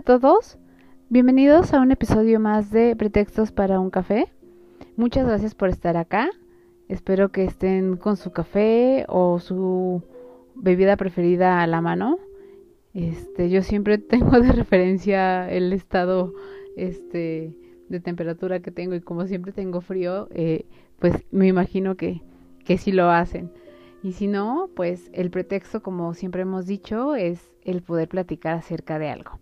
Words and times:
A 0.00 0.02
todos, 0.02 0.56
bienvenidos 1.10 1.74
a 1.74 1.80
un 1.82 1.92
episodio 1.92 2.40
más 2.40 2.70
de 2.70 2.96
Pretextos 2.96 3.52
para 3.52 3.80
un 3.80 3.90
café. 3.90 4.32
Muchas 4.96 5.26
gracias 5.26 5.54
por 5.54 5.68
estar 5.68 5.98
acá. 5.98 6.30
Espero 6.88 7.28
que 7.28 7.44
estén 7.44 7.98
con 7.98 8.16
su 8.16 8.32
café 8.32 9.04
o 9.08 9.38
su 9.40 10.02
bebida 10.54 10.96
preferida 10.96 11.60
a 11.60 11.66
la 11.66 11.82
mano. 11.82 12.18
Este, 12.94 13.50
yo 13.50 13.60
siempre 13.60 13.98
tengo 13.98 14.40
de 14.40 14.52
referencia 14.52 15.50
el 15.50 15.70
estado 15.74 16.32
este 16.76 17.54
de 17.90 18.00
temperatura 18.00 18.60
que 18.60 18.70
tengo 18.70 18.94
y 18.94 19.02
como 19.02 19.26
siempre 19.26 19.52
tengo 19.52 19.82
frío, 19.82 20.28
eh, 20.30 20.64
pues 20.98 21.26
me 21.30 21.46
imagino 21.46 21.98
que, 21.98 22.22
que 22.64 22.78
sí 22.78 22.90
lo 22.90 23.10
hacen. 23.10 23.52
Y 24.02 24.12
si 24.12 24.28
no, 24.28 24.70
pues 24.74 25.10
el 25.12 25.30
pretexto, 25.30 25.82
como 25.82 26.14
siempre 26.14 26.40
hemos 26.40 26.64
dicho, 26.64 27.16
es 27.16 27.52
el 27.64 27.82
poder 27.82 28.08
platicar 28.08 28.54
acerca 28.54 28.98
de 28.98 29.10
algo. 29.10 29.38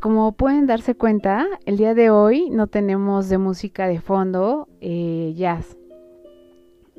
Como 0.00 0.32
pueden 0.32 0.66
darse 0.66 0.94
cuenta, 0.94 1.46
el 1.64 1.78
día 1.78 1.94
de 1.94 2.10
hoy 2.10 2.50
no 2.50 2.66
tenemos 2.66 3.30
de 3.30 3.38
música 3.38 3.88
de 3.88 3.98
fondo 3.98 4.68
eh, 4.82 5.32
jazz. 5.34 5.78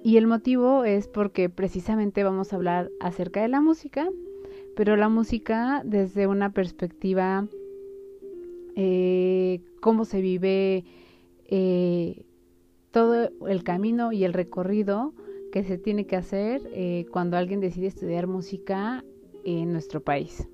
Y 0.04 0.18
el 0.18 0.26
motivo 0.26 0.84
es 0.84 1.08
porque 1.08 1.48
precisamente 1.48 2.24
vamos 2.24 2.52
a 2.52 2.56
hablar 2.56 2.90
acerca 3.00 3.42
de 3.44 3.50
la 3.50 3.62
música, 3.62 4.10
pero 4.76 4.96
la 4.96 5.10
música 5.10 5.84
desde 5.86 6.26
una 6.26 6.54
perspectiva, 6.54 7.48
eh, 8.76 9.62
cómo 9.80 10.04
se 10.04 10.20
vive 10.20 10.84
eh, 11.46 12.24
todo 12.90 13.30
el 13.48 13.64
camino 13.64 14.12
y 14.12 14.24
el 14.24 14.34
recorrido 14.34 15.14
que 15.52 15.64
se 15.64 15.78
tiene 15.78 16.08
que 16.08 16.16
hacer 16.16 16.62
cuando 17.12 17.38
alguien 17.38 17.62
decide 17.62 17.88
estudiar 17.88 18.26
música 18.26 19.04
en 19.46 19.72
nuestro 19.72 20.02
país. 20.02 20.48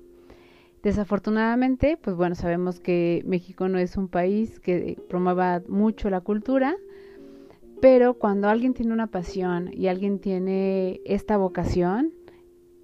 Desafortunadamente, 0.84 1.96
pues 1.96 2.14
bueno, 2.14 2.34
sabemos 2.34 2.78
que 2.78 3.22
México 3.24 3.68
no 3.70 3.78
es 3.78 3.96
un 3.96 4.06
país 4.06 4.60
que 4.60 4.98
promueva 5.08 5.62
mucho 5.66 6.10
la 6.10 6.20
cultura, 6.20 6.76
pero 7.80 8.18
cuando 8.18 8.50
alguien 8.50 8.74
tiene 8.74 8.92
una 8.92 9.06
pasión 9.06 9.70
y 9.72 9.86
alguien 9.86 10.18
tiene 10.18 11.00
esta 11.06 11.38
vocación, 11.38 12.12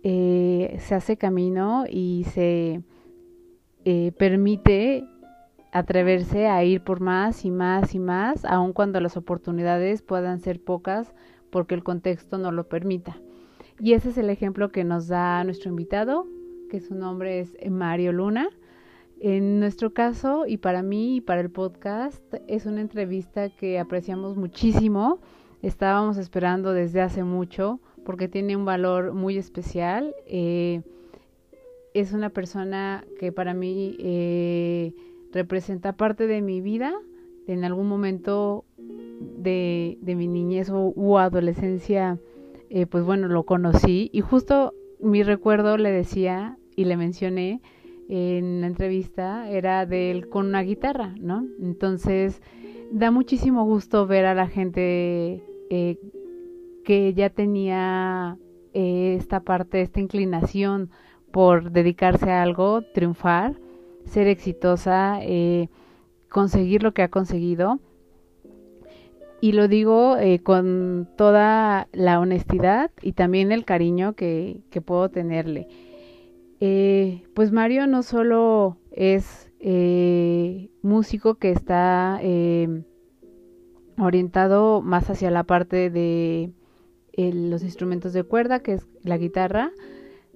eh, 0.03 0.79
se 0.81 0.95
hace 0.95 1.19
camino 1.19 1.85
y 1.91 2.25
se 2.33 2.83
eh, 3.85 4.13
permite 4.17 5.05
atreverse 5.71 6.47
a 6.47 6.65
ir 6.65 6.83
por 6.83 7.01
más 7.01 7.45
y 7.45 7.51
más 7.51 7.95
y 7.95 7.99
más, 7.99 8.47
aun 8.47 8.73
cuando 8.73 8.99
las 9.03 9.19
oportunidades 9.19 10.01
puedan 10.01 10.41
ser 10.41 10.59
pocas 10.65 11.13
porque 11.51 11.75
el 11.75 11.85
contexto 11.85 12.39
no 12.39 12.51
lo 12.51 12.67
permita. 12.67 13.21
Y 13.79 13.93
ese 13.93 14.09
es 14.09 14.17
el 14.17 14.31
ejemplo 14.31 14.71
que 14.71 14.85
nos 14.85 15.07
da 15.07 15.45
nuestro 15.45 15.69
invitado, 15.69 16.27
que 16.71 16.81
su 16.81 16.95
nombre 16.95 17.41
es 17.41 17.55
Mario 17.69 18.13
Luna. 18.13 18.49
En 19.19 19.59
nuestro 19.61 19.93
caso, 19.93 20.47
y 20.47 20.57
para 20.57 20.83
mí 20.83 21.17
y 21.17 21.21
para 21.21 21.43
el 21.43 21.51
podcast, 21.51 22.23
es 22.47 22.65
una 22.65 22.81
entrevista 22.81 23.51
que 23.51 23.79
apreciamos 23.79 24.37
muchísimo. 24.37 25.19
Estábamos 25.61 26.17
esperando 26.17 26.73
desde 26.73 27.03
hace 27.03 27.25
mucho 27.25 27.81
porque 28.07 28.29
tiene 28.29 28.57
un 28.57 28.65
valor 28.65 29.13
muy 29.13 29.37
especial. 29.37 30.15
Eh, 30.27 30.81
es 31.93 32.13
una 32.13 32.31
persona 32.31 33.05
que 33.19 33.33
para 33.33 33.53
mí 33.53 33.97
eh, 33.99 34.95
representa 35.33 35.93
parte 35.93 36.27
de 36.29 36.41
mi 36.41 36.61
vida. 36.61 36.95
En 37.49 37.65
algún 37.65 37.89
momento 37.89 38.65
de, 38.79 39.99
mi 40.03 40.29
niñez 40.29 40.71
o, 40.73 41.19
adolescencia, 41.19 42.21
eh, 42.71 42.87
pues 42.87 43.05
bueno, 43.05 43.27
lo 43.27 43.43
conocí 43.43 44.09
y 44.13 44.21
justo 44.21 44.73
mi 45.01 45.25
recuerdo 45.25 45.77
le 45.77 45.91
decía 45.91 46.59
y 46.81 46.87
le 46.87 46.97
mencioné 46.97 47.61
en 48.09 48.63
la 48.63 48.67
entrevista 48.67 49.51
era 49.51 49.85
de 49.85 50.11
él 50.11 50.31
con 50.31 50.47
una 50.47 50.63
guitarra, 50.63 51.15
¿no? 51.21 51.47
Entonces 51.61 52.41
da 52.91 53.11
muchísimo 53.11 53.65
gusto 53.67 54.07
ver 54.07 54.25
a 54.25 54.35
la 54.35 54.49
gente 54.49 55.45
eh, 55.69 55.99
que 56.83 57.13
ya 57.13 57.29
tenía 57.29 58.39
eh, 58.73 59.15
esta 59.19 59.41
parte, 59.41 59.83
esta 59.83 60.01
inclinación 60.01 60.89
por 61.33 61.71
dedicarse 61.71 62.31
a 62.31 62.43
algo, 62.43 62.81
triunfar, 62.95 63.57
ser 64.07 64.27
exitosa, 64.27 65.19
eh, 65.21 65.69
conseguir 66.31 66.83
lo 66.83 66.95
que 66.95 67.03
ha 67.03 67.09
conseguido. 67.09 67.79
Y 69.43 69.53
lo 69.53 69.69
digo 69.69 70.17
con 70.43 71.09
toda 71.17 71.89
la 71.93 72.21
honestidad 72.21 72.91
y 73.01 73.13
también 73.13 73.53
el 73.53 73.65
cariño 73.67 74.15
que, 74.15 74.61
que 74.71 74.81
puedo 74.81 75.11
tenerle. 75.11 75.69
Eh, 76.61 77.23
pues 77.35 77.53
Mario 77.53 77.87
no 77.87 78.03
solo 78.03 78.77
es 78.93 79.51
eh, 79.61 80.69
músico 80.83 81.37
que 81.37 81.53
está 81.53 82.19
eh, 82.23 82.83
orientado 83.99 84.83
más 84.83 85.09
hacia 85.09 85.31
la 85.31 85.45
parte 85.45 85.89
de 85.89 86.53
los 87.17 87.63
instrumentos 87.63 88.13
de 88.13 88.25
cuerda, 88.25 88.61
que 88.61 88.75
es 88.75 88.87
la 89.03 89.19
guitarra, 89.19 89.73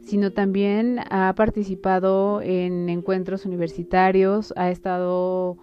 sino 0.03 0.33
también 0.33 1.01
ha 1.11 1.35
participado 1.35 2.43
en 2.43 2.89
encuentros 2.91 3.47
universitarios, 3.47 4.53
ha 4.57 4.71
estado 4.71 5.57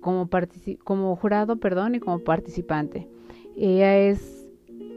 como, 0.00 0.28
como 0.84 1.16
jurado 1.16 1.56
perdón, 1.56 1.94
y 1.94 2.00
como 2.00 2.20
participante. 2.20 3.08
Ella 3.56 3.98
es 3.98 4.33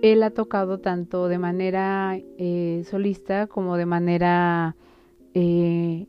él 0.02 0.24
ha 0.24 0.32
tocado 0.32 0.80
tanto 0.80 1.28
de 1.28 1.40
manera 1.40 2.18
eh, 2.38 2.84
solista 2.90 3.48
como 3.48 3.78
de 3.78 3.86
manera, 3.86 4.76
eh, 5.34 6.08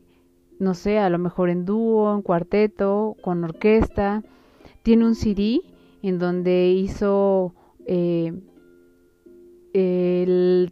no 0.59 0.73
sé, 0.73 0.99
a 0.99 1.09
lo 1.09 1.17
mejor 1.17 1.49
en 1.49 1.65
dúo, 1.65 2.13
en 2.13 2.21
cuarteto, 2.21 3.15
con 3.21 3.43
orquesta. 3.43 4.23
Tiene 4.83 5.05
un 5.05 5.15
CD 5.15 5.61
en 6.01 6.19
donde 6.19 6.71
hizo 6.71 7.53
eh, 7.85 8.33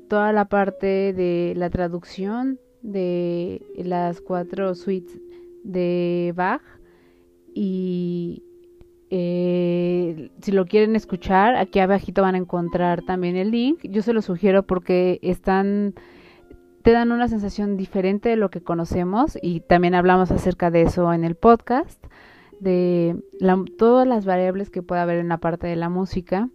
toda 0.08 0.34
la 0.34 0.46
parte 0.46 1.14
de 1.14 1.54
la 1.56 1.70
traducción 1.70 2.60
de 2.82 3.62
las 3.78 4.22
cuatro 4.22 4.76
suites 4.76 5.20
de 5.64 6.34
Bach 6.36 6.62
y 7.54 8.44
eh, 9.09 10.29
si 10.41 10.51
lo 10.51 10.66
quieren 10.66 10.95
escuchar, 10.95 11.56
aquí 11.56 11.79
abajito 11.79 12.22
van 12.22 12.35
a 12.35 12.40
encontrar 12.40 13.03
también 13.03 13.35
el 13.35 13.51
link. 13.51 13.79
Yo 13.84 14.01
se 14.01 14.13
lo 14.13 14.22
sugiero 14.22 14.63
porque 14.63 15.19
están 15.22 15.94
te 16.81 16.94
dan 16.94 17.12
una 17.12 17.28
sensación 17.28 17.75
diferente 17.75 18.29
de 18.29 18.38
lo 18.38 18.50
que 18.50 18.62
conocemos 18.62 19.38
y 19.41 19.59
también 19.59 19.94
hablamos 19.94 20.31
acerca 20.31 20.72
de 20.72 20.84
eso 20.84 21.12
en 21.12 21.25
el 21.25 21.35
podcast 21.35 22.01
de 22.62 23.22
todas 23.78 24.07
las 24.07 24.25
variables 24.25 24.69
que 24.69 24.81
puede 24.81 25.01
haber 25.01 25.18
en 25.19 25.28
la 25.28 25.38
parte 25.38 25.68
de 25.68 25.75
la 25.75 25.89
música, 25.89 26.50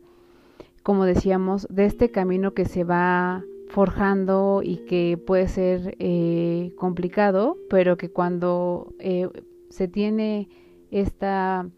como 0.83 1.05
decíamos, 1.05 1.67
de 1.69 1.85
este 1.85 2.11
camino 2.11 2.55
que 2.55 2.65
se 2.65 2.83
va 2.83 3.45
forjando 3.69 4.63
y 4.65 4.79
que 4.87 5.19
puede 5.19 5.49
ser 5.49 5.97
eh, 5.99 6.73
complicado, 6.77 7.57
pero 7.69 7.97
que 7.99 8.11
cuando 8.11 8.95
eh, 8.99 9.29
se 9.69 9.87
tiene 9.87 10.49
esta 10.91 11.69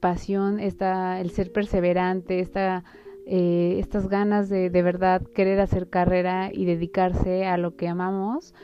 pasión, 0.00 0.58
esta, 0.58 1.20
el 1.20 1.30
ser 1.30 1.52
perseverante, 1.52 2.40
esta, 2.40 2.84
eh, 3.26 3.76
estas 3.78 4.08
ganas 4.08 4.48
de 4.48 4.70
de 4.70 4.82
verdad 4.82 5.22
querer 5.34 5.60
hacer 5.60 5.88
carrera 5.88 6.50
y 6.52 6.64
dedicarse 6.64 7.46
a 7.46 7.56
lo 7.58 7.76
que 7.76 7.88
amamos, 7.88 8.54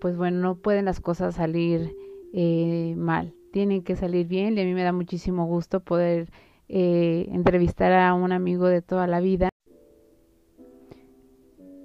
pues 0.00 0.16
bueno, 0.16 0.40
no 0.40 0.56
pueden 0.56 0.84
las 0.84 1.00
cosas 1.00 1.34
salir 1.36 1.96
eh, 2.32 2.94
mal, 2.96 3.34
tienen 3.52 3.82
que 3.82 3.96
salir 3.96 4.26
bien 4.26 4.56
y 4.56 4.60
a 4.60 4.64
mí 4.64 4.74
me 4.74 4.84
da 4.84 4.92
muchísimo 4.92 5.46
gusto 5.46 5.80
poder 5.80 6.28
eh, 6.68 7.28
entrevistar 7.32 7.92
a 7.92 8.14
un 8.14 8.32
amigo 8.32 8.66
de 8.66 8.82
toda 8.82 9.06
la 9.06 9.20
vida 9.20 9.48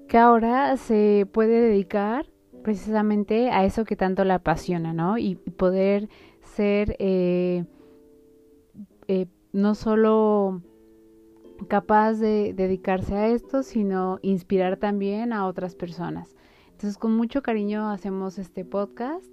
que 0.08 0.18
ahora 0.18 0.78
se 0.78 1.28
puede 1.32 1.60
dedicar 1.60 2.26
precisamente 2.64 3.50
a 3.50 3.66
eso 3.66 3.86
que 3.86 3.96
tanto 3.96 4.24
le 4.24 4.34
apasiona, 4.34 4.94
¿no? 4.94 5.18
Y 5.18 5.36
poder 5.36 6.10
ser 6.42 6.96
eh, 7.00 7.66
eh, 9.08 9.28
no 9.54 9.76
solo 9.76 10.62
capaz 11.68 12.14
de 12.14 12.54
dedicarse 12.54 13.16
a 13.16 13.28
esto, 13.30 13.64
sino 13.64 14.20
inspirar 14.22 14.78
también 14.78 15.34
a 15.34 15.48
otras 15.48 15.76
personas. 15.76 16.36
Entonces, 16.72 16.98
con 16.98 17.16
mucho 17.16 17.42
cariño 17.42 17.90
hacemos 17.90 18.38
este 18.38 18.64
podcast, 18.64 19.26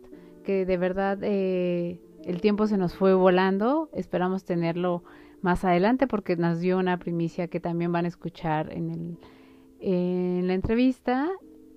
que 0.44 0.64
de 0.64 0.76
verdad 0.76 1.18
eh, 1.22 2.00
el 2.24 2.40
tiempo 2.40 2.66
se 2.66 2.78
nos 2.78 2.94
fue 2.94 3.14
volando. 3.14 3.90
Esperamos 3.92 4.44
tenerlo 4.44 5.04
más 5.42 5.64
adelante 5.64 6.06
porque 6.06 6.36
nos 6.36 6.60
dio 6.60 6.78
una 6.78 6.98
primicia 6.98 7.48
que 7.48 7.60
también 7.60 7.92
van 7.92 8.06
a 8.06 8.08
escuchar 8.08 8.72
en, 8.72 9.18
la 9.80 10.54
entrevista. 10.54 11.30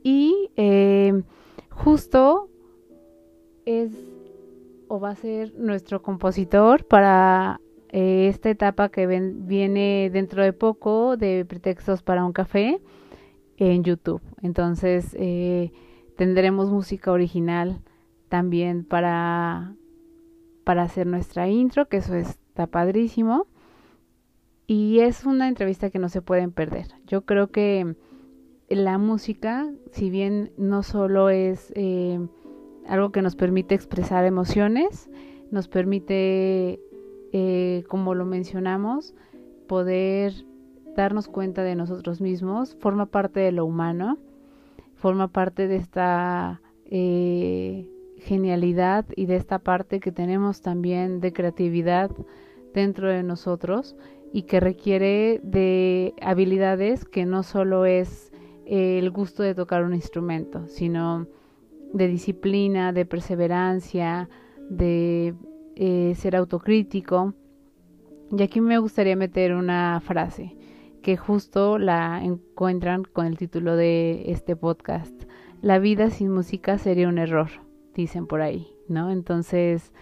Y 0.03 0.49
eh, 0.55 1.21
justo 1.69 2.49
es 3.65 3.91
o 4.87 5.01
va 5.01 5.09
a 5.09 5.15
ser 5.15 5.53
nuestro 5.55 6.01
compositor 6.01 6.85
para 6.85 7.59
eh, 7.89 8.27
esta 8.27 8.49
etapa 8.49 8.89
que 8.89 9.07
viene 9.07 10.09
dentro 10.11 10.43
de 10.43 10.53
poco 10.53 11.17
de 11.17 11.45
pretextos 11.45 12.03
para 12.03 12.25
un 12.25 12.33
café 12.33 12.81
en 13.57 13.83
YouTube. 13.83 14.21
Entonces 14.41 15.15
eh, 15.19 15.71
tendremos 16.15 16.69
música 16.69 17.11
original 17.11 17.81
también 18.29 18.83
para, 18.83 19.75
para 20.63 20.83
hacer 20.83 21.07
nuestra 21.07 21.47
intro, 21.47 21.87
que 21.87 21.97
eso 21.97 22.15
está 22.15 22.67
padrísimo. 22.67 23.47
Y 24.67 24.99
es 24.99 25.25
una 25.25 25.47
entrevista 25.47 25.89
que 25.89 25.99
no 25.99 26.09
se 26.09 26.21
pueden 26.21 26.51
perder. 26.51 26.87
Yo 27.05 27.21
creo 27.21 27.51
que 27.51 27.95
la 28.67 28.97
música, 28.97 29.71
si 29.91 30.09
bien 30.09 30.51
no 30.57 30.83
solo 30.83 31.29
es 31.29 31.71
eh, 31.75 32.19
algo 32.85 33.11
que 33.13 33.21
nos 33.21 33.37
permite 33.37 33.75
expresar 33.75 34.25
emociones, 34.25 35.09
nos 35.51 35.69
permite 35.69 36.81
eh, 37.33 37.83
como 37.87 38.15
lo 38.15 38.25
mencionamos, 38.25 39.13
poder 39.67 40.33
darnos 40.95 41.27
cuenta 41.27 41.63
de 41.63 41.75
nosotros 41.75 42.21
mismos, 42.21 42.75
forma 42.79 43.05
parte 43.05 43.39
de 43.39 43.51
lo 43.51 43.65
humano, 43.65 44.17
forma 44.95 45.27
parte 45.27 45.67
de 45.67 45.75
esta 45.75 46.61
eh, 46.85 47.89
genialidad 48.17 49.05
y 49.15 49.27
de 49.27 49.35
esta 49.35 49.59
parte 49.59 49.99
que 49.99 50.11
tenemos 50.11 50.61
también 50.61 51.19
de 51.19 51.33
creatividad 51.33 52.11
dentro 52.73 53.09
de 53.09 53.23
nosotros 53.23 53.95
y 54.33 54.43
que 54.43 54.59
requiere 54.59 55.39
de 55.43 56.13
habilidades 56.21 57.05
que 57.05 57.25
no 57.25 57.43
solo 57.43 57.85
es 57.85 58.31
el 58.65 59.09
gusto 59.11 59.43
de 59.43 59.55
tocar 59.55 59.83
un 59.83 59.93
instrumento, 59.93 60.67
sino 60.67 61.27
de 61.93 62.07
disciplina, 62.07 62.91
de 62.91 63.05
perseverancia, 63.05 64.29
de 64.69 65.33
eh, 65.79 66.15
ser 66.15 66.35
autocrítico. 66.35 67.35
Y 68.35 68.41
aquí 68.41 68.61
me 68.61 68.79
gustaría 68.79 69.15
meter 69.15 69.53
una 69.53 70.01
frase 70.01 70.57
que 71.03 71.17
justo 71.17 71.77
la 71.77 72.23
encuentran 72.23 73.03
con 73.03 73.27
el 73.27 73.37
título 73.37 73.75
de 73.75 74.31
este 74.31 74.55
podcast. 74.55 75.13
La 75.61 75.77
vida 75.77 76.09
sin 76.09 76.31
música 76.31 76.79
sería 76.79 77.07
un 77.07 77.19
error, 77.19 77.49
dicen 77.93 78.25
por 78.25 78.41
ahí, 78.41 78.67
¿no? 78.87 79.11
Entonces, 79.11 79.93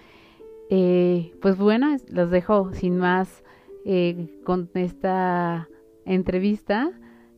eh, 0.70 1.34
pues 1.42 1.58
bueno, 1.58 1.98
los 2.08 2.32
dejo 2.32 2.72
sin 2.74 2.98
más 2.98 3.44
eh, 3.84 4.40
con 4.46 4.70
esta 4.76 5.68
entrevista. 6.06 6.92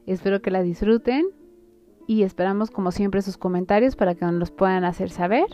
Espero 0.05 0.43
que 0.43 0.51
la 0.51 0.61
disfruten 0.61 1.25
y 2.05 2.21
esperamos 2.21 2.69
como 2.69 2.91
siempre 2.91 3.23
sus 3.23 3.37
comentarios 3.37 3.95
para 3.95 4.13
que 4.13 4.25
nos 4.25 4.35
los 4.35 4.51
puedan 4.51 4.83
hacer 4.83 5.09
saber. 5.09 5.47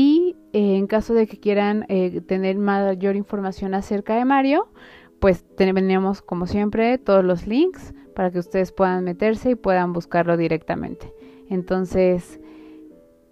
Y 0.00 0.36
eh, 0.52 0.76
en 0.76 0.86
caso 0.86 1.12
de 1.12 1.26
que 1.26 1.40
quieran 1.40 1.84
eh, 1.88 2.20
tener 2.20 2.56
mayor 2.56 3.16
información 3.16 3.74
acerca 3.74 4.14
de 4.14 4.24
Mario, 4.24 4.72
pues 5.20 5.44
tenemos 5.56 6.22
como 6.22 6.46
siempre 6.46 6.98
todos 6.98 7.24
los 7.24 7.48
links 7.48 7.94
para 8.14 8.30
que 8.30 8.38
ustedes 8.38 8.70
puedan 8.70 9.02
meterse 9.02 9.50
y 9.50 9.54
puedan 9.56 9.92
buscarlo 9.92 10.36
directamente. 10.36 11.12
Entonces, 11.50 12.38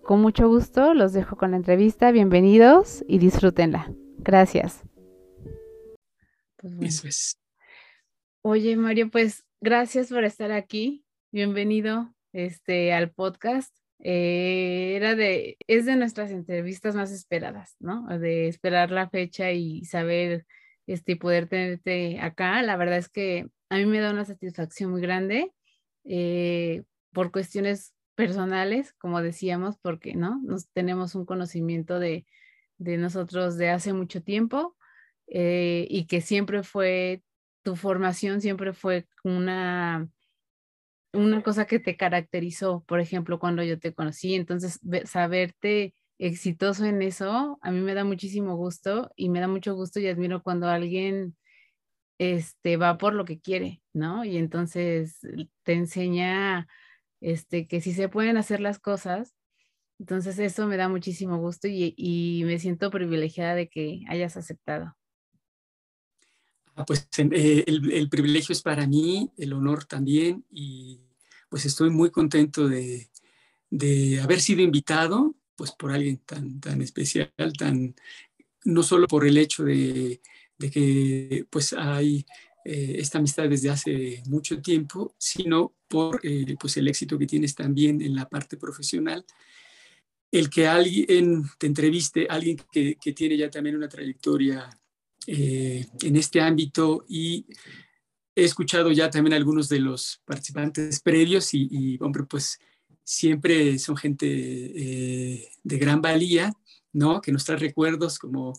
con 0.02 0.20
mucho 0.20 0.48
gusto 0.48 0.92
los 0.92 1.12
dejo 1.12 1.36
con 1.36 1.52
la 1.52 1.58
entrevista. 1.58 2.10
Bienvenidos 2.10 3.04
y 3.06 3.18
disfrútenla. 3.18 3.92
Gracias. 4.18 4.82
Pues 6.56 7.38
Oye, 8.42 8.76
Mario, 8.76 9.08
pues 9.08 9.44
gracias 9.60 10.08
por 10.08 10.24
estar 10.24 10.50
aquí. 10.50 11.04
Bienvenido 11.30 12.12
este, 12.32 12.92
al 12.92 13.12
podcast. 13.12 13.85
Eh, 14.00 14.94
era 14.96 15.14
de, 15.14 15.56
es 15.66 15.86
de 15.86 15.96
nuestras 15.96 16.30
entrevistas 16.30 16.94
más 16.94 17.10
esperadas, 17.10 17.76
¿no? 17.78 18.06
De 18.18 18.48
esperar 18.48 18.90
la 18.90 19.08
fecha 19.08 19.52
y 19.52 19.84
saber, 19.84 20.46
este, 20.86 21.16
poder 21.16 21.48
tenerte 21.48 22.20
acá. 22.20 22.62
La 22.62 22.76
verdad 22.76 22.98
es 22.98 23.08
que 23.08 23.48
a 23.70 23.76
mí 23.76 23.86
me 23.86 24.00
da 24.00 24.12
una 24.12 24.24
satisfacción 24.24 24.90
muy 24.90 25.00
grande 25.00 25.52
eh, 26.04 26.84
por 27.12 27.32
cuestiones 27.32 27.94
personales, 28.14 28.92
como 28.94 29.22
decíamos, 29.22 29.76
porque, 29.80 30.14
¿no? 30.14 30.40
Nos 30.44 30.68
tenemos 30.70 31.14
un 31.14 31.26
conocimiento 31.26 31.98
de, 31.98 32.26
de 32.78 32.96
nosotros 32.98 33.56
de 33.56 33.70
hace 33.70 33.92
mucho 33.92 34.22
tiempo 34.22 34.76
eh, 35.26 35.86
y 35.90 36.06
que 36.06 36.20
siempre 36.20 36.62
fue, 36.62 37.22
tu 37.62 37.76
formación 37.76 38.40
siempre 38.40 38.72
fue 38.72 39.06
una 39.24 40.08
una 41.16 41.42
cosa 41.42 41.66
que 41.66 41.78
te 41.78 41.96
caracterizó, 41.96 42.84
por 42.86 43.00
ejemplo, 43.00 43.38
cuando 43.38 43.62
yo 43.62 43.78
te 43.78 43.94
conocí. 43.94 44.34
Entonces, 44.34 44.80
saberte 45.04 45.94
exitoso 46.18 46.84
en 46.84 47.02
eso, 47.02 47.58
a 47.60 47.70
mí 47.70 47.80
me 47.80 47.94
da 47.94 48.04
muchísimo 48.04 48.56
gusto 48.56 49.10
y 49.16 49.28
me 49.28 49.40
da 49.40 49.48
mucho 49.48 49.74
gusto 49.74 50.00
y 50.00 50.08
admiro 50.08 50.42
cuando 50.42 50.68
alguien 50.68 51.36
este, 52.18 52.76
va 52.76 52.98
por 52.98 53.14
lo 53.14 53.24
que 53.24 53.40
quiere, 53.40 53.82
¿no? 53.92 54.24
Y 54.24 54.38
entonces 54.38 55.18
te 55.62 55.72
enseña 55.74 56.66
este, 57.20 57.66
que 57.66 57.80
si 57.80 57.92
se 57.92 58.08
pueden 58.08 58.36
hacer 58.36 58.60
las 58.60 58.78
cosas. 58.78 59.34
Entonces, 59.98 60.38
eso 60.38 60.66
me 60.66 60.76
da 60.76 60.88
muchísimo 60.88 61.38
gusto 61.38 61.68
y, 61.68 62.42
me 62.44 62.58
siento 62.58 62.90
privilegiada 62.90 63.54
de 63.54 63.68
que 63.68 64.02
hayas 64.08 64.36
aceptado. 64.36 64.94
Ah, 66.74 66.84
pues 66.84 67.08
eh, 67.16 67.64
el, 67.66 67.90
el, 67.90 68.08
privilegio 68.10 68.52
es 68.52 68.60
para 68.60 68.86
mí, 68.86 69.32
el 69.38 69.54
honor 69.54 69.86
también, 69.86 70.44
y 70.50 71.05
pues 71.48 71.64
estoy 71.64 71.90
muy 71.90 72.10
contento 72.10 72.68
de, 72.68 73.08
haber 74.22 74.40
sido 74.40 74.62
invitado 74.62 75.34
pues 75.54 75.72
por 75.72 75.90
alguien 75.92 76.18
tan, 76.18 76.60
tan 76.60 76.82
especial, 76.82 77.32
tan, 77.58 77.94
no 78.64 78.82
solo 78.82 79.06
por 79.06 79.26
el 79.26 79.38
hecho 79.38 79.64
de, 79.64 80.20
que 80.58 81.46
pues 81.50 81.72
hay 81.72 82.26
eh, 82.64 82.96
esta 82.98 83.18
amistad 83.18 83.48
desde 83.48 83.70
hace 83.70 84.22
mucho 84.26 84.60
tiempo, 84.60 85.14
sino 85.18 85.74
por 85.88 86.20
eh, 86.22 86.56
pues 86.60 86.76
el 86.76 86.88
éxito 86.88 87.18
que 87.18 87.26
tienes 87.26 87.54
también 87.54 88.02
en 88.02 88.14
la 88.14 88.28
parte 88.28 88.56
profesional. 88.56 89.24
El 90.30 90.50
que 90.50 90.66
alguien 90.66 91.44
te 91.58 91.66
entreviste, 91.66 92.26
alguien 92.28 92.58
que, 92.70 92.96
tiene 93.14 93.36
ya 93.36 93.48
también 93.48 93.76
una 93.76 93.88
trayectoria 93.88 94.68
eh, 95.26 95.86
en 96.02 96.16
este 96.16 96.40
ámbito 96.40 97.04
y 97.08 97.46
he 98.36 98.44
escuchado 98.44 98.92
ya 98.92 99.10
también 99.10 99.32
algunos 99.32 99.68
de 99.70 99.80
los 99.80 100.20
participantes 100.26 101.00
previos 101.00 101.54
y, 101.54 101.98
hombre, 102.02 102.24
pues 102.24 102.60
siempre 103.02 103.78
son 103.78 103.96
gente 103.96 104.26
eh, 104.28 105.48
de 105.64 105.78
gran 105.78 106.02
valía, 106.02 106.52
¿no? 106.92 107.22
Que 107.22 107.32
nos 107.32 107.44
trae 107.46 107.58
recuerdos 107.58 108.18
como, 108.18 108.52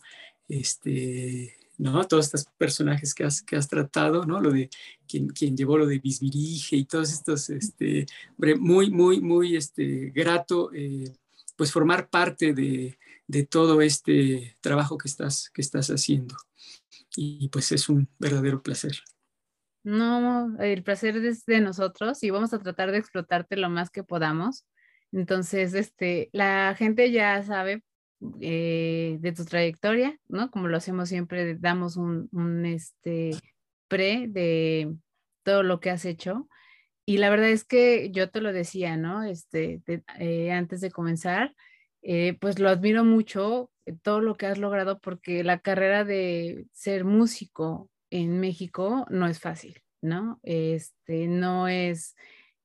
este, 0.47 1.55
¿no? 1.77 2.03
Todos 2.07 2.25
estos 2.25 2.45
personajes 2.57 3.13
que 3.13 3.23
has, 3.23 3.43
que 3.43 3.55
has 3.55 3.67
tratado, 3.67 4.25
¿no? 4.25 4.41
Lo 4.41 4.51
de 4.51 4.69
quien, 5.07 5.27
quien 5.27 5.55
llevó 5.55 5.77
lo 5.77 5.85
de 5.85 5.99
Bisbirige 5.99 6.75
y 6.75 6.85
todos 6.85 7.13
estos, 7.13 7.51
este, 7.51 8.07
hombre, 8.31 8.55
muy, 8.55 8.89
muy, 8.89 9.21
muy, 9.21 9.55
este, 9.55 10.09
grato, 10.09 10.71
eh, 10.73 11.13
pues 11.55 11.71
formar 11.71 12.09
parte 12.09 12.53
de, 12.53 12.97
de, 13.27 13.45
todo 13.45 13.81
este 13.81 14.57
trabajo 14.59 14.97
que 14.97 15.07
estás, 15.07 15.51
que 15.51 15.61
estás 15.61 15.89
haciendo. 15.89 16.35
Y 17.15 17.49
pues 17.49 17.71
es 17.71 17.89
un 17.89 18.07
verdadero 18.19 18.63
placer. 18.63 19.03
No, 19.87 20.53
el 20.59 20.83
placer 20.83 21.15
es 21.15 21.45
de 21.45 21.61
nosotros 21.61 22.21
y 22.21 22.29
vamos 22.29 22.53
a 22.53 22.59
tratar 22.59 22.91
de 22.91 22.97
explotarte 22.97 23.55
lo 23.55 23.69
más 23.69 23.89
que 23.89 24.03
podamos. 24.03 24.67
Entonces, 25.13 25.73
este, 25.73 26.29
la 26.33 26.75
gente 26.77 27.09
ya 27.09 27.41
sabe 27.43 27.83
eh, 28.41 29.15
de 29.21 29.31
tu 29.31 29.45
trayectoria, 29.45 30.19
¿no? 30.27 30.51
Como 30.51 30.67
lo 30.67 30.75
hacemos 30.75 31.07
siempre, 31.07 31.55
damos 31.55 31.95
un, 31.95 32.65
este, 32.65 33.31
pre 33.87 34.25
de 34.27 34.93
todo 35.43 35.63
lo 35.63 35.79
que 35.79 35.89
has 35.89 36.03
hecho. 36.03 36.49
Y 37.05 37.19
la 37.19 37.29
verdad 37.29 37.47
es 37.47 37.63
que 37.63 38.11
yo 38.11 38.29
te 38.29 38.41
lo 38.41 38.51
decía, 38.51 38.97
¿no? 38.97 39.23
Este, 39.23 39.81
eh, 40.19 40.51
antes 40.51 40.81
de 40.81 40.91
comenzar, 40.91 41.55
eh, 42.01 42.37
pues 42.41 42.59
lo 42.59 42.67
admiro 42.67 43.05
mucho, 43.05 43.71
todo 44.01 44.19
lo 44.19 44.35
que 44.35 44.47
has 44.47 44.57
logrado, 44.57 44.99
porque 44.99 45.45
la 45.45 45.59
carrera 45.59 46.03
de 46.03 46.65
ser 46.73 47.05
músico 47.05 47.89
en 48.09 48.39
México 48.39 49.05
no 49.09 49.27
es 49.27 49.39
fácil, 49.39 49.81
¿no? 50.01 50.39
Este, 50.43 51.27
no 51.27 51.67
es, 51.67 52.15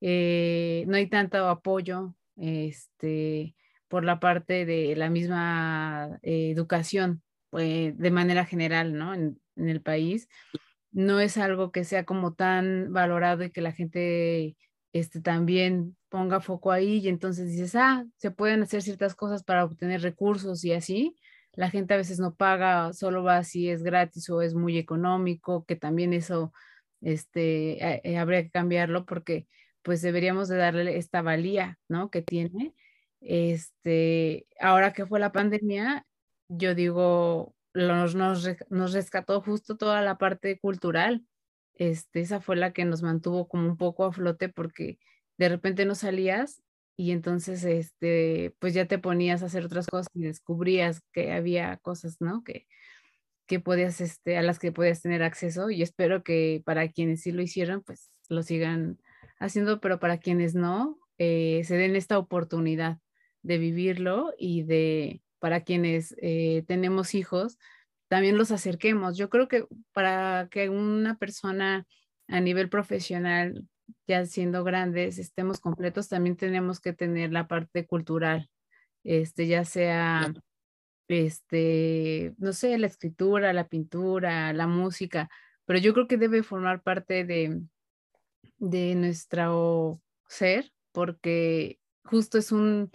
eh, 0.00 0.84
no 0.86 0.96
hay 0.96 1.08
tanto 1.08 1.48
apoyo, 1.48 2.14
este, 2.36 3.54
por 3.88 4.04
la 4.04 4.20
parte 4.20 4.64
de 4.64 4.96
la 4.96 5.10
misma 5.10 6.18
eh, 6.22 6.50
educación, 6.50 7.22
pues, 7.50 7.96
de 7.98 8.10
manera 8.10 8.44
general, 8.46 8.94
¿no? 8.96 9.14
En, 9.14 9.38
el 9.54 9.82
país. 9.82 10.28
no 10.92 11.20
es 11.20 11.36
algo 11.36 11.72
que 11.72 11.84
sea 11.84 12.04
como 12.04 12.32
tan 12.34 12.92
valorado 12.92 13.44
y 13.44 13.50
que 13.50 13.60
la 13.60 13.72
gente 13.72 14.56
este, 14.94 15.20
también 15.20 15.96
ponga 16.08 16.40
foco 16.40 16.72
ahí 16.72 16.98
y 16.98 17.08
entonces 17.08 17.48
dices, 17.50 17.74
ah, 17.74 18.06
se 18.16 18.30
pueden 18.30 18.62
hacer 18.62 18.82
ciertas 18.82 19.14
cosas 19.14 19.44
para 19.44 19.64
obtener 19.64 20.02
recursos 20.02 20.64
y 20.64 20.72
así. 20.72 21.16
La 21.54 21.70
gente 21.70 21.94
a 21.94 21.98
veces 21.98 22.18
no 22.18 22.34
paga, 22.34 22.92
solo 22.92 23.22
va 23.22 23.44
si 23.44 23.68
es 23.68 23.82
gratis 23.82 24.30
o 24.30 24.42
es 24.42 24.54
muy 24.54 24.78
económico, 24.78 25.64
que 25.66 25.76
también 25.76 26.12
eso 26.12 26.52
este, 27.00 28.08
eh, 28.08 28.18
habría 28.18 28.42
que 28.42 28.50
cambiarlo 28.50 29.04
porque 29.06 29.46
pues 29.82 30.00
deberíamos 30.02 30.48
de 30.48 30.56
darle 30.56 30.96
esta 30.96 31.22
valía, 31.22 31.78
¿no? 31.88 32.10
Que 32.10 32.22
tiene. 32.22 32.74
Este, 33.20 34.46
ahora 34.60 34.92
que 34.92 35.06
fue 35.06 35.20
la 35.20 35.32
pandemia, 35.32 36.06
yo 36.48 36.74
digo, 36.74 37.54
nos, 37.74 38.14
nos, 38.14 38.92
rescató 38.92 39.40
justo 39.40 39.76
toda 39.76 40.02
la 40.02 40.18
parte 40.18 40.58
cultural. 40.58 41.24
Este, 41.74 42.20
esa 42.20 42.40
fue 42.40 42.56
la 42.56 42.72
que 42.72 42.84
nos 42.84 43.02
mantuvo 43.02 43.48
como 43.48 43.66
un 43.68 43.76
poco 43.76 44.04
a 44.04 44.12
flote 44.12 44.48
porque 44.48 44.98
de 45.38 45.48
repente 45.48 45.84
no 45.84 45.94
salías 45.94 46.62
y 47.02 47.10
entonces 47.10 47.64
este, 47.64 48.54
pues 48.60 48.74
ya 48.74 48.86
te 48.86 48.96
ponías 48.96 49.42
a 49.42 49.46
hacer 49.46 49.64
otras 49.64 49.88
cosas 49.88 50.06
y 50.14 50.22
descubrías 50.22 51.00
que 51.12 51.32
había 51.32 51.76
cosas, 51.78 52.18
¿no? 52.20 52.44
Que, 52.44 52.68
que 53.48 53.58
podías, 53.58 54.00
este, 54.00 54.38
a 54.38 54.42
las 54.42 54.60
que 54.60 54.70
podías 54.70 55.02
tener 55.02 55.24
acceso 55.24 55.68
y 55.68 55.82
espero 55.82 56.22
que 56.22 56.62
para 56.64 56.88
quienes 56.88 57.22
sí 57.22 57.32
lo 57.32 57.42
hicieron, 57.42 57.82
pues 57.82 58.08
lo 58.28 58.44
sigan 58.44 59.00
haciendo, 59.40 59.80
pero 59.80 59.98
para 59.98 60.18
quienes 60.18 60.54
no, 60.54 60.96
eh, 61.18 61.62
se 61.64 61.74
den 61.74 61.96
esta 61.96 62.18
oportunidad 62.18 62.98
de 63.42 63.58
vivirlo 63.58 64.32
y 64.38 64.62
de, 64.62 65.22
para 65.40 65.62
quienes 65.64 66.14
eh, 66.22 66.62
tenemos 66.68 67.16
hijos, 67.16 67.58
también 68.06 68.38
los 68.38 68.52
acerquemos. 68.52 69.16
Yo 69.16 69.28
creo 69.28 69.48
que 69.48 69.66
para 69.92 70.46
que 70.52 70.68
una 70.68 71.18
persona 71.18 71.84
a 72.28 72.40
nivel 72.40 72.68
profesional, 72.68 73.66
ya 74.06 74.24
siendo 74.26 74.64
grandes, 74.64 75.18
estemos 75.18 75.60
completos, 75.60 76.08
también 76.08 76.36
tenemos 76.36 76.80
que 76.80 76.92
tener 76.92 77.32
la 77.32 77.48
parte 77.48 77.86
cultural, 77.86 78.50
este, 79.04 79.46
ya 79.46 79.64
sea, 79.64 80.32
este, 81.08 82.34
no 82.38 82.52
sé, 82.52 82.78
la 82.78 82.86
escritura, 82.86 83.52
la 83.52 83.68
pintura, 83.68 84.52
la 84.52 84.66
música, 84.66 85.28
pero 85.64 85.78
yo 85.78 85.94
creo 85.94 86.08
que 86.08 86.16
debe 86.16 86.42
formar 86.42 86.82
parte 86.82 87.24
de, 87.24 87.60
de 88.58 88.94
nuestro 88.94 90.00
ser, 90.28 90.72
porque 90.92 91.78
justo 92.04 92.38
es 92.38 92.52
un, 92.52 92.90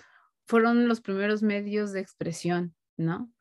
fueron 0.47 0.87
los 0.87 1.01
primeros 1.01 1.43
medios 1.43 1.91
de 1.91 1.99
expresión, 1.99 2.75
¿no? 2.97 3.31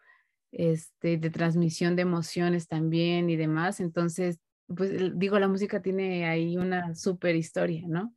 Este, 0.52 1.18
de 1.18 1.30
transmisión 1.30 1.96
de 1.96 2.02
emociones 2.02 2.66
también 2.68 3.30
y 3.30 3.36
demás. 3.36 3.80
Entonces, 3.80 4.38
pues 4.75 4.90
digo, 5.18 5.38
la 5.38 5.49
música 5.49 5.80
tiene 5.80 6.26
ahí 6.26 6.56
una 6.56 6.94
súper 6.94 7.37
historia, 7.37 7.85
¿no? 7.87 8.14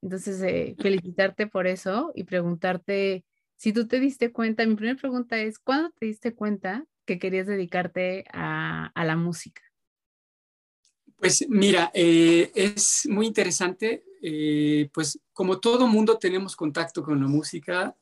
Entonces, 0.00 0.40
eh, 0.42 0.76
felicitarte 0.80 1.46
por 1.46 1.66
eso 1.66 2.12
y 2.14 2.24
preguntarte 2.24 3.24
si 3.56 3.72
tú 3.72 3.88
te 3.88 3.98
diste 3.98 4.30
cuenta, 4.30 4.64
mi 4.64 4.76
primera 4.76 4.96
pregunta 4.96 5.36
es, 5.38 5.58
¿cuándo 5.58 5.90
te 5.98 6.06
diste 6.06 6.34
cuenta 6.34 6.84
que 7.04 7.18
querías 7.18 7.48
dedicarte 7.48 8.24
a, 8.32 8.92
la 8.94 9.16
música? 9.16 9.62
Pues 11.16 11.44
mira, 11.48 11.90
eh, 11.92 12.52
es 12.54 13.08
muy 13.10 13.26
interesante, 13.26 14.04
eh, 14.22 14.88
pues 14.94 15.18
como 15.32 15.58
todo 15.58 15.88
mundo 15.88 16.18
tenemos 16.18 16.54
contacto 16.54 17.02
con 17.02 17.20
la 17.20 17.26
música, 17.26 17.96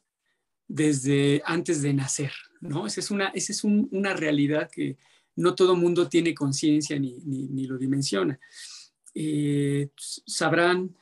desde 0.68 1.40
antes 1.46 1.80
de 1.80 1.94
nacer, 1.94 2.32
¿no? 2.60 2.86
Esa 2.86 3.00
es 3.00 3.10
una, 3.10 3.28
esa 3.28 3.52
es 3.52 3.64
una 3.64 4.12
realidad 4.12 4.68
que 4.70 4.98
no 5.36 5.54
todo 5.54 5.76
mundo 5.76 6.08
tiene 6.08 6.34
conciencia 6.34 6.98
ni, 6.98 7.18
ni, 7.24 7.66
lo 7.66 7.78
dimensiona. 7.78 8.38
Eh, 9.14 9.88
sabrán 9.96 10.94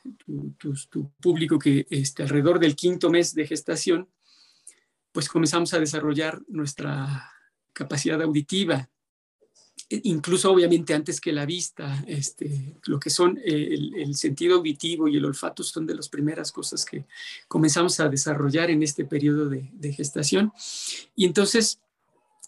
tu, 0.57 1.11
público 1.21 1.59
que 1.59 1.87
este, 1.89 2.23
alrededor 2.23 2.59
del 2.59 2.75
quinto 2.75 3.09
mes 3.09 3.33
de 3.33 3.47
gestación, 3.47 4.09
pues 5.11 5.27
comenzamos 5.27 5.73
a 5.73 5.79
desarrollar 5.79 6.41
nuestra 6.47 7.31
capacidad 7.73 8.21
auditiva, 8.21 8.89
e 9.89 10.01
incluso 10.05 10.51
obviamente 10.51 10.93
antes 10.93 11.21
que 11.21 11.31
la 11.31 11.45
vista, 11.45 12.03
este, 12.07 12.75
lo 12.85 12.99
que 12.99 13.09
son 13.09 13.37
eh, 13.37 13.77
el, 13.95 14.15
sentido 14.15 14.55
auditivo 14.55 15.07
y 15.07 15.17
el 15.17 15.25
olfato 15.25 15.61
son 15.63 15.85
de 15.85 15.93
las 15.93 16.09
primeras 16.09 16.51
cosas 16.51 16.83
que 16.85 17.05
comenzamos 17.47 17.99
a 17.99 18.09
desarrollar 18.09 18.71
en 18.71 18.81
este 18.81 19.05
periodo 19.05 19.47
de, 19.47 19.93
gestación. 19.93 20.51
Y 21.15 21.25
entonces, 21.25 21.79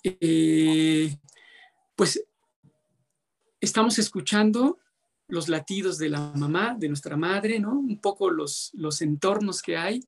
eh, 0.03 1.15
pues 1.97 2.23
estamos 3.59 3.97
escuchando 3.97 4.77
los 5.27 5.49
latidos 5.49 5.97
de 5.97 6.09
la 6.09 6.31
mamá, 6.35 6.75
de 6.79 6.87
nuestra 6.87 7.17
madre, 7.17 7.59
¿no? 7.59 7.73
Un 7.73 7.99
poco 7.99 8.29
los, 8.29 8.71
los 8.75 9.01
entornos 9.01 9.61
que 9.61 9.75
hay. 9.75 10.05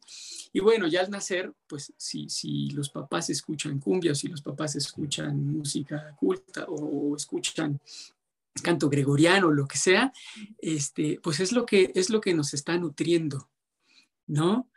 Y 0.53 0.61
bueno, 0.61 0.87
ya 0.87 1.01
al 1.01 1.09
nacer, 1.09 1.51
pues 1.67 1.91
si, 1.97 2.29
si 2.29 2.69
los 2.69 2.89
papás 2.89 3.29
escuchan 3.29 3.79
cumbia 3.79 4.13
o 4.13 4.15
si 4.15 4.29
los 4.29 4.41
papás 4.41 4.75
escuchan 4.75 5.45
música 5.45 6.15
culta 6.15 6.65
o, 6.69 7.15
escuchan 7.15 7.81
canto 8.63 8.87
gregoriano, 8.87 9.51
lo 9.51 9.67
que 9.67 9.77
sea, 9.77 10.13
este, 10.59 11.19
pues 11.21 11.39
es 11.39 11.51
lo 11.51 11.65
que, 11.65 11.91
es 11.95 12.09
lo 12.09 12.21
que 12.21 12.33
nos 12.33 12.53
está 12.53 12.77
nutriendo, 12.77 13.49
¿no? 14.27 14.69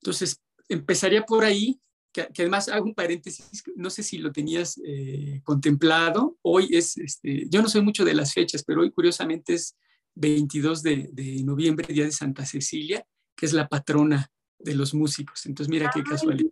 Entonces, 0.00 0.40
empezaría 0.68 1.24
por 1.24 1.44
ahí, 1.44 1.80
que, 2.12 2.28
además 2.38 2.68
hago 2.68 2.86
un 2.86 2.94
paréntesis, 2.94 3.62
no 3.76 3.90
sé 3.90 4.02
si 4.02 4.18
lo 4.18 4.32
tenías 4.32 4.80
eh, 4.84 5.40
contemplado, 5.44 6.38
hoy 6.42 6.68
es, 6.72 6.96
este, 6.98 7.46
yo 7.48 7.62
no 7.62 7.68
soy 7.68 7.82
mucho 7.82 8.04
de 8.04 8.14
las 8.14 8.34
fechas, 8.34 8.64
pero 8.64 8.82
hoy 8.82 8.90
curiosamente 8.90 9.54
es 9.54 9.76
22 10.14 10.82
de, 10.82 11.42
noviembre, 11.44 11.92
Día 11.92 12.04
de 12.04 12.12
Santa 12.12 12.44
Cecilia, 12.44 13.04
que 13.36 13.46
es 13.46 13.52
la 13.52 13.68
patrona 13.68 14.30
de 14.58 14.74
los 14.74 14.92
músicos. 14.92 15.46
Entonces, 15.46 15.70
mira 15.70 15.90
qué 15.94 16.02
casualidad. 16.02 16.50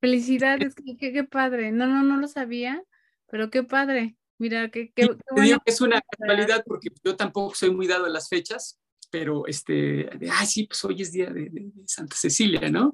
Felicidades, 0.00 0.74
qué, 0.74 1.24
padre. 1.24 1.72
No, 1.72 1.86
no, 1.86 2.02
no 2.02 2.18
lo 2.18 2.28
sabía, 2.28 2.82
pero 3.30 3.50
qué 3.50 3.62
padre. 3.62 4.16
Mira, 4.38 4.70
qué, 4.70 4.92
qué, 4.94 5.08
te 5.08 5.42
digo 5.42 5.58
que 5.64 5.72
es 5.72 5.80
una 5.80 6.00
casualidad 6.00 6.62
porque 6.64 6.90
yo 7.02 7.16
tampoco 7.16 7.54
soy 7.54 7.70
muy 7.72 7.88
dado 7.88 8.06
a 8.06 8.08
las 8.08 8.28
fechas, 8.28 8.78
pero 9.10 9.46
este, 9.46 10.08
ah, 10.30 10.46
sí, 10.46 10.64
pues 10.64 10.84
hoy 10.84 11.02
es 11.02 11.12
día 11.12 11.30
de, 11.30 11.72
Santa 11.86 12.14
Cecilia, 12.16 12.68
¿no? 12.70 12.92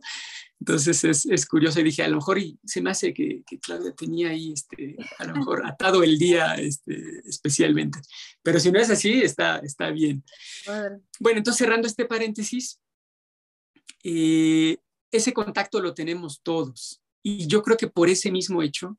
Entonces 0.64 1.04
es, 1.04 1.26
es, 1.26 1.44
curioso 1.44 1.78
y 1.78 1.83
dije, 1.83 2.02
a 2.02 2.09
lo 2.09 2.16
mejor 2.16 2.38
y 2.38 2.59
se 2.64 2.80
me 2.80 2.88
hace 2.88 3.12
que, 3.12 3.42
que, 3.47 3.61
Claudia 3.61 3.94
tenía 3.94 4.30
ahí, 4.30 4.54
este, 4.54 4.97
a 5.18 5.26
lo 5.26 5.37
mejor 5.37 5.62
atado 5.66 6.02
el 6.02 6.18
día 6.18 6.54
este, 6.54 7.18
especialmente, 7.28 7.99
pero 8.42 8.59
si 8.59 8.73
no 8.73 8.80
es 8.80 8.88
así, 8.88 9.21
está, 9.21 9.59
está 9.59 9.90
bien. 9.90 10.25
Bueno, 11.21 11.37
entonces 11.37 11.59
cerrando 11.59 11.87
este 11.87 12.06
paréntesis, 12.06 12.80
eh, 14.04 14.78
ese 15.12 15.35
contacto 15.35 15.83
lo 15.83 15.92
tenemos 15.92 16.40
todos 16.42 17.02
y 17.23 17.47
yo 17.47 17.62
creo 17.62 17.76
que 17.76 17.88
por 17.88 18.09
ese 18.09 18.30
mismo 18.30 18.62
hecho, 18.62 18.97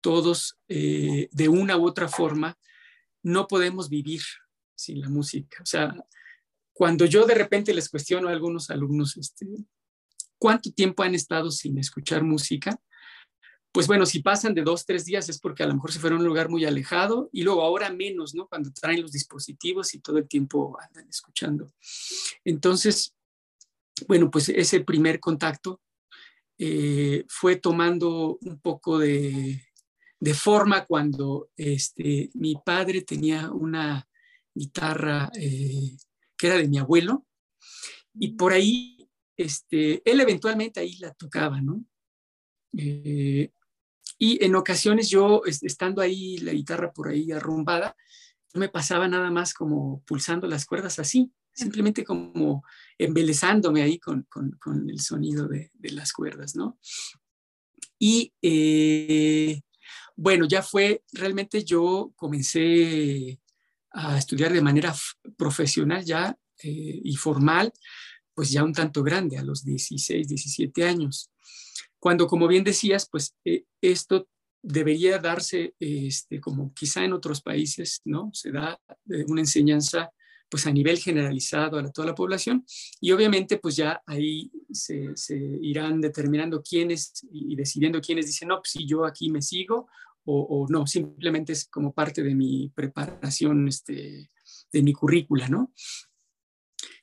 todos 0.00 0.56
eh, 0.68 1.28
de 1.30 1.48
una 1.50 1.76
u 1.76 1.86
otra 1.86 2.08
forma 2.08 2.58
no 3.22 3.46
podemos 3.48 3.90
vivir 3.90 4.22
sin 4.74 4.98
la 5.02 5.10
música. 5.10 5.62
O 5.62 5.66
sea, 5.66 5.94
cuando 6.72 7.04
yo 7.04 7.26
de 7.26 7.34
repente 7.34 7.74
les 7.74 7.90
cuestiono 7.90 8.28
a 8.28 8.32
algunos 8.32 8.70
alumnos, 8.70 9.18
este, 9.18 9.46
¿cuánto 10.42 10.72
tiempo 10.72 11.04
han 11.04 11.14
estado 11.14 11.52
sin 11.52 11.78
escuchar 11.78 12.24
música? 12.24 12.76
Pues 13.70 13.86
bueno, 13.86 14.04
si 14.06 14.18
pasan 14.18 14.54
de 14.54 14.62
dos, 14.62 14.84
tres 14.84 15.04
días 15.04 15.28
es 15.28 15.38
porque 15.38 15.62
a 15.62 15.68
lo 15.68 15.74
mejor 15.74 15.92
se 15.92 16.00
fueron 16.00 16.18
a 16.18 16.22
un 16.22 16.26
lugar 16.26 16.48
muy 16.48 16.64
alejado 16.64 17.30
y 17.32 17.44
luego 17.44 17.62
ahora 17.62 17.92
menos, 17.92 18.34
¿no? 18.34 18.48
Cuando 18.48 18.72
traen 18.72 19.02
los 19.02 19.12
dispositivos 19.12 19.94
y 19.94 20.00
todo 20.00 20.18
el 20.18 20.26
tiempo 20.26 20.76
andan 20.80 21.08
escuchando. 21.08 21.72
Entonces, 22.44 23.14
bueno, 24.08 24.32
pues 24.32 24.48
ese 24.48 24.80
primer 24.80 25.20
contacto 25.20 25.80
eh, 26.58 27.24
fue 27.28 27.54
tomando 27.54 28.36
un 28.40 28.58
poco 28.58 28.98
de, 28.98 29.62
forma 30.34 30.86
cuando 30.86 31.50
este, 31.56 32.30
mi 32.34 32.56
padre 32.56 33.02
tenía 33.02 33.52
una 33.52 34.08
guitarra 34.52 35.30
eh, 35.38 35.96
que 36.36 36.46
era 36.48 36.56
de 36.56 36.66
mi 36.66 36.78
abuelo, 36.78 37.26
y 38.14 38.28
por 38.28 38.52
ahí, 38.52 38.91
este, 39.42 40.02
él 40.10 40.20
eventualmente 40.20 40.80
ahí 40.80 40.96
la 40.98 41.12
tocaba, 41.12 41.60
¿no? 41.60 41.84
Eh, 42.76 43.50
y 44.18 44.44
en 44.44 44.54
ocasiones 44.54 45.10
yo, 45.10 45.42
estando 45.44 46.00
ahí, 46.00 46.38
la 46.38 46.52
guitarra 46.52 46.92
por 46.92 47.08
ahí 47.08 47.32
arrumbada, 47.32 47.96
me 48.54 48.68
pasaba 48.68 49.08
nada 49.08 49.30
más 49.30 49.54
como 49.54 50.02
pulsando 50.06 50.46
las 50.46 50.64
cuerdas 50.64 50.98
así, 50.98 51.32
simplemente 51.52 52.04
como 52.04 52.64
embelezándome 52.98 53.82
ahí 53.82 53.98
con, 53.98 54.26
el 54.88 55.00
sonido 55.00 55.48
de, 55.48 55.70
las 55.90 56.12
cuerdas, 56.12 56.54
¿no? 56.54 56.78
Y 57.98 58.32
eh, 58.42 59.60
bueno, 60.16 60.46
ya 60.46 60.62
fue, 60.62 61.02
realmente 61.12 61.64
yo 61.64 62.12
comencé 62.16 63.40
a 63.90 64.18
estudiar 64.18 64.52
de 64.52 64.62
manera 64.62 64.94
profesional 65.36 66.04
ya 66.04 66.36
eh, 66.62 67.00
y 67.04 67.16
formal, 67.16 67.72
pues 68.42 68.50
ya 68.50 68.64
un 68.64 68.72
tanto 68.72 69.04
grande, 69.04 69.38
a 69.38 69.44
los 69.44 69.64
16, 69.64 70.26
17 70.26 70.82
años. 70.82 71.30
Cuando, 72.00 72.26
como 72.26 72.48
bien 72.48 72.64
decías, 72.64 73.08
pues 73.08 73.36
eh, 73.44 73.66
esto 73.80 74.28
debería 74.60 75.18
darse, 75.18 75.76
este, 75.78 76.40
como 76.40 76.74
quizá 76.74 77.04
en 77.04 77.12
otros 77.12 77.40
países, 77.40 78.00
¿no? 78.04 78.30
Se 78.32 78.50
da 78.50 78.80
eh, 79.08 79.24
una 79.28 79.42
enseñanza 79.42 80.10
pues 80.48 80.66
a 80.66 80.72
nivel 80.72 80.98
generalizado 80.98 81.78
a 81.78 81.92
toda 81.92 82.08
la 82.08 82.16
población 82.16 82.66
y 83.00 83.12
obviamente 83.12 83.58
pues 83.58 83.76
ya 83.76 84.02
ahí 84.06 84.50
se, 84.72 85.14
irán 85.60 86.00
determinando 86.00 86.64
quiénes 86.64 87.24
y 87.30 87.54
decidiendo 87.54 88.00
quiénes 88.00 88.26
dicen, 88.26 88.48
no, 88.48 88.56
pues 88.56 88.70
si 88.70 88.84
yo 88.88 89.04
aquí 89.04 89.30
me 89.30 89.40
sigo 89.40 89.86
o, 90.24 90.66
no, 90.68 90.84
simplemente 90.88 91.52
es 91.52 91.68
como 91.68 91.94
parte 91.94 92.24
de 92.24 92.34
mi 92.34 92.72
preparación, 92.74 93.68
este, 93.68 94.32
de 94.72 94.82
mi 94.82 94.92
currícula, 94.92 95.48
¿no? 95.48 95.72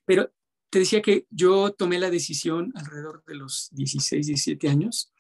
Pero 0.04 0.34
te 0.70 0.80
decía 0.80 1.02
que 1.02 1.26
yo 1.30 1.72
tomé 1.72 2.00
la 2.00 2.12
decisión 2.12 2.72
alrededor 2.76 3.24
de 3.26 3.36
los 3.36 3.70
16, 3.72 4.28
17 4.28 4.70
años 4.70 5.12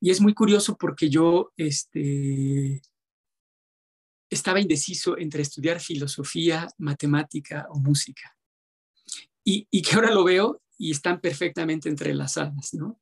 y 0.00 0.10
es 0.10 0.20
muy 0.20 0.34
curioso 0.34 0.76
porque 0.76 1.08
yo 1.08 1.52
este, 1.56 2.82
estaba 4.28 4.60
indeciso 4.60 5.16
entre 5.18 5.42
estudiar 5.42 5.80
filosofía, 5.80 6.68
matemática 6.78 7.66
o 7.70 7.78
música. 7.78 8.36
Y, 9.42 9.82
que 9.82 9.94
ahora 9.96 10.12
lo 10.12 10.22
veo 10.22 10.62
y 10.78 10.92
están 10.92 11.20
perfectamente 11.20 11.88
entrelazadas, 11.88 12.72
¿no? 12.74 13.00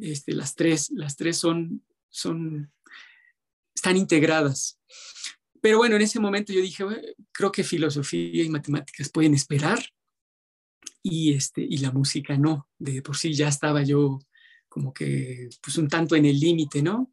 Este, 0.00 0.32
las 0.32 0.54
tres, 0.54 0.90
las 0.90 1.16
tres 1.16 1.36
son, 1.36 1.84
son, 2.08 2.72
están 3.74 3.96
integradas. 3.96 4.80
Pero 5.60 5.78
bueno, 5.78 5.96
en 5.96 6.02
ese 6.02 6.20
momento 6.20 6.52
yo 6.52 6.60
dije, 6.60 6.84
creo 7.32 7.52
que 7.52 7.64
filosofía 7.64 8.44
y 8.44 8.48
matemáticas 8.48 9.10
pueden 9.10 9.34
esperar 9.34 9.80
y, 11.02 11.34
este, 11.34 11.62
y 11.62 11.78
la 11.78 11.92
música 11.92 12.36
no. 12.36 12.68
De 12.78 13.02
por 13.02 13.16
sí 13.16 13.34
ya 13.34 13.48
estaba 13.48 13.82
yo 13.82 14.18
como 14.68 14.92
que 14.92 15.48
pues 15.62 15.78
un 15.78 15.88
tanto 15.88 16.14
en 16.14 16.26
el 16.26 16.38
límite, 16.38 16.82
¿no? 16.82 17.12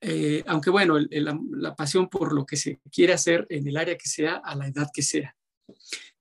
Eh, 0.00 0.42
aunque 0.46 0.70
bueno, 0.70 0.96
la, 0.98 1.74
pasión 1.76 2.08
por 2.08 2.34
lo 2.34 2.44
que 2.44 2.56
se 2.56 2.80
quiere 2.90 3.12
hacer 3.12 3.46
en 3.48 3.66
el 3.68 3.76
área 3.76 3.96
que 3.96 4.08
sea, 4.08 4.42
a 4.44 4.56
la 4.56 4.66
edad 4.66 4.88
que 4.92 5.02
sea. 5.02 5.36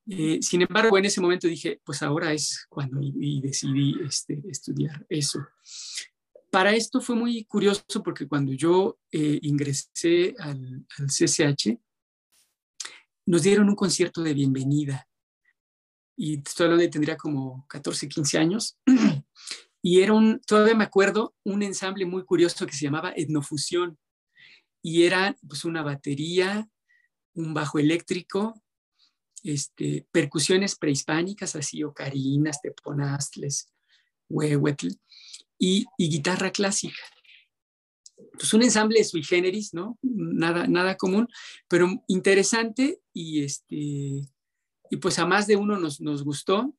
Eh, 0.08 0.39
sin 0.41 0.62
embargo, 0.62 0.98
en 0.98 1.05
ese 1.05 1.20
momento 1.20 1.48
dije, 1.48 1.81
pues 1.84 2.03
ahora 2.03 2.31
es 2.31 2.65
cuando 2.70 3.00
y, 3.01 3.41
decidí 3.41 3.96
este, 4.05 4.41
estudiar 4.50 5.05
eso. 5.10 5.39
Para 6.51 6.75
esto 6.75 7.01
fue 7.01 7.15
muy 7.15 7.43
curioso 7.46 8.03
porque 8.03 8.27
cuando 8.27 8.53
yo 8.53 9.00
eh, 9.12 9.39
ingresé 9.41 10.36
al, 10.38 10.86
al 10.98 11.08
CCH, 11.08 11.79
nos 13.25 13.43
dieron 13.43 13.70
un 13.70 13.75
concierto 13.75 14.22
de 14.22 14.34
bienvenida. 14.34 15.08
Y 16.23 16.37
estoy 16.37 16.65
hablando 16.65 16.83
de 16.83 16.89
tendría 16.89 17.17
como 17.17 17.65
14, 17.67 18.07
15 18.07 18.37
años. 18.37 18.77
Y 19.83 20.01
era 20.01 20.13
un, 20.13 20.39
todavía 20.41 20.75
me 20.75 20.83
acuerdo, 20.83 21.33
un 21.43 21.63
ensamble 21.63 22.05
muy 22.05 22.23
curioso 22.23 22.67
que 22.67 22.73
se 22.73 22.85
llamaba 22.85 23.13
Etnofusión. 23.15 23.97
Y 24.83 25.05
era 25.05 25.35
pues 25.47 25.65
una 25.65 25.81
batería, 25.81 26.69
un 27.33 27.55
bajo 27.55 27.79
eléctrico, 27.79 28.61
este, 29.41 30.05
percusiones 30.11 30.75
prehispánicas, 30.75 31.55
así 31.55 31.83
ocarinas, 31.83 32.61
teponastles, 32.61 33.73
huehuetl, 34.29 34.89
y, 35.57 35.87
y 35.97 36.09
guitarra 36.09 36.51
clásica. 36.51 37.01
Pues 38.33 38.53
un 38.53 38.61
ensamble 38.61 39.03
sui 39.03 39.23
generis, 39.23 39.73
¿no? 39.73 39.97
Nada, 40.03 40.67
nada 40.67 40.95
común, 40.95 41.27
pero 41.67 41.89
interesante 42.07 43.01
y, 43.11 43.43
este, 43.43 44.29
y 44.91 44.98
pues 44.98 45.17
a 45.17 45.25
más 45.25 45.48
de 45.48 45.55
uno 45.55 45.79
nos, 45.79 46.01
nos 46.01 46.24
gustó 46.24 46.75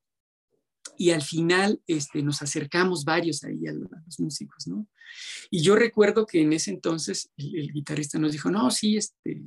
y 0.99 1.11
al 1.11 1.23
final 1.23 1.83
este, 1.87 2.23
nos 2.23 2.43
acercamos 2.43 3.05
varios 3.05 3.43
ahí 3.43 3.67
a, 3.67 3.73
los 3.73 4.21
músicos, 4.21 4.67
¿no? 4.67 4.87
Y 5.51 5.63
yo 5.63 5.75
recuerdo 5.75 6.27
que 6.27 6.43
en 6.43 6.53
ese 6.53 6.71
entonces 6.71 7.31
el, 7.39 7.73
guitarrista 7.73 8.19
nos 8.19 8.33
dijo, 8.33 8.51
no, 8.51 8.71
sí, 8.71 8.99
este, 8.99 9.43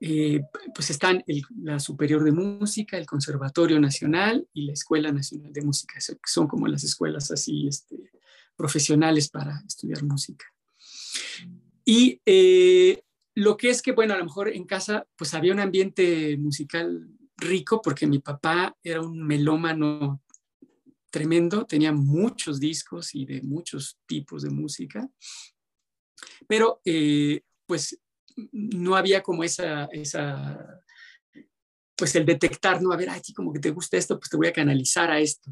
eh, 0.00 0.42
pues 0.74 0.90
están 0.90 1.24
la 1.62 1.80
Superior 1.80 2.24
de 2.24 2.32
Música, 2.32 2.98
el 2.98 3.06
Conservatorio 3.06 3.80
Nacional 3.80 4.46
y 4.52 4.66
la 4.66 4.74
Escuela 4.74 5.10
Nacional 5.10 5.52
de 5.52 5.62
Música, 5.62 5.94
son 6.26 6.46
como 6.46 6.68
las 6.68 6.84
escuelas 6.84 7.30
así 7.30 7.66
este, 7.66 7.96
profesionales 8.54 9.30
para 9.30 9.62
estudiar 9.66 10.04
música. 10.04 10.44
Y 11.86 12.20
eh, 12.26 13.02
lo 13.34 13.56
que 13.56 13.70
es 13.70 13.80
que, 13.80 13.92
bueno, 13.92 14.12
a 14.12 14.18
lo 14.18 14.24
mejor 14.24 14.48
en 14.48 14.64
casa 14.64 15.06
pues 15.16 15.32
había 15.32 15.54
un 15.54 15.60
ambiente 15.60 16.36
musical 16.36 17.08
rico 17.40 17.80
porque 17.82 18.06
mi 18.06 18.18
papá 18.18 18.76
era 18.82 19.00
un 19.00 19.26
melómano 19.26 20.22
tremendo, 21.10 21.66
tenía 21.66 21.92
muchos 21.92 22.60
discos 22.60 23.14
y 23.14 23.24
de 23.26 23.42
muchos 23.42 23.98
tipos 24.06 24.42
de 24.42 24.50
música, 24.50 25.08
pero 26.46 26.80
eh, 26.84 27.42
pues 27.66 27.98
no 28.52 28.96
había 28.96 29.22
como 29.22 29.44
esa, 29.44 29.86
esa, 29.86 30.82
pues 31.96 32.14
el 32.14 32.24
detectar, 32.24 32.80
no, 32.80 32.92
a 32.92 32.96
ver, 32.96 33.10
ay, 33.10 33.20
como 33.34 33.52
que 33.52 33.60
te 33.60 33.70
gusta 33.70 33.96
esto, 33.96 34.18
pues 34.18 34.30
te 34.30 34.36
voy 34.36 34.46
a 34.46 34.52
canalizar 34.52 35.10
a 35.10 35.20
esto. 35.20 35.50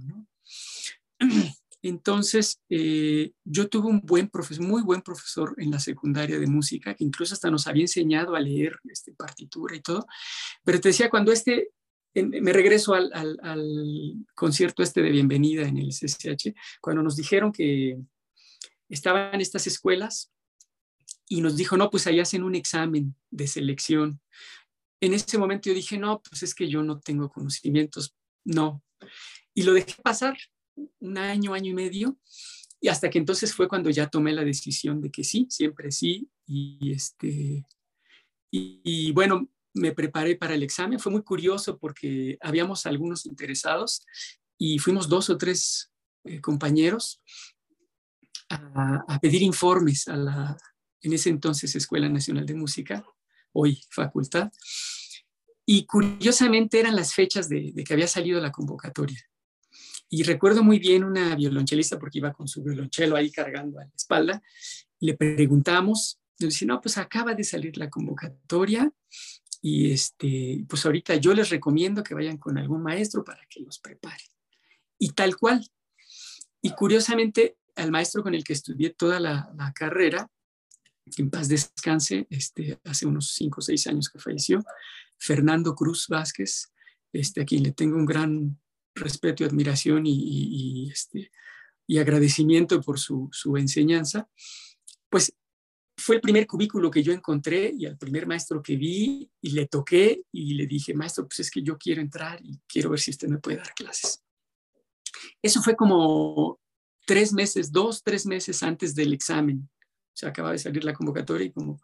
Entonces, 1.83 2.61
eh, 2.68 3.33
yo 3.44 3.68
tuve 3.68 3.88
un 3.88 4.01
buen 4.01 4.29
profesor, 4.29 4.66
muy 4.66 4.83
buen 4.83 5.01
profesor 5.01 5.55
en 5.59 5.70
la 5.70 5.79
secundaria 5.79 6.38
de 6.38 6.46
música, 6.46 6.94
que 6.94 7.05
incluso 7.05 7.35
hasta 7.35 7.51
nos 7.51 7.68
había 7.68 7.83
enseñado 7.83 8.35
a 8.35 8.40
leer 8.40 8.79
este, 8.90 9.12
partitura 9.12 9.77
y 9.77 9.81
todo, 9.81 10.07
pero 10.64 10.81
te 10.81 10.88
decía, 10.88 11.09
cuando 11.09 11.31
este 11.31 11.70
me 12.22 12.52
regreso 12.52 12.94
al, 12.94 13.11
concierto 14.35 14.83
este 14.83 15.02
de 15.02 15.11
bienvenida 15.11 15.66
en 15.66 15.78
el 15.78 15.88
CCH, 15.88 16.54
cuando 16.81 17.02
nos 17.02 17.16
dijeron 17.16 17.52
que 17.52 17.98
estaban 18.88 19.40
estas 19.40 19.66
escuelas 19.66 20.33
y 21.28 21.40
nos 21.40 21.57
dijo, 21.57 21.76
no, 21.76 21.90
pues 21.90 22.07
ahí 22.07 22.20
hacen 22.20 22.42
un 22.42 22.54
examen 22.54 23.14
de 23.31 23.46
selección. 23.46 24.20
En 25.00 25.14
ese 25.14 25.38
momento 25.38 25.68
yo 25.68 25.74
dije, 25.74 25.98
no, 25.98 26.22
pues 26.22 26.42
es 26.42 26.54
que 26.54 26.68
yo 26.68 26.83
no 26.83 27.00
tengo 27.00 27.28
conocimientos, 27.28 28.14
no. 28.44 28.83
Y 29.54 29.62
lo 29.62 29.74
dejé 29.74 29.94
pasar 30.02 30.37
un 31.00 31.18
año, 31.18 31.54
año 31.54 31.70
y 31.70 31.74
medio, 31.74 32.18
y 32.81 32.88
hasta 32.88 33.11
que 33.11 33.18
entonces 33.18 33.52
fue 33.54 33.68
cuando 33.68 33.90
ya 33.90 34.09
tomé 34.09 34.33
la 34.33 34.44
decisión 34.44 35.00
de 35.00 35.11
que 35.11 35.24
sí, 35.24 35.46
siempre 35.50 35.90
sí, 35.90 36.31
y 36.46 36.92
este, 36.92 37.66
y 38.50 39.12
bueno, 39.12 39.48
me 39.74 39.92
preparé 39.92 40.37
para 40.37 40.54
el 40.54 40.62
examen. 40.62 40.98
Fue 40.98 41.12
muy 41.12 41.22
curioso 41.22 41.78
porque 41.78 42.38
habíamos 42.40 42.87
algunos 42.87 43.26
interesados 43.26 44.04
y 44.57 44.78
fuimos 44.78 45.09
dos 45.09 45.31
o 45.31 45.38
tres 45.38 45.92
eh, 46.24 46.40
compañeros 46.40 47.22
a, 48.50 49.18
pedir 49.20 49.42
informes 49.42 50.09
a 50.09 50.16
la, 50.16 50.57
en 51.02 51.12
ese 51.12 51.31
entonces, 51.31 51.74
Escuela 51.74 52.09
Nacional 52.09 52.46
de 52.46 52.54
Música, 52.54 53.04
hoy 53.52 53.81
facultad. 53.90 54.50
Y 55.64 55.85
curiosamente 55.85 56.81
eran 56.81 56.96
las 56.96 57.14
fechas 57.14 57.48
de, 57.48 57.72
que 57.87 57.92
había 57.92 58.09
salido 58.09 58.40
la 58.40 58.52
convocatoria. 58.52 59.22
Y 60.09 60.22
recuerdo 60.22 60.64
muy 60.64 60.78
bien 60.78 61.04
una 61.04 61.37
violonchelista, 61.37 61.98
porque 61.98 62.18
iba 62.18 62.33
con 62.33 62.48
su 62.48 62.62
violonchelo 62.62 63.16
ahí 63.16 63.31
cargando 63.31 63.78
a 63.78 63.85
la 63.85 63.92
espalda, 63.94 64.42
le 65.00 65.14
preguntamos, 65.14 66.18
nos 66.40 66.54
dice, 66.54 66.64
no, 66.64 66.81
pues 66.81 66.96
acaba 66.96 67.35
de 67.35 67.44
salir 67.44 67.76
la 67.76 67.90
convocatoria, 67.90 68.90
y 69.61 69.92
este, 69.92 70.64
pues 70.68 70.87
ahorita 70.87 71.16
yo 71.16 71.35
les 71.35 71.51
recomiendo 71.51 72.03
que 72.03 72.14
vayan 72.14 72.38
con 72.38 72.59
algún 72.59 72.83
maestro 72.83 73.25
para 73.25 73.44
que 73.49 73.61
los 73.61 73.79
prepare. 73.79 74.23
Y 74.99 75.12
tal 75.12 75.37
cual. 75.37 75.68
Y 76.62 76.71
curiosamente, 76.71 77.57
al 77.77 77.90
maestro 77.90 78.23
con 78.23 78.35
el 78.35 78.44
que 78.44 78.53
estudié 78.53 78.90
toda 78.90 79.21
la, 79.21 79.73
carrera, 79.75 80.31
en 81.16 81.31
paz 81.31 81.49
descanse, 81.49 82.27
este, 82.31 82.79
hace 82.85 83.07
unos 83.07 83.33
cinco 83.33 83.61
o 83.61 83.62
seis 83.62 83.87
años 83.87 84.09
que 84.09 84.18
falleció, 84.18 84.62
Fernando 85.16 85.75
Cruz 85.75 86.07
Vázquez, 86.09 86.73
este, 87.12 87.42
a 87.42 87.44
quien 87.44 87.62
le 87.62 87.73
tengo 87.73 87.97
un 87.97 88.07
gran 88.07 88.61
respeto 88.94 89.42
y 89.42 89.47
admiración 89.47 90.03
y, 90.05 90.90
este, 90.90 91.31
y 91.87 91.99
agradecimiento 91.99 92.81
por 92.81 92.99
su, 92.99 93.29
su 93.33 93.57
enseñanza, 93.57 94.29
pues 95.09 95.33
fue 96.09 96.16
el 96.16 96.23
primer 96.23 96.47
cubículo 96.47 96.90
que 96.90 97.03
yo 97.03 97.12
encontré 97.12 97.71
y 97.77 97.85
al 97.85 97.99
primer 97.99 98.27
maestro 98.27 98.62
que 98.62 98.77
vi 98.77 99.31
y 99.42 99.51
le 99.51 99.66
toqué 99.66 100.23
y 100.33 100.55
le 100.55 100.66
dije, 100.66 100.94
maestro, 100.94 101.29
pues 101.29 101.40
es 101.40 101.51
que 101.51 101.62
yo 101.62 101.77
quiero 101.77 102.01
entrar 102.01 102.40
y 102.42 102.59
quiero 102.66 102.88
ver 102.88 102.99
si 102.99 103.11
usted 103.11 103.29
me 103.29 103.37
puede 103.37 103.59
dar 103.59 103.75
clases. 103.75 104.25
Eso 105.42 105.61
fue 105.61 105.77
como 105.77 106.59
tres 107.07 107.35
meses, 107.35 107.71
dos, 107.71 108.03
tres 108.03 108.25
meses 108.25 108.62
antes 108.62 108.94
del 108.94 109.12
examen. 109.12 109.68
O 109.68 110.16
sea, 110.16 110.31
acababa 110.31 110.53
de 110.53 110.61
salir 110.61 110.83
la 110.83 110.94
convocatoria 110.94 111.49
y 111.49 111.53
como... 111.53 111.79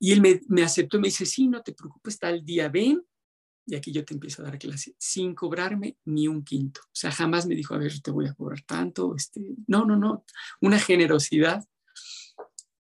Y 0.00 0.10
él 0.10 0.20
me, 0.48 0.62
aceptó, 0.64 0.98
me 0.98 1.06
dice, 1.06 1.24
sí, 1.24 1.46
no 1.46 1.62
te 1.62 1.74
preocupes, 1.74 2.18
tal 2.18 2.44
día 2.44 2.68
ven 2.68 3.06
y 3.66 3.76
aquí 3.76 3.92
yo 3.92 4.04
te 4.04 4.14
empiezo 4.14 4.42
a 4.42 4.46
dar 4.46 4.58
clase 4.58 4.96
sin 4.98 5.36
cobrarme 5.36 5.96
ni 6.06 6.26
un 6.26 6.42
quinto. 6.42 6.80
O 6.86 6.96
sea, 6.96 7.12
jamás 7.12 7.46
me 7.46 7.54
dijo, 7.54 7.72
a 7.74 7.78
ver, 7.78 8.00
te 8.00 8.10
voy 8.10 8.26
a 8.26 8.34
cobrar 8.34 8.62
tanto. 8.62 9.14
Este, 9.14 9.40
no, 9.68 9.84
no, 9.84 9.94
no, 9.94 10.24
una 10.60 10.80
generosidad 10.80 11.64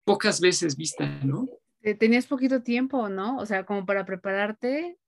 pocas 0.05 0.41
veces 0.41 0.77
vista, 0.77 1.07
¿no? 1.25 1.49
Tenías 1.99 2.27
poquito 2.27 2.63
tiempo, 2.63 3.09
¿no? 3.09 3.39
O 3.39 3.47
sea, 3.47 3.65
como 3.65 3.85
para 3.85 4.05
prepararte 4.05 4.99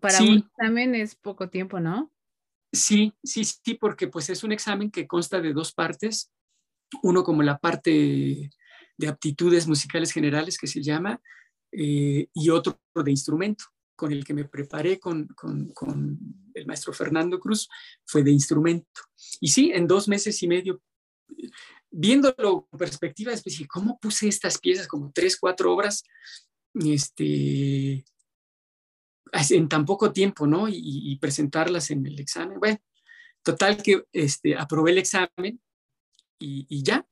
para 0.00 0.22
un 0.22 0.38
examen 0.38 0.94
es 0.94 1.16
poco 1.16 1.48
tiempo, 1.48 1.80
¿no? 1.80 2.12
Sí, 2.72 3.12
sí, 3.24 3.44
sí, 3.44 3.74
porque 3.74 4.06
pues 4.06 4.30
es 4.30 4.44
un 4.44 4.52
examen 4.52 4.90
que 4.90 5.06
consta 5.06 5.40
de 5.40 5.52
dos 5.52 5.72
partes. 5.72 6.32
Uno 7.02 7.24
como 7.24 7.42
la 7.42 7.58
parte 7.58 8.50
de 8.96 9.08
aptitudes 9.08 9.66
musicales 9.66 10.12
generales 10.12 10.58
que 10.58 10.66
se 10.66 10.82
llama, 10.82 11.20
eh, 11.72 12.28
y 12.32 12.50
otro 12.50 12.80
de 12.94 13.10
instrumento, 13.10 13.64
con 13.96 14.12
el 14.12 14.24
que 14.24 14.34
me 14.34 14.44
preparé 14.44 15.00
con, 15.00 15.26
con, 15.28 16.18
el 16.54 16.66
maestro 16.66 16.92
Fernando 16.92 17.40
Cruz, 17.40 17.68
fue 18.04 18.22
de 18.22 18.30
instrumento. 18.30 19.00
Y 19.40 19.48
sí, 19.48 19.72
en 19.72 19.86
dos 19.86 20.06
meses 20.08 20.40
y 20.42 20.48
medio, 20.48 20.80
viéndolo 21.90 22.66
con 22.70 22.78
perspectiva, 22.78 23.32
después 23.32 23.60
¿cómo 23.68 23.98
puse 23.98 24.28
estas 24.28 24.58
piezas 24.58 24.86
como 24.86 25.12
tres, 25.12 25.38
cuatro 25.38 25.72
obras 25.72 26.04
este, 26.74 28.04
en 29.50 29.68
tan 29.68 29.84
poco 29.84 30.12
tiempo, 30.12 30.46
¿no? 30.46 30.66
Y, 30.68 31.16
presentarlas 31.20 31.90
en 31.90 32.06
el 32.06 32.18
examen. 32.20 32.58
Bueno, 32.58 32.78
total 33.42 33.82
que 33.82 34.04
este, 34.12 34.56
aprobé 34.56 34.92
el 34.92 34.98
examen 34.98 35.60
y 36.38 36.82
ya, 36.82 37.06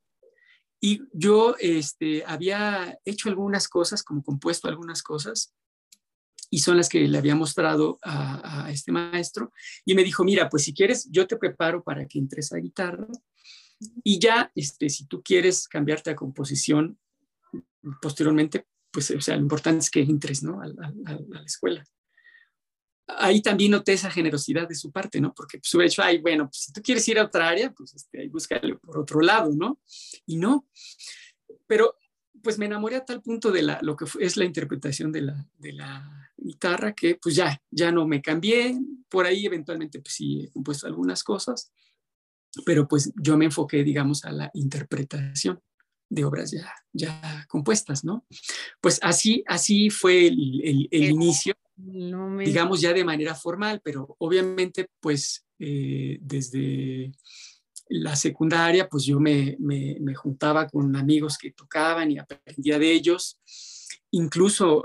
y 0.81 1.01
yo 1.12 1.57
este, 1.59 2.25
había 2.25 2.99
hecho 3.05 3.29
algunas 3.29 3.69
cosas, 3.69 4.03
como 4.03 4.23
compuesto 4.23 4.69
algunas 4.69 5.03
cosas, 5.03 5.55
y 6.51 6.61
son 6.61 6.77
las 6.77 6.88
que 6.88 7.01
le 7.01 7.19
había 7.19 7.35
mostrado 7.35 7.99
a, 8.03 8.71
este 8.71 8.93
maestro. 8.93 9.53
Y 9.85 9.95
me 9.95 10.05
dijo, 10.05 10.25
mira, 10.25 10.49
pues 10.49 10.64
si 10.64 10.73
quieres, 10.73 11.09
yo 11.11 11.27
te 11.27 11.37
preparo 11.37 11.83
para 11.83 12.07
que 12.07 12.19
entres 12.19 12.53
a 12.53 12.59
guitarra. 12.59 13.07
Y 14.03 14.19
ya, 14.19 14.51
este, 14.55 14.88
si 14.88 15.07
tú 15.07 15.23
quieres 15.23 15.69
cambiarte 15.69 16.11
a 16.11 16.17
composición 16.17 16.99
posteriormente, 18.03 18.67
pues 18.91 19.11
o 19.11 19.21
sea, 19.21 19.37
lo 19.37 19.43
importante 19.43 19.81
es 19.81 19.91
que 19.91 20.01
entres 20.01 20.43
¿no? 20.43 20.61
a 20.61 20.67
la 20.67 21.43
escuela 21.45 21.85
ahí 23.09 23.41
también 23.41 23.71
noté 23.71 23.95
esa 23.95 24.11
generosidad 24.11 24.69
de 24.69 24.75
su 24.75 24.93
parte, 24.93 25.21
¿no? 25.21 25.33
Porque 25.35 25.59
pues 25.59 25.75
hubiera 25.75 26.05
ay, 26.05 26.19
bueno, 26.19 26.45
pues 26.45 26.64
si 26.64 26.73
tú 26.73 26.83
quieres 26.83 27.07
ir 27.09 27.19
a 27.19 27.25
otra 27.25 27.49
área, 27.49 27.73
pues 27.73 27.95
este, 27.95 28.21
ahí 28.21 28.29
búscale 28.29 28.77
por 28.77 28.99
otro 28.99 29.21
lado, 29.21 29.51
¿no? 29.55 29.81
Y 30.27 30.37
no. 30.37 30.69
Pero 31.67 31.97
pues 32.43 32.59
me 32.59 32.67
enamoré 32.67 32.97
a 32.97 33.05
tal 33.05 33.23
punto 33.23 33.51
de 33.51 33.62
la, 33.62 33.81
lo 33.83 33.97
que 33.97 34.05
es 34.21 34.37
la 34.37 34.45
interpretación 34.45 35.11
de 35.11 35.23
la, 35.23 35.47
de 35.59 35.73
la 35.73 36.31
guitarra 36.37 36.93
que 36.95 37.17
pues 37.17 37.35
ya, 37.35 37.61
ya 37.71 37.91
no 37.91 38.07
me 38.07 38.23
cambié. 38.23 38.79
Por 39.09 39.27
ahí 39.27 39.47
eventualmente 39.47 40.01
pues 40.01 40.14
sí 40.14 40.45
he 40.45 40.51
compuesto 40.51 40.87
algunas 40.87 41.25
cosas, 41.25 41.73
pero 42.64 42.88
pues 42.88 43.12
yo 43.16 43.37
me 43.37 43.46
enfoqué, 43.46 43.84
digamos, 43.84 44.24
a 44.24 44.32
la 44.32 44.50
interpretación 44.54 45.61
de 46.11 46.24
obras 46.24 46.50
ya, 46.50 46.72
ya 46.92 47.46
compuestas, 47.48 48.04
¿no? 48.04 48.26
Pues 48.80 48.98
así, 49.02 49.44
así 49.46 49.90
fue 49.90 50.26
el, 50.26 50.61
el, 50.64 50.88
el 50.90 51.11
inicio 51.11 51.54
digamos 51.78 52.80
ya 52.80 52.92
de 52.92 53.04
manera 53.04 53.34
formal, 53.34 53.80
pero 53.82 54.16
obviamente 54.18 54.90
pues 55.00 55.46
eh, 55.58 56.18
desde 56.20 57.12
la 57.88 58.16
secundaria 58.16 58.88
pues 58.88 59.04
yo 59.04 59.20
me, 59.20 59.56
me, 59.61 60.14
juntaba 60.14 60.68
con 60.68 60.94
amigos 60.96 61.38
que 61.38 61.52
tocaban 61.52 62.11
y 62.11 62.18
aprendía 62.18 62.78
de 62.78 62.92
ellos, 62.92 63.38
incluso 64.11 64.82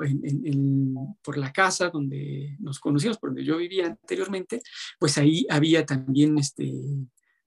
por 1.24 1.38
la 1.38 1.52
casa 1.52 1.90
donde 1.90 2.56
nos 2.60 2.80
conocíamos, 2.80 3.18
por 3.18 3.30
donde 3.30 3.44
yo 3.44 3.58
vivía 3.58 3.88
anteriormente, 3.88 4.62
pues 5.00 5.18
ahí 5.18 5.46
había 5.50 5.86
también 5.86 6.38
este, 6.38 6.72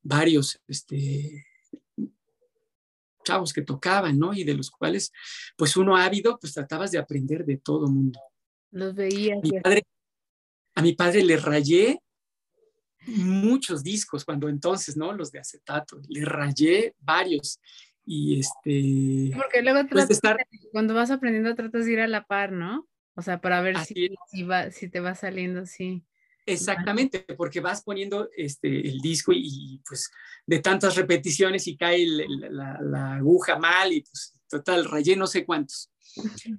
varios 0.06 0.60
este, 0.68 1.46
chavos 3.24 3.52
que 3.52 3.62
tocaban, 3.62 4.18
¿no? 4.18 4.32
Y 4.32 4.44
de 4.44 4.54
los 4.54 4.70
cuales, 4.70 5.12
pues 5.56 5.76
uno 5.76 5.96
ávido, 5.96 6.38
pues 6.40 6.54
tratabas 6.54 6.92
de 6.92 6.98
aprender 6.98 7.44
de 7.44 7.58
todo 7.58 7.88
mundo. 7.88 8.20
Los 8.70 8.94
veía. 8.94 9.40
a 10.74 10.82
mi 10.82 10.92
padre 10.92 11.24
le 11.24 11.36
rayé 11.36 12.00
muchos 13.06 13.82
discos 13.82 14.24
cuando 14.24 14.48
entonces, 14.48 14.96
¿no? 14.96 15.12
Los 15.12 15.32
de 15.32 15.40
acetato, 15.40 16.00
le 16.08 16.24
rayé 16.24 16.94
varios. 16.98 17.60
Y 18.04 18.38
este. 18.38 19.32
Porque 19.36 19.62
luego 19.62 19.88
pues, 19.88 20.08
estar... 20.10 20.36
cuando 20.70 20.94
vas 20.94 21.10
aprendiendo 21.10 21.54
tratas 21.54 21.86
de 21.86 21.92
ir 21.92 22.00
a 22.00 22.06
la 22.06 22.24
par, 22.24 22.52
¿no? 22.52 22.88
O 23.14 23.22
sea, 23.22 23.40
para 23.40 23.60
ver 23.62 23.78
si, 23.80 24.10
si, 24.30 24.42
va, 24.42 24.70
si 24.70 24.88
te 24.88 25.00
va 25.00 25.14
saliendo, 25.14 25.66
sí. 25.66 26.04
Exactamente, 26.46 27.26
porque 27.36 27.60
vas 27.60 27.82
poniendo 27.82 28.30
este, 28.36 28.88
el 28.88 29.00
disco 29.00 29.32
y, 29.34 29.82
pues 29.86 30.08
de 30.46 30.60
tantas 30.60 30.94
repeticiones 30.94 31.66
y 31.66 31.76
cae 31.76 32.06
la, 32.06 32.78
la, 32.80 33.14
aguja 33.16 33.58
mal 33.58 33.92
y 33.92 34.02
pues 34.02 34.38
total, 34.48 34.84
rayé 34.84 35.16
no 35.16 35.26
sé 35.26 35.44
cuántos. 35.44 35.90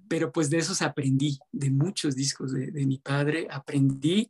Pero 0.08 0.32
pues 0.32 0.50
de 0.50 0.58
esos 0.58 0.82
aprendí, 0.82 1.40
de 1.52 1.72
muchos 1.72 2.16
discos 2.16 2.52
de, 2.52 2.86
mi 2.86 3.00
padre, 3.00 3.48
aprendí. 3.50 4.30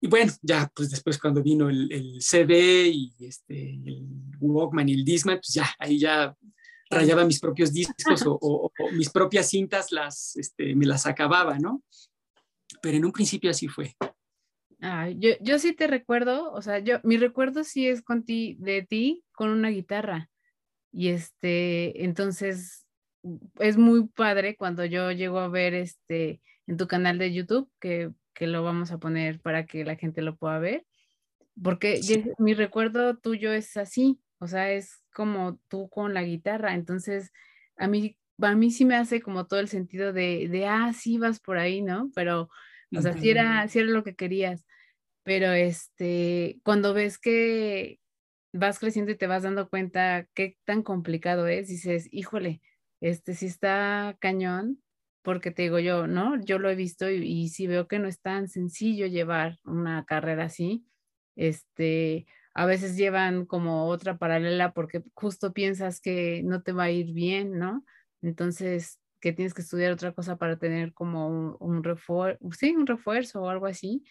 Y 0.00 0.08
bueno, 0.08 0.32
ya 0.42 0.70
pues 0.74 0.90
después 0.90 1.18
cuando 1.18 1.42
vino 1.42 1.68
el, 1.68 2.18
CD 2.20 2.88
y 2.88 3.14
este, 3.18 3.74
el 3.84 4.06
Walkman 4.40 4.88
y 4.88 4.94
el 4.94 5.04
Discman, 5.04 5.38
pues 5.38 5.54
ya, 5.54 5.68
ahí 5.78 5.98
ya 5.98 6.36
rayaba 6.88 7.24
mis 7.24 7.40
propios 7.40 7.72
discos 7.72 8.22
o, 8.26 8.70
mis 8.92 9.10
propias 9.10 9.48
cintas 9.48 9.92
las, 9.92 10.36
este, 10.36 10.74
me 10.74 10.86
las 10.86 11.06
acababa, 11.06 11.58
¿no? 11.58 11.82
Pero 12.80 12.96
en 12.96 13.04
un 13.04 13.12
principio 13.12 13.50
así 13.50 13.68
fue. 13.68 13.94
Ah, 14.82 15.08
yo, 15.08 15.30
yo 15.40 15.60
sí 15.60 15.74
te 15.74 15.86
recuerdo, 15.86 16.52
o 16.52 16.60
sea, 16.60 16.80
yo, 16.80 16.98
mi 17.04 17.16
recuerdo 17.16 17.62
sí 17.62 17.86
es 17.86 18.02
con 18.02 18.24
ti, 18.24 18.56
de 18.58 18.82
ti 18.82 19.24
con 19.32 19.50
una 19.50 19.70
guitarra. 19.70 20.28
Y 20.90 21.08
este, 21.08 22.04
entonces 22.04 22.86
es 23.60 23.76
muy 23.78 24.08
padre 24.08 24.56
cuando 24.56 24.84
yo 24.84 25.12
llego 25.12 25.38
a 25.38 25.48
ver 25.48 25.74
este 25.74 26.40
en 26.66 26.76
tu 26.76 26.86
canal 26.88 27.18
de 27.18 27.32
YouTube, 27.32 27.70
que, 27.80 28.10
lo 28.40 28.64
vamos 28.64 28.90
a 28.90 28.98
poner 28.98 29.40
para 29.40 29.66
que 29.66 29.84
la 29.84 29.94
gente 29.94 30.20
lo 30.20 30.34
pueda 30.34 30.58
ver, 30.58 30.84
porque 31.62 32.00
mi 32.38 32.54
recuerdo 32.54 33.16
tuyo 33.16 33.52
es 33.52 33.76
así, 33.76 34.20
o 34.40 34.48
sea, 34.48 34.72
es 34.72 35.04
como 35.14 35.60
tú 35.68 35.88
con 35.88 36.12
la 36.12 36.24
guitarra, 36.24 36.74
entonces 36.74 37.30
a 37.76 37.86
mí, 37.86 38.18
a 38.38 38.56
mí 38.56 38.72
sí 38.72 38.84
me 38.84 38.96
hace 38.96 39.22
como 39.22 39.46
todo 39.46 39.60
el 39.60 39.68
sentido 39.68 40.12
de, 40.12 40.48
de 40.48 40.66
ah, 40.66 40.92
sí 40.92 41.18
vas 41.18 41.38
por 41.38 41.56
ahí, 41.56 41.82
¿no? 41.82 42.10
Pero, 42.16 42.48
o 42.96 43.00
sea, 43.00 43.12
sí 43.12 43.30
era, 43.30 43.68
sí 43.68 43.78
era 43.78 43.88
lo 43.88 44.02
que 44.02 44.16
querías, 44.16 44.66
pero 45.24 45.52
este, 45.52 46.60
cuando 46.64 46.94
ves 46.94 47.18
que 47.18 48.00
vas 48.52 48.78
creciendo 48.78 49.12
y 49.12 49.16
te 49.16 49.26
vas 49.26 49.42
dando 49.44 49.68
cuenta 49.68 50.28
qué 50.34 50.58
tan 50.64 50.82
complicado 50.82 51.46
es, 51.48 51.68
dices, 51.68 52.08
híjole, 52.12 52.60
este 53.00 53.34
sí 53.34 53.46
está 53.46 54.16
cañón, 54.20 54.82
porque 55.22 55.50
te 55.50 55.62
digo 55.62 55.78
yo, 55.78 56.06
¿no? 56.06 56.40
Yo 56.44 56.58
lo 56.58 56.70
he 56.70 56.74
visto 56.76 57.10
y, 57.10 57.24
y 57.24 57.48
sí 57.48 57.66
veo 57.66 57.88
que 57.88 57.98
no 57.98 58.08
es 58.08 58.20
tan 58.20 58.48
sencillo 58.48 59.06
llevar 59.06 59.58
una 59.64 60.04
carrera 60.04 60.44
así. 60.44 60.84
Este, 61.36 62.26
a 62.54 62.66
veces 62.66 62.96
llevan 62.96 63.46
como 63.46 63.86
otra 63.88 64.18
paralela 64.18 64.72
porque 64.74 65.02
justo 65.14 65.52
piensas 65.52 66.00
que 66.00 66.42
no 66.44 66.62
te 66.62 66.72
va 66.72 66.84
a 66.84 66.90
ir 66.90 67.12
bien, 67.12 67.58
¿no? 67.58 67.84
Entonces, 68.22 69.00
que 69.20 69.32
tienes 69.32 69.54
que 69.54 69.62
estudiar 69.62 69.92
otra 69.92 70.12
cosa 70.12 70.36
para 70.36 70.58
tener 70.58 70.92
como 70.94 71.28
un, 71.28 71.56
un 71.60 71.82
sí, 72.58 72.74
un 72.76 72.86
refuerzo 72.86 73.42
o 73.42 73.48
algo 73.48 73.66
así. 73.66 74.04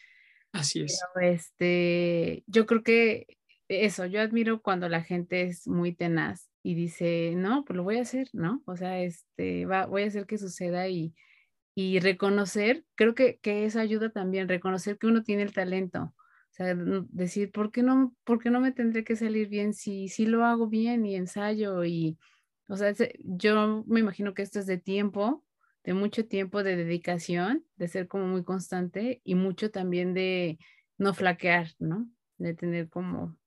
Así 0.51 0.81
es. 0.81 1.01
este, 1.21 2.43
yo 2.47 2.65
creo 2.65 2.83
que 2.83 3.37
eso, 3.67 4.05
yo 4.05 4.21
admiro 4.21 4.61
cuando 4.61 4.89
la 4.89 5.01
gente 5.01 5.43
es 5.43 5.67
muy 5.67 5.93
tenaz 5.93 6.49
y 6.63 6.75
dice, 6.75 7.33
no, 7.35 7.63
pues 7.65 7.77
lo 7.77 7.83
voy 7.83 7.97
a 7.97 8.01
hacer, 8.01 8.29
¿no? 8.33 8.61
O 8.65 8.75
sea, 8.75 9.01
este, 9.01 9.65
va, 9.65 9.85
voy 9.85 10.03
a 10.03 10.07
hacer 10.07 10.25
que 10.25 10.37
suceda 10.37 10.87
y, 10.89 11.15
y 11.73 11.99
reconocer, 11.99 12.85
creo 12.95 13.15
que, 13.15 13.39
que, 13.39 13.65
eso 13.65 13.79
ayuda 13.79 14.09
también, 14.09 14.49
reconocer 14.49 14.97
que 14.97 15.07
uno 15.07 15.23
tiene 15.23 15.43
el 15.43 15.53
talento. 15.53 16.13
O 16.13 16.53
sea, 16.53 16.75
decir, 16.75 17.51
¿por 17.51 17.71
qué 17.71 17.81
no, 17.81 18.13
por 18.25 18.39
qué 18.39 18.49
no 18.49 18.59
me 18.59 18.73
tendré 18.73 19.05
que 19.05 19.15
salir 19.15 19.47
bien 19.47 19.73
si, 19.73 20.09
si 20.09 20.25
lo 20.25 20.45
hago 20.45 20.67
bien 20.67 21.05
y 21.05 21.15
ensayo? 21.15 21.85
Y, 21.85 22.17
o 22.67 22.75
sea, 22.75 22.93
yo 23.23 23.85
me 23.87 24.01
imagino 24.01 24.33
que 24.33 24.41
esto 24.41 24.59
es 24.59 24.65
de 24.65 24.77
tiempo, 24.77 25.45
de 25.83 25.93
mucho 25.93 26.25
tiempo 26.25 26.63
de 26.63 26.75
dedicación, 26.75 27.65
de 27.75 27.87
ser 27.87 28.07
como 28.07 28.27
muy 28.27 28.43
constante 28.43 29.21
y 29.23 29.35
mucho 29.35 29.71
también 29.71 30.13
de 30.13 30.59
no 30.97 31.13
flaquear, 31.13 31.69
¿no? 31.79 32.07
De 32.37 32.53
tener 32.53 32.89
como 32.89 33.37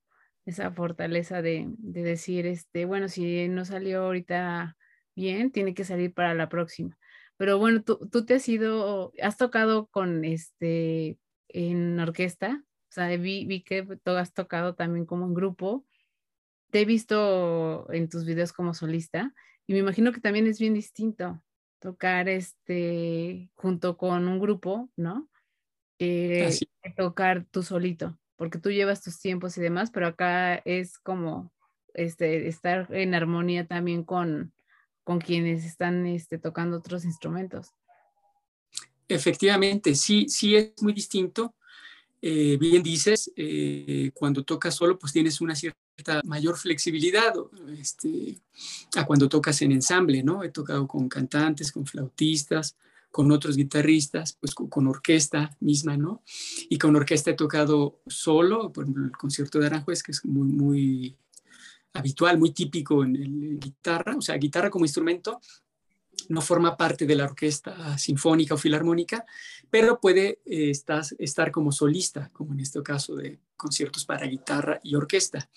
esa 0.45 0.71
fortaleza 0.71 1.41
de, 1.41 1.67
decir, 1.77 2.45
este, 2.45 2.85
bueno, 2.85 3.07
si 3.07 3.47
no 3.47 3.65
salió 3.65 4.03
ahorita 4.03 4.77
bien, 5.15 5.51
tiene 5.51 5.73
que 5.73 5.85
salir 5.85 6.13
para 6.13 6.33
la 6.33 6.49
próxima. 6.49 6.97
Pero 7.37 7.57
bueno, 7.57 7.83
tú, 7.83 7.99
tú 8.11 8.25
te 8.25 8.35
has 8.35 8.47
ido, 8.47 9.11
has 9.21 9.37
tocado 9.37 9.87
con 9.87 10.23
este, 10.23 11.17
en 11.49 11.99
orquesta, 11.99 12.63
o 12.63 12.91
sea, 12.95 13.07
vi, 13.17 13.45
vi 13.45 13.63
que 13.63 13.83
tú 14.03 14.11
has 14.11 14.33
tocado 14.33 14.75
también 14.75 15.05
como 15.05 15.25
en 15.25 15.33
grupo, 15.33 15.85
te 16.69 16.81
he 16.81 16.85
visto 16.85 17.91
en 17.91 18.09
tus 18.09 18.25
videos 18.25 18.53
como 18.53 18.73
solista 18.73 19.33
y 19.67 19.73
me 19.73 19.79
imagino 19.79 20.11
que 20.11 20.21
también 20.21 20.47
es 20.47 20.59
bien 20.59 20.73
distinto 20.73 21.41
tocar 21.85 22.27
este 22.29 23.51
junto 23.53 23.95
con 23.95 24.27
un 24.27 24.39
grupo, 24.39 24.89
¿no? 24.95 25.29
Eh, 25.99 26.49
tocar 26.97 27.45
tú 27.51 27.61
solito 27.61 28.17
porque 28.37 28.57
tú 28.57 28.71
llevas 28.71 29.03
tus 29.03 29.19
tiempos 29.19 29.55
y 29.57 29.61
demás, 29.61 29.91
pero 29.91 30.07
acá 30.07 30.55
es 30.65 30.97
como 30.97 31.53
este, 31.93 32.47
estar 32.47 32.87
en 32.93 33.13
armonía 33.13 33.67
también 33.67 34.03
con, 34.03 34.53
con 35.03 35.19
quienes 35.19 35.63
están 35.63 36.05
este, 36.05 36.37
tocando 36.37 36.77
otros 36.77 37.05
instrumentos. 37.05 37.69
Efectivamente, 39.07 39.95
sí, 39.95 40.27
sí 40.27 40.55
es 40.55 40.73
muy 40.81 40.93
distinto. 40.93 41.55
Eh, 42.21 42.57
bien 42.57 42.81
dices, 42.81 43.31
eh, 43.35 44.09
cuando 44.15 44.43
tocas 44.43 44.73
solo, 44.75 44.97
pues 44.97 45.13
tienes 45.13 45.39
una 45.41 45.55
cierta 45.55 45.77
cierta 45.77 45.84
mayor 46.23 46.57
flexibilidad 46.57 47.33
este, 47.77 48.37
a 48.95 49.05
cuando 49.05 49.29
tocas 49.29 49.61
en 49.61 49.71
ensamble, 49.71 50.23
¿no? 50.23 50.43
He 50.43 50.49
tocado 50.49 50.87
con 50.87 51.07
cantantes, 51.09 51.71
con 51.71 51.85
flautistas, 51.85 52.75
con 53.11 53.31
otros 53.31 53.55
guitarristas, 53.55 54.37
pues 54.39 54.53
con, 54.53 54.87
orquesta 54.87 55.55
misma, 55.61 55.95
¿no? 55.95 56.21
Y 56.69 56.77
con 56.77 56.95
orquesta 56.95 57.31
he 57.31 57.35
tocado 57.35 58.01
solo, 58.07 58.73
por 58.73 58.83
ejemplo, 58.83 59.05
el 59.05 59.11
concierto 59.11 59.59
de 59.59 59.67
Aranjuez, 59.67 60.03
que 60.03 60.11
es 60.11 60.25
muy, 60.25 60.49
muy 60.49 61.17
habitual, 61.93 62.37
muy 62.37 62.51
típico 62.51 63.05
en, 63.05 63.15
en 63.15 63.59
guitarra, 63.59 64.17
o 64.17 64.21
sea, 64.21 64.35
guitarra 64.35 64.69
como 64.69 64.83
instrumento, 64.83 65.39
no 66.29 66.41
forma 66.41 66.77
parte 66.77 67.05
de 67.05 67.15
la 67.15 67.25
orquesta 67.25 67.97
sinfónica 67.97 68.55
o 68.55 68.57
filarmónica, 68.57 69.25
pero 69.69 69.99
puede 69.99 70.39
eh, 70.45 70.71
estar, 70.71 71.51
como 71.51 71.71
solista, 71.71 72.29
como 72.33 72.53
en 72.53 72.59
este 72.59 72.81
caso 72.81 73.15
de 73.15 73.39
conciertos 73.57 74.05
para 74.05 74.25
guitarra 74.25 74.79
y 74.83 74.95
orquesta. 74.95 75.49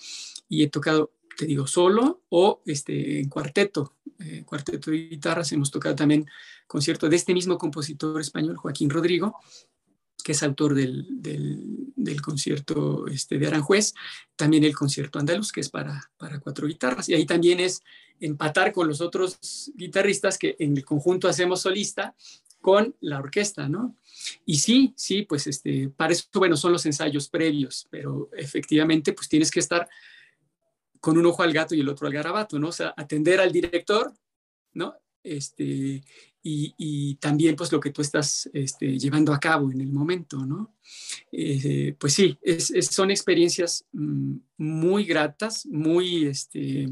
Y 0.48 0.62
he 0.62 0.68
tocado, 0.68 1.12
te 1.36 1.46
digo, 1.46 1.66
solo 1.66 2.22
o 2.28 2.62
este, 2.66 3.20
en 3.20 3.28
cuarteto, 3.28 3.96
eh, 4.18 4.42
cuarteto 4.44 4.90
de 4.90 5.08
guitarras. 5.08 5.52
Hemos 5.52 5.70
tocado 5.70 5.94
también 5.94 6.26
concierto 6.66 7.08
de 7.08 7.16
este 7.16 7.34
mismo 7.34 7.58
compositor 7.58 8.20
español, 8.20 8.56
Joaquín 8.56 8.90
Rodrigo, 8.90 9.36
que 10.28 10.32
es 10.32 10.42
autor 10.42 10.74
del, 10.74 11.06
del, 11.08 12.20
concierto 12.20 13.06
este, 13.06 13.38
de 13.38 13.46
Aranjuez, 13.46 13.94
también 14.36 14.62
el 14.62 14.76
concierto 14.76 15.18
andaluz, 15.18 15.52
que 15.52 15.62
es 15.62 15.70
para, 15.70 16.10
para 16.18 16.38
cuatro 16.38 16.66
guitarras. 16.66 17.08
Y 17.08 17.14
ahí 17.14 17.24
también 17.24 17.60
es 17.60 17.80
empatar 18.20 18.70
con 18.74 18.86
los 18.86 19.00
otros 19.00 19.72
guitarristas 19.74 20.36
que 20.36 20.54
en 20.58 20.76
el 20.76 20.84
conjunto 20.84 21.28
hacemos 21.28 21.62
solista 21.62 22.14
con 22.60 22.94
la 23.00 23.20
orquesta, 23.20 23.70
¿no? 23.70 23.96
Y 24.44 24.58
sí, 24.58 24.92
sí, 24.98 25.22
pues 25.22 25.46
este, 25.46 25.88
para 25.88 26.12
eso, 26.12 26.26
bueno, 26.34 26.58
son 26.58 26.72
los 26.72 26.84
ensayos 26.84 27.30
previos, 27.30 27.88
pero 27.88 28.28
efectivamente, 28.36 29.14
pues 29.14 29.30
tienes 29.30 29.50
que 29.50 29.60
estar 29.60 29.88
con 31.00 31.16
un 31.16 31.24
ojo 31.24 31.42
al 31.42 31.54
gato 31.54 31.74
y 31.74 31.80
el 31.80 31.88
otro 31.88 32.06
al 32.06 32.12
garabato, 32.12 32.58
¿no? 32.58 32.68
O 32.68 32.72
sea, 32.72 32.92
atender 32.98 33.40
al 33.40 33.50
director, 33.50 34.12
¿no? 34.74 34.94
Este, 35.28 36.02
y, 36.42 37.16
también 37.16 37.56
pues 37.56 37.70
lo 37.72 37.80
que 37.80 37.90
tú 37.90 38.00
estás 38.00 38.48
este, 38.54 38.98
llevando 38.98 39.34
a 39.34 39.40
cabo 39.40 39.70
en 39.70 39.80
el 39.82 39.92
momento, 39.92 40.46
¿no? 40.46 40.74
Eh, 41.30 41.94
pues 41.98 42.14
sí, 42.14 42.38
son 42.80 43.10
experiencias 43.10 43.84
mm, 43.92 44.36
muy 44.56 45.04
gratas, 45.04 45.66
muy, 45.66 46.26
este, 46.26 46.88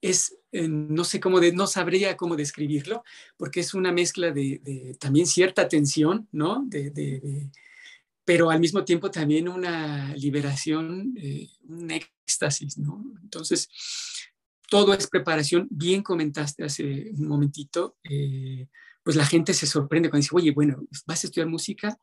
es, 0.00 0.36
eh, 0.52 0.68
no 0.68 1.04
sé 1.04 1.20
cómo, 1.20 1.40
de, 1.40 1.52
no 1.52 1.66
sabría 1.66 2.16
cómo 2.16 2.36
describirlo, 2.36 3.04
porque 3.36 3.60
es 3.60 3.74
una 3.74 3.92
mezcla 3.92 4.30
de, 4.30 4.96
también 4.98 5.26
cierta 5.26 5.68
tensión, 5.68 6.28
¿no? 6.32 6.64
De, 6.66 7.50
pero 8.24 8.50
al 8.50 8.60
mismo 8.60 8.84
tiempo 8.84 9.10
también 9.10 9.48
una 9.48 10.14
liberación, 10.16 11.14
eh, 11.18 11.48
un 11.68 11.90
éxtasis, 11.90 12.78
¿no? 12.78 13.04
Entonces, 13.22 13.68
todo 14.74 14.92
es 14.92 15.06
preparación. 15.06 15.68
Bien 15.70 16.02
comentaste 16.02 16.64
hace 16.64 17.12
un 17.16 17.28
momentito, 17.28 17.96
eh, 18.10 18.66
pues 19.04 19.14
la 19.14 19.24
gente 19.24 19.54
se 19.54 19.68
sorprende 19.68 20.10
cuando 20.10 20.22
dice, 20.22 20.34
oye, 20.34 20.50
bueno, 20.50 20.82
vas 21.06 21.22
a 21.22 21.28
estudiar 21.28 21.46
música 21.46 21.96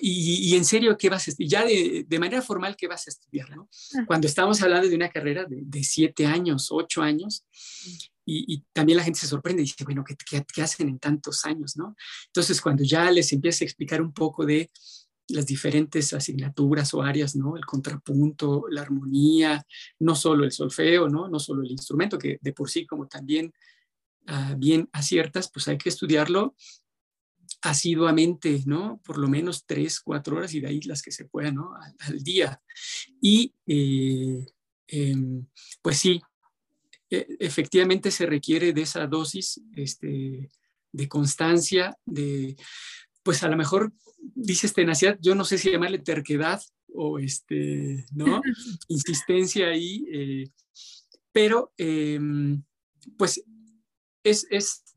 y, 0.00 0.54
en 0.54 0.64
serio, 0.64 0.96
¿qué 0.96 1.08
vas 1.08 1.26
a 1.26 1.32
estudiar? 1.32 1.66
Ya 1.66 2.04
de, 2.06 2.18
manera 2.20 2.42
formal, 2.42 2.76
¿qué 2.76 2.86
vas 2.86 3.08
a 3.08 3.10
estudiar? 3.10 3.50
¿no? 3.56 3.68
Ah. 3.96 4.04
Cuando 4.06 4.28
estamos 4.28 4.62
hablando 4.62 4.88
de 4.88 4.94
una 4.94 5.08
carrera 5.08 5.44
de, 5.48 5.82
siete 5.82 6.26
años, 6.26 6.68
ocho 6.70 7.02
años, 7.02 7.44
y, 8.24 8.62
también 8.72 8.98
la 8.98 9.02
gente 9.02 9.18
se 9.18 9.26
sorprende 9.26 9.62
y 9.62 9.64
dice, 9.64 9.82
bueno, 9.82 10.04
¿qué, 10.04 10.14
¿qué, 10.54 10.62
hacen 10.62 10.88
en 10.88 11.00
tantos 11.00 11.44
años? 11.44 11.76
¿no? 11.76 11.96
Entonces, 12.26 12.60
cuando 12.60 12.84
ya 12.84 13.10
les 13.10 13.32
empieza 13.32 13.64
a 13.64 13.66
explicar 13.66 14.00
un 14.00 14.12
poco 14.12 14.46
de 14.46 14.70
las 15.30 15.46
diferentes 15.46 16.12
asignaturas 16.12 16.92
o 16.94 17.02
áreas, 17.02 17.36
¿no? 17.36 17.56
El 17.56 17.64
contrapunto, 17.64 18.64
la 18.70 18.82
armonía, 18.82 19.64
no 19.98 20.14
solo 20.14 20.44
el 20.44 20.52
solfeo, 20.52 21.08
¿no? 21.08 21.28
No 21.28 21.38
solo 21.38 21.62
el 21.62 21.70
instrumento, 21.70 22.18
que 22.18 22.38
de 22.40 22.52
por 22.52 22.70
sí, 22.70 22.86
como 22.86 23.06
también 23.06 23.52
ah, 24.26 24.54
bien 24.56 24.88
aciertas, 24.92 25.50
pues 25.52 25.68
hay 25.68 25.78
que 25.78 25.88
estudiarlo 25.88 26.54
asiduamente, 27.62 28.62
¿no? 28.66 29.00
Por 29.04 29.18
lo 29.18 29.28
menos 29.28 29.66
tres, 29.66 30.00
cuatro 30.00 30.36
horas 30.36 30.54
y 30.54 30.60
de 30.60 30.68
ahí 30.68 30.80
las 30.82 31.02
que 31.02 31.12
se 31.12 31.26
puedan, 31.26 31.56
¿no? 31.56 31.74
Al, 31.98 32.22
día. 32.22 32.60
Y 33.20 33.54
eh, 33.66 34.46
em, 34.86 35.46
pues 35.82 35.98
sí, 35.98 36.20
e, 37.10 37.26
efectivamente 37.40 38.10
se 38.10 38.26
requiere 38.26 38.72
de 38.72 38.82
esa 38.82 39.06
dosis 39.06 39.60
este, 39.74 40.50
de 40.92 41.08
constancia, 41.08 41.96
de, 42.06 42.56
pues 43.22 43.42
a 43.42 43.48
lo 43.48 43.56
mejor 43.56 43.92
dices 44.34 44.72
tenacidad, 44.72 45.18
yo 45.20 45.34
no 45.34 45.44
sé 45.44 45.58
si 45.58 45.70
llamarle 45.70 45.98
terquedad 45.98 46.62
o 46.92 47.18
este, 47.18 48.04
¿no? 48.12 48.40
Insistencia 48.88 49.68
ahí, 49.68 50.04
eh, 50.12 50.50
pero 51.32 51.72
em, 51.76 52.62
pues 53.16 53.42
es, 54.22 54.46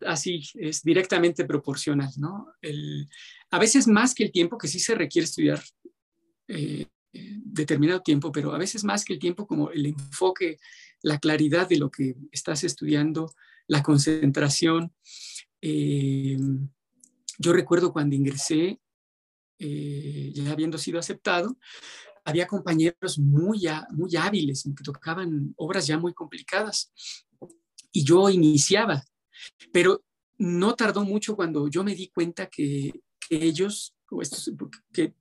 así, 0.06 0.43
es 0.56 0.84
directamente 0.84 1.46
proporcional, 1.46 2.12
¿no? 2.17 2.48
a 3.52 3.60
veces 3.60 3.88
más 3.88 4.13
que 4.13 4.26
el 4.26 4.32
tiempo, 4.32 4.58
que 4.58 4.67
sí 4.67 4.80
se 4.80 4.96
requiere 4.96 5.26
estudiar 5.26 5.63
eh, 6.48 6.88
determinado 7.13 8.02
tiempo, 8.02 8.32
pero 8.32 8.54
a 8.54 8.58
veces 8.58 8.84
más 8.84 9.06
que 9.06 9.13
el 9.13 9.19
tiempo 9.19 9.46
como 9.46 9.69
el 9.69 9.86
enfoque, 9.86 10.58
la 11.04 11.19
claridad 11.19 11.69
de 11.69 11.78
lo 11.78 11.91
que 11.91 12.15
estás 12.32 12.63
estudiando, 12.63 13.32
la 13.67 13.84
concentración. 13.84 14.91
Eh, 15.62 16.38
yo 17.38 17.54
recuerdo 17.54 17.93
cuando 17.93 18.15
ingresé, 18.15 18.80
eh, 19.63 20.32
ya 20.34 20.52
habiendo 20.52 20.78
sido 20.78 20.99
aceptado, 20.99 21.58
había 22.26 22.47
compañeros 22.47 23.19
muy, 23.19 23.67
muy 23.91 24.15
hábiles 24.15 24.63
que 24.63 24.84
tocaban 24.84 25.54
obras 25.58 25.88
ya 25.88 25.97
muy 25.97 26.13
complicadas 26.13 26.93
y 27.91 28.04
yo 28.04 28.30
iniciaba 28.30 29.04
pero 29.71 30.04
no 30.38 30.76
tardó 30.76 31.04
mucho 31.04 31.36
cuando 31.36 31.67
yo 31.67 31.84
me 31.84 31.95
di 31.95 32.10
cuenta 32.10 32.47
que, 32.47 33.02
ellos, 33.30 33.95
que 34.91 35.13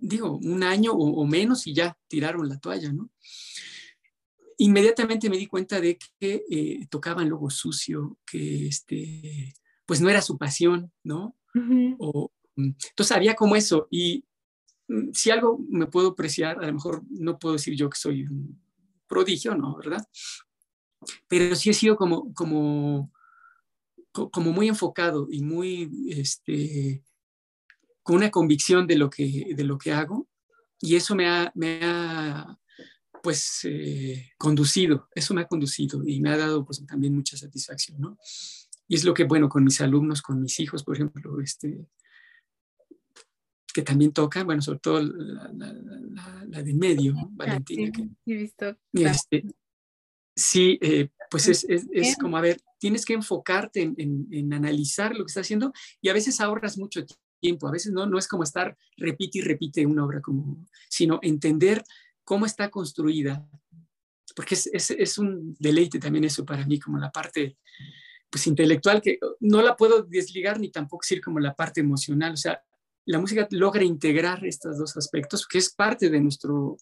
digo, 0.00 0.38
un 0.38 0.62
año 0.62 0.92
o, 0.92 1.24
menos 1.26 1.66
y 1.66 1.74
ya 1.74 1.96
tiraron 2.08 2.48
la 2.48 2.58
toalla, 2.58 2.92
¿no? 2.92 3.10
Inmediatamente 4.58 5.28
me 5.28 5.36
di 5.36 5.46
cuenta 5.46 5.80
de 5.80 5.98
que 6.20 6.44
eh, 6.50 6.86
tocaban 6.88 7.28
luego 7.28 7.50
sucio, 7.50 8.18
que 8.26 8.68
este, 8.68 9.54
pues 9.86 10.00
no 10.00 10.08
era 10.08 10.22
su 10.22 10.38
pasión, 10.38 10.92
¿no? 11.02 11.36
o, 11.98 12.32
entonces 12.56 13.16
había 13.16 13.34
como 13.34 13.56
eso 13.56 13.88
y 13.90 14.24
mm, 14.88 15.10
si 15.12 15.30
algo 15.30 15.58
me 15.68 15.86
puedo 15.86 16.08
apreciar, 16.10 16.62
a 16.62 16.66
lo 16.66 16.72
mejor 16.72 17.02
no 17.10 17.38
puedo 17.38 17.54
decir 17.54 17.74
yo 17.76 17.90
que 17.90 17.98
soy 17.98 18.24
un 18.24 18.60
prodigio, 19.06 19.54
¿no? 19.54 19.76
¿Verdad? 19.76 20.06
Pero 21.28 21.54
sí 21.54 21.70
he 21.70 21.74
sido 21.74 21.96
como, 21.96 22.32
como 22.34 23.10
como 24.30 24.52
muy 24.52 24.68
enfocado 24.68 25.26
y 25.30 25.42
muy, 25.42 25.90
este, 26.08 27.02
con 28.02 28.16
una 28.16 28.30
convicción 28.30 28.86
de 28.86 28.96
lo 28.96 29.10
que, 29.10 29.54
de 29.56 29.64
lo 29.64 29.76
que 29.76 29.92
hago 29.92 30.28
y 30.80 30.94
eso 30.94 31.16
me 31.16 31.26
ha, 31.28 31.50
me 31.54 31.80
ha 31.82 32.58
pues, 33.22 33.60
eh, 33.64 34.30
conducido, 34.38 35.08
eso 35.14 35.34
me 35.34 35.40
ha 35.40 35.48
conducido 35.48 36.06
y 36.06 36.20
me 36.20 36.30
ha 36.30 36.36
dado 36.36 36.64
pues 36.64 36.84
también 36.86 37.14
mucha 37.14 37.36
satisfacción, 37.36 38.00
¿no? 38.00 38.18
Y 38.86 38.96
es 38.96 39.04
lo 39.04 39.14
que, 39.14 39.24
bueno, 39.24 39.48
con 39.48 39.64
mis 39.64 39.80
alumnos, 39.80 40.20
con 40.20 40.42
mis 40.42 40.60
hijos, 40.60 40.84
por 40.84 40.94
ejemplo, 40.94 41.40
este, 41.40 41.88
que 43.74 43.82
también 43.82 44.12
tocan, 44.12 44.46
bueno, 44.46 44.62
sobre 44.62 44.78
todo 44.78 45.02
la, 45.02 45.50
la, 46.48 46.62
de 46.62 46.74
medio, 46.74 47.12
ah, 47.18 47.28
Valentina. 47.32 47.90
Sí, 47.92 48.32
he 48.32 48.36
visto. 48.36 48.78
Este, 48.92 49.44
sí, 50.36 50.78
eh, 50.80 51.08
pues 51.28 51.48
es, 51.48 51.66
es, 51.68 51.88
es, 51.92 52.16
como, 52.16 52.36
a 52.36 52.40
ver, 52.40 52.62
tienes 52.78 53.04
que 53.04 53.14
enfocarte 53.14 53.82
en, 53.82 54.28
en, 54.30 54.52
analizar 54.52 55.10
lo 55.10 55.24
que 55.24 55.30
estás 55.30 55.44
haciendo 55.46 55.72
y 56.00 56.08
a 56.08 56.12
veces 56.12 56.40
ahorras 56.40 56.78
mucho 56.78 57.04
tiempo, 57.40 57.66
a 57.66 57.72
veces 57.72 57.92
no, 57.92 58.06
no 58.06 58.16
es 58.16 58.28
como 58.28 58.44
estar 58.44 58.76
repite 58.96 59.38
y 59.38 59.42
repite 59.42 59.84
una 59.84 60.04
obra, 60.04 60.20
como, 60.20 60.64
sino 60.88 61.18
entender 61.22 61.82
cómo 62.22 62.46
está 62.46 62.70
construida, 62.70 63.44
porque 64.36 64.54
es, 64.54 64.70
es, 64.72 64.92
es 64.92 65.18
un 65.18 65.56
deleite 65.58 65.98
también 65.98 66.24
eso 66.24 66.44
para 66.46 66.64
mí, 66.64 66.78
como 66.78 66.96
la 66.96 67.10
parte 67.10 67.58
pues 68.30 68.46
intelectual, 68.46 69.02
que 69.02 69.18
no 69.40 69.62
la 69.62 69.76
puedo 69.76 70.02
desligar 70.02 70.60
ni 70.60 70.70
tampoco 70.70 71.02
decir 71.02 71.20
como 71.20 71.40
la 71.40 71.54
parte 71.54 71.80
emocional, 71.80 72.34
o 72.34 72.36
sea, 72.36 72.62
la 73.06 73.18
música 73.18 73.46
logra 73.50 73.84
integrar 73.84 74.44
estos 74.44 74.78
dos 74.78 74.96
aspectos, 74.96 75.46
que 75.46 75.58
es 75.58 75.72
parte 75.72 76.08
de 76.10 76.20
nuestro, 76.20 76.78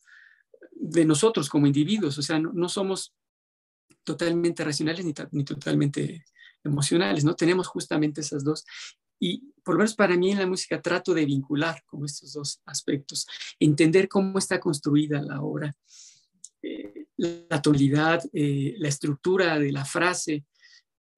de 0.70 1.04
nosotros 1.04 1.48
como 1.48 1.66
individuos, 1.66 2.18
o 2.18 2.22
sea, 2.22 2.38
no, 2.38 2.68
somos 2.68 3.14
totalmente 4.04 4.64
racionales 4.64 5.04
ni, 5.04 5.44
totalmente 5.44 6.24
emocionales, 6.64 7.24
¿no? 7.24 7.34
Tenemos 7.34 7.66
justamente 7.66 8.20
esas 8.20 8.44
dos. 8.44 8.64
Y 9.18 9.52
por 9.64 9.74
lo 9.74 9.78
menos 9.78 9.94
para 9.94 10.16
mí 10.16 10.32
en 10.32 10.38
la 10.38 10.46
música 10.46 10.80
trato 10.80 11.14
de 11.14 11.24
vincular 11.24 11.82
como 11.86 12.04
estos 12.04 12.32
dos 12.32 12.60
aspectos, 12.66 13.26
entender 13.60 14.08
cómo 14.08 14.38
está 14.38 14.58
construida 14.58 15.22
la 15.22 15.40
obra, 15.42 15.74
eh, 16.62 17.06
la 17.16 17.62
tonalidad, 17.62 18.22
eh, 18.32 18.74
la 18.78 18.88
estructura 18.88 19.58
de 19.58 19.70
la 19.70 19.84
frase, 19.84 20.44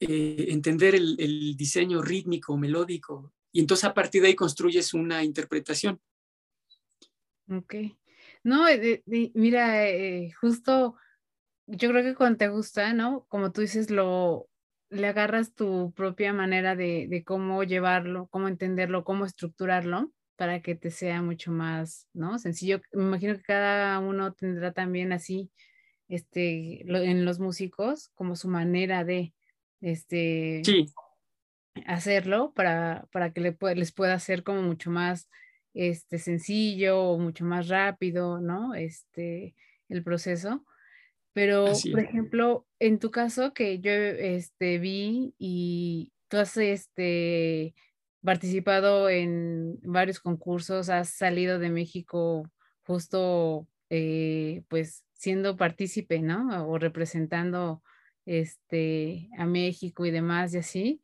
eh, 0.01 0.47
entender 0.49 0.95
el, 0.95 1.17
el, 1.19 1.57
diseño 1.57 2.03
rítmico, 2.03 2.59
melódico, 2.59 3.33
y 3.55 3.61
entonces 3.61 3.85
a 3.85 3.95
partir 3.95 4.21
de 4.21 4.29
ahí 4.29 4.35
construyes 4.35 4.93
una 4.95 5.23
interpretación. 5.23 6.01
Ok. 7.49 7.75
No, 8.43 8.67
mira, 9.07 9.88
eh, 9.88 10.33
justo 10.33 10.97
yo 11.67 11.88
creo 11.88 12.03
que 12.03 12.17
cuando 12.17 12.38
te 12.38 12.49
gusta, 12.49 12.93
¿no? 12.93 13.25
Como 13.29 13.53
tú 13.53 13.61
dices, 13.61 13.90
lo 13.90 14.49
le 14.90 15.07
agarras 15.07 15.55
tu 15.55 15.93
propia 15.93 16.33
manera 16.33 16.75
de, 16.75 17.07
de 17.09 17.25
cómo 17.25 17.62
llevarlo, 17.62 18.27
cómo 18.29 18.49
entenderlo, 18.49 19.05
cómo 19.05 19.25
estructurarlo 19.25 20.12
para 20.37 20.61
que 20.61 20.75
te 20.75 20.90
sea 20.90 21.23
mucho 21.23 21.53
más, 21.53 22.09
¿no? 22.12 22.40
Sencillo. 22.40 22.81
Me 22.93 23.05
imagino 23.05 23.37
que 23.37 23.43
cada 23.43 24.01
uno 24.01 24.33
tendrá 24.33 24.73
también 24.73 25.12
así, 25.12 25.51
este, 26.09 26.83
en 26.83 27.25
los 27.25 27.38
músicos, 27.38 28.11
como 28.14 28.35
su 28.35 28.49
manera 28.49 29.05
de, 29.05 29.33
este, 29.81 30.62
hacerlo 31.87 32.53
para, 32.55 33.07
para 33.13 33.33
que 33.33 33.41
le, 33.41 33.57
les 33.75 33.93
pueda 33.93 34.15
hacer 34.15 34.43
como 34.43 34.63
mucho 34.63 34.91
más, 34.91 35.29
este, 35.75 36.19
sencillo 36.19 37.01
o 37.01 37.19
mucho 37.19 37.45
más 37.45 37.69
rápido, 37.69 38.41
¿no? 38.41 38.75
Este, 38.75 39.55
el 39.89 40.03
proceso. 40.03 40.65
Pero, 41.33 41.67
por 41.91 42.01
ejemplo, 42.01 42.67
en 42.79 43.01
tu 43.01 43.11
caso 43.11 43.53
que 43.53 43.81
yo 43.81 43.91
este, 43.91 44.79
vi 44.79 45.35
y 45.37 46.13
tú 46.29 46.37
has 46.37 46.57
este, 46.57 47.75
participado 48.23 49.09
en 49.09 49.81
varios 49.83 50.21
concursos, 50.21 50.89
has 50.91 51.11
salido 51.11 51.59
de 51.59 51.71
México 51.71 52.49
justo 52.87 53.67
eh, 53.91 54.63
pues 54.69 55.05
siendo 55.13 55.57
partícipe, 55.57 56.21
¿no? 56.21 56.69
O 56.69 56.79
representando 56.79 57.83
este, 58.27 59.29
a 59.37 59.45
México 59.47 60.07
y 60.07 60.11
demás 60.11 60.55
y 60.55 60.59
así. 60.59 61.03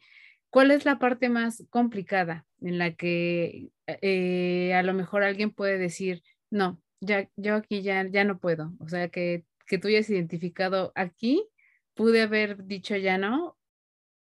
¿Cuál 0.51 0.73
es 0.73 0.85
la 0.85 0.99
parte 0.99 1.29
más 1.29 1.65
complicada 1.71 2.47
en 2.61 2.79
la 2.79 2.95
que 2.95 3.71
eh, 3.87 4.75
a 4.75 4.83
lo 4.83 4.95
mejor 4.95 5.23
alguien 5.23 5.53
puede 5.53 5.79
decir, 5.79 6.23
no, 6.51 6.83
ya, 7.01 7.31
yo 7.37 7.55
aquí 7.55 7.83
ya, 7.83 8.07
ya 8.09 8.25
no 8.25 8.39
puedo? 8.39 8.73
O 8.81 8.89
sea, 8.89 9.09
que, 9.09 9.45
que 9.67 9.79
tú 9.79 9.89
hayas 9.89 10.11
identificado 10.11 10.93
aquí, 10.97 11.47
pude 11.95 12.23
haber 12.23 12.65
dicho 12.67 12.97
ya 12.97 13.17
no, 13.17 13.57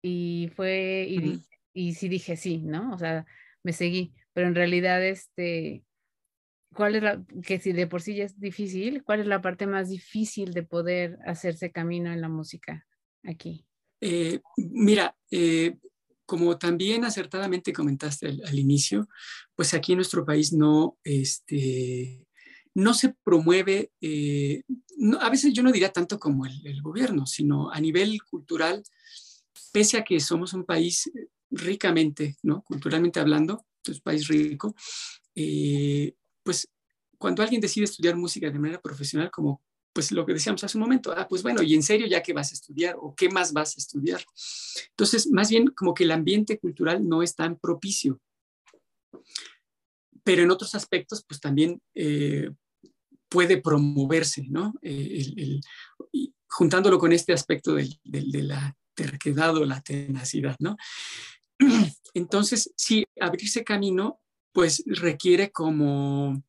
y 0.01 0.51
fue, 0.55 1.05
y, 1.09 1.43
y 1.73 1.93
sí 1.95 2.07
dije 2.07 2.37
sí, 2.37 2.59
¿no? 2.59 2.93
O 2.93 2.97
sea, 2.97 3.25
me 3.63 3.73
seguí, 3.73 4.13
pero 4.33 4.47
en 4.47 4.55
realidad, 4.55 5.03
este, 5.05 5.83
¿cuál 6.73 6.95
es 6.95 7.03
la, 7.03 7.25
que 7.45 7.59
si 7.59 7.73
de 7.73 7.87
por 7.87 8.01
sí 8.01 8.15
ya 8.15 8.25
es 8.25 8.39
difícil, 8.39 9.03
cuál 9.03 9.21
es 9.21 9.25
la 9.25 9.41
parte 9.41 9.65
más 9.67 9.89
difícil 9.89 10.53
de 10.53 10.63
poder 10.63 11.17
hacerse 11.25 11.71
camino 11.71 12.13
en 12.13 12.21
la 12.21 12.29
música 12.29 12.85
aquí? 13.23 13.65
Eh, 14.01 14.39
mira, 14.57 15.15
eh, 15.31 15.77
como 16.25 16.57
también 16.57 17.05
acertadamente 17.05 17.73
comentaste 17.73 18.27
al, 18.27 18.59
inicio, 18.59 19.07
pues 19.55 19.73
aquí 19.73 19.93
en 19.93 19.97
nuestro 19.97 20.25
país 20.25 20.53
no, 20.53 20.97
este, 21.03 22.25
no 22.73 22.93
se 22.93 23.15
promueve, 23.23 23.91
eh, 24.01 24.63
a 25.19 25.29
veces 25.29 25.53
yo 25.53 25.63
no 25.63 25.71
diría 25.71 25.91
tanto 25.91 26.19
como 26.19 26.45
el, 26.45 26.81
gobierno, 26.81 27.25
sino 27.25 27.71
a 27.71 27.79
nivel 27.79 28.21
cultural, 28.23 28.83
pese 29.71 29.97
a 29.97 30.03
que 30.03 30.19
somos 30.19 30.53
un 30.53 30.65
país 30.65 31.11
ricamente, 31.51 32.37
¿no? 32.43 32.63
Culturalmente 32.63 33.19
hablando, 33.19 33.65
un 33.87 33.99
país 33.99 34.27
rico, 34.27 34.75
eh, 35.35 36.15
pues 36.43 36.67
cuando 37.17 37.43
alguien 37.43 37.61
decide 37.61 37.85
estudiar 37.85 38.15
música 38.15 38.49
de 38.49 38.59
manera 38.59 38.81
profesional, 38.81 39.31
como 39.31 39.61
pues 39.95 40.11
lo 40.11 40.25
que 40.25 40.33
decíamos 40.33 40.61
hace 40.61 40.77
un 40.77 40.81
momento, 40.81 41.13
ah, 41.15 41.25
pues 41.25 41.41
bueno, 41.41 41.63
y 41.63 41.73
en 41.73 41.81
serio, 41.81 42.05
¿ya 42.05 42.21
qué 42.21 42.33
vas 42.33 42.51
a 42.51 42.55
estudiar? 42.55 42.97
¿O 42.99 43.15
qué 43.15 43.29
más 43.29 43.53
vas 43.53 43.77
a 43.77 43.79
estudiar? 43.79 44.21
Entonces, 44.89 45.27
más 45.31 45.49
bien 45.49 45.67
como 45.67 45.93
que 45.93 46.03
el 46.03 46.11
ambiente 46.11 46.59
cultural 46.59 47.07
no 47.07 47.23
es 47.23 47.33
tan 47.33 47.57
propicio. 47.57 48.19
Pero 50.21 50.43
en 50.43 50.51
otros 50.51 50.75
aspectos, 50.75 51.23
pues 51.25 51.39
también 51.39 51.81
eh, 51.93 52.51
puede 53.29 53.61
promoverse, 53.61 54.43
¿no? 54.49 54.73
Eh, 54.81 55.61
juntándolo 56.49 56.99
con 56.99 57.13
este 57.13 57.31
aspecto 57.31 57.75
de 57.75 58.43
la 58.43 58.75
terquedad 58.95 59.55
o 59.55 59.63
la 59.63 59.79
tenacidad, 59.79 60.57
¿no? 60.59 60.75
Entonces, 62.13 62.73
sí, 62.75 63.05
abrirse 63.17 63.63
camino, 63.63 64.19
pues 64.51 64.83
requiere 64.87 65.51
como, 65.51 66.43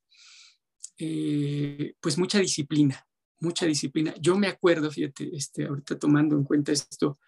eh, 0.98 1.94
pues 2.00 2.18
mucha 2.18 2.40
disciplina, 2.40 3.06
mucha 3.40 3.66
disciplina. 3.66 4.14
Yo 4.20 4.36
me 4.36 4.48
acuerdo, 4.48 4.90
fíjate, 4.90 5.34
este, 5.34 5.66
ahorita 5.66 5.98
tomando 5.98 6.36
en 6.36 6.44
cuenta 6.44 6.72
esto, 6.72 7.18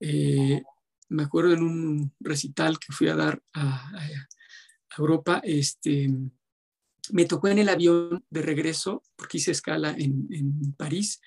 eh, 0.00 0.62
me 1.08 1.22
acuerdo 1.24 1.52
en 1.52 1.62
un 1.62 2.12
recital 2.20 2.78
que 2.78 2.92
fui 2.92 3.08
a 3.08 3.16
dar 3.16 3.42
a, 3.54 3.92
Europa, 4.98 5.40
este, 5.42 6.10
me 7.12 7.24
tocó 7.24 7.48
en 7.48 7.58
el 7.58 7.70
avión 7.70 8.22
de 8.28 8.42
regreso, 8.42 9.02
porque 9.16 9.38
hice 9.38 9.52
escala 9.52 9.94
en, 9.96 10.74
París, 10.76 11.20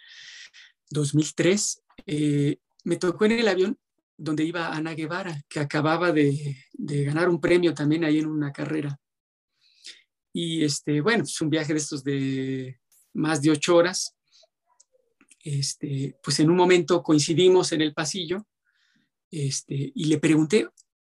2003, 0.92 1.82
eh, 2.06 2.60
me 2.84 2.98
tocó 2.98 3.26
en 3.26 3.32
el 3.32 3.48
avión 3.48 3.80
donde 4.18 4.44
iba 4.44 4.74
Ana 4.74 4.94
Guevara, 4.94 5.42
que 5.50 5.60
acababa 5.60 6.12
de, 6.12 6.56
ganar 6.78 7.28
un 7.28 7.42
premio 7.42 7.74
también 7.74 8.04
ahí 8.04 8.20
en 8.20 8.28
una 8.28 8.52
carrera. 8.52 9.00
Y 10.32 10.64
este, 10.64 11.02
bueno, 11.02 11.24
es 11.24 11.42
un 11.42 11.50
viaje 11.50 11.74
de 11.74 11.80
estos 11.80 12.04
de 12.04 12.80
más 13.16 13.42
de 13.42 13.52
ocho 13.52 13.76
horas. 13.76 14.16
Este, 15.44 16.18
pues 16.24 16.40
en 16.40 16.50
un 16.50 16.56
momento 16.56 17.04
coincidimos 17.04 17.72
en 17.72 17.82
el 17.82 17.94
pasillo 17.94 18.48
este, 19.30 19.92
y 19.94 20.06
le 20.06 20.18
pregunté, 20.18 20.68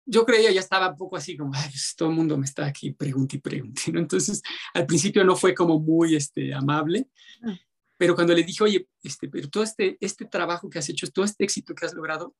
yo 0.04 0.24
creía 0.24 0.52
ya 0.52 0.60
estaba 0.60 0.90
un 0.90 0.96
poco 0.96 1.16
así 1.16 1.36
como, 1.36 1.50
pues, 1.50 1.94
todo 1.96 2.08
el 2.10 2.14
mundo 2.14 2.38
me 2.38 2.46
está 2.46 2.64
aquí, 2.66 2.92
pregunte 2.92 3.36
y 3.36 3.40
pregunte, 3.40 3.82
Entonces, 3.86 4.42
al 4.72 4.86
principio 4.86 5.24
no 5.24 5.36
fue 5.36 5.54
como 5.54 5.78
muy 5.78 6.14
este, 6.14 6.54
amable, 6.54 7.08
ah. 7.42 7.58
pero 7.96 8.14
cuando 8.14 8.34
le 8.34 8.44
dije, 8.44 8.62
oye, 8.62 8.88
este, 9.02 9.28
pero 9.28 9.48
todo 9.48 9.64
este, 9.64 9.96
este 10.00 10.24
trabajo 10.24 10.70
que 10.70 10.78
has 10.78 10.88
hecho, 10.88 11.10
todo 11.10 11.24
este 11.24 11.44
éxito 11.44 11.74
que 11.74 11.86
has 11.86 11.94
logrado, 11.94 12.34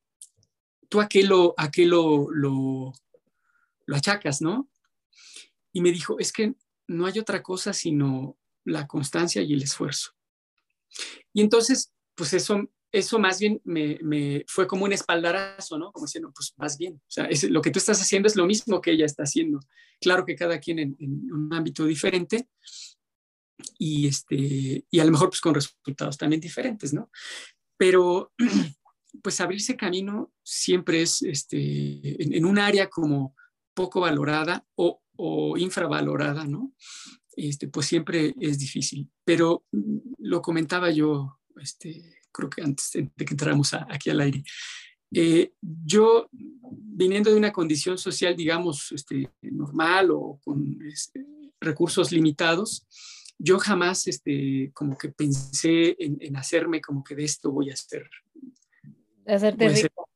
¿tú 0.89 1.01
a 1.01 1.09
qué 1.09 1.25
lo, 1.25 1.55
a 1.57 1.71
qué 1.71 1.87
lo, 1.87 2.31
lo, 2.31 2.93
achacas, 3.93 4.41
no? 4.41 4.69
Y 5.73 5.81
me 5.81 5.91
dijo, 5.93 6.19
es 6.19 6.33
que 6.33 6.55
no 6.89 7.07
hay 7.07 7.19
otra 7.19 7.43
cosa 7.43 7.73
sino 7.73 8.39
la 8.67 8.87
constancia 8.87 9.43
y 9.43 9.55
el 9.55 9.63
esfuerzo. 9.63 10.13
Y 11.33 11.41
entonces, 11.41 11.93
pues 12.15 12.33
eso, 12.35 12.69
eso 12.93 13.19
más 13.19 13.39
bien 13.39 13.61
me, 13.65 14.45
fue 14.47 14.67
como 14.67 14.85
un 14.85 14.93
espaldarazo, 14.93 15.79
¿no? 15.79 15.93
Como 15.93 16.07
diciendo, 16.07 16.33
pues 16.35 16.53
más 16.57 16.77
bien, 16.77 16.95
o 16.97 17.11
sea, 17.11 17.25
es, 17.27 17.45
lo 17.45 17.63
que 17.63 17.71
tú 17.71 17.79
estás 17.79 18.01
haciendo 18.01 18.27
es 18.27 18.37
lo 18.37 18.47
mismo 18.47 18.81
que 18.81 18.93
ella 18.93 19.07
está 19.07 19.23
haciendo. 19.23 19.61
Claro 20.01 20.25
que 20.25 20.37
cada 20.37 20.61
quien 20.61 20.79
en, 20.79 20.97
en, 20.99 21.33
un 21.33 21.53
ámbito 21.55 21.87
diferente 21.87 22.49
y, 23.79 24.07
este, 24.07 24.85
y 24.91 25.01
a 25.01 25.05
lo 25.05 25.13
mejor 25.13 25.31
pues 25.31 25.41
con 25.41 25.55
resultados 25.55 26.17
también 26.17 26.41
diferentes, 26.41 26.93
¿no? 26.93 27.11
Pero 27.77 28.33
pues 29.23 29.41
abrirse 29.41 29.77
camino 29.77 30.33
siempre 30.43 31.03
es 31.03 31.23
este, 31.23 32.23
en, 32.23 32.45
un 32.45 32.59
área 32.59 32.89
como 32.89 33.35
poco 33.75 34.01
valorada 34.01 34.67
o, 34.75 35.01
infravalorada, 35.57 36.45
¿no? 36.45 36.75
Este, 37.37 37.69
pues 37.69 37.87
siempre 37.87 38.35
es 38.41 38.59
difícil. 38.59 39.09
Pero 39.25 39.65
mm, 39.73 39.99
lo 40.19 40.43
comentaba 40.43 40.91
yo, 40.91 41.39
este, 41.61 42.19
creo 42.33 42.51
que 42.51 42.63
antes 42.63 42.91
de 42.93 43.25
que 43.25 43.35
entráramos 43.35 43.75
aquí 43.75 44.11
al 44.11 44.21
aire. 44.21 44.43
Eh, 45.13 45.53
yo, 45.61 46.29
viniendo 46.33 47.31
de 47.31 47.37
una 47.37 47.53
condición 47.53 47.99
social, 47.99 48.35
digamos, 48.35 48.91
este, 48.93 49.31
normal 49.43 50.11
o 50.11 50.41
con 50.43 50.79
este, 50.91 51.25
recursos 51.61 52.11
limitados, 52.11 52.87
yo 53.39 53.59
jamás 53.59 54.07
este, 54.07 54.73
como 54.75 54.97
que 54.97 55.11
pensé 55.11 55.95
en, 55.99 56.17
en, 56.21 56.37
hacerme 56.37 56.81
como 56.81 57.05
que 57.05 57.15
de 57.15 57.25
esto 57.25 57.53
voy 57.53 57.71
a 57.71 57.75
hacer 57.75 58.09
hacerte 59.27 59.69
rico. 59.69 60.09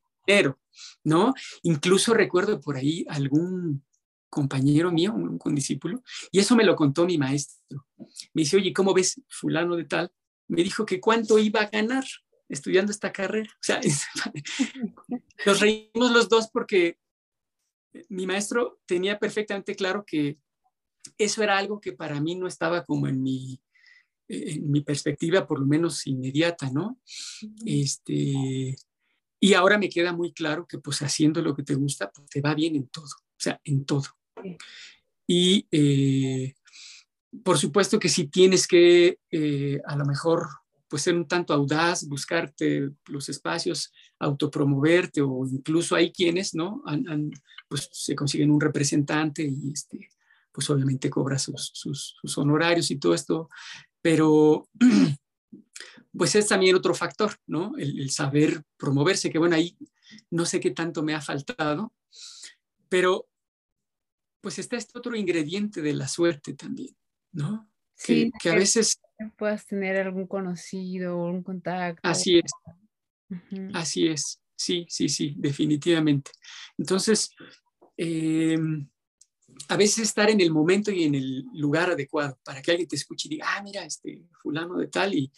¿no? 1.04 1.34
Incluso 1.62 2.14
recuerdo 2.14 2.60
por 2.60 2.76
ahí 2.76 3.04
algún 3.08 3.84
compañero 4.30 4.90
mío, 4.90 5.12
un, 5.12 5.38
condiscípulo, 5.38 6.02
y 6.30 6.38
eso 6.38 6.56
me 6.56 6.64
lo 6.64 6.76
contó 6.76 7.04
mi 7.04 7.18
maestro. 7.18 7.86
Me 8.32 8.42
dice, 8.42 8.56
oye, 8.56 8.72
¿cómo 8.72 8.94
ves 8.94 9.20
fulano 9.28 9.76
de 9.76 9.84
tal? 9.84 10.10
Me 10.48 10.62
dijo 10.62 10.86
que 10.86 11.00
cuánto 11.00 11.38
iba 11.38 11.60
a 11.60 11.68
ganar 11.68 12.04
estudiando 12.48 12.92
esta 12.92 13.12
carrera. 13.12 13.50
O 13.52 13.62
sea, 13.62 13.80
nos 15.46 15.60
reímos 15.60 16.10
los 16.12 16.28
dos 16.28 16.48
porque 16.52 16.98
mi 18.08 18.26
maestro 18.26 18.80
tenía 18.86 19.18
perfectamente 19.18 19.74
claro 19.74 20.04
que 20.06 20.38
eso 21.18 21.42
era 21.42 21.58
algo 21.58 21.80
que 21.80 21.92
para 21.92 22.20
mí 22.20 22.34
no 22.34 22.46
estaba 22.46 22.84
como 22.84 23.08
en 23.08 23.22
mi, 23.22 23.60
en 24.28 24.70
mi 24.70 24.80
perspectiva, 24.82 25.46
por 25.46 25.60
lo 25.60 25.66
menos 25.66 26.06
inmediata, 26.06 26.70
¿no? 26.70 27.00
Este, 27.64 28.76
y 29.40 29.54
ahora 29.54 29.78
me 29.78 29.88
queda 29.88 30.12
muy 30.12 30.32
claro 30.32 30.66
que 30.66 30.78
pues 30.78 31.00
haciendo 31.02 31.42
lo 31.42 31.54
que 31.54 31.62
te 31.62 31.74
gusta, 31.74 32.10
pues 32.10 32.28
te 32.28 32.40
va 32.40 32.54
bien 32.54 32.76
en 32.76 32.88
todo, 32.88 33.06
o 33.06 33.38
sea, 33.38 33.60
en 33.64 33.84
todo. 33.84 34.04
Y 35.26 35.66
eh, 35.70 36.54
por 37.44 37.58
supuesto 37.58 37.98
que 37.98 38.08
si 38.08 38.26
tienes 38.26 38.66
que 38.66 39.18
eh, 39.30 39.80
a 39.86 39.96
lo 39.96 40.04
mejor 40.04 40.48
pues 40.88 41.02
ser 41.02 41.14
un 41.14 41.28
tanto 41.28 41.54
audaz, 41.54 42.04
buscarte 42.08 42.90
los 43.06 43.28
espacios, 43.28 43.92
autopromoverte 44.18 45.22
o 45.22 45.46
incluso 45.46 45.94
hay 45.94 46.10
quienes, 46.10 46.52
¿no? 46.52 46.82
pues 47.68 47.88
se 47.92 48.16
consiguen 48.16 48.50
un 48.50 48.60
representante 48.60 49.44
y 49.44 49.70
este, 49.72 50.08
pues 50.50 50.68
obviamente 50.68 51.08
cobra 51.08 51.38
sus, 51.38 51.70
sus, 51.72 52.38
honorarios 52.38 52.90
y 52.90 52.98
todo 52.98 53.14
esto, 53.14 53.48
pero 54.02 54.68
pues 56.16 56.34
es 56.34 56.48
también 56.48 56.74
otro 56.74 56.92
factor, 56.92 57.36
¿no? 57.46 57.72
El, 57.78 58.10
saber 58.10 58.64
promoverse, 58.76 59.30
que 59.30 59.38
bueno, 59.38 59.54
ahí 59.54 59.76
no 60.30 60.44
sé 60.44 60.58
qué 60.58 60.72
tanto 60.72 61.04
me 61.04 61.14
ha 61.14 61.20
faltado, 61.20 61.94
pero 62.88 63.28
pues 64.40 64.58
está 64.58 64.76
este 64.76 64.98
otro 64.98 65.14
ingrediente 65.16 65.82
de 65.82 65.92
la 65.92 66.08
suerte 66.08 66.54
también, 66.54 66.96
¿no? 67.32 67.70
Sí, 67.94 68.30
que, 68.40 68.50
a 68.50 68.54
veces... 68.54 69.00
Puedas 69.36 69.66
tener 69.66 69.98
algún 69.98 70.26
conocido 70.26 71.18
o 71.18 71.26
un 71.26 71.42
contacto. 71.42 72.00
Así 72.08 72.38
es. 72.38 72.52
Así 73.74 74.06
es. 74.08 74.40
Sí, 74.56 74.86
sí, 74.88 75.08
sí, 75.08 75.34
definitivamente. 75.38 76.30
Entonces, 76.78 77.30
em, 77.96 78.88
a 79.68 79.76
veces 79.76 79.98
estar 80.00 80.30
en 80.30 80.40
el 80.40 80.50
momento 80.50 80.90
y 80.90 81.04
en 81.04 81.14
el 81.14 81.44
lugar 81.54 81.90
adecuado 81.90 82.38
para 82.44 82.60
que 82.60 82.70
alguien 82.70 82.88
te 82.88 82.96
escuche 82.96 83.28
y 83.28 83.32
diga, 83.32 83.46
ah, 83.48 83.62
mira, 83.62 83.84
este 83.84 84.24
fulano 84.42 84.76
de 84.78 84.88
tal 84.88 85.14
y, 85.14 85.30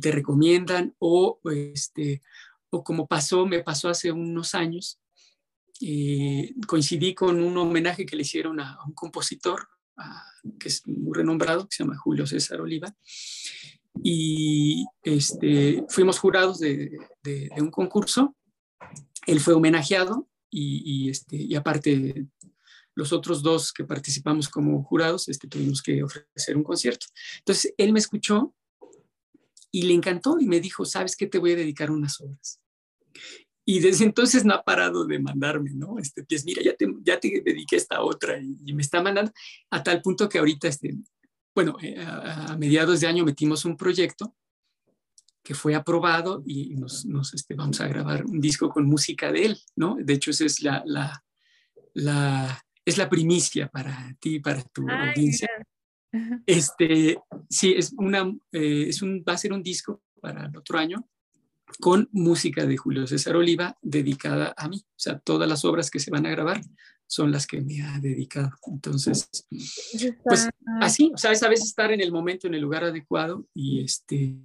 te 0.00 0.12
recomiendan 0.12 0.94
o 0.98 1.40
este 1.44 2.22
o 2.70 2.84
como 2.84 3.06
pasó, 3.06 3.46
me 3.46 3.62
pasó 3.64 3.88
hace 3.88 4.12
unos 4.12 4.54
años, 4.54 5.00
eh, 5.80 6.54
coincidí 6.66 7.14
con 7.14 7.42
un 7.42 7.56
homenaje 7.56 8.06
que 8.06 8.16
le 8.16 8.22
hicieron 8.22 8.60
a, 8.60 8.78
un 8.86 8.92
compositor 8.92 9.68
que 10.58 10.68
es 10.68 10.86
muy 10.86 11.12
renombrado, 11.14 11.68
que 11.68 11.76
se 11.76 11.82
llama 11.82 11.98
Julio 11.98 12.26
César 12.26 12.62
Oliva, 12.62 12.94
y 14.02 14.86
este, 15.02 15.84
fuimos 15.90 16.18
jurados 16.18 16.58
de, 16.58 16.98
un 17.58 17.70
concurso 17.70 18.34
él 19.26 19.40
fue 19.40 19.54
homenajeado 19.54 20.28
y, 20.50 21.08
este, 21.10 21.36
y 21.36 21.54
aparte 21.54 22.26
los 22.94 23.12
otros 23.12 23.42
dos 23.42 23.72
que 23.72 23.84
participamos 23.84 24.48
como 24.48 24.82
jurados 24.82 25.28
este, 25.28 25.46
tuvimos 25.46 25.82
que 25.82 26.02
ofrecer 26.02 26.56
un 26.56 26.64
concierto. 26.64 27.06
Entonces 27.38 27.72
él 27.76 27.92
me 27.92 28.00
escuchó 28.00 28.54
y 29.70 29.82
le 29.82 29.94
encantó 29.94 30.38
y 30.40 30.46
me 30.46 30.60
dijo, 30.60 30.84
¿sabes 30.84 31.14
qué? 31.16 31.26
Te 31.26 31.38
voy 31.38 31.52
a 31.52 31.56
dedicar 31.56 31.90
unas 31.90 32.20
obras. 32.20 32.60
Y 33.70 33.78
desde 33.78 34.04
entonces 34.04 34.44
no 34.44 34.52
ha 34.52 34.64
parado 34.64 35.04
de 35.04 35.20
mandarme, 35.20 35.70
¿no? 35.70 35.96
Este, 36.00 36.24
pues 36.24 36.44
mira, 36.44 36.60
ya 36.60 36.74
te, 36.74 36.92
ya 37.02 37.20
te 37.20 37.40
dediqué 37.40 37.76
esta 37.76 38.02
otra 38.02 38.36
y, 38.36 38.72
me 38.72 38.82
está 38.82 39.00
mandando 39.00 39.30
a 39.70 39.80
tal 39.80 40.02
punto 40.02 40.28
que 40.28 40.38
ahorita, 40.38 40.66
este, 40.66 40.96
bueno, 41.54 41.76
eh, 41.80 41.94
a 42.04 42.56
mediados 42.58 42.98
de 42.98 43.06
año 43.06 43.24
metimos 43.24 43.64
un 43.64 43.76
proyecto 43.76 44.34
que 45.40 45.54
fue 45.54 45.76
aprobado 45.76 46.42
y 46.44 46.74
nos, 46.74 47.06
este, 47.32 47.54
vamos 47.54 47.80
a 47.80 47.86
grabar 47.86 48.24
un 48.24 48.40
disco 48.40 48.70
con 48.70 48.86
música 48.86 49.30
de 49.30 49.44
él, 49.44 49.58
¿no? 49.76 49.96
De 50.00 50.14
hecho, 50.14 50.32
esa 50.32 50.46
es 50.46 50.62
la, 50.62 50.82
la, 50.84 51.24
la 51.94 52.60
es 52.84 52.98
la 52.98 53.08
primicia 53.08 53.68
para 53.68 54.16
ti, 54.18 54.40
para 54.40 54.64
tu 54.64 54.84
audiencia. 54.90 55.48
Este, 56.44 57.20
sí, 57.48 57.74
es 57.76 57.92
una, 57.96 58.22
eh, 58.50 58.86
es 58.88 59.00
un, 59.00 59.22
va 59.22 59.34
a 59.34 59.38
ser 59.38 59.52
un 59.52 59.62
disco 59.62 60.02
para 60.20 60.46
el 60.46 60.56
otro 60.56 60.76
año 60.76 61.08
con 61.78 62.08
música 62.12 62.66
de 62.66 62.76
Julio 62.76 63.06
César 63.06 63.36
Oliva 63.36 63.76
dedicada 63.82 64.54
a 64.56 64.68
mí. 64.68 64.82
O 64.84 64.98
sea, 64.98 65.18
todas 65.18 65.48
las 65.48 65.64
obras 65.64 65.90
que 65.90 66.00
se 66.00 66.10
van 66.10 66.26
a 66.26 66.30
grabar 66.30 66.60
son 67.06 67.32
las 67.32 67.46
que 67.46 67.60
me 67.60 67.82
ha 67.82 67.98
dedicado. 67.98 68.52
Entonces, 68.66 69.28
pues 70.22 70.48
así, 70.80 71.10
o 71.12 71.18
sea, 71.18 71.32
es 71.32 71.42
a 71.42 71.48
veces 71.48 71.66
estar 71.66 71.90
en 71.92 72.00
el 72.00 72.12
momento, 72.12 72.46
en 72.46 72.54
el 72.54 72.60
lugar 72.60 72.84
adecuado 72.84 73.48
y 73.52 73.82
este, 73.82 74.36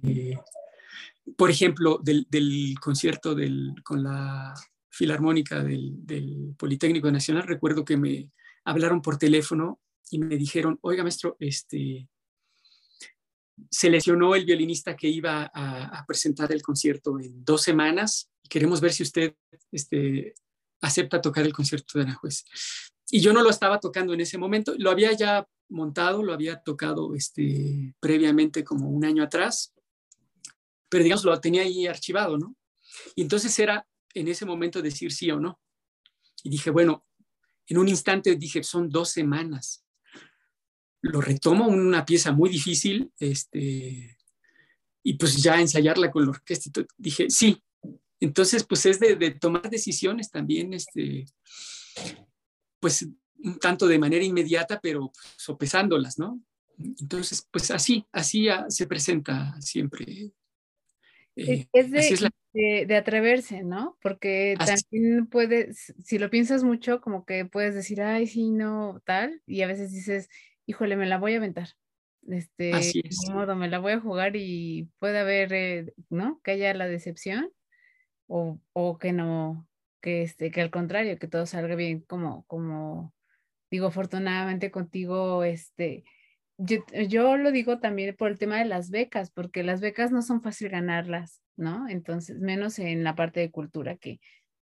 por 1.36 1.50
ejemplo, 1.50 2.00
del, 2.02 2.74
concierto 2.80 3.36
con 3.84 4.02
la 4.02 4.54
Filarmónica 4.90 5.62
del, 5.62 6.54
Politécnico 6.58 7.10
Nacional, 7.10 7.44
recuerdo 7.44 7.84
que 7.84 7.96
me 7.96 8.30
hablaron 8.64 9.00
por 9.00 9.16
teléfono 9.16 9.80
y 10.10 10.18
me 10.18 10.36
dijeron, 10.36 10.78
oiga, 10.82 11.02
maestro, 11.04 11.36
este, 11.38 12.08
se 13.70 13.90
lesionó 13.90 14.34
el 14.34 14.44
violinista 14.44 14.96
que 14.96 15.08
iba 15.08 15.50
a, 15.52 16.04
presentar 16.06 16.52
el 16.52 16.62
concierto 16.62 17.18
en 17.18 17.44
dos 17.44 17.62
semanas 17.62 18.30
y 18.42 18.48
queremos 18.48 18.80
ver 18.80 18.92
si 18.92 19.02
usted 19.02 19.34
este, 19.72 20.34
acepta 20.80 21.20
tocar 21.20 21.44
el 21.44 21.52
concierto 21.52 21.98
de 21.98 22.04
Aranjuez. 22.04 22.44
Y 23.10 23.20
yo 23.20 23.32
no 23.32 23.42
lo 23.42 23.50
estaba 23.50 23.80
tocando 23.80 24.12
en 24.14 24.20
ese 24.20 24.38
momento, 24.38 24.74
lo 24.78 24.90
había 24.90 25.12
ya 25.12 25.46
montado, 25.68 26.22
lo 26.22 26.32
había 26.32 26.60
tocado 26.60 27.14
este, 27.14 27.94
previamente 28.00 28.64
como 28.64 28.88
un 28.88 29.04
año 29.04 29.22
atrás, 29.22 29.74
pero 30.88 31.02
digamos 31.02 31.24
lo 31.24 31.40
tenía 31.40 31.62
ahí 31.62 31.86
archivado, 31.86 32.38
¿no? 32.38 32.56
Y 33.14 33.22
entonces 33.22 33.58
era 33.58 33.86
en 34.14 34.28
ese 34.28 34.44
momento 34.44 34.82
decir 34.82 35.12
sí 35.12 35.30
o 35.30 35.40
no. 35.40 35.60
Y 36.42 36.50
dije, 36.50 36.70
bueno, 36.70 37.04
en 37.66 37.78
un 37.78 37.88
instante 37.88 38.36
dije, 38.36 38.62
son 38.62 38.88
dos 38.88 39.10
semanas. 39.10 39.84
Lo 41.12 41.20
retomo, 41.20 41.68
una 41.68 42.04
pieza 42.04 42.32
muy 42.32 42.50
difícil, 42.50 43.10
este, 43.18 44.18
y 45.02 45.14
pues 45.14 45.42
ya 45.42 45.60
ensayarla 45.60 46.10
con 46.10 46.24
la 46.24 46.30
orquesta. 46.30 46.84
Dije, 46.96 47.30
sí. 47.30 47.62
Entonces, 48.18 48.64
pues 48.64 48.86
es 48.86 48.98
de, 48.98 49.16
tomar 49.38 49.68
decisiones 49.68 50.30
también, 50.30 50.72
este, 50.72 51.26
pues 52.80 53.06
un 53.38 53.58
tanto 53.58 53.86
de 53.86 53.98
manera 53.98 54.24
inmediata, 54.24 54.80
pero 54.80 55.12
sopesándolas, 55.36 56.18
¿no? 56.18 56.40
Entonces, 56.78 57.46
pues 57.50 57.70
así, 57.70 58.04
así 58.12 58.48
se 58.68 58.86
presenta 58.86 59.60
siempre 59.60 60.32
eh, 61.36 61.68
es, 61.72 61.90
de, 61.90 62.86
de, 62.86 62.96
atreverse, 62.96 63.62
¿no? 63.62 63.98
Porque 64.00 64.56
también 64.58 65.26
puedes, 65.26 65.94
si 66.02 66.18
lo 66.18 66.30
piensas 66.30 66.64
mucho, 66.64 67.02
como 67.02 67.26
que 67.26 67.44
puedes 67.44 67.74
decir, 67.74 68.00
ay, 68.00 68.26
sí, 68.26 68.50
no, 68.50 69.02
tal, 69.04 69.42
y 69.46 69.60
a 69.60 69.66
veces 69.66 69.92
dices, 69.92 70.30
híjole, 70.66 70.96
me 70.96 71.06
la 71.06 71.18
voy 71.18 71.34
a 71.34 71.38
aventar. 71.38 71.68
Este, 72.28 72.72
de 72.72 73.10
modo, 73.32 73.54
me 73.54 73.68
la 73.68 73.78
voy 73.78 73.92
a 73.92 74.00
jugar 74.00 74.34
y 74.34 74.90
puede 74.98 75.18
haber, 75.18 75.52
eh, 75.52 75.92
¿no? 76.10 76.40
Que 76.42 76.52
haya 76.52 76.74
la 76.74 76.88
decepción 76.88 77.52
o, 78.26 78.60
o, 78.72 78.98
que 78.98 79.12
no, 79.12 79.68
que, 80.00 80.22
este, 80.22 80.50
que 80.50 80.60
al 80.60 80.70
contrario, 80.70 81.18
que 81.18 81.28
todo 81.28 81.46
salga 81.46 81.76
bien, 81.76 82.00
como, 82.00 82.44
como 82.46 83.14
digo, 83.70 83.86
afortunadamente 83.86 84.70
contigo, 84.72 85.44
este, 85.44 86.04
yo, 86.58 87.36
lo 87.36 87.52
digo 87.52 87.78
también 87.78 88.16
por 88.16 88.30
el 88.30 88.38
tema 88.38 88.58
de 88.58 88.64
las 88.64 88.90
becas, 88.90 89.30
porque 89.30 89.62
las 89.62 89.80
becas 89.80 90.10
no 90.10 90.22
son 90.22 90.42
fácil 90.42 90.70
ganarlas, 90.70 91.42
¿no? 91.56 91.88
Entonces, 91.88 92.38
menos 92.38 92.78
en 92.78 93.04
la 93.04 93.14
parte 93.14 93.40
de 93.40 93.50
cultura 93.50 93.96
que, 93.96 94.20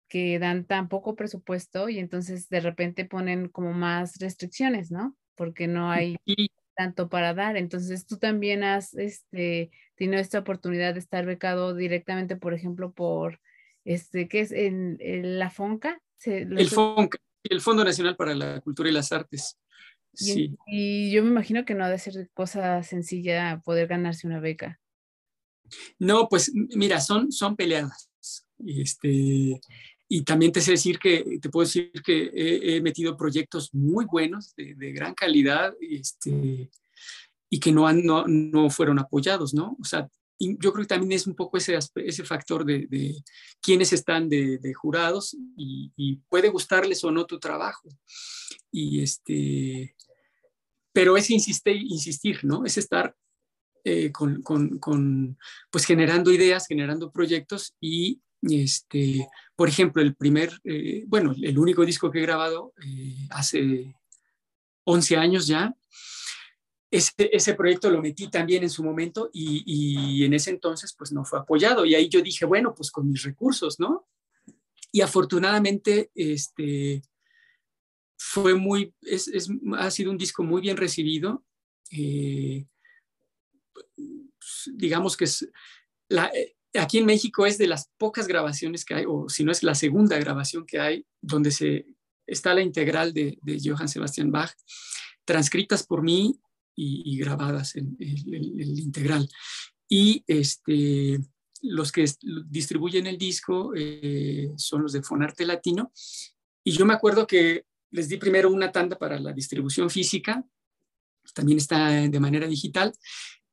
que 0.08 0.38
dan 0.38 0.64
tan 0.64 0.88
poco 0.88 1.16
presupuesto 1.16 1.88
y 1.88 1.98
entonces 1.98 2.48
de 2.48 2.60
repente 2.60 3.04
ponen 3.04 3.48
como 3.48 3.72
más 3.72 4.18
restricciones, 4.18 4.90
¿no? 4.90 5.16
Porque 5.40 5.66
no 5.68 5.90
hay 5.90 6.18
tanto 6.76 7.08
para 7.08 7.32
dar. 7.32 7.56
Entonces, 7.56 8.04
tú 8.04 8.18
también 8.18 8.62
has 8.62 8.92
este, 8.92 9.70
tenido 9.94 10.20
esta 10.20 10.40
oportunidad 10.40 10.92
de 10.92 11.00
estar 11.00 11.24
becado 11.24 11.74
directamente, 11.74 12.36
por 12.36 12.52
ejemplo, 12.52 12.92
por, 12.92 13.40
este, 13.86 14.28
¿qué 14.28 14.40
es? 14.40 14.52
En, 14.52 14.98
la 15.38 15.48
FONCA. 15.48 15.98
el 16.26 16.68
FONCA, 16.68 17.16
el 17.44 17.62
Fondo 17.62 17.84
Nacional 17.86 18.16
para 18.16 18.34
la 18.34 18.60
Cultura 18.60 18.90
y 18.90 18.92
las 18.92 19.12
Artes. 19.12 19.58
Y, 20.66 21.10
yo 21.10 21.22
me 21.22 21.30
imagino 21.30 21.64
que 21.64 21.72
no 21.74 21.84
ha 21.84 21.88
de 21.88 21.98
ser 21.98 22.28
cosa 22.34 22.82
sencilla 22.82 23.62
poder 23.64 23.88
ganarse 23.88 24.26
una 24.26 24.40
beca. 24.40 24.78
No, 25.98 26.28
pues 26.28 26.52
mira, 26.54 27.00
son, 27.00 27.32
son 27.32 27.56
peleadas. 27.56 28.10
Este, 28.66 29.58
y 30.12 30.22
también 30.24 30.50
te 30.50 30.60
sé 30.60 30.72
decir 30.72 30.98
que, 30.98 31.38
te 31.40 31.48
puedo 31.50 31.64
decir 31.64 31.92
que 32.04 32.30
he, 32.34 32.80
metido 32.80 33.16
proyectos 33.16 33.72
muy 33.72 34.06
buenos, 34.06 34.52
de, 34.56 34.92
gran 34.92 35.14
calidad, 35.14 35.72
este, 35.80 36.68
y 37.48 37.60
que 37.60 37.70
no, 37.70 37.86
han, 37.86 38.04
no, 38.04 38.24
no, 38.26 38.70
fueron 38.70 38.98
apoyados, 38.98 39.54
¿no? 39.54 39.76
O 39.80 39.84
sea, 39.84 40.08
yo 40.40 40.72
creo 40.72 40.82
que 40.82 40.88
también 40.88 41.12
es 41.12 41.28
un 41.28 41.36
poco 41.36 41.58
ese, 41.58 41.78
ese 41.94 42.24
factor 42.24 42.64
de, 42.64 42.88
de 42.88 43.22
quiénes 43.62 43.92
están 43.92 44.28
de, 44.28 44.58
de 44.58 44.74
jurados 44.74 45.36
y, 45.56 45.92
y, 45.96 46.16
puede 46.28 46.48
gustarles 46.48 47.04
o 47.04 47.12
no 47.12 47.24
tu 47.24 47.38
trabajo. 47.38 47.88
Y 48.72 49.02
este, 49.02 49.94
pero 50.92 51.16
es 51.16 51.30
insistir, 51.30 51.76
insistir 51.88 52.40
¿no? 52.42 52.64
Es 52.64 52.78
estar 52.78 53.14
eh, 53.84 54.10
con, 54.10 54.42
con, 54.42 54.78
con, 54.78 55.38
pues 55.70 55.84
generando 55.84 56.32
ideas, 56.32 56.66
generando 56.66 57.12
proyectos 57.12 57.76
y, 57.80 58.20
este, 58.42 59.26
por 59.60 59.68
ejemplo, 59.68 60.00
el 60.00 60.14
primer, 60.14 60.58
eh, 60.64 61.04
bueno, 61.06 61.34
el 61.36 61.58
único 61.58 61.84
disco 61.84 62.10
que 62.10 62.18
he 62.18 62.22
grabado 62.22 62.72
eh, 62.82 63.28
hace 63.28 63.94
11 64.84 65.16
años 65.18 65.46
ya, 65.46 65.76
ese, 66.90 67.12
ese, 67.30 67.52
proyecto 67.52 67.90
lo 67.90 68.00
metí 68.00 68.30
también 68.30 68.62
en 68.62 68.70
su 68.70 68.82
momento 68.82 69.28
y, 69.34 69.62
y, 69.66 70.24
en 70.24 70.32
ese 70.32 70.48
entonces 70.48 70.94
pues 70.96 71.12
no 71.12 71.26
fue 71.26 71.40
apoyado 71.40 71.84
y 71.84 71.94
ahí 71.94 72.08
yo 72.08 72.22
dije, 72.22 72.46
bueno, 72.46 72.74
pues 72.74 72.90
con 72.90 73.06
mis 73.06 73.22
recursos, 73.22 73.78
¿no? 73.78 74.08
Y 74.92 75.02
afortunadamente, 75.02 76.10
este, 76.14 77.02
fue 78.16 78.54
muy, 78.54 78.94
es, 79.02 79.30
ha 79.76 79.90
sido 79.90 80.10
un 80.10 80.16
disco 80.16 80.42
muy 80.42 80.62
bien 80.62 80.78
recibido. 80.78 81.44
Eh, 81.90 82.64
digamos 84.72 85.18
que 85.18 85.24
es 85.24 85.46
la, 86.08 86.32
aquí 86.74 86.98
en 86.98 87.06
México 87.06 87.46
es 87.46 87.58
de 87.58 87.66
las 87.66 87.90
pocas 87.98 88.26
grabaciones 88.26 88.84
que 88.84 88.94
hay, 88.94 89.04
o 89.06 89.28
si 89.28 89.44
no 89.44 89.52
es 89.52 89.62
la 89.62 89.74
segunda 89.74 90.18
grabación 90.18 90.64
que 90.66 90.78
hay, 90.78 91.06
donde 91.20 91.50
se, 91.50 91.86
está 92.26 92.54
la 92.54 92.62
integral 92.62 93.12
de, 93.12 93.38
Johann 93.62 93.88
Sebastian 93.88 94.30
Bach. 94.30 94.52
transcritas 95.24 95.84
por 95.84 96.02
mí 96.02 96.40
y, 96.76 97.18
grabadas 97.18 97.76
en, 97.76 97.96
el 97.98 98.78
integral. 98.78 99.28
Y 99.88 100.24
este, 100.26 101.20
los 101.62 101.92
que 101.92 102.04
distribuyen 102.46 103.06
el 103.06 103.18
disco 103.18 103.72
eh, 103.76 104.50
son 104.56 104.82
los 104.82 104.92
de 104.92 105.02
Fonarte 105.02 105.44
Latino. 105.44 105.92
Y 106.64 106.72
yo 106.72 106.86
me 106.86 106.94
acuerdo 106.94 107.26
que 107.26 107.66
les 107.90 108.08
di 108.08 108.16
primero 108.16 108.50
una 108.50 108.70
tanda 108.70 108.96
para 108.96 109.18
la 109.18 109.32
distribución 109.32 109.90
física, 109.90 110.44
también 111.34 111.58
está 111.58 111.88
de 112.08 112.20
manera 112.20 112.46
digital, 112.46 112.92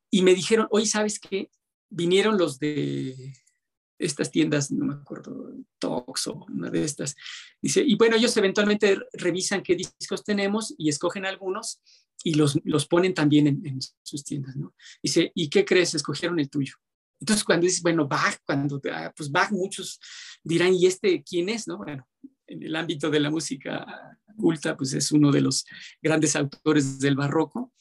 y 0.09 0.21
me 0.21 0.35
dijeron, 0.35 0.67
oye, 0.69 0.85
¿sabes 0.85 1.19
qué? 1.19 1.49
Vinieron 1.89 2.37
los 2.37 2.59
de 2.59 3.33
estas 3.99 4.31
tiendas, 4.31 4.71
no 4.71 4.85
me 4.85 4.93
acuerdo, 4.93 5.53
Tox 5.79 6.27
o 6.27 6.45
una 6.49 6.69
de 6.69 6.83
estas. 6.83 7.15
Dice, 7.61 7.83
y 7.85 7.95
bueno, 7.95 8.15
ellos 8.15 8.35
eventualmente 8.37 8.99
revisan 9.13 9.63
qué 9.63 9.75
discos 9.75 10.23
tenemos 10.23 10.73
y 10.77 10.89
escogen 10.89 11.25
algunos 11.25 11.81
y 12.23 12.35
los, 12.35 12.59
los 12.63 12.87
ponen 12.87 13.13
también 13.13 13.47
en, 13.47 13.79
sus 14.03 14.23
tiendas, 14.23 14.55
¿no? 14.55 14.73
Dice, 15.01 15.31
¿y 15.35 15.49
qué 15.49 15.65
crees? 15.65 15.93
Escogieron 15.95 16.39
el 16.39 16.49
tuyo. 16.49 16.75
Entonces, 17.19 17.43
cuando 17.43 17.65
dices, 17.65 17.81
bueno, 17.81 18.07
Bach, 18.07 18.37
cuando, 18.45 18.79
ah, 18.91 19.11
pues 19.15 19.31
Bach, 19.31 19.51
muchos 19.51 19.99
dirán, 20.43 20.73
¿y 20.73 20.85
este 20.85 21.23
quién 21.23 21.49
es? 21.49 21.67
¿No? 21.67 21.77
Bueno, 21.77 22.07
en 22.45 22.63
el 22.63 22.75
ámbito 22.75 23.09
de 23.09 23.19
la 23.19 23.29
música 23.29 23.85
culta, 24.37 24.77
pues 24.77 24.93
es 24.93 25.11
uno 25.11 25.31
de 25.31 25.41
los 25.41 25.65
grandes 26.01 26.35
autores 26.35 26.99
del 26.99 27.15
barroco. 27.15 27.73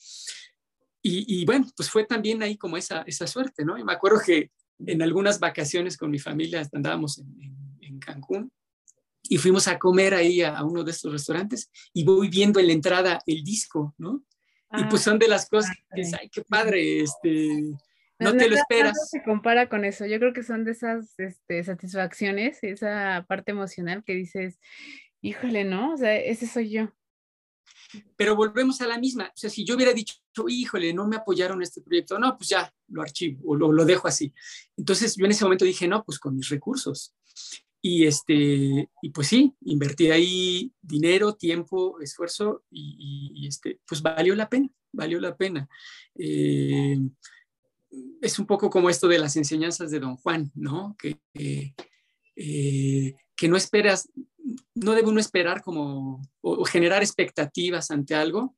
Y, 1.08 1.24
y 1.40 1.44
bueno, 1.44 1.68
pues 1.76 1.88
fue 1.88 2.04
también 2.04 2.42
ahí 2.42 2.56
como 2.56 2.76
esa, 2.76 3.02
esa 3.02 3.28
suerte, 3.28 3.64
¿no? 3.64 3.78
Y 3.78 3.84
me 3.84 3.92
acuerdo 3.92 4.20
que 4.26 4.50
en 4.84 5.00
algunas 5.02 5.38
vacaciones 5.38 5.96
con 5.96 6.10
mi 6.10 6.18
familia 6.18 6.68
andábamos 6.72 7.18
en, 7.18 7.78
en, 7.80 7.98
Cancún 8.00 8.50
y 9.22 9.38
fuimos 9.38 9.68
a 9.68 9.78
comer 9.78 10.14
ahí 10.14 10.42
a, 10.42 10.62
uno 10.64 10.82
de 10.82 10.90
estos 10.90 11.12
restaurantes 11.12 11.70
y 11.92 12.04
voy 12.04 12.28
viendo 12.28 12.58
en 12.58 12.66
la 12.66 12.72
entrada 12.72 13.20
el 13.24 13.44
disco, 13.44 13.94
¿no? 13.98 14.24
y 14.76 14.84
pues 14.90 15.02
son 15.02 15.18
de 15.18 15.28
las 15.28 15.48
cosas 15.48 15.74
que 15.94 16.02
ay, 16.20 16.28
qué 16.28 16.42
padre, 16.42 17.00
este, 17.00 17.48
no 18.18 18.36
te 18.36 18.48
lo 18.48 18.56
esperas. 18.56 18.96
No 18.96 19.04
se 19.06 19.22
compara 19.22 19.68
con 19.68 19.84
eso. 19.84 20.06
Yo 20.06 20.18
creo 20.18 20.32
que 20.32 20.42
son 20.42 20.64
de 20.64 20.72
esas 20.72 21.18
este, 21.18 21.62
satisfacciones, 21.62 22.58
esa 22.62 23.24
parte 23.28 23.52
emocional 23.52 24.02
que 24.04 24.14
dices, 24.14 24.58
híjole, 25.22 25.64
¿no? 25.64 25.94
O 25.94 25.96
sea, 25.96 26.16
ese 26.16 26.46
soy 26.48 26.70
yo. 26.70 26.92
Pero 28.16 28.36
volvemos 28.36 28.80
a 28.80 28.86
la 28.86 28.98
misma. 28.98 29.26
O 29.26 29.36
sea, 29.36 29.50
si 29.50 29.64
yo 29.64 29.76
hubiera 29.76 29.92
dicho, 29.92 30.14
híjole, 30.48 30.92
no 30.92 31.06
me 31.06 31.16
apoyaron 31.16 31.62
este 31.62 31.80
proyecto, 31.80 32.18
no, 32.18 32.36
pues 32.36 32.48
ya 32.48 32.72
lo 32.88 33.02
archivo 33.02 33.40
o 33.46 33.56
lo, 33.56 33.72
lo 33.72 33.84
dejo 33.84 34.08
así. 34.08 34.32
Entonces 34.76 35.16
yo 35.16 35.24
en 35.24 35.30
ese 35.30 35.44
momento 35.44 35.64
dije, 35.64 35.88
no, 35.88 36.04
pues 36.04 36.18
con 36.18 36.36
mis 36.36 36.48
recursos. 36.48 37.14
Y, 37.88 38.04
este, 38.04 38.90
y 39.00 39.10
pues 39.10 39.28
sí, 39.28 39.54
invertí 39.60 40.10
ahí 40.10 40.72
dinero, 40.82 41.34
tiempo, 41.34 42.00
esfuerzo 42.00 42.64
y, 42.68 43.46
este, 43.46 43.80
pues 43.86 44.02
valió 44.02 44.34
la 44.34 44.48
pena, 44.48 44.68
valió 44.92 45.20
la 45.20 45.36
pena. 45.36 45.68
Eh, 46.16 46.98
es 48.20 48.38
un 48.40 48.46
poco 48.46 48.70
como 48.70 48.90
esto 48.90 49.06
de 49.06 49.20
las 49.20 49.36
enseñanzas 49.36 49.92
de 49.92 50.00
Don 50.00 50.16
Juan, 50.16 50.50
¿no? 50.54 50.96
Que, 50.98 51.20
eh, 52.34 53.14
que 53.36 53.48
no 53.48 53.56
esperas, 53.56 54.08
no 54.74 54.92
debe 54.92 55.08
uno 55.08 55.20
esperar 55.20 55.62
como 55.62 56.22
o, 56.40 56.64
generar 56.64 57.02
expectativas 57.02 57.90
ante 57.90 58.14
algo. 58.14 58.56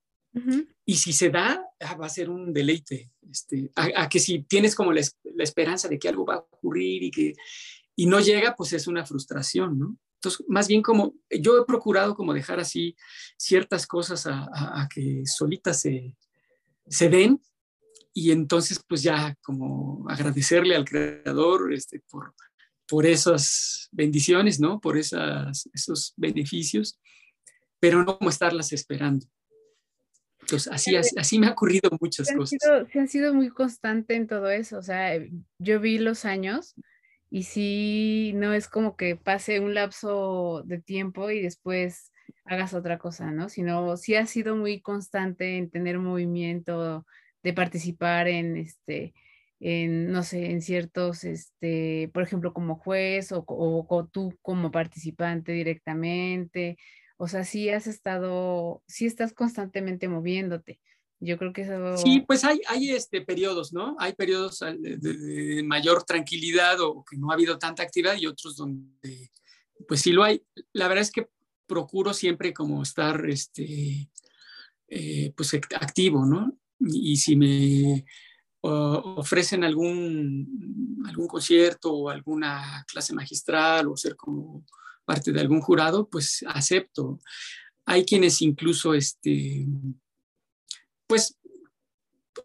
Y 0.84 0.96
si 0.96 1.12
se 1.12 1.30
da, 1.30 1.60
ah, 1.80 1.96
va 1.96 2.06
a 2.06 2.10
ser 2.10 2.30
un 2.30 2.52
deleite. 2.52 3.10
Este, 3.28 3.72
a, 3.74 4.08
que 4.08 4.20
si 4.20 4.44
tienes 4.44 4.76
como 4.76 4.92
la, 4.92 5.00
esperanza 5.38 5.88
de 5.88 5.98
que 5.98 6.08
algo 6.08 6.24
va 6.24 6.34
a 6.34 6.38
ocurrir 6.38 7.02
y 7.02 7.10
que 7.10 7.32
y 7.96 8.06
no 8.06 8.20
llega, 8.20 8.54
pues 8.54 8.72
es 8.72 8.86
una 8.86 9.04
frustración, 9.04 9.76
¿no? 9.76 9.98
Entonces, 10.14 10.46
más 10.48 10.68
bien 10.68 10.82
como 10.82 11.14
yo 11.28 11.58
he 11.58 11.64
procurado 11.64 12.14
como 12.14 12.32
dejar 12.32 12.60
así 12.60 12.94
ciertas 13.36 13.86
cosas 13.86 14.26
a, 14.26 14.48
a 14.52 14.88
que 14.88 15.24
solitas 15.26 15.80
se, 15.80 16.14
se 16.86 17.08
den 17.08 17.40
y 18.12 18.32
entonces 18.32 18.80
pues 18.86 19.02
ya 19.02 19.36
como 19.42 20.04
agradecerle 20.08 20.74
al 20.74 20.84
creador 20.84 21.72
este, 21.72 22.00
por, 22.10 22.34
por 22.88 23.06
esas 23.06 23.88
bendiciones, 23.92 24.60
¿no? 24.60 24.80
Por 24.80 24.96
esas, 24.96 25.68
esos 25.72 26.14
beneficios, 26.16 26.98
pero 27.78 28.02
no 28.02 28.18
como 28.18 28.30
estarlas 28.30 28.72
esperando. 28.72 29.26
Entonces, 30.40 30.72
así, 30.72 30.96
así, 30.96 31.38
me 31.38 31.46
ha 31.46 31.52
ocurrido 31.52 31.90
muchas 32.00 32.32
cosas. 32.32 32.58
se 32.90 32.98
han 32.98 33.08
sido 33.08 33.34
muy 33.34 33.50
constante 33.50 34.14
en 34.14 34.26
todo 34.26 34.48
eso. 34.50 34.78
O 34.78 34.82
sea, 34.82 35.12
yo 35.58 35.78
vi 35.78 35.98
los 35.98 36.24
años 36.24 36.74
y 37.30 37.42
sí, 37.42 38.32
no 38.34 38.54
es 38.54 38.68
como 38.68 38.96
que 38.96 39.16
pase 39.16 39.60
un 39.60 39.74
lapso 39.74 40.62
de 40.64 40.80
tiempo 40.80 41.30
y 41.30 41.42
después 41.42 42.12
hagas 42.44 42.72
otra 42.72 42.98
cosa, 42.98 43.30
¿no? 43.30 43.50
Sino 43.50 43.98
sí 43.98 44.14
ha 44.14 44.24
sido 44.24 44.56
muy 44.56 44.80
constante 44.80 45.58
en 45.58 45.68
tener 45.70 45.98
movimiento, 45.98 47.04
de 47.42 47.52
participar 47.52 48.28
en 48.28 48.56
este, 48.56 49.14
en, 49.60 50.12
no 50.12 50.22
sé, 50.22 50.50
en 50.50 50.62
ciertos, 50.62 51.24
este, 51.24 52.10
por 52.14 52.22
ejemplo, 52.22 52.52
como 52.52 52.76
juez 52.76 53.32
o, 53.32 53.44
o, 53.46 54.08
tú 54.10 54.36
como 54.42 54.70
participante 54.70 55.52
directamente. 55.52 56.78
O 57.16 57.26
sea, 57.26 57.44
sí 57.44 57.68
has 57.68 57.86
estado, 57.86 58.82
sí 58.86 59.06
estás 59.06 59.32
constantemente 59.32 60.08
moviéndote. 60.08 60.80
Yo 61.20 61.36
creo 61.36 61.52
que 61.52 61.62
eso... 61.62 61.96
Sí, 61.96 62.20
pues 62.20 62.44
hay, 62.44 62.60
hay 62.68 62.90
este, 62.90 63.22
periodos, 63.22 63.72
¿no? 63.72 63.96
Hay 63.98 64.12
periodos 64.12 64.60
de, 64.60 65.62
mayor 65.64 66.04
tranquilidad 66.04 66.80
o 66.80 67.04
que 67.04 67.16
no 67.16 67.30
ha 67.30 67.34
habido 67.34 67.58
tanta 67.58 67.82
actividad 67.82 68.16
y 68.16 68.26
otros 68.26 68.54
donde, 68.54 69.32
pues 69.88 70.02
sí 70.02 70.12
lo 70.12 70.22
hay. 70.22 70.44
La 70.72 70.86
verdad 70.86 71.02
es 71.02 71.10
que 71.10 71.26
procuro 71.66 72.14
siempre 72.14 72.52
como 72.52 72.82
estar, 72.82 73.28
este, 73.28 74.08
eh, 74.86 75.32
pues 75.36 75.52
activo, 75.54 76.24
¿no? 76.24 76.56
y 76.80 77.16
si 77.16 77.34
me 77.34 78.04
ofrecen 78.68 79.64
algún, 79.64 81.02
algún 81.06 81.26
concierto 81.26 81.92
o 81.92 82.10
alguna 82.10 82.84
clase 82.86 83.14
magistral 83.14 83.88
o 83.88 83.96
ser 83.96 84.16
como 84.16 84.64
parte 85.04 85.32
de 85.32 85.40
algún 85.40 85.60
jurado, 85.60 86.08
pues 86.08 86.44
acepto. 86.46 87.20
Hay 87.86 88.04
quienes 88.04 88.42
incluso, 88.42 88.94
este, 88.94 89.66
pues, 91.06 91.38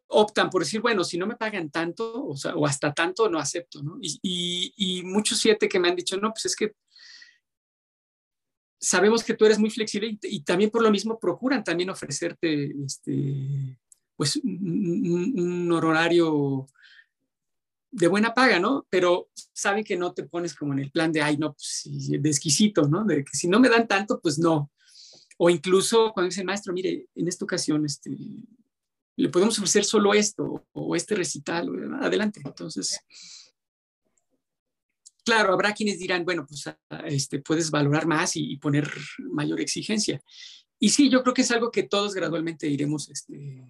optan 0.08 0.50
por 0.50 0.62
decir, 0.64 0.82
bueno, 0.82 1.04
si 1.04 1.18
no 1.18 1.28
me 1.28 1.36
pagan 1.36 1.70
tanto, 1.70 2.26
o, 2.26 2.38
sea, 2.38 2.56
o 2.56 2.66
hasta 2.66 2.94
tanto, 2.94 3.30
no 3.30 3.40
acepto, 3.40 3.84
¿no? 3.84 3.98
Y, 4.02 4.20
y, 4.22 4.74
y, 4.78 5.04
muchos 5.04 5.40
siete 5.40 5.68
que 5.68 5.80
me 5.80 5.90
han 5.90 5.96
dicho, 5.96 6.18
no, 6.18 6.32
pues 6.32 6.46
es 6.46 6.56
que 6.56 6.74
sabemos 8.80 9.24
que 9.24 9.34
tú 9.34 9.46
eres 9.46 9.60
muy 9.60 9.70
flexible 9.70 10.08
y, 10.10 10.20
y 10.24 10.44
también 10.44 10.70
por 10.70 10.84
lo 10.84 10.92
mismo 10.92 11.20
procuran 11.20 11.64
también 11.64 11.90
ofrecerte 11.90 12.74
este, 12.86 13.80
pues 14.24 14.38
un, 14.38 15.70
horario 15.74 16.66
de 17.92 18.08
buena 18.08 18.34
paga, 18.34 18.58
¿no? 18.58 18.88
Pero 18.90 19.30
saben 19.52 19.84
que 19.84 19.98
no 19.98 20.14
te 20.14 20.24
pones 20.24 20.56
como 20.56 20.72
en 20.72 20.80
el 20.80 20.92
plan 20.92 21.12
de, 21.12 21.22
ay, 21.22 21.36
no, 21.36 21.52
pues 21.54 21.84
de 22.08 22.30
exquisito, 22.30 22.88
¿no? 22.88 23.04
De 23.04 23.26
que 23.26 23.36
si 23.36 23.50
no 23.50 23.60
me 23.60 23.68
dan 23.68 23.86
tanto, 23.86 24.22
pues 24.22 24.40
no. 24.40 24.72
O 25.38 25.50
incluso 25.50 26.14
cuando 26.14 26.30
dicen, 26.30 26.46
maestro, 26.46 26.72
mire, 26.72 27.10
en 27.16 27.28
esta 27.28 27.44
ocasión, 27.44 27.86
este, 27.86 28.12
le 29.18 29.28
podemos 29.28 29.58
ofrecer 29.58 29.84
solo 29.84 30.14
esto 30.14 30.66
o 30.72 30.96
este 30.96 31.16
recital, 31.16 31.68
adelante. 32.02 32.42
Entonces, 32.46 33.02
claro, 35.26 35.52
habrá 35.52 35.74
quienes 35.74 36.00
dirán, 36.00 36.24
bueno, 36.24 36.48
pues 36.48 36.64
este, 37.08 37.40
puedes 37.40 37.72
valorar 37.72 38.08
más 38.08 38.38
y, 38.38 38.56
poner 38.56 38.90
mayor 39.18 39.60
exigencia. 39.60 40.22
Y 40.80 40.92
sí, 40.92 41.10
yo 41.10 41.24
creo 41.24 41.34
que 41.34 41.42
es 41.42 41.52
algo 41.52 41.72
que 41.72 41.84
todos 41.84 42.14
gradualmente 42.14 42.70
iremos 42.70 43.10
este, 43.10 43.66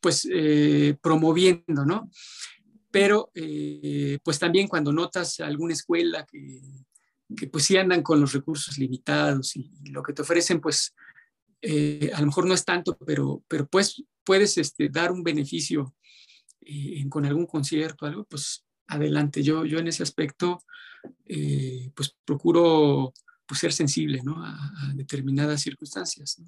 pues 0.00 0.28
eh, 0.32 0.96
promoviendo, 1.00 1.84
¿no? 1.84 2.10
Pero 2.90 3.30
eh, 3.34 4.18
pues 4.22 4.38
también 4.38 4.68
cuando 4.68 4.92
notas 4.92 5.40
alguna 5.40 5.74
escuela 5.74 6.26
que, 6.26 7.46
pues 7.52 7.64
sí 7.64 7.76
andan 7.76 8.02
con 8.02 8.20
los 8.20 8.32
recursos 8.32 8.78
limitados 8.78 9.56
y, 9.56 9.70
lo 9.90 10.02
que 10.02 10.12
te 10.14 10.22
ofrecen 10.22 10.60
pues 10.60 10.94
eh, 11.60 12.10
a 12.14 12.20
lo 12.20 12.26
mejor 12.26 12.46
no 12.46 12.54
es 12.54 12.64
tanto, 12.64 12.96
pero, 13.04 13.42
pero 13.48 13.66
pues 13.66 14.02
puedes 14.24 14.56
este, 14.58 14.88
dar 14.88 15.12
un 15.12 15.22
beneficio 15.22 15.94
con 17.08 17.24
algún 17.24 17.46
concierto, 17.46 18.04
algo, 18.04 18.24
pues 18.24 18.66
adelante. 18.88 19.42
Yo, 19.42 19.64
yo 19.64 19.78
en 19.78 19.88
ese 19.88 20.02
aspecto 20.02 20.62
pues 21.94 22.14
procuro 22.26 23.14
pues, 23.46 23.60
ser 23.60 23.72
sensible 23.72 24.20
¿no? 24.22 24.44
a, 24.44 24.92
determinadas 24.94 25.62
circunstancias. 25.62 26.42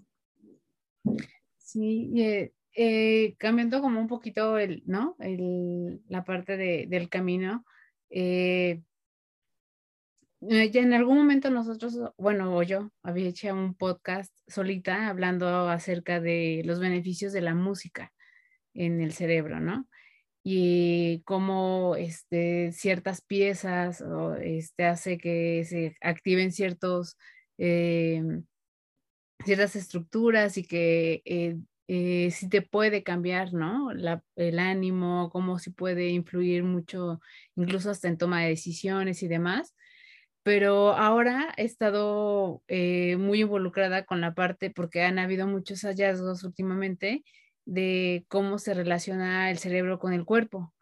Sí, 1.56 2.10
cambiando 3.38 3.80
como 3.80 4.00
un 4.00 4.06
poquito 4.06 4.58
el, 4.58 4.82
¿no? 4.86 5.16
El, 5.18 6.02
la 6.08 6.24
parte 6.24 6.56
de, 6.56 6.86
del 6.88 7.08
camino, 7.08 7.64
eh, 8.10 8.82
eh, 10.42 10.70
ya 10.70 10.80
en 10.80 10.94
algún 10.94 11.18
momento 11.18 11.50
nosotros, 11.50 11.98
bueno, 12.16 12.56
o 12.56 12.62
yo 12.62 12.90
había 13.02 13.28
hecho 13.28 13.52
un 13.52 13.74
podcast 13.74 14.32
solita 14.46 15.08
hablando 15.08 15.68
acerca 15.68 16.20
de 16.20 16.62
los 16.64 16.80
beneficios 16.80 17.32
de 17.32 17.42
la 17.42 17.54
música 17.54 18.12
en 18.74 19.00
el 19.00 19.12
cerebro, 19.12 19.60
¿no? 19.60 19.86
Y 20.42 21.22
cómo 21.24 21.96
este, 21.96 22.72
ciertas 22.72 23.20
piezas 23.20 24.00
o, 24.00 24.34
este, 24.36 24.84
hace 24.84 25.18
que 25.18 25.64
se 25.64 25.96
activen 26.00 26.52
ciertos 26.52 27.16
ciertas 29.44 29.76
estructuras 29.76 30.56
y 30.58 30.64
que 30.64 31.22
eh, 31.24 31.56
eh, 31.92 32.30
sí 32.30 32.48
te 32.48 32.62
puede 32.62 33.02
cambiar, 33.02 33.52
¿no? 33.52 33.90
el 34.36 34.58
ánimo, 34.60 35.28
cómo 35.32 35.58
sí 35.58 35.70
puede 35.70 36.10
influir 36.10 36.62
mucho, 36.62 37.20
incluso 37.56 37.90
hasta 37.90 38.06
en 38.06 38.16
toma 38.16 38.42
de 38.42 38.50
decisiones 38.50 39.24
y 39.24 39.28
demás. 39.28 39.74
Pero 40.44 40.94
ahora 40.94 41.52
he 41.56 41.64
estado 41.64 42.62
eh, 42.68 43.16
muy 43.16 43.40
involucrada 43.40 44.04
con 44.04 44.20
la 44.20 44.34
parte, 44.34 44.70
porque 44.70 45.02
han 45.02 45.18
habido 45.18 45.48
muchos 45.48 45.80
hallazgos 45.82 46.44
últimamente 46.44 47.24
de 47.64 48.24
cómo 48.28 48.58
se 48.58 48.72
relaciona 48.74 49.50
el 49.50 49.58
cerebro 49.58 49.98
con 49.98 50.12
el 50.12 50.24
cuerpo 50.24 50.72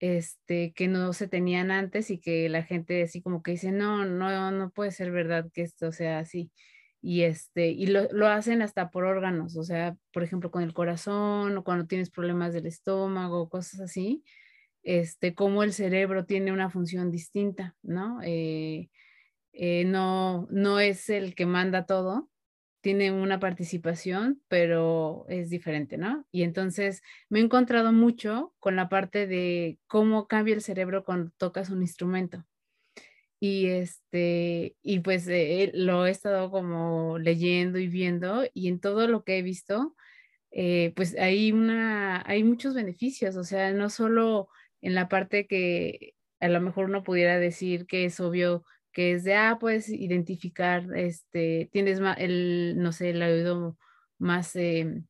este, 0.00 0.74
que 0.74 0.86
no 0.86 1.14
se 1.14 1.28
tenían 1.28 1.70
antes 1.70 2.10
y 2.10 2.18
que 2.18 2.50
la 2.50 2.62
gente 2.62 3.02
así 3.02 3.22
como 3.22 3.42
que 3.42 3.52
dice, 3.52 3.72
no, 3.72 4.04
no, 4.04 4.50
no 4.50 4.70
puede 4.70 4.90
ser 4.90 5.12
verdad 5.12 5.46
que 5.52 5.62
esto 5.62 5.92
sea 5.92 6.18
así. 6.18 6.50
Y, 7.00 7.22
este, 7.22 7.68
y 7.68 7.86
lo, 7.86 8.08
lo 8.12 8.26
hacen 8.26 8.60
hasta 8.62 8.90
por 8.90 9.04
órganos, 9.04 9.56
o 9.56 9.62
sea, 9.62 9.96
por 10.12 10.24
ejemplo, 10.24 10.50
con 10.50 10.62
el 10.62 10.74
corazón 10.74 11.56
o 11.56 11.64
cuando 11.64 11.86
tienes 11.86 12.10
problemas 12.10 12.52
del 12.52 12.66
estómago, 12.66 13.48
cosas 13.48 13.80
así, 13.80 14.24
este, 14.82 15.34
cómo 15.34 15.62
el 15.62 15.72
cerebro 15.72 16.24
tiene 16.24 16.52
una 16.52 16.70
función 16.70 17.10
distinta, 17.10 17.76
¿no? 17.82 18.20
Eh, 18.22 18.88
eh, 19.52 19.84
no, 19.84 20.46
no 20.50 20.80
es 20.80 21.08
el 21.10 21.34
que 21.34 21.46
manda 21.46 21.86
todo, 21.86 22.30
tiene 22.80 23.12
una 23.12 23.40
participación, 23.40 24.40
pero 24.48 25.26
es 25.28 25.50
diferente, 25.50 25.98
¿no? 25.98 26.24
Y 26.30 26.42
entonces 26.42 27.02
me 27.28 27.40
he 27.40 27.42
encontrado 27.42 27.92
mucho 27.92 28.54
con 28.60 28.76
la 28.76 28.88
parte 28.88 29.26
de 29.26 29.78
cómo 29.88 30.26
cambia 30.28 30.54
el 30.54 30.62
cerebro 30.62 31.04
cuando 31.04 31.32
tocas 31.36 31.70
un 31.70 31.82
instrumento. 31.82 32.44
Y 33.40 33.66
este, 33.66 34.76
y 34.82 35.00
pues 35.00 35.28
eh, 35.28 35.70
lo 35.74 36.06
he 36.06 36.10
estado 36.10 36.50
como 36.50 37.18
leyendo 37.18 37.78
y 37.78 37.88
viendo, 37.88 38.44
y 38.52 38.68
en 38.68 38.80
todo 38.80 39.06
lo 39.08 39.24
que 39.24 39.38
he 39.38 39.42
visto, 39.42 39.94
eh, 40.50 40.92
pues 40.96 41.16
hay 41.18 41.52
una, 41.52 42.22
hay 42.26 42.42
muchos 42.44 42.74
beneficios, 42.74 43.36
o 43.36 43.44
sea, 43.44 43.72
no 43.72 43.90
solo 43.90 44.48
en 44.82 44.94
la 44.94 45.08
parte 45.08 45.46
que 45.46 46.14
a 46.40 46.48
lo 46.48 46.60
mejor 46.60 46.86
uno 46.86 47.04
pudiera 47.04 47.38
decir 47.38 47.86
que 47.86 48.06
es 48.06 48.20
obvio 48.20 48.64
que 48.92 49.12
es 49.12 49.24
de, 49.24 49.34
ah, 49.34 49.58
puedes 49.60 49.88
identificar, 49.90 50.84
este, 50.96 51.68
tienes 51.72 52.00
el, 52.16 52.74
no 52.78 52.92
sé, 52.92 53.10
el 53.10 53.22
oído 53.22 53.78
más, 54.18 54.56
eh, 54.56 55.02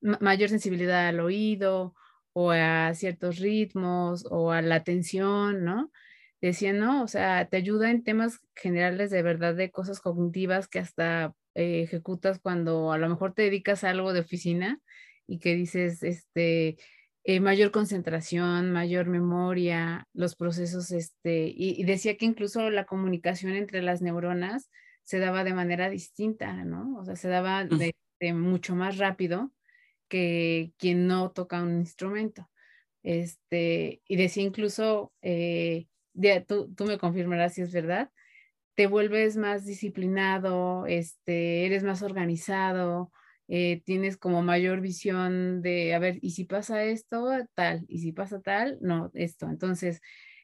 mayor 0.00 0.48
sensibilidad 0.48 1.08
al 1.08 1.20
oído 1.20 1.94
o 2.32 2.50
a 2.50 2.92
ciertos 2.94 3.38
ritmos 3.38 4.26
o 4.30 4.52
a 4.52 4.62
la 4.62 4.76
atención, 4.76 5.64
¿no? 5.64 5.90
Decían, 6.40 6.78
no, 6.78 7.02
o 7.02 7.08
sea, 7.08 7.48
te 7.48 7.56
ayuda 7.56 7.90
en 7.90 8.04
temas 8.04 8.40
generales 8.54 9.10
de 9.10 9.22
verdad 9.22 9.54
de 9.54 9.70
cosas 9.70 10.00
cognitivas 10.00 10.68
que 10.68 10.78
hasta 10.78 11.34
eh, 11.54 11.82
ejecutas 11.82 12.38
cuando 12.38 12.92
a 12.92 12.98
lo 12.98 13.08
mejor 13.08 13.34
te 13.34 13.42
dedicas 13.42 13.82
a 13.82 13.90
algo 13.90 14.12
de 14.12 14.20
oficina 14.20 14.80
y 15.26 15.40
que 15.40 15.54
dices, 15.56 16.02
este, 16.04 16.76
eh, 17.24 17.40
mayor 17.40 17.72
concentración, 17.72 18.70
mayor 18.70 19.06
memoria, 19.06 20.08
los 20.14 20.36
procesos, 20.36 20.92
este, 20.92 21.52
y, 21.54 21.84
decía 21.84 22.16
que 22.16 22.24
incluso 22.24 22.70
la 22.70 22.86
comunicación 22.86 23.52
entre 23.54 23.82
las 23.82 24.00
neuronas 24.00 24.70
se 25.02 25.18
daba 25.18 25.44
de 25.44 25.52
manera 25.52 25.90
distinta, 25.90 26.64
¿no? 26.64 26.96
O 26.98 27.04
sea, 27.04 27.16
se 27.16 27.28
daba 27.28 27.64
de, 27.64 27.94
mucho 28.32 28.74
más 28.74 28.96
rápido 28.96 29.52
que 30.08 30.72
quien 30.78 31.06
no 31.06 31.30
toca 31.32 31.62
un 31.62 31.80
instrumento. 31.80 32.48
Este, 33.02 34.00
y 34.06 34.16
decía 34.16 34.44
incluso, 34.44 35.12
eh, 35.20 35.87
tú, 36.46 36.72
tú, 36.74 36.84
me 36.84 36.98
confirmarás 36.98 37.54
si 37.54 37.62
es 37.62 37.72
verdad, 37.72 38.10
te 38.74 38.86
vuelves 38.86 39.36
más 39.36 39.64
disciplinado, 39.64 40.86
este, 40.86 41.66
eres 41.66 41.82
más 41.82 42.02
organizado, 42.02 43.12
eh, 43.48 43.82
tienes 43.84 44.16
como 44.16 44.42
mayor 44.42 44.80
visión 44.80 45.62
de, 45.62 45.94
a 45.94 45.98
ver, 45.98 46.18
y 46.22 46.32
si 46.32 46.44
pasa 46.44 46.84
esto, 46.84 47.28
tal, 47.54 47.84
y 47.88 48.00
si 48.00 48.12
pasa 48.12 48.40
tal, 48.40 48.78
no, 48.80 49.10
esto. 49.14 49.48
Entonces, 49.48 50.00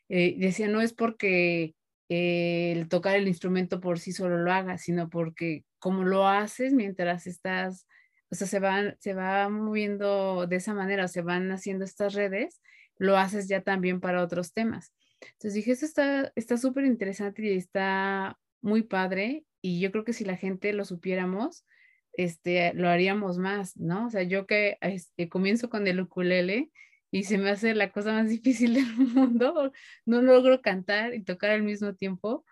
eh, 0.09 0.37
decía, 0.39 0.68
no 0.68 0.81
es 0.81 0.95
porque 0.95 1.75
eh, 2.09 2.72
el 2.72 2.89
tocar 2.89 3.16
el 3.16 3.29
instrumento 3.29 3.81
por 3.81 3.99
sí 3.99 4.12
solo 4.12 4.39
lo 4.39 4.53
hagas, 4.53 4.83
sino 4.83 5.11
porque 5.11 5.64
como 5.79 6.05
lo 6.05 6.27
haces 6.29 6.72
mientras 6.72 7.27
estás, 7.27 7.87
o 8.31 8.35
sea, 8.35 8.47
se 8.47 8.59
van, 8.59 8.97
se 9.01 9.14
va 9.14 9.49
moviendo 9.49 10.47
de 10.47 10.57
esa 10.57 10.75
manera, 10.75 11.09
se 11.09 11.22
van 11.22 11.53
haciendo 11.53 11.85
estas 11.85 12.14
redes, 12.14 12.61
lo 12.97 13.16
haces 13.18 13.49
ya 13.49 13.62
también 13.62 14.01
para 14.01 14.22
otros 14.22 14.53
temas. 14.53 14.93
Entonces 15.21 15.55
dije, 15.55 15.73
esto 15.73 16.03
está 16.35 16.57
súper 16.57 16.85
interesante 16.85 17.43
y 17.43 17.57
está 17.57 18.39
muy 18.61 18.83
padre, 18.83 19.45
y 19.61 19.81
yo 19.81 19.91
creo 19.93 20.05
que 20.05 20.12
si 20.12 20.25
la 20.25 20.37
gente 20.37 20.73
lo 20.73 20.85
supiéramos, 20.85 21.65
este, 22.12 22.75
lo 22.75 22.89
haríamos 22.89 23.39
más, 23.39 23.77
¿no? 23.77 24.07
O 24.07 24.11
sea, 24.11 24.23
yo 24.23 24.47
que 24.47 24.77
este, 24.81 25.29
comienzo 25.29 25.69
con 25.71 25.87
el 25.87 26.01
ukulele 26.01 26.71
y 27.11 27.25
se 27.25 27.39
me 27.39 27.51
hace 27.51 27.75
la 27.75 27.91
cosa 27.93 28.12
más 28.12 28.29
difícil 28.29 28.75
del 28.75 28.95
mundo, 28.97 29.73
no 30.05 30.23
logro 30.23 30.61
cantar 30.61 31.15
y 31.15 31.23
tocar 31.23 31.51
al 31.51 31.62
mismo 31.62 31.95
tiempo, 31.95 32.45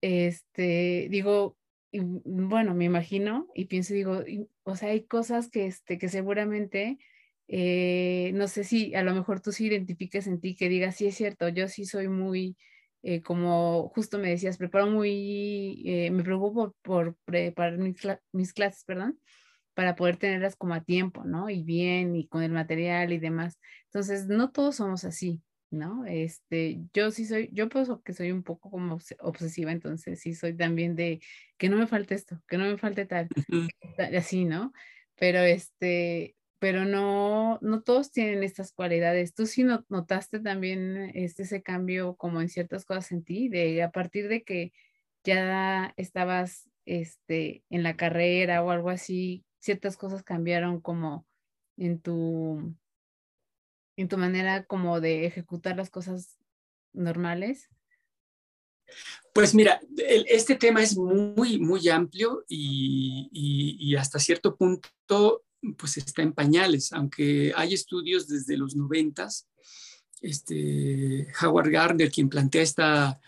este, 0.00 1.08
digo, 1.10 1.56
bueno, 1.92 2.74
me 2.74 2.84
imagino 2.84 3.48
y 3.54 3.66
pienso, 3.66 3.94
digo, 3.94 4.24
o 4.62 4.76
sea, 4.76 4.90
hay 4.90 5.04
cosas 5.04 5.50
que, 5.50 5.66
este, 5.66 5.98
que 5.98 6.08
seguramente, 6.08 6.98
eh, 7.48 8.30
no 8.34 8.48
sé 8.48 8.64
si 8.64 8.94
a 8.94 9.02
lo 9.02 9.14
mejor 9.14 9.40
tú 9.40 9.52
sí 9.52 9.66
identifiques 9.66 10.26
en 10.26 10.40
ti, 10.40 10.54
que 10.54 10.68
digas, 10.68 10.96
sí 10.96 11.06
es 11.06 11.16
cierto, 11.16 11.48
yo 11.48 11.68
sí 11.68 11.84
soy 11.84 12.08
muy 12.08 12.56
eh, 13.02 13.22
como 13.22 13.88
justo 13.94 14.18
me 14.18 14.30
decías, 14.30 14.58
preparo 14.58 14.88
muy, 14.88 15.82
eh, 15.86 16.10
me 16.10 16.24
preocupo 16.24 16.74
por, 16.82 17.16
preparar 17.24 17.78
mis, 18.32 18.52
clases, 18.52 18.84
perdón, 18.84 19.20
para 19.74 19.94
poder 19.96 20.16
tenerlas 20.16 20.56
como 20.56 20.74
a 20.74 20.82
tiempo, 20.82 21.24
¿no? 21.24 21.48
Y 21.50 21.62
bien, 21.62 22.16
y 22.16 22.26
con 22.26 22.42
el 22.42 22.52
material 22.52 23.12
y 23.12 23.18
demás. 23.18 23.58
Entonces, 23.86 24.26
no 24.26 24.50
todos 24.50 24.76
somos 24.76 25.04
así, 25.04 25.42
¿no? 25.70 26.04
Este, 26.06 26.80
yo 26.92 27.10
sí 27.12 27.24
soy, 27.24 27.50
yo 27.52 27.68
pienso 27.68 28.02
que 28.02 28.12
soy 28.12 28.32
un 28.32 28.42
poco 28.42 28.70
como 28.70 28.98
obsesiva, 29.20 29.70
entonces 29.72 30.20
sí 30.20 30.34
soy 30.34 30.56
también 30.56 30.96
de 30.96 31.20
que 31.56 31.68
no 31.68 31.76
me 31.76 31.86
falte 31.86 32.14
esto, 32.16 32.42
que 32.48 32.58
no 32.58 32.64
me 32.64 32.78
falte 32.78 33.06
tal, 33.06 33.28
así, 34.16 34.44
¿no? 34.44 34.72
Pero 35.16 35.40
este, 35.40 36.36
pero 36.58 36.84
no, 36.84 37.58
no 37.62 37.82
todos 37.82 38.10
tienen 38.10 38.42
estas 38.42 38.72
cualidades. 38.72 39.34
Tú 39.34 39.46
sí 39.46 39.64
notaste 39.88 40.40
también 40.40 41.12
este, 41.14 41.44
ese 41.44 41.62
cambio 41.62 42.16
como 42.16 42.40
en 42.40 42.48
ciertas 42.48 42.84
cosas 42.84 43.12
en 43.12 43.22
ti, 43.22 43.48
de 43.48 43.82
a 43.82 43.90
partir 43.90 44.28
de 44.28 44.42
que 44.42 44.72
ya 45.24 45.94
estabas 45.96 46.68
este, 46.84 47.62
en 47.70 47.82
la 47.82 47.96
carrera 47.96 48.62
o 48.62 48.70
algo 48.70 48.90
así, 48.90 49.44
ciertas 49.60 49.96
cosas 49.96 50.22
cambiaron 50.22 50.80
como 50.80 51.26
en 51.76 52.00
tu, 52.00 52.74
en 53.96 54.08
tu 54.08 54.18
manera 54.18 54.64
como 54.64 55.00
de 55.00 55.26
ejecutar 55.26 55.76
las 55.76 55.90
cosas 55.90 56.38
normales. 56.92 57.68
Pues 59.32 59.54
mira, 59.54 59.80
este 59.96 60.56
tema 60.56 60.82
es 60.82 60.96
muy, 60.96 61.58
muy 61.60 61.88
amplio 61.88 62.44
y, 62.48 63.28
y 63.30 63.94
hasta 63.96 64.18
cierto 64.18 64.56
punto 64.56 65.44
pues 65.76 65.96
está 65.96 66.22
en 66.22 66.32
pañales, 66.32 66.92
aunque 66.92 67.52
hay 67.56 67.74
estudios 67.74 68.28
desde 68.28 68.56
los 68.56 68.76
noventas. 68.76 69.48
Este, 70.20 71.28
Howard 71.42 71.70
Gardner, 71.70 72.10
quien 72.10 72.28
plantea 72.28 72.62
esta, 72.62 73.20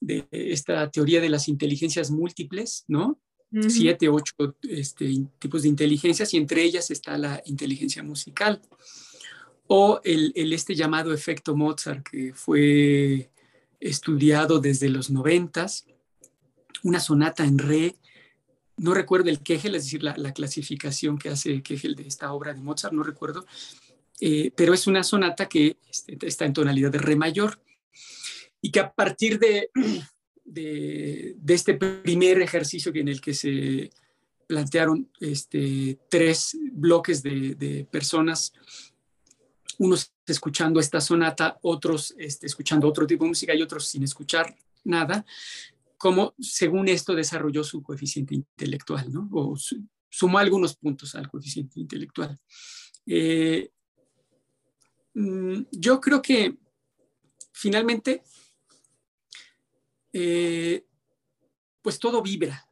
de, 0.00 0.26
esta 0.30 0.90
teoría 0.90 1.20
de 1.20 1.28
las 1.28 1.48
inteligencias 1.48 2.10
múltiples, 2.10 2.84
¿no? 2.88 3.20
Siete, 3.68 4.08
ocho 4.08 4.32
este, 4.62 5.26
tipos 5.38 5.62
de 5.62 5.68
inteligencias 5.68 6.32
y 6.32 6.38
entre 6.38 6.62
ellas 6.62 6.90
está 6.90 7.18
la 7.18 7.42
inteligencia 7.44 8.02
musical. 8.02 8.62
O 9.66 10.00
el, 10.04 10.32
el, 10.34 10.54
este 10.54 10.74
llamado 10.74 11.12
efecto 11.12 11.54
Mozart, 11.54 12.02
que 12.08 12.32
fue 12.32 13.30
estudiado 13.78 14.58
desde 14.58 14.88
los 14.88 15.10
noventas, 15.10 15.84
una 16.82 16.98
sonata 16.98 17.44
en 17.44 17.58
re 17.58 17.96
no 18.76 18.94
recuerdo 18.94 19.28
el 19.28 19.42
Kegel, 19.42 19.74
es 19.74 19.84
decir, 19.84 20.02
la, 20.02 20.14
clasificación 20.32 21.18
que 21.18 21.28
hace 21.28 21.62
Kegel 21.62 21.94
de 21.94 22.06
esta 22.06 22.32
obra 22.32 22.54
de 22.54 22.60
Mozart, 22.60 22.94
no 22.94 23.02
recuerdo, 23.02 23.46
eh, 24.20 24.52
pero 24.56 24.74
es 24.74 24.86
una 24.86 25.02
sonata 25.02 25.48
que 25.48 25.78
este, 25.90 26.16
está 26.26 26.44
en 26.44 26.52
tonalidad 26.52 26.90
de 26.90 26.98
re 26.98 27.16
mayor 27.16 27.60
y 28.60 28.70
que 28.70 28.80
a 28.80 28.92
partir 28.92 29.38
de, 29.38 29.70
este 31.48 31.74
primer 31.74 32.40
ejercicio 32.40 32.92
en 32.94 33.08
el 33.08 33.20
que 33.20 33.34
se 33.34 33.90
plantearon 34.46 35.10
este, 35.20 35.98
tres 36.08 36.56
bloques 36.72 37.22
de, 37.22 37.86
personas, 37.90 38.52
unos 39.78 40.12
escuchando 40.26 40.78
esta 40.78 41.00
sonata, 41.00 41.58
otros 41.62 42.14
este, 42.18 42.46
escuchando 42.46 42.86
otro 42.86 43.06
tipo 43.06 43.24
de 43.24 43.30
música 43.30 43.54
y 43.54 43.62
otros 43.62 43.88
sin 43.88 44.04
escuchar 44.04 44.54
nada, 44.84 45.24
cómo 46.02 46.34
según 46.40 46.88
esto 46.88 47.14
desarrolló 47.14 47.62
su 47.62 47.80
coeficiente 47.80 48.34
intelectual, 48.34 49.12
¿no? 49.12 49.28
O 49.30 49.54
sumó 50.10 50.38
algunos 50.38 50.74
puntos 50.74 51.14
al 51.14 51.28
coeficiente 51.30 51.78
intelectual. 51.78 52.40
Eh, 53.06 53.70
mm, 55.14 55.60
yo 55.70 56.00
creo 56.00 56.20
que 56.20 56.56
finalmente, 57.52 58.24
eh, 60.12 60.84
pues 61.80 62.00
todo 62.00 62.20
vibra. 62.20 62.68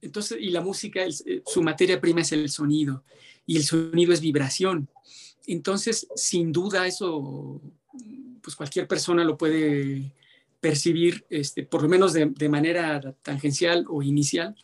Entonces, 0.00 0.38
y 0.40 0.50
la 0.50 0.60
música, 0.60 1.04
eh, 1.04 1.42
su 1.44 1.60
materia 1.60 2.00
prima 2.00 2.20
es 2.20 2.30
el 2.30 2.48
sonido, 2.50 3.02
y 3.46 3.56
el 3.56 3.64
sonido 3.64 4.12
es 4.12 4.20
vibración. 4.20 4.88
Entonces, 5.48 6.06
sin 6.14 6.52
duda, 6.52 6.86
eso, 6.86 7.60
pues 8.40 8.54
cualquier 8.54 8.86
persona 8.86 9.24
lo 9.24 9.36
puede 9.36 10.14
percibir, 10.60 11.24
este, 11.30 11.64
por 11.64 11.82
lo 11.82 11.88
menos 11.88 12.12
de, 12.12 12.26
de 12.26 12.48
manera 12.48 13.00
tangencial 13.22 13.84
o 13.88 14.02
inicial, 14.02 14.56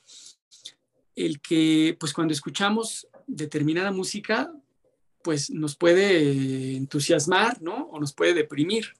el 1.14 1.40
que, 1.40 1.96
pues 1.98 2.12
cuando 2.12 2.32
escuchamos 2.32 3.06
determinada 3.26 3.92
música, 3.92 4.52
pues 5.22 5.50
nos 5.50 5.76
puede 5.76 6.76
entusiasmar, 6.76 7.62
¿no? 7.62 7.88
O 7.92 8.00
nos 8.00 8.12
puede 8.12 8.34
deprimir. 8.34 8.94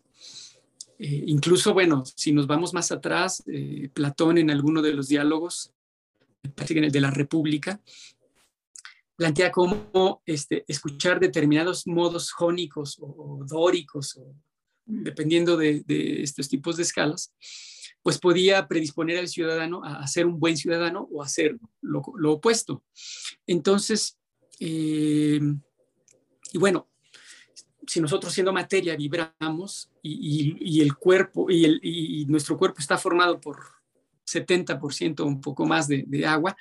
Eh, 0.98 1.24
incluso, 1.26 1.74
bueno, 1.74 2.04
si 2.14 2.32
nos 2.32 2.46
vamos 2.46 2.72
más 2.72 2.92
atrás, 2.92 3.42
eh, 3.46 3.90
Platón 3.92 4.38
en 4.38 4.50
alguno 4.50 4.82
de 4.82 4.94
los 4.94 5.08
diálogos, 5.08 5.72
en 6.42 6.84
el 6.84 6.92
de 6.92 7.00
la 7.00 7.10
República, 7.10 7.80
plantea 9.16 9.50
cómo 9.50 10.22
este, 10.26 10.64
escuchar 10.68 11.20
determinados 11.20 11.86
modos 11.86 12.30
jónicos 12.30 12.98
o, 13.00 13.44
dóricos, 13.46 14.16
o, 14.16 14.34
dependiendo 14.84 15.56
de, 15.56 15.84
estos 16.22 16.48
tipos 16.48 16.76
de 16.76 16.82
escalas, 16.82 17.32
pues 18.02 18.18
podía 18.18 18.66
predisponer 18.66 19.18
al 19.18 19.28
ciudadano 19.28 19.82
a, 19.84 20.06
ser 20.06 20.26
un 20.26 20.40
buen 20.40 20.56
ciudadano 20.56 21.08
o 21.12 21.22
a 21.22 21.28
ser 21.28 21.58
lo, 21.80 22.02
opuesto. 22.32 22.82
Entonces, 23.46 24.18
eh, 24.58 25.40
y 26.52 26.58
bueno, 26.58 26.88
si 27.86 28.00
nosotros 28.00 28.32
siendo 28.32 28.52
materia 28.52 28.96
vibramos 28.96 29.90
y, 30.02 30.80
el 30.80 30.94
cuerpo 30.94 31.50
y, 31.50 32.24
nuestro 32.26 32.56
cuerpo 32.56 32.80
está 32.80 32.98
formado 32.98 33.40
por 33.40 33.58
70% 34.26 35.24
un 35.24 35.40
poco 35.40 35.66
más 35.66 35.88
de, 35.88 36.26
agua, 36.26 36.56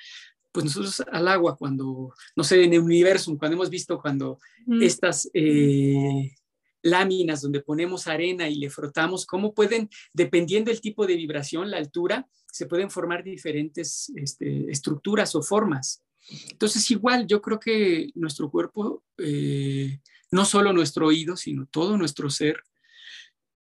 pues 0.50 0.64
nosotros 0.64 1.02
al 1.10 1.28
agua 1.28 1.56
cuando, 1.56 2.12
no 2.36 2.44
sé, 2.44 2.62
en 2.64 2.74
el 2.74 2.80
universo, 2.80 3.36
cuando 3.38 3.54
hemos 3.54 3.70
visto 3.70 4.00
cuando 4.00 4.38
estas 4.80 5.30
eh, 5.32 6.34
láminas 6.82 7.42
donde 7.42 7.60
ponemos 7.60 8.06
arena 8.06 8.48
y 8.48 8.56
le 8.56 8.70
frotamos, 8.70 9.26
cómo 9.26 9.54
pueden, 9.54 9.88
dependiendo 10.12 10.70
del 10.70 10.80
tipo 10.80 11.06
de 11.06 11.16
vibración, 11.16 11.70
la 11.70 11.78
altura, 11.78 12.28
se 12.50 12.66
pueden 12.66 12.90
formar 12.90 13.24
diferentes 13.24 14.12
este, 14.16 14.70
estructuras 14.70 15.34
o 15.34 15.42
formas. 15.42 16.02
Entonces, 16.50 16.88
igual, 16.90 17.26
yo 17.26 17.40
creo 17.40 17.58
que 17.58 18.10
nuestro 18.14 18.50
cuerpo 18.50 19.04
eh, 19.18 19.98
no 20.30 20.44
solo 20.44 20.72
nuestro 20.72 21.06
oído, 21.06 21.36
sino 21.36 21.66
todo 21.66 21.96
nuestro 21.96 22.30
ser, 22.30 22.62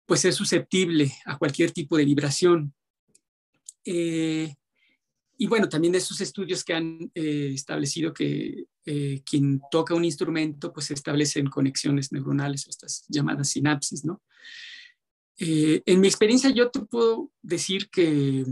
pues 0.05 0.26
es 0.26 0.36
susceptible 0.36 1.11
a 1.26 1.38
cualquier 1.38 1.72
tipo 1.72 1.97
de 1.97 2.05
vibración. 2.05 2.74
Eh, 3.86 4.53
y 5.38 5.47
bueno, 5.47 5.68
también 5.68 5.91
de 5.91 5.97
esos 5.97 6.22
estudios 6.22 6.64
que 6.64 6.74
han 6.74 7.11
eh, 7.16 7.51
establecido 7.53 8.14
que 8.14 8.66
eh, 8.86 9.21
quien 9.25 9.61
toca 9.71 9.95
un 9.95 10.05
instrumento, 10.05 10.73
pues 10.73 10.88
se 10.88 10.93
establecen 10.93 11.47
conexiones 11.47 12.11
neuronales, 12.11 12.67
estas 12.67 13.05
llamadas 13.07 13.49
sinapsis, 13.49 14.05
¿no? 14.05 14.21
en 15.36 15.99
mi 15.99 16.07
experiencia 16.07 16.51
yo 16.51 16.69
te 16.69 16.79
puedo 16.79 17.29
decir 17.41 17.89
que 17.89 18.45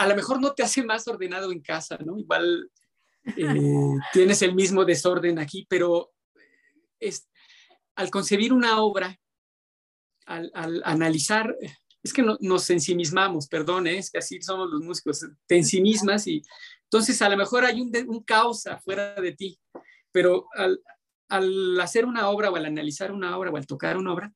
a 0.00 0.08
lo 0.08 0.16
mejor 0.16 0.40
no 0.40 0.54
te 0.54 0.62
hace 0.62 0.82
más 0.82 1.06
ordenado 1.08 1.52
en 1.52 1.60
casa, 1.60 1.98
¿no? 2.02 2.18
Igual 2.18 2.70
eh, 3.36 3.54
tienes 4.14 4.40
el 4.40 4.54
mismo 4.54 4.86
desorden 4.86 5.38
aquí, 5.38 5.66
pero 5.68 6.10
es, 6.98 7.28
al 7.96 8.08
concebir 8.08 8.54
una 8.54 8.80
obra, 8.80 9.20
al, 10.24 10.50
analizar, 10.86 11.54
es 12.02 12.14
que 12.14 12.22
no, 12.22 12.38
nos 12.40 12.70
ensimismamos, 12.70 13.46
perdón, 13.46 13.88
¿eh? 13.88 13.98
es 13.98 14.10
que 14.10 14.16
así 14.16 14.40
somos 14.40 14.70
los 14.70 14.80
músicos, 14.80 15.26
te 15.46 15.58
ensimismas 15.58 16.26
y 16.26 16.40
entonces 16.92 17.22
a 17.22 17.28
lo 17.28 17.36
mejor 17.36 17.64
hay 17.64 17.80
un, 17.80 17.92
un 18.08 18.24
caos 18.24 18.66
afuera 18.66 19.14
de 19.14 19.30
ti, 19.30 19.60
pero 20.10 20.48
al, 21.28 21.80
hacer 21.80 22.04
una 22.04 22.28
obra 22.28 22.50
o 22.50 22.56
al 22.56 22.66
analizar 22.66 23.12
una 23.12 23.38
obra 23.38 23.52
o 23.52 23.56
al 23.56 23.64
tocar 23.64 23.96
una 23.96 24.12
obra, 24.12 24.34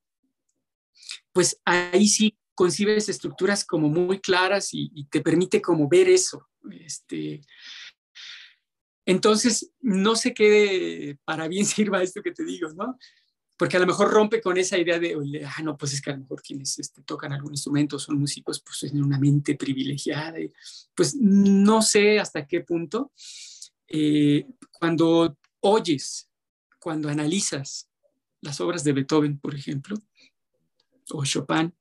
pues 1.33 1.61
ahí 1.65 2.07
sí 2.07 2.39
concibes 2.55 3.09
estructuras 3.09 3.65
como 3.65 3.89
muy 3.89 4.21
claras 4.21 4.73
y, 4.73 4.89
y, 4.95 5.07
te 5.07 5.21
permite 5.21 5.61
como 5.61 5.89
ver 5.89 6.09
eso. 6.09 6.49
Este, 6.71 7.41
entonces, 9.05 9.73
no 9.81 10.15
sé 10.15 10.33
qué 10.33 11.19
para 11.25 11.49
bien 11.49 11.67
sirva 11.67 12.05
esto 12.05 12.23
que 12.23 12.31
te 12.31 12.45
digo, 12.45 12.69
¿no? 12.75 12.97
Porque 13.57 13.77
a 13.77 13.81
lo 13.81 13.87
mejor 13.87 14.11
rompe 14.11 14.41
con 14.41 14.57
esa 14.57 14.77
idea 14.77 14.99
de, 14.99 15.15
ah, 15.47 15.63
no, 15.63 15.77
pues 15.77 15.93
es 15.93 16.03
que 16.03 16.11
a 16.11 16.15
lo 16.15 16.23
mejor 16.23 16.43
quienes 16.43 16.79
este, 16.79 17.03
tocan 17.03 17.33
algún 17.33 17.53
instrumento 17.53 17.99
son 17.99 18.19
músicos, 18.19 18.61
pues 18.61 18.81
tienen 18.81 19.05
una 19.05 19.19
mente 19.19 19.55
privilegiada. 19.55 20.39
pues 20.95 21.15
no 21.15 21.83
sé 21.83 22.19
hasta 22.19 22.47
qué 22.47 22.63
punto. 22.63 23.13
Eh, 23.87 24.47
cuando 24.73 25.39
oyes, 25.61 26.29
cuando 26.81 27.09
analizas 27.09 27.89
las 28.41 28.61
obras 28.61 28.83
de 28.83 28.93
Beethoven, 28.93 29.39
por 29.39 29.55
ejemplo, 29.55 29.97
o 31.11 31.25
Chopin, 31.25 31.73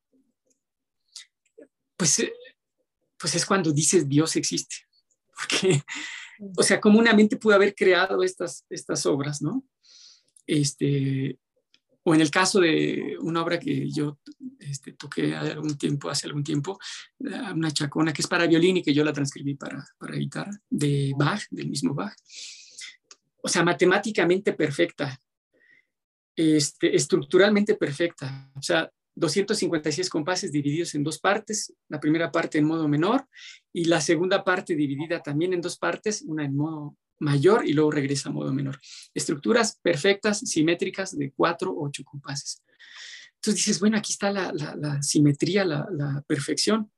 pues, 1.98 2.20
eh, 2.20 2.34
pues 3.18 3.36
es 3.36 3.46
cuando 3.46 3.72
dices 3.72 4.08
Dios 4.08 4.36
existe. 4.36 4.76
Porque 5.36 5.84
o 6.56 6.64
sea, 6.64 6.80
comúnmente 6.80 7.38
pudo 7.38 7.56
haber 7.56 7.76
creado 7.76 8.24
estas, 8.24 8.66
estas 8.70 9.06
obras, 9.06 9.42
¿no? 9.42 9.64
Este, 10.46 11.40
o 12.04 12.14
en 12.14 12.22
el 12.22 12.30
caso 12.30 12.60
de 12.60 13.18
una 13.22 13.42
obra 13.42 13.60
que 13.60 13.90
yo 13.90 14.20
este, 14.60 14.94
toqué 14.94 15.36
hace 15.36 15.52
algún 16.28 16.44
tiempo, 16.44 16.78
una 17.20 17.72
chacona 17.72 18.12
que 18.12 18.22
es 18.22 18.28
para 18.28 18.48
violín 18.48 18.78
y 18.78 18.84
que 18.84 18.94
yo 18.94 19.04
la 19.04 19.14
transcribí 19.14 19.56
para, 19.56 19.86
para 19.98 20.16
guitarra, 20.16 20.52
de 20.70 21.14
Bach, 21.18 21.44
del 21.50 21.70
mismo 21.70 21.94
Bach. 21.94 22.16
O 23.42 23.48
sea, 23.48 23.64
matemáticamente 23.64 24.54
perfecta, 24.54 25.18
este, 26.36 26.96
estructuralmente 26.96 27.76
perfecta. 27.76 28.52
O 28.56 28.62
sea, 28.62 28.90
256 29.16 30.10
compases 30.10 30.52
divididos 30.52 30.96
en 30.96 31.04
dos 31.04 31.20
partes, 31.20 31.74
la 31.88 32.00
primera 32.00 32.32
parte 32.32 32.58
en 32.58 32.66
modo 32.66 32.88
menor 32.88 33.28
y 33.72 33.86
la 33.86 34.02
segunda 34.02 34.44
parte 34.44 34.76
dividida 34.76 35.22
también 35.22 35.54
en 35.54 35.62
dos 35.62 35.78
partes, 35.78 36.24
una 36.24 36.44
en 36.44 36.56
modo 36.56 36.98
mayor 37.20 37.68
y 37.68 37.74
luego 37.74 37.92
regresa 37.92 38.30
a 38.30 38.32
modo 38.32 38.54
menor. 38.54 38.80
Estructuras 39.14 39.80
perfectas, 39.82 40.40
simétricas 40.40 41.18
de 41.18 41.32
cuatro 41.32 41.72
o 41.72 41.86
ocho 41.86 42.04
compases. 42.04 42.64
Entonces 43.36 43.66
dices, 43.66 43.80
bueno, 43.80 43.98
aquí 43.98 44.14
está 44.14 44.32
la, 44.32 45.02
simetría, 45.02 45.66
la, 45.66 46.24
perfección, 46.28 46.92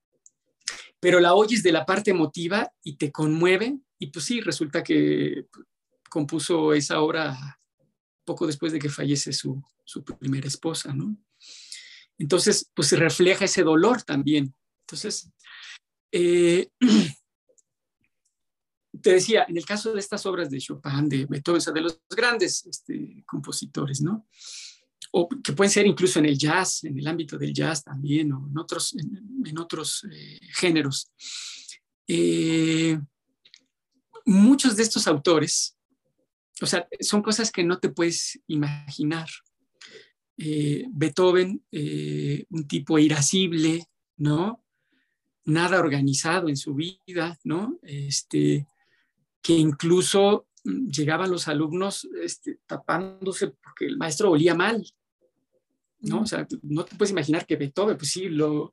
pero 1.00 1.20
la 1.20 1.34
oyes 1.34 1.64
de 1.64 1.72
la 1.72 1.86
parte 1.86 2.12
emotiva 2.12 2.72
y 2.84 2.98
te 2.98 3.12
conmueve 3.12 3.80
y 3.98 4.08
pues 4.08 4.26
sí, 4.26 4.42
resulta 4.42 4.84
que 4.84 5.48
compuso 6.10 6.74
esa 6.74 7.02
obra 7.02 7.60
poco 8.24 8.46
después 8.48 8.74
de 8.74 8.80
que 8.80 8.90
fallece 8.90 9.34
su, 9.34 9.64
su 9.84 10.04
primera 10.04 10.48
esposa, 10.48 10.94
¿no? 10.94 11.18
Entonces, 12.18 12.70
pues 12.74 12.88
se 12.88 12.96
refleja 12.96 13.46
ese 13.46 13.64
dolor 13.64 14.02
también. 14.04 14.54
Entonces, 14.82 15.32
eh, 16.12 16.70
te 19.02 19.14
decía, 19.14 19.46
en 19.48 19.58
el 19.58 19.66
caso 19.66 19.94
de 19.94 20.00
estas 20.00 20.26
obras 20.26 20.50
de 20.50 20.60
Chopin, 20.60 21.10
de 21.10 21.26
Beethoven, 21.26 21.58
o 21.58 21.62
sea, 21.62 21.74
de 21.74 21.82
los 21.82 22.00
grandes 22.10 22.66
este, 22.66 23.24
compositores, 23.26 24.02
¿no? 24.02 24.28
O 25.12 25.30
que 25.30 25.54
pueden 25.54 25.72
ser 25.72 25.86
incluso 25.86 26.20
en 26.20 26.26
el 26.26 26.38
jazz, 26.38 26.84
en 26.84 26.98
el 26.98 27.08
ámbito 27.08 27.38
del 27.38 27.54
jazz 27.54 27.84
también, 27.84 28.32
o 28.34 28.48
en 28.48 28.58
otros, 28.58 28.96
en, 28.96 29.58
otros 29.58 30.06
eh, 30.12 30.40
géneros. 30.54 31.12
Eh, 32.08 33.00
muchos 34.26 34.76
de 34.76 34.84
estos 34.84 35.08
autores, 35.08 35.78
o 36.62 36.66
sea, 36.66 36.88
son 37.00 37.22
cosas 37.22 37.52
que 37.52 37.64
no 37.64 37.80
te 37.80 37.90
puedes 37.90 38.40
imaginar. 38.48 39.28
Eh, 40.38 40.86
Beethoven, 40.90 41.64
un 42.50 42.68
tipo 42.68 43.00
irascible, 43.00 43.86
¿no? 44.18 44.64
Nada 45.46 45.80
organizado 45.80 46.50
en 46.50 46.58
su 46.58 46.76
vida, 46.76 47.38
¿no? 47.44 47.80
Este, 47.84 48.68
que 49.46 49.54
incluso 49.54 50.48
mm, 50.64 50.88
llegaban 50.88 51.30
los 51.30 51.48
alumnos 51.48 52.08
este, 52.24 52.58
tapándose 52.66 53.50
porque 53.64 53.86
el 53.86 53.98
maestro 53.98 54.32
olía 54.32 54.56
mal, 54.56 54.84
¿no? 56.00 56.22
O 56.22 56.26
sea, 56.26 56.48
no 56.64 56.84
te 56.84 56.96
puedes 56.96 57.12
imaginar 57.12 57.46
que 57.46 57.56
Beethoven, 57.56 57.96
pues 57.96 58.10
sí, 58.10 58.28
lo, 58.28 58.72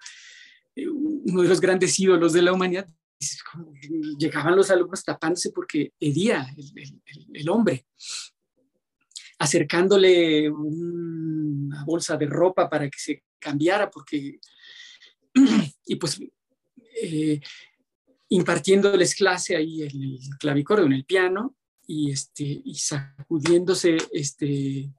eh, 0.75 0.89
uno 0.89 1.43
de 1.43 1.49
los 1.49 1.61
grandes 1.61 2.01
ídolos 2.01 2.33
de 2.33 2.41
la 2.41 2.55
humanidad, 2.55 2.89
llegaban 4.19 4.57
los 4.57 4.71
alumnos 4.71 5.05
tapándose 5.05 5.51
porque 5.53 5.93
hería 6.01 6.47
el 7.35 7.49
hombre 7.51 7.87
acercándole 9.39 10.49
una 10.49 11.85
bolsa 11.85 12.17
de 12.17 12.27
ropa 12.27 12.71
para 12.71 12.89
que 12.89 12.99
se 12.99 13.25
cambiara, 13.39 13.91
porque, 13.91 14.39
y 15.85 15.97
pues 15.97 16.21
eh, 17.03 17.41
impartiéndoles 18.33 19.15
clase 19.15 19.57
ahí 19.57 19.83
en 19.83 20.03
el 20.03 20.19
clavicordio, 20.39 20.87
en 20.87 20.95
el 20.95 21.05
piano, 21.05 21.55
y, 21.87 22.11
este, 22.11 22.63
y 22.65 22.75
sacudiéndose 22.77 23.99
este, 24.11 24.91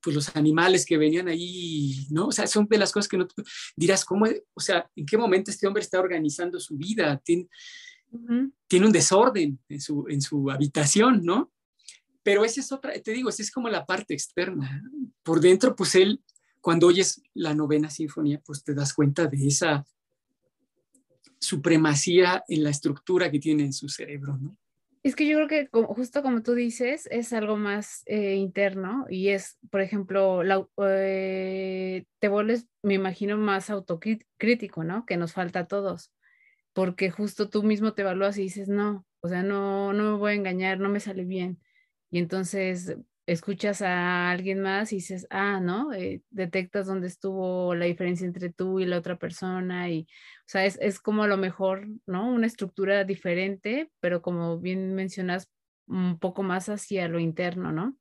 pues 0.00 0.14
los 0.14 0.36
animales 0.36 0.86
que 0.86 0.96
venían 0.96 1.26
ahí, 1.26 2.06
¿no? 2.10 2.28
O 2.28 2.32
sea, 2.32 2.46
son 2.46 2.66
de 2.68 2.78
las 2.78 2.92
cosas 2.92 3.08
que 3.08 3.18
no 3.18 3.26
dirás, 3.74 4.04
¿cómo, 4.04 4.26
o 4.54 4.60
sea, 4.60 4.88
en 4.94 5.04
qué 5.04 5.18
momento 5.18 5.50
este 5.50 5.66
hombre 5.66 5.82
está 5.82 5.98
organizando 5.98 6.60
su 6.60 6.76
vida? 6.76 7.20
tiene 7.24 8.86
un 8.86 8.92
desorden 8.92 9.58
en 9.68 9.80
su, 9.80 10.06
en 10.08 10.20
su 10.20 10.48
habitación, 10.48 11.24
¿no? 11.24 11.52
Pero 12.22 12.44
esa 12.44 12.60
es 12.60 12.70
otra, 12.70 12.92
te 13.00 13.12
digo, 13.12 13.30
esa 13.30 13.42
es 13.42 13.50
como 13.50 13.68
la 13.68 13.84
parte 13.84 14.14
externa. 14.14 14.80
Por 15.24 15.40
dentro, 15.40 15.74
pues 15.74 15.96
él, 15.96 16.22
cuando 16.60 16.86
oyes 16.86 17.20
la 17.34 17.52
novena 17.52 17.90
sinfonía, 17.90 18.40
pues 18.44 18.62
te 18.62 18.74
das 18.74 18.94
cuenta 18.94 19.26
de 19.26 19.44
esa 19.44 19.84
supremacía 21.46 22.44
en 22.48 22.64
la 22.64 22.70
estructura 22.70 23.30
que 23.30 23.38
tiene 23.38 23.64
en 23.64 23.72
su 23.72 23.88
cerebro, 23.88 24.36
¿no? 24.36 24.56
Es 25.06 25.14
que 25.14 25.24
yo 25.28 25.36
creo 25.36 25.46
que 25.46 25.68
justo 25.70 26.20
como 26.20 26.42
tú 26.42 26.54
dices, 26.54 27.06
es 27.12 27.32
algo 27.32 27.56
más 27.56 28.02
eh, 28.06 28.34
interno 28.34 29.06
y 29.08 29.28
es, 29.28 29.56
por 29.70 29.80
ejemplo, 29.80 30.42
eh, 30.84 32.04
te 32.18 32.26
vuelves, 32.28 32.66
me 32.82 32.94
imagino, 32.94 33.38
más 33.38 33.70
autocrítico, 33.70 34.82
¿no? 34.82 35.06
Que 35.06 35.16
nos 35.16 35.32
falta 35.32 35.60
a 35.60 35.66
todos, 35.68 36.12
porque 36.72 37.12
justo 37.12 37.48
tú 37.48 37.62
mismo 37.62 37.94
te 37.94 38.02
evalúas 38.02 38.36
y 38.36 38.42
dices, 38.42 38.68
no, 38.68 39.06
o 39.20 39.28
sea, 39.28 39.44
no, 39.44 39.92
no 39.92 40.10
me 40.10 40.18
voy 40.18 40.32
a 40.32 40.34
engañar, 40.34 40.80
no 40.80 40.88
me 40.88 40.98
sale 40.98 41.24
bien. 41.24 41.60
Y 42.10 42.18
entonces 42.18 42.96
escuchas 43.26 43.82
a 43.82 44.28
alguien 44.30 44.60
más 44.60 44.92
y 44.92 44.96
dices, 44.96 45.28
ah, 45.30 45.60
¿no? 45.60 45.92
Eh, 45.92 46.22
detectas 46.30 46.86
dónde 46.86 47.06
estuvo 47.06 47.76
la 47.76 47.84
diferencia 47.84 48.26
entre 48.26 48.50
tú 48.50 48.80
y 48.80 48.86
la 48.86 48.98
otra 48.98 49.16
persona 49.18 49.88
y, 49.88 50.08
o 50.46 50.48
sea, 50.48 50.64
es, 50.64 50.78
es, 50.80 51.00
como 51.00 51.24
a 51.24 51.26
lo 51.26 51.36
mejor, 51.36 51.88
¿no? 52.06 52.32
Una 52.32 52.46
estructura 52.46 53.02
diferente, 53.02 53.90
pero 53.98 54.22
como 54.22 54.60
bien 54.60 54.94
mencionas, 54.94 55.50
un 55.88 56.20
poco 56.20 56.44
más 56.44 56.68
hacia 56.68 57.08
lo 57.08 57.18
interno, 57.18 57.72
¿no? 57.72 57.96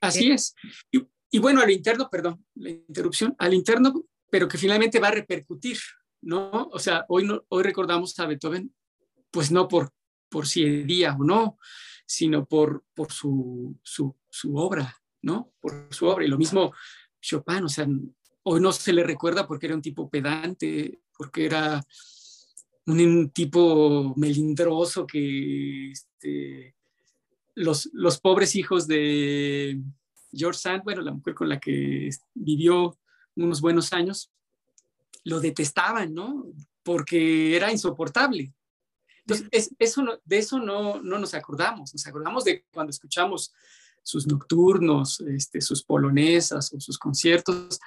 Así 0.00 0.32
eh, 0.32 0.34
es. 0.34 0.56
Y, 0.90 1.06
y, 1.30 1.38
bueno, 1.38 1.60
al 1.60 1.70
interno, 1.70 2.10
perdón, 2.10 2.44
la 2.56 2.70
interrupción, 2.70 3.36
al 3.38 3.54
interno, 3.54 3.92
pero 4.28 4.48
que 4.48 4.58
finalmente 4.58 4.98
va 4.98 5.08
a 5.08 5.12
repercutir, 5.12 5.78
¿no? 6.22 6.68
O 6.72 6.80
sea, 6.80 7.04
hoy, 7.08 7.24
no, 7.24 7.44
hoy 7.48 7.62
recordamos 7.62 8.18
a 8.18 8.26
Beethoven, 8.26 8.74
pues 9.30 9.52
no 9.52 9.68
por, 9.68 9.90
por 10.28 10.48
si 10.48 10.82
día 10.82 11.16
o 11.16 11.22
no, 11.22 11.58
sino 12.06 12.44
por, 12.44 12.84
por 12.92 13.12
su, 13.12 13.78
su, 13.84 14.16
su, 14.28 14.56
obra, 14.56 14.96
¿no? 15.22 15.52
Por 15.60 15.86
su 15.90 16.06
obra. 16.06 16.24
Y 16.24 16.28
lo 16.28 16.38
mismo 16.38 16.72
Chopin, 17.20 17.62
o 17.62 17.68
sea, 17.68 17.86
hoy 18.42 18.60
no 18.60 18.72
se 18.72 18.92
le 18.92 19.04
recuerda 19.04 19.46
porque 19.46 19.66
era 19.66 19.76
un 19.76 19.82
tipo 19.82 20.10
pedante, 20.10 21.00
porque 21.16 21.46
era 21.46 21.84
un, 22.86 23.30
tipo 23.30 24.14
melindroso 24.16 25.06
que 25.06 25.90
este, 25.90 26.74
los, 27.54 27.88
los 27.92 28.20
pobres 28.20 28.54
hijos 28.56 28.86
de 28.86 29.80
George 30.32 30.60
Sand, 30.60 30.84
bueno, 30.84 31.02
la 31.02 31.12
mujer 31.12 31.34
con 31.34 31.48
la 31.48 31.60
que 31.60 32.10
vivió 32.34 32.98
unos 33.36 33.60
buenos 33.60 33.92
años, 33.92 34.30
lo 35.24 35.40
detestaban, 35.40 36.12
¿no? 36.12 36.46
Porque 36.82 37.56
era 37.56 37.72
insoportable. 37.72 38.52
Entonces, 39.26 39.70
eso 39.78 40.04
de 40.24 40.38
eso 40.38 40.58
no, 40.58 41.00
no, 41.00 41.18
nos 41.18 41.32
acordamos, 41.32 41.94
nos 41.94 42.06
acordamos 42.06 42.44
de 42.44 42.64
cuando 42.72 42.90
escuchamos 42.90 43.54
sus 44.02 44.26
nocturnos, 44.26 45.20
este, 45.20 45.62
sus 45.62 45.82
polonesas 45.82 46.72
o 46.74 46.80
sus 46.80 46.98
conciertos, 46.98 47.80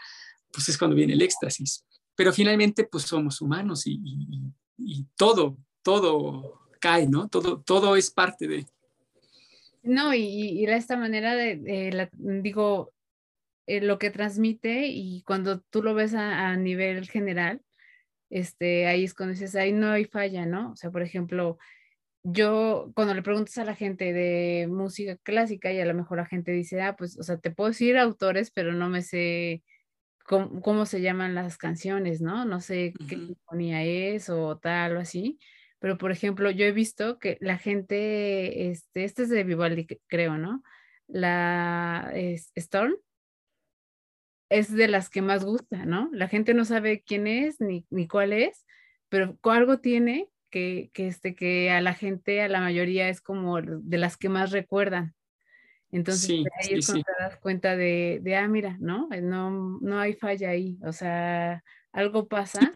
pues 0.51 0.67
es 0.69 0.77
cuando 0.77 0.95
viene 0.95 1.13
el 1.13 1.21
éxtasis. 1.21 1.85
Pero 2.17 2.33
finalmente, 2.33 2.83
pues 2.83 3.03
somos 3.03 3.39
humanos 3.41 3.85
y, 3.85 4.01
y, 4.77 5.05
todo, 5.15 5.55
todo 5.83 6.59
cae, 6.81 7.07
¿no? 7.07 7.29
Todo, 7.29 7.61
todo 7.61 7.95
es 7.95 8.09
parte 8.09 8.47
de... 8.47 8.65
No, 9.83 10.13
y, 10.15 10.23
y 10.23 10.65
esta 10.65 10.97
manera 10.97 11.35
de, 11.35 12.09
digo, 12.41 12.91
eh, 13.67 13.81
lo 13.81 13.99
que 13.99 14.09
transmite 14.09 14.87
y 14.87 15.21
cuando 15.21 15.61
tú 15.61 15.83
lo 15.83 15.93
ves 15.93 16.15
a, 16.15 16.49
a 16.49 16.57
nivel 16.57 17.07
general, 17.07 17.61
este, 18.31 18.87
ahí 18.87 19.03
es 19.03 19.13
cuando 19.13 19.33
dices, 19.33 19.55
ahí 19.55 19.71
no 19.71 19.91
hay 19.91 20.05
falla, 20.05 20.47
¿no? 20.47 20.71
O 20.71 20.75
sea, 20.75 20.89
por 20.89 21.03
ejemplo, 21.03 21.59
yo 22.23 22.91
cuando 22.95 23.13
le 23.13 23.21
preguntas 23.21 23.57
a 23.59 23.63
la 23.63 23.75
gente 23.75 24.11
de 24.11 24.67
música 24.67 25.17
clásica 25.17 25.71
y 25.71 25.79
a 25.79 25.85
lo 25.85 25.93
mejor 25.93 26.17
la 26.17 26.25
gente 26.25 26.51
dice, 26.51 26.81
ah, 26.81 26.95
pues, 26.97 27.17
o 27.19 27.23
sea, 27.23 27.37
te 27.37 27.51
puedo 27.51 27.69
decir 27.69 27.97
autores, 27.97 28.51
pero 28.51 28.73
no 28.73 28.89
me 28.89 29.03
sé 29.03 29.63
cómo, 30.27 30.85
se 30.85 31.01
llaman 31.01 31.35
las 31.35 31.57
canciones, 31.57 32.21
¿no? 32.21 32.45
No 32.45 32.59
sé 32.59 32.93
qué 33.07 33.15
sinfonía 33.15 33.83
es 33.83 34.29
o 34.29 34.57
tal 34.57 34.97
o 34.97 34.99
así. 34.99 35.39
Pero, 35.79 35.97
por 35.97 36.11
ejemplo, 36.11 36.51
yo 36.51 36.65
he 36.65 36.71
visto 36.71 37.17
que 37.17 37.37
la 37.39 37.57
gente, 37.57 38.69
este, 38.69 39.05
este 39.05 39.23
es 39.23 39.29
de 39.29 39.43
Vivaldi, 39.43 39.87
creo, 40.07 40.37
¿no? 40.37 40.63
La 41.07 42.11
Storm, 42.55 42.95
es 44.49 44.73
de 44.73 44.87
las 44.87 45.09
que 45.09 45.21
más 45.21 45.45
gusta, 45.45 45.85
¿no? 45.85 46.09
La 46.11 46.27
gente 46.27 46.53
no 46.53 46.65
sabe 46.65 47.03
quién 47.05 47.27
es 47.27 47.61
ni, 47.61 47.85
ni 47.89 48.07
cuál 48.07 48.33
es, 48.33 48.65
pero 49.09 49.37
algo 49.43 49.79
tiene 49.79 50.29
que, 50.49 50.89
que, 50.93 51.07
este, 51.07 51.35
que 51.35 51.71
a 51.71 51.81
la 51.81 51.93
gente, 51.93 52.41
a 52.41 52.49
la 52.49 52.59
mayoría, 52.59 53.07
es 53.09 53.21
como 53.21 53.61
de 53.61 53.97
las 53.97 54.17
que 54.17 54.29
más 54.29 54.51
recuerdan. 54.51 55.15
Entonces 55.91 56.29
ahí 56.29 56.77
es 56.77 56.85
cuando 56.85 57.03
te 57.03 57.23
das 57.23 57.37
cuenta 57.37 57.75
de, 57.75 58.19
de, 58.21 58.35
ah, 58.35 58.47
mira, 58.47 58.77
¿no? 58.79 59.07
Eh, 59.11 59.21
¿no? 59.21 59.79
No 59.81 59.99
hay 59.99 60.13
falla 60.13 60.49
ahí, 60.49 60.77
o 60.83 60.91
sea, 60.91 61.63
algo 61.91 62.27
pasa. 62.27 62.73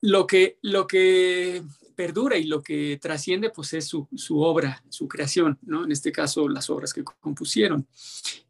Lo 0.00 0.26
que, 0.26 0.58
lo 0.62 0.86
que 0.86 1.62
perdura 1.94 2.36
y 2.36 2.44
lo 2.44 2.62
que 2.62 2.98
trasciende 3.00 3.50
pues 3.50 3.72
es 3.74 3.86
su, 3.86 4.08
su, 4.14 4.40
obra, 4.40 4.82
su 4.88 5.06
creación, 5.08 5.58
¿no? 5.62 5.84
En 5.84 5.92
este 5.92 6.10
caso 6.10 6.48
las 6.48 6.68
obras 6.70 6.92
que 6.92 7.04
compusieron. 7.04 7.86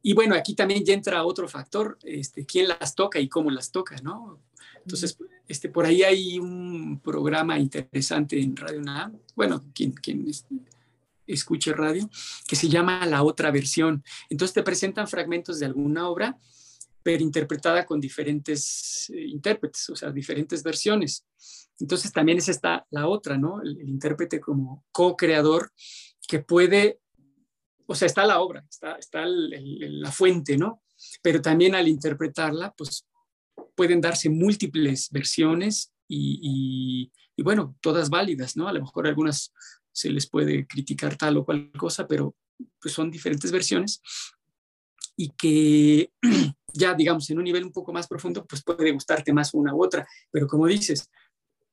Y 0.03 0.15
bueno, 0.15 0.35
aquí 0.35 0.55
también 0.55 0.85
ya 0.85 0.95
entra 0.95 1.25
otro 1.25 1.49
factor, 1.49 1.99
este, 2.03 2.47
quién 2.47 2.69
las 2.69 2.95
toca 2.95 3.21
y 3.21 3.29
cómo 3.29 3.51
las 3.51 3.71
toca, 3.71 3.97
¿no? 4.03 4.41
Entonces, 4.79 5.19
este, 5.49 5.69
por 5.69 5.87
ahí 5.87 6.03
hay 6.03 6.39
un 6.39 7.01
programa 7.01 7.59
interesante 7.59 8.41
en 8.41 8.57
Radio 8.57 8.81
NAM, 8.83 9.19
bueno, 9.35 9.65
quien, 9.75 9.93
quien 9.93 10.27
escuche 11.27 11.73
radio, 11.73 12.09
que 12.47 12.57
se 12.57 12.69
llama 12.69 13.07
La 13.07 13.23
Otra 13.23 13.51
Versión. 13.51 14.05
Entonces 14.29 14.55
te 14.55 14.63
presentan 14.63 15.09
fragmentos 15.09 15.59
de 15.59 15.67
alguna 15.67 16.09
obra, 16.09 16.39
pero 17.03 17.23
interpretada 17.23 17.85
con 17.85 18.01
diferentes 18.01 19.11
eh, 19.15 19.27
intérpretes, 19.27 19.91
o 19.91 19.97
sea, 19.97 20.11
diferentes 20.11 20.63
versiones. 20.63 21.25
Entonces 21.79 22.13
también 22.13 22.39
es 22.39 22.49
esta 22.49 22.87
la 22.91 23.09
otra, 23.09 23.37
¿no? 23.37 23.61
El, 23.61 23.89
intérprete 23.89 24.41
como 24.41 24.85
co-creador 24.93 25.71
que 26.27 26.39
puede, 26.39 27.01
o 27.87 27.95
sea, 27.95 28.07
está 28.07 28.25
la 28.25 28.41
obra, 28.41 28.65
está, 28.69 28.95
está 28.95 29.25
la 29.27 30.13
fuente, 30.13 30.57
¿no? 30.57 30.83
Pero 31.23 31.43
también 31.43 31.75
al 31.75 31.89
interpretarla, 31.89 32.73
pues 32.77 33.07
pueden 33.75 34.01
darse 34.01 34.31
múltiples 34.31 35.11
versiones 35.11 35.93
y, 36.09 37.11
y, 37.37 37.43
bueno, 37.43 37.77
todas 37.81 38.11
válidas, 38.11 38.57
¿no? 38.57 38.69
A 38.69 38.73
lo 38.73 38.81
mejor 38.81 39.07
algunas 39.07 39.53
se 39.95 40.11
les 40.11 40.29
puede 40.29 40.67
criticar 40.67 41.17
tal 41.17 41.39
o 41.39 41.45
cual 41.45 41.71
cosa, 41.73 42.07
pero 42.07 42.35
pues 42.81 42.93
son 42.93 43.11
diferentes 43.11 43.51
versiones 43.51 44.03
y 45.17 45.31
que 45.31 46.11
ya 46.73 46.95
digamos 46.95 47.31
en 47.31 47.39
un 47.39 47.45
nivel 47.45 47.65
un 47.65 47.73
poco 47.73 47.93
más 47.93 48.09
profundo 48.09 48.45
pues 48.47 48.63
puede 48.63 48.91
gustarte 48.91 49.33
más 49.33 49.55
una 49.55 49.75
u 49.75 49.83
otra, 49.83 50.07
pero 50.31 50.47
como 50.47 50.67
dices, 50.67 51.11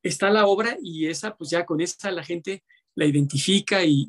está 0.02 0.30
la 0.30 0.46
obra 0.46 0.76
y 0.82 1.06
esa, 1.06 1.36
pues 1.36 1.50
ya 1.50 1.66
con 1.66 1.80
esa 1.80 2.10
la 2.10 2.24
gente 2.24 2.62
la 2.94 3.06
identifica 3.06 3.82
y, 3.84 4.06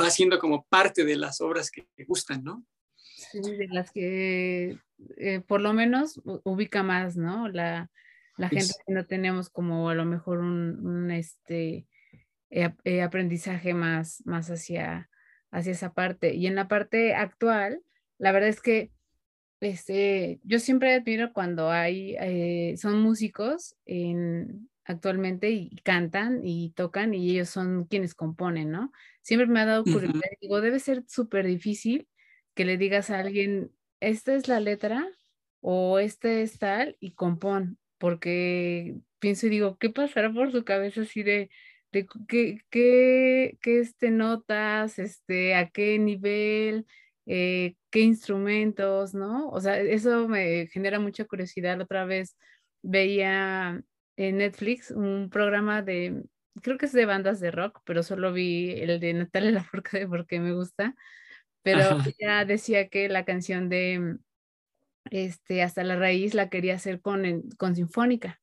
va 0.00 0.10
siendo 0.10 0.38
como 0.38 0.64
parte 0.64 1.04
de 1.04 1.16
las 1.16 1.40
obras 1.40 1.70
que 1.70 1.86
le 1.96 2.04
gustan, 2.04 2.42
¿no? 2.42 2.64
Sí, 2.98 3.40
de 3.40 3.68
las 3.68 3.92
que 3.92 4.78
eh, 5.16 5.40
por 5.46 5.60
lo 5.60 5.72
menos 5.72 6.20
ubica 6.42 6.82
más, 6.82 7.16
¿no? 7.16 7.48
La, 7.48 7.90
gente 8.36 8.74
que 8.86 8.92
no 8.92 9.06
tenemos 9.06 9.50
como 9.50 9.88
a 9.88 9.94
lo 9.94 10.04
mejor 10.04 10.38
un, 10.40 11.10
este, 11.12 11.86
eh, 12.56 12.72
eh, 12.84 13.02
aprendizaje 13.02 13.74
más, 13.74 14.22
más 14.26 14.48
hacia, 14.48 15.10
hacia 15.50 15.72
esa 15.72 15.92
parte. 15.92 16.34
Y 16.34 16.46
en 16.46 16.54
la 16.54 16.68
parte 16.68 17.12
actual, 17.16 17.82
la 18.16 18.30
verdad 18.30 18.48
es 18.48 18.60
que 18.60 18.92
este, 19.58 20.38
yo 20.44 20.60
siempre 20.60 20.94
admiro 20.94 21.32
cuando 21.32 21.72
hay, 21.72 22.14
eh, 22.20 22.76
son 22.76 23.00
músicos 23.00 23.74
en, 23.86 24.70
actualmente 24.84 25.50
y 25.50 25.70
cantan 25.82 26.42
y 26.44 26.70
tocan 26.76 27.12
y 27.12 27.32
ellos 27.32 27.48
son 27.48 27.86
quienes 27.86 28.14
componen, 28.14 28.70
¿no? 28.70 28.92
Siempre 29.20 29.48
me 29.48 29.58
ha 29.58 29.66
dado 29.66 29.82
curiosidad, 29.82 30.20
digo, 30.40 30.60
debe 30.60 30.78
ser 30.78 31.02
súper 31.08 31.48
difícil 31.48 32.06
que 32.54 32.64
le 32.64 32.76
digas 32.76 33.10
a 33.10 33.18
alguien, 33.18 33.72
esta 33.98 34.32
es 34.32 34.46
la 34.46 34.60
letra 34.60 35.08
o 35.60 35.98
este 35.98 36.42
es 36.42 36.60
tal 36.60 36.96
y 37.00 37.14
compón, 37.14 37.78
porque 37.98 38.94
pienso 39.18 39.48
y 39.48 39.50
digo, 39.50 39.76
¿qué 39.76 39.90
pasará 39.90 40.32
por 40.32 40.52
su 40.52 40.64
cabeza 40.64 41.00
así 41.00 41.24
de, 41.24 41.50
de 41.94 42.06
qué, 42.28 42.58
qué, 42.70 43.58
qué 43.62 43.80
este, 43.80 44.10
notas, 44.10 44.98
este, 44.98 45.54
a 45.54 45.70
qué 45.70 45.98
nivel? 45.98 46.86
Eh, 47.26 47.76
qué 47.90 48.00
instrumentos, 48.00 49.14
¿no? 49.14 49.48
O 49.50 49.60
sea, 49.60 49.78
eso 49.80 50.28
me 50.28 50.66
genera 50.66 50.98
mucha 51.00 51.24
curiosidad. 51.24 51.80
Otra 51.80 52.04
vez 52.04 52.36
veía 52.82 53.82
en 54.16 54.38
Netflix 54.38 54.90
un 54.90 55.30
programa 55.30 55.82
de, 55.82 56.24
creo 56.62 56.78
que 56.78 56.86
es 56.86 56.92
de 56.92 57.06
bandas 57.06 57.40
de 57.40 57.50
rock, 57.50 57.80
pero 57.84 58.02
solo 58.02 58.32
vi 58.32 58.72
el 58.72 59.00
de 59.00 59.14
Natalia 59.14 59.50
Lafourcade 59.52 60.08
porque 60.08 60.40
me 60.40 60.52
gusta, 60.52 60.94
pero 61.62 61.98
ella 62.18 62.44
decía 62.44 62.88
que 62.88 63.08
la 63.08 63.24
canción 63.24 63.68
de 63.68 64.18
este, 65.10 65.62
Hasta 65.62 65.84
la 65.84 65.96
Raíz 65.96 66.34
la 66.34 66.48
quería 66.48 66.74
hacer 66.74 67.00
con, 67.00 67.42
con 67.56 67.76
Sinfónica. 67.76 68.40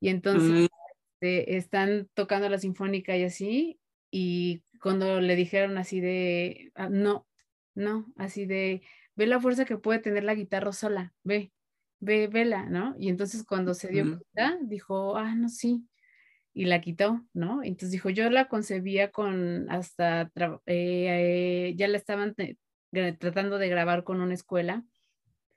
Y 0.00 0.08
entonces... 0.08 0.50
Mm. 0.50 0.66
Este, 1.14 1.56
están 1.56 2.08
tocando 2.14 2.48
la 2.48 2.58
sinfónica 2.58 3.16
y 3.16 3.24
así, 3.24 3.80
y 4.10 4.62
cuando 4.80 5.20
le 5.20 5.36
dijeron 5.36 5.78
así 5.78 6.00
de, 6.00 6.72
ah, 6.74 6.88
no, 6.90 7.26
no, 7.74 8.12
así 8.16 8.46
de, 8.46 8.82
ve 9.16 9.26
la 9.26 9.40
fuerza 9.40 9.64
que 9.64 9.78
puede 9.78 10.00
tener 10.00 10.24
la 10.24 10.34
guitarra 10.34 10.72
sola, 10.72 11.14
ve, 11.22 11.52
ve, 12.00 12.26
vela, 12.28 12.66
¿no? 12.66 12.94
Y 12.98 13.08
entonces 13.08 13.44
cuando 13.44 13.74
se 13.74 13.88
dio 13.88 14.04
cuenta, 14.04 14.58
dijo, 14.62 15.16
ah, 15.16 15.34
no, 15.34 15.48
sí, 15.48 15.88
y 16.52 16.66
la 16.66 16.80
quitó, 16.80 17.24
¿no? 17.32 17.62
Entonces 17.62 17.92
dijo, 17.92 18.10
yo 18.10 18.28
la 18.30 18.48
concebía 18.48 19.10
con 19.10 19.70
hasta, 19.70 20.30
eh, 20.66 21.74
ya 21.76 21.88
la 21.88 21.96
estaban 21.96 22.34
tratando 23.18 23.58
de 23.58 23.68
grabar 23.68 24.04
con 24.04 24.20
una 24.20 24.34
escuela, 24.34 24.84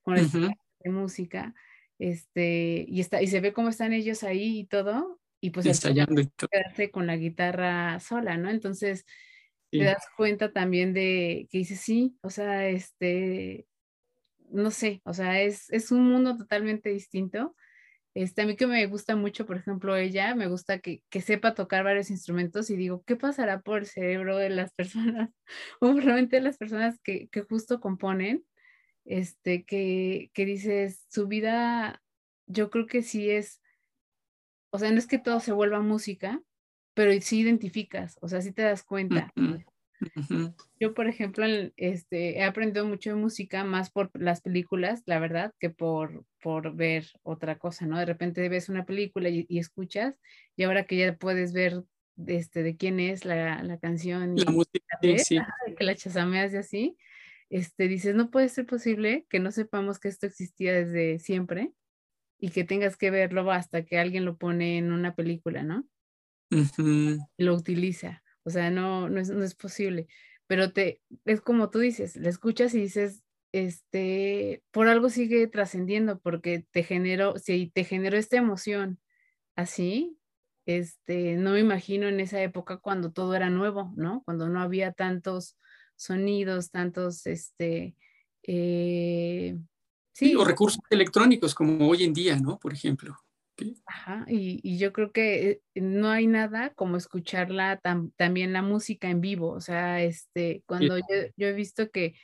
con 0.02 0.16
la 0.16 0.22
escuela 0.22 0.56
de 0.80 0.90
música, 0.90 1.54
este, 2.00 2.86
y, 2.88 3.02
está, 3.02 3.22
y 3.22 3.28
se 3.28 3.42
ve 3.42 3.54
cómo 3.54 3.70
están 3.70 3.92
ellos 3.92 4.24
ahí 4.24 4.60
y 4.60 4.66
todo, 4.66 5.17
y 5.40 5.52
pues 5.52 5.66
ensayando 5.66 6.22
y 6.22 6.30
quedarse 6.30 6.92
con 6.92 7.08
la 7.08 7.16
guitarra 7.16 8.00
sola, 8.00 8.38
¿no? 8.38 8.50
Entonces 8.50 9.06
te 9.70 9.84
das 9.84 10.06
cuenta 10.16 10.52
también 10.52 10.94
de 10.94 11.48
que 11.52 11.60
dices, 11.60 11.82
sí, 11.82 12.18
o 12.22 12.30
sea, 12.30 12.70
este, 12.70 13.68
no 14.50 14.72
sé, 14.72 15.02
o 15.04 15.14
sea, 15.14 15.42
es, 15.42 15.70
es 15.72 15.92
un 15.92 16.10
mundo 16.10 16.38
totalmente 16.38 16.90
distinto. 16.90 17.56
Este, 18.14 18.42
a 18.42 18.46
mí 18.48 18.56
que 18.56 18.66
me 18.66 18.86
gusta 18.88 19.16
mucho, 19.16 19.46
por 19.46 19.58
ejemplo, 19.58 19.96
ella, 19.96 20.34
me 20.34 20.48
gusta 20.48 20.80
que, 20.80 21.04
que, 21.10 21.22
sepa 21.22 21.54
tocar 21.54 21.84
varios 21.84 22.10
instrumentos 22.10 22.70
y 22.72 22.76
digo, 22.76 23.04
¿qué 23.06 23.16
pasará 23.16 23.62
por 23.62 23.80
el 23.80 23.86
cerebro 23.86 24.38
de 24.38 24.50
las 24.50 24.74
personas? 24.76 25.30
O 25.82 25.94
realmente 25.94 26.38
de 26.38 26.42
las 26.42 26.58
personas 26.58 27.00
que, 27.04 27.28
que 27.30 27.42
justo 27.44 27.80
componen, 27.80 28.44
este, 29.06 29.66
que, 29.66 30.32
que 30.34 30.46
dices, 30.46 31.06
su 31.10 31.28
vida, 31.28 32.02
yo 32.48 32.70
creo 32.72 32.88
que 32.88 33.04
sí 33.04 33.30
es 33.30 33.62
o 34.70 34.80
sea, 34.80 34.92
no 34.92 34.98
es 34.98 35.08
que 35.08 35.20
todo 35.20 35.40
se 35.40 35.52
vuelva 35.52 35.82
música, 35.82 36.42
pero 36.94 37.12
sí 37.22 37.40
identificas, 37.40 38.18
o 38.22 38.28
sea, 38.28 38.42
sí 38.42 38.52
te 38.52 38.64
das 38.64 38.84
cuenta. 38.84 39.32
Yo, 40.80 40.94
por 40.94 41.08
ejemplo, 41.08 41.46
este, 41.76 42.38
he 42.38 42.44
aprendido 42.44 42.86
mucho 42.86 43.12
de 43.12 43.16
música 43.16 43.64
más 43.64 43.90
por 43.90 44.12
las 44.14 44.42
películas, 44.42 45.02
la 45.06 45.20
verdad, 45.20 45.54
que 45.60 45.70
por, 45.70 46.24
por 46.42 46.76
ver 46.76 47.08
otra 47.24 47.58
cosa, 47.58 47.86
¿no? 47.86 47.98
De 47.98 48.06
repente 48.06 48.48
ves 48.50 48.70
una 48.70 48.86
película 48.86 49.30
y, 49.30 49.46
escuchas, 49.50 50.16
y 50.56 50.64
ahora 50.64 50.86
que 50.86 50.98
ya 50.98 51.16
puedes 51.16 51.54
ver 51.54 51.84
este, 52.28 52.64
de 52.64 52.78
quién 52.78 53.00
es 53.00 53.26
la, 53.26 53.64
la 53.64 53.78
canción. 53.80 54.36
La 54.36 54.52
música, 54.52 55.00
sí. 55.18 55.40
que 55.78 55.84
la 55.84 55.96
chasameas 55.96 56.54
y 56.54 56.58
así, 56.58 56.98
este, 57.50 57.88
dices, 57.88 58.16
no 58.16 58.30
puede 58.30 58.50
ser 58.50 58.66
posible 58.66 59.26
que 59.30 59.40
no 59.40 59.52
sepamos 59.52 60.00
que 60.00 60.10
esto 60.10 60.26
existía 60.26 60.74
desde 60.74 61.20
siempre 61.20 61.72
y 62.40 62.50
que 62.50 62.64
tengas 62.64 62.98
que 62.98 63.12
verlo 63.12 63.52
hasta 63.52 63.84
que 63.84 63.98
alguien 63.98 64.26
lo 64.26 64.38
pone 64.38 64.78
en 64.78 64.92
una 64.92 65.16
película, 65.16 65.64
¿no? 65.64 65.88
Lo 67.38 67.56
utiliza. 67.56 68.24
O 68.44 68.50
sea, 68.50 68.70
no, 68.70 69.10
no 69.10 69.20
es, 69.20 69.30
no 69.30 69.44
es 69.44 69.56
posible. 69.56 70.08
Pero 70.48 70.72
te, 70.72 71.02
es 71.26 71.42
como 71.42 71.70
tú 71.70 71.80
dices, 71.80 72.16
le 72.16 72.30
escuchas 72.30 72.74
y 72.74 72.82
dices, 72.82 73.24
este, 73.52 74.64
por 74.72 74.88
algo 74.88 75.10
sigue 75.10 75.48
trascendiendo, 75.48 76.20
porque 76.20 76.66
te 76.72 76.84
generó, 76.84 77.38
si 77.38 77.70
te 77.70 77.84
generó 77.84 78.18
esta 78.18 78.38
emoción 78.38 79.00
así, 79.56 80.18
este, 80.66 81.38
no 81.38 81.52
me 81.52 81.60
imagino 81.60 82.08
en 82.08 82.20
esa 82.20 82.42
época 82.42 82.78
cuando 82.78 83.12
todo 83.12 83.36
era 83.36 83.50
nuevo, 83.50 83.94
¿no? 83.96 84.22
Cuando 84.26 84.50
no 84.50 84.62
había 84.62 84.92
tantos 84.92 85.58
sonidos, 85.96 86.72
tantos, 86.72 87.26
este, 87.26 87.96
eh, 88.44 89.58
Sí. 90.18 90.34
o 90.34 90.44
recursos 90.44 90.82
electrónicos 90.90 91.54
como 91.54 91.88
hoy 91.88 92.04
en 92.04 92.12
día, 92.12 92.40
¿no? 92.40 92.58
Por 92.58 92.74
ejemplo. 92.74 93.16
Ajá, 93.86 94.26
y, 94.28 94.80
yo 94.80 94.92
creo 94.92 95.12
que 95.12 95.62
eh, 95.76 95.82
no 95.82 96.10
hay 96.10 96.26
nada 96.26 96.74
como 96.74 96.98
escucharla 96.98 97.80
también 98.16 98.52
la 98.52 98.64
música 98.64 99.12
en 99.12 99.22
vivo. 99.22 99.52
O 99.52 99.62
sea, 99.62 100.02
este, 100.02 100.64
cuando 100.66 100.98
yo, 100.98 101.48
he 101.48 101.54
visto 101.54 101.92
que 101.92 102.16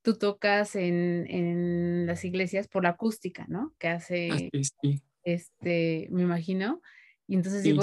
tú 0.00 0.16
tocas 0.16 0.76
en, 0.76 2.06
las 2.06 2.24
iglesias 2.24 2.68
por 2.68 2.84
la 2.84 2.90
acústica, 2.90 3.44
¿no? 3.50 3.74
Que 3.78 3.88
hace, 3.88 4.50
este, 5.22 6.08
me 6.10 6.22
imagino. 6.22 6.80
Y 7.26 7.34
entonces 7.34 7.62
digo, 7.62 7.82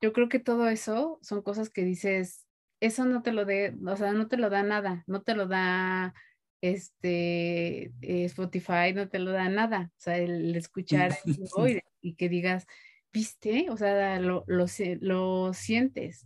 yo 0.00 0.14
creo 0.14 0.30
que 0.30 0.38
todo 0.38 0.68
eso 0.68 1.18
son 1.20 1.42
cosas 1.42 1.68
que 1.68 1.84
dices, 1.84 2.46
eso 2.80 3.04
no 3.04 3.20
te 3.20 3.32
lo 3.32 3.44
de, 3.44 3.76
o 3.86 3.96
sea, 3.96 4.12
no 4.14 4.26
te 4.26 4.38
lo 4.38 4.48
da 4.48 4.62
nada, 4.62 5.04
no 5.06 5.20
te 5.20 5.34
lo 5.34 5.48
da 5.48 6.14
este, 6.62 7.92
eh, 8.00 8.24
Spotify 8.24 8.94
no 8.94 9.08
te 9.08 9.18
lo 9.18 9.32
da 9.32 9.48
nada. 9.50 9.90
O 9.98 10.00
sea, 10.00 10.16
el 10.16 10.54
escuchar 10.56 11.18
y, 12.00 12.14
que 12.14 12.28
digas, 12.28 12.66
viste, 13.12 13.66
o 13.68 13.76
sea, 13.76 14.18
lo, 14.20 14.44
lo, 14.46 14.66
lo, 15.00 15.52
sientes. 15.52 16.24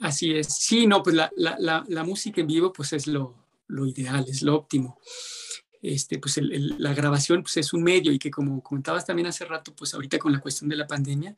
Así 0.00 0.34
es. 0.34 0.56
Sí, 0.56 0.86
no, 0.86 1.02
pues 1.02 1.14
la, 1.14 1.30
la, 1.36 1.84
la, 1.86 2.02
música 2.02 2.40
en 2.40 2.48
vivo 2.48 2.72
pues 2.72 2.92
es 2.92 3.06
lo, 3.06 3.46
lo 3.68 3.86
ideal, 3.86 4.24
es 4.28 4.42
lo 4.42 4.56
óptimo. 4.56 4.98
Este, 5.82 6.18
pues 6.18 6.38
el, 6.38 6.76
la 6.78 6.94
grabación 6.94 7.42
pues 7.42 7.58
es 7.58 7.74
un 7.74 7.82
medio 7.82 8.10
y 8.10 8.18
que 8.18 8.30
como 8.30 8.62
comentabas 8.62 9.04
también 9.04 9.26
hace 9.26 9.44
rato, 9.44 9.74
pues 9.76 9.92
ahorita 9.92 10.18
con 10.18 10.32
la 10.32 10.40
cuestión 10.40 10.70
de 10.70 10.76
la 10.76 10.86
pandemia, 10.86 11.36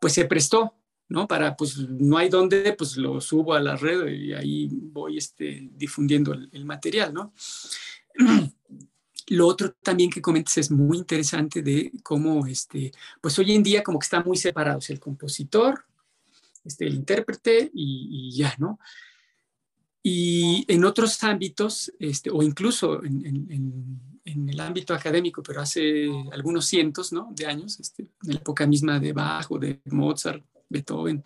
pues 0.00 0.12
se 0.12 0.24
prestó, 0.24 0.74
¿no? 1.08 1.28
Para, 1.28 1.56
pues 1.56 1.78
no 1.78 2.16
hay 2.16 2.28
dónde, 2.28 2.72
pues 2.72 2.96
lo 2.96 3.20
subo 3.20 3.54
a 3.54 3.60
la 3.60 3.76
red 3.76 4.06
y 4.08 4.32
ahí 4.32 4.68
voy 4.72 5.18
este, 5.18 5.68
difundiendo 5.72 6.32
el, 6.32 6.64
material, 6.64 7.12
¿no? 7.12 7.32
Lo 9.28 9.46
otro 9.46 9.72
también 9.82 10.10
que 10.10 10.20
comentes 10.20 10.58
es 10.58 10.70
muy 10.70 10.98
interesante 10.98 11.62
de 11.62 11.92
cómo, 12.02 12.46
este, 12.46 12.92
pues 13.20 13.38
hoy 13.38 13.52
en 13.52 13.62
día 13.62 13.82
como 13.82 13.98
que 13.98 14.04
están 14.04 14.24
muy 14.24 14.36
separados 14.36 14.90
el 14.90 15.00
compositor, 15.00 15.84
este, 16.64 16.86
el 16.86 16.94
intérprete 16.94 17.70
y, 17.72 18.32
ya, 18.34 18.54
¿no? 18.58 18.78
Y 20.02 20.64
en 20.68 20.84
otros 20.84 21.22
ámbitos, 21.24 21.90
este, 21.98 22.30
o 22.30 22.42
incluso 22.42 23.02
en, 23.02 23.48
en, 24.24 24.48
el 24.48 24.60
ámbito 24.60 24.94
académico, 24.94 25.42
pero 25.42 25.60
hace 25.60 26.08
algunos 26.32 26.66
cientos 26.66 27.12
¿no? 27.12 27.30
de 27.34 27.46
años, 27.46 27.78
este, 27.78 28.02
en 28.02 28.32
la 28.32 28.34
época 28.36 28.66
misma 28.66 28.98
de 28.98 29.12
Bach 29.12 29.50
o 29.50 29.58
de 29.58 29.80
Mozart, 29.86 30.44
Beethoven, 30.68 31.24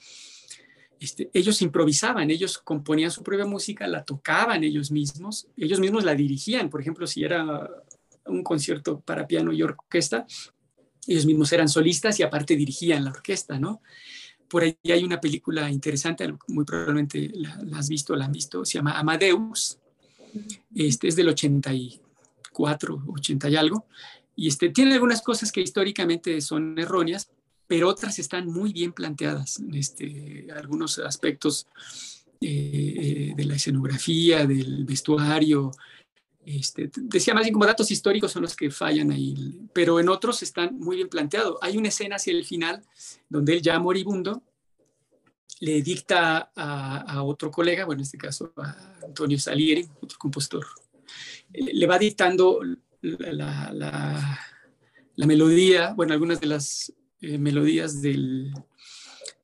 este, 1.01 1.31
ellos 1.33 1.63
improvisaban, 1.63 2.31
ellos 2.31 2.59
componían 2.59 3.11
su 3.11 3.23
propia 3.23 3.47
música, 3.47 3.87
la 3.87 4.05
tocaban 4.05 4.65
ellos 4.65 4.91
mismos, 4.91 5.47
ellos 5.57 5.79
mismos 5.79 6.05
la 6.05 6.15
dirigían, 6.15 6.69
por 6.69 6.81
ejemplo, 6.81 7.07
si 7.07 7.23
era 7.23 7.69
un 8.27 8.43
concierto 8.43 9.01
para 9.01 9.27
piano 9.27 9.53
y 9.53 9.63
orquesta, 9.63 10.27
ellos 11.07 11.25
mismos 11.25 11.53
eran 11.53 11.69
solistas 11.69 12.19
y 12.19 12.23
aparte 12.23 12.57
dirigían 12.57 13.05
la 13.05 13.11
orquesta, 13.11 13.59
¿no? 13.59 13.81
Por 14.49 14.63
ahí 14.63 14.77
hay 14.85 15.05
una 15.05 15.21
película 15.21 15.71
interesante, 15.71 16.35
muy 16.49 16.65
probablemente 16.65 17.31
la, 17.35 17.79
has 17.79 17.89
visto, 17.89 18.17
la 18.17 18.25
han 18.25 18.33
visto, 18.33 18.65
se 18.65 18.75
llama 18.75 18.99
Amadeus, 18.99 19.79
este 20.75 21.09
es 21.09 21.17
del 21.17 21.29
84, 21.29 23.05
80 23.07 23.49
y 23.49 23.57
algo, 23.57 23.87
y 24.35 24.49
este, 24.49 24.71
tiene 24.71 24.95
algunas 24.95 25.23
cosas 25.23 25.53
que 25.53 25.61
históricamente 25.61 26.41
son 26.41 26.79
erróneas, 26.79 27.31
pero 27.69 27.89
otras 27.89 28.19
están 28.19 28.47
muy 28.47 28.73
bien 28.73 28.93
planteadas, 28.93 29.63
este, 29.73 30.49
algunos 30.57 30.99
aspectos 30.99 31.67
eh, 32.41 33.35
de 33.37 33.45
la 33.45 33.55
escenografía, 33.55 34.47
del 34.47 34.87
vestuario. 34.87 35.71
Este, 36.47 36.91
decía 36.97 37.35
más 37.35 37.43
bien 37.43 37.53
como 37.53 37.67
datos 37.67 37.91
históricos 37.91 38.33
son 38.33 38.43
los 38.43 38.57
que 38.57 38.71
fallan 38.71 39.11
ahí, 39.11 39.69
pero 39.75 40.01
en 40.01 40.09
otros 40.09 40.43
están 40.43 40.79
muy 40.79 40.97
bien 40.97 41.11
planteados. 41.11 41.59
Hay 41.61 41.77
una 41.77 41.89
escena 41.89 42.17
hacia 42.17 42.33
el 42.33 42.47
final 42.47 42.83
donde 43.29 43.53
él 43.53 43.63
ya 43.63 43.79
moribundo 43.79 44.43
le 45.61 45.83
dicta 45.83 46.51
a, 46.57 47.23
otro 47.23 47.51
colega, 47.51 47.85
bueno, 47.85 48.01
en 48.01 48.05
este 48.05 48.17
caso 48.17 48.53
a 48.57 49.01
Antonio 49.05 49.39
Salieri, 49.39 49.87
otro 50.01 50.17
compositor, 50.17 50.65
le 51.53 51.87
va 51.87 51.99
dictando 51.99 52.61
la, 53.03 53.73
la 55.17 55.27
melodía, 55.27 55.93
bueno, 55.95 56.13
algunas 56.13 56.41
de 56.41 56.47
las 56.47 56.93
eh, 57.21 57.39
melodías 57.39 58.01
del, 58.01 58.53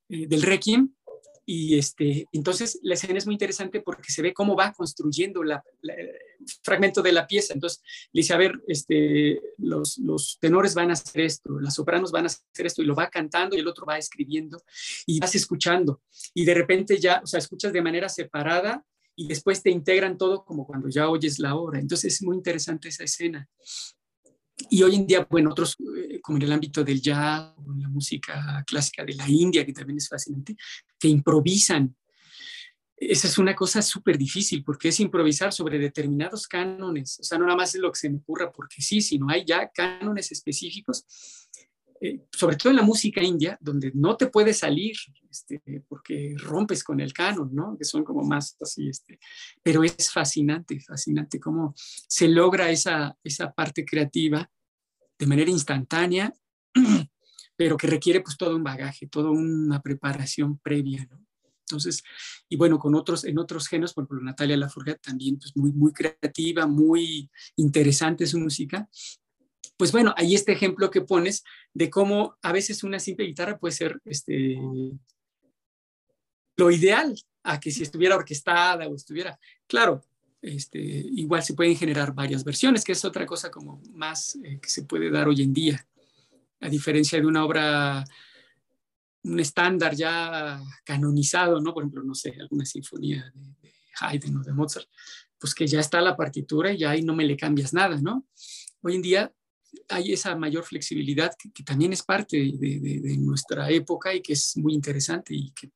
eh, 0.08 0.26
del 0.26 0.42
Requiem. 0.42 0.92
Y 1.46 1.76
este, 1.78 2.26
entonces 2.32 2.78
la 2.82 2.94
escena 2.94 3.18
es 3.18 3.26
muy 3.26 3.34
interesante 3.34 3.80
porque 3.80 4.10
se 4.10 4.22
ve 4.22 4.32
cómo 4.32 4.56
va 4.56 4.72
construyendo 4.72 5.42
la, 5.42 5.62
el 5.82 6.10
fragmento 6.62 7.02
de 7.02 7.12
la 7.12 7.26
pieza. 7.26 7.52
Entonces 7.52 7.82
le 8.12 8.20
dice, 8.20 8.32
a 8.32 8.38
ver, 8.38 8.62
este, 8.66 9.40
los, 9.58 9.98
los, 9.98 10.38
tenores 10.40 10.74
van 10.74 10.90
a 10.90 10.94
hacer 10.94 11.22
esto, 11.22 11.60
las 11.60 11.74
sopranos 11.74 12.12
van 12.12 12.24
a 12.24 12.26
hacer 12.28 12.66
esto, 12.66 12.80
y 12.80 12.86
lo 12.86 12.94
va 12.94 13.10
cantando 13.10 13.56
y 13.56 13.60
el 13.60 13.68
otro 13.68 13.84
va 13.84 13.98
escribiendo 13.98 14.62
y 15.06 15.20
vas 15.20 15.34
escuchando. 15.34 16.00
Y 16.32 16.46
de 16.46 16.54
repente 16.54 16.98
ya, 16.98 17.20
o 17.22 17.26
sea, 17.26 17.38
escuchas 17.38 17.72
de 17.72 17.82
manera 17.82 18.08
separada 18.08 18.82
y 19.16 19.28
después 19.28 19.62
te 19.62 19.70
integran 19.70 20.16
todo 20.16 20.44
como 20.44 20.66
cuando 20.66 20.88
ya 20.88 21.08
oyes 21.08 21.38
la 21.38 21.56
obra. 21.56 21.78
Entonces 21.78 22.14
es 22.14 22.22
muy 22.22 22.36
interesante 22.36 22.88
esa 22.88 23.04
escena. 23.04 23.48
Y 24.70 24.82
hoy 24.82 24.94
en 24.94 25.06
día, 25.06 25.26
bueno, 25.28 25.50
otros, 25.50 25.76
eh, 25.96 26.20
como 26.20 26.38
en 26.38 26.42
el 26.42 26.52
ámbito 26.52 26.84
del 26.84 27.00
jazz, 27.00 27.54
la 27.76 27.88
música 27.88 28.62
clásica 28.66 29.04
de 29.04 29.14
la 29.14 29.28
India, 29.28 29.64
que 29.66 29.72
también 29.72 29.98
es 29.98 30.08
fascinante, 30.08 30.56
que 30.98 31.08
improvisan. 31.08 31.94
Esa 32.96 33.26
es 33.26 33.38
una 33.38 33.54
cosa 33.54 33.82
súper 33.82 34.16
difícil, 34.16 34.62
porque 34.62 34.88
es 34.88 35.00
improvisar 35.00 35.52
sobre 35.52 35.78
determinados 35.78 36.46
cánones. 36.46 37.18
O 37.20 37.24
sea, 37.24 37.38
no 37.38 37.44
nada 37.44 37.56
más 37.56 37.74
es 37.74 37.80
lo 37.80 37.90
que 37.90 37.98
se 37.98 38.08
me 38.08 38.18
ocurra 38.18 38.52
porque 38.52 38.80
sí, 38.80 39.00
sino 39.00 39.28
hay 39.28 39.44
ya 39.44 39.68
cánones 39.70 40.30
específicos 40.30 41.04
eh, 42.06 42.26
sobre 42.30 42.56
todo 42.56 42.68
en 42.68 42.76
la 42.76 42.82
música 42.82 43.22
india, 43.22 43.56
donde 43.62 43.90
no 43.94 44.14
te 44.14 44.26
puedes 44.26 44.58
salir 44.58 44.94
este, 45.30 45.62
porque 45.88 46.34
rompes 46.36 46.84
con 46.84 47.00
el 47.00 47.14
canon, 47.14 47.54
¿no? 47.54 47.78
Que 47.78 47.86
son 47.86 48.04
como 48.04 48.22
más 48.22 48.58
así, 48.60 48.90
este, 48.90 49.18
pero 49.62 49.82
es 49.82 50.12
fascinante, 50.12 50.78
fascinante 50.80 51.40
cómo 51.40 51.72
se 51.76 52.28
logra 52.28 52.70
esa, 52.70 53.16
esa 53.24 53.54
parte 53.54 53.86
creativa 53.86 54.46
de 55.18 55.26
manera 55.26 55.50
instantánea, 55.50 56.30
pero 57.56 57.78
que 57.78 57.86
requiere 57.86 58.20
pues 58.20 58.36
todo 58.36 58.54
un 58.54 58.64
bagaje, 58.64 59.06
toda 59.06 59.30
una 59.30 59.80
preparación 59.80 60.58
previa. 60.58 61.08
Entonces, 61.60 62.02
y 62.50 62.56
bueno, 62.56 62.78
con 62.78 62.94
otros, 62.94 63.24
en 63.24 63.38
otros 63.38 63.66
géneros, 63.66 63.94
por 63.94 64.04
ejemplo, 64.04 64.22
Natalia 64.22 64.58
Lafourcade 64.58 64.98
también, 64.98 65.38
pues 65.38 65.56
muy, 65.56 65.72
muy 65.72 65.94
creativa, 65.94 66.66
muy 66.66 67.30
interesante 67.56 68.26
su 68.26 68.38
música. 68.38 68.90
Pues 69.76 69.90
bueno, 69.90 70.14
ahí 70.16 70.34
este 70.34 70.52
ejemplo 70.52 70.90
que 70.90 71.00
pones 71.00 71.42
de 71.72 71.90
cómo 71.90 72.36
a 72.42 72.52
veces 72.52 72.84
una 72.84 73.00
simple 73.00 73.26
guitarra 73.26 73.58
puede 73.58 73.72
ser 73.72 74.00
este, 74.04 74.56
lo 76.56 76.70
ideal 76.70 77.14
a 77.42 77.58
que 77.58 77.70
si 77.70 77.82
estuviera 77.82 78.16
orquestada 78.16 78.86
o 78.86 78.94
estuviera, 78.94 79.38
claro, 79.66 80.04
este, 80.40 80.78
igual 80.78 81.42
se 81.42 81.54
pueden 81.54 81.76
generar 81.76 82.14
varias 82.14 82.44
versiones, 82.44 82.84
que 82.84 82.92
es 82.92 83.04
otra 83.04 83.26
cosa 83.26 83.50
como 83.50 83.82
más 83.92 84.36
eh, 84.44 84.58
que 84.60 84.68
se 84.68 84.84
puede 84.84 85.10
dar 85.10 85.26
hoy 85.26 85.42
en 85.42 85.52
día, 85.52 85.86
a 86.60 86.68
diferencia 86.68 87.18
de 87.18 87.26
una 87.26 87.44
obra 87.44 88.04
un 89.24 89.40
estándar 89.40 89.94
ya 89.94 90.60
canonizado, 90.84 91.60
¿no? 91.60 91.72
Por 91.72 91.82
ejemplo, 91.82 92.02
no 92.02 92.14
sé, 92.14 92.36
alguna 92.38 92.66
sinfonía 92.66 93.32
de, 93.34 93.72
Haydn 94.00 94.36
o 94.36 94.42
de 94.42 94.52
Mozart, 94.52 94.88
pues 95.38 95.54
que 95.54 95.66
ya 95.66 95.80
está 95.80 96.00
la 96.00 96.16
partitura 96.16 96.72
y 96.72 96.78
ya 96.78 96.90
ahí 96.90 97.02
no 97.02 97.14
me 97.14 97.24
le 97.24 97.36
cambias 97.36 97.72
nada, 97.72 97.96
¿no? 98.00 98.26
Hoy 98.82 98.96
en 98.96 99.02
día 99.02 99.32
hay 99.88 100.12
esa 100.12 100.36
mayor 100.36 100.64
flexibilidad 100.64 101.32
que, 101.36 101.62
también 101.62 101.92
es 101.92 102.02
parte 102.02 102.36
de, 102.36 103.16
nuestra 103.18 103.70
época 103.70 104.14
y 104.14 104.20
que 104.20 104.34
es 104.34 104.56
muy 104.56 104.74
interesante 104.74 105.34
y 105.34 105.50
que, 105.52 105.70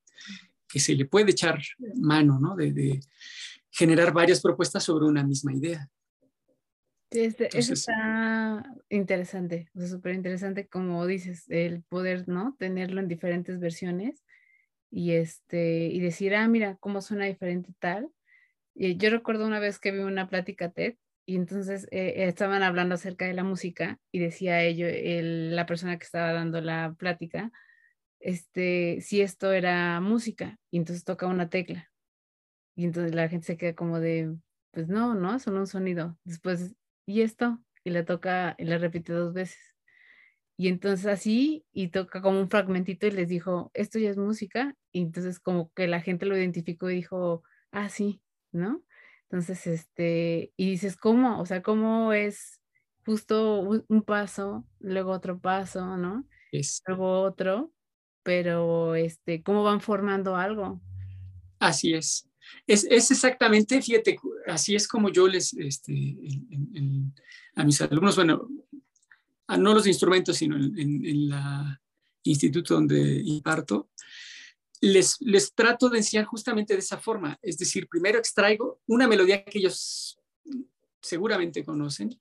que 0.68 0.80
se 0.80 0.94
le 0.94 1.04
puede 1.04 1.30
echar 1.30 1.58
mano, 1.96 2.38
¿no? 2.38 2.56
de 2.56 3.00
generar 3.70 4.12
varias 4.12 4.40
propuestas 4.40 4.84
sobre 4.84 5.06
una 5.06 5.22
misma 5.22 5.54
idea. 5.54 5.88
Sí, 7.10 7.20
este, 7.20 7.48
eso 7.56 7.72
está 7.72 8.62
interesante, 8.90 9.70
o 9.74 9.78
sea, 9.78 9.88
súper 9.88 10.14
interesante, 10.14 10.68
como 10.68 11.06
dices, 11.06 11.44
el 11.48 11.82
poder, 11.84 12.28
¿no? 12.28 12.54
Tenerlo 12.58 13.00
en 13.00 13.08
diferentes 13.08 13.58
versiones 13.58 14.22
y, 14.90 15.12
este, 15.12 15.86
y 15.86 16.00
decir, 16.00 16.34
ah, 16.34 16.46
mira, 16.48 16.76
cómo 16.80 17.00
suena 17.00 17.24
diferente 17.24 17.72
tal. 17.78 18.10
Y 18.74 18.98
yo 18.98 19.08
recuerdo 19.08 19.46
una 19.46 19.58
vez 19.58 19.78
que 19.78 19.90
vi 19.90 20.00
una 20.00 20.28
plática 20.28 20.70
TED 20.70 20.96
y 21.28 21.36
entonces 21.36 21.86
eh, 21.90 22.26
estaban 22.26 22.62
hablando 22.62 22.94
acerca 22.94 23.26
de 23.26 23.34
la 23.34 23.44
música 23.44 24.00
y 24.10 24.18
decía 24.18 24.62
ello, 24.62 24.86
la 25.54 25.66
persona 25.66 25.98
que 25.98 26.04
estaba 26.04 26.32
dando 26.32 26.62
la 26.62 26.94
plática, 26.98 27.52
este, 28.18 29.02
si 29.02 29.20
esto 29.20 29.52
era 29.52 30.00
música 30.00 30.58
y 30.70 30.78
entonces 30.78 31.04
toca 31.04 31.26
una 31.26 31.50
tecla. 31.50 31.92
Y 32.74 32.86
entonces 32.86 33.14
la 33.14 33.28
gente 33.28 33.46
se 33.46 33.58
queda 33.58 33.74
como 33.74 34.00
de, 34.00 34.34
pues 34.70 34.88
no, 34.88 35.14
no, 35.14 35.38
solo 35.38 35.58
un 35.58 35.66
sonido. 35.66 36.16
Después 36.24 36.74
¿y 37.04 37.20
esto? 37.20 37.58
Y 37.84 37.90
le 37.90 38.04
toca, 38.04 38.54
y 38.56 38.64
le 38.64 38.78
repite 38.78 39.12
dos 39.12 39.34
veces. 39.34 39.58
Y 40.56 40.68
entonces 40.68 41.04
así, 41.04 41.66
y 41.72 41.88
toca 41.88 42.22
como 42.22 42.40
un 42.40 42.48
fragmentito 42.48 43.06
y 43.06 43.10
les 43.10 43.28
dijo, 43.28 43.70
esto 43.74 43.98
ya 43.98 44.08
es 44.08 44.16
música. 44.16 44.74
Y 44.92 45.02
entonces 45.02 45.40
como 45.40 45.70
que 45.74 45.88
la 45.88 46.00
gente 46.00 46.24
lo 46.24 46.38
identificó 46.38 46.88
y 46.88 46.94
dijo, 46.94 47.42
ah, 47.70 47.90
sí, 47.90 48.22
¿no? 48.50 48.82
Entonces, 49.30 49.66
este, 49.66 50.52
y 50.56 50.70
dices, 50.70 50.96
¿cómo? 50.96 51.40
O 51.40 51.46
sea, 51.46 51.62
¿cómo 51.62 52.12
es 52.14 52.60
justo 53.04 53.60
un, 53.60 54.02
paso, 54.02 54.66
luego 54.80 55.12
otro 55.12 55.38
paso, 55.38 55.96
¿no? 55.96 56.26
Luego 56.86 57.22
otro, 57.22 57.72
pero, 58.22 58.94
este, 58.94 59.42
¿cómo 59.42 59.62
van 59.62 59.80
formando 59.80 60.36
algo? 60.36 60.80
Así 61.58 61.92
es. 61.92 62.28
Es, 62.66 62.84
exactamente, 62.84 63.82
fíjate, 63.82 64.18
así 64.46 64.74
es 64.74 64.88
como 64.88 65.10
yo 65.10 65.28
les, 65.28 65.52
este, 65.54 66.16
a 67.54 67.64
mis 67.64 67.80
alumnos, 67.82 68.16
bueno, 68.16 68.48
a 69.46 69.56
no 69.56 69.74
los 69.74 69.86
instrumentos, 69.86 70.36
sino 70.36 70.56
en, 70.56 71.04
el 71.04 71.34
instituto 72.22 72.74
donde 72.74 73.22
imparto, 73.24 73.90
les, 74.80 75.18
trato 75.54 75.88
de 75.88 75.98
enseñar 75.98 76.24
justamente 76.26 76.74
de 76.74 76.80
esa 76.80 76.98
forma. 76.98 77.38
Es 77.42 77.58
decir, 77.58 77.88
primero 77.88 78.18
extraigo 78.18 78.80
una 78.86 79.08
melodía 79.08 79.44
que 79.44 79.58
ellos 79.58 80.18
seguramente 81.00 81.64
conocen, 81.64 82.20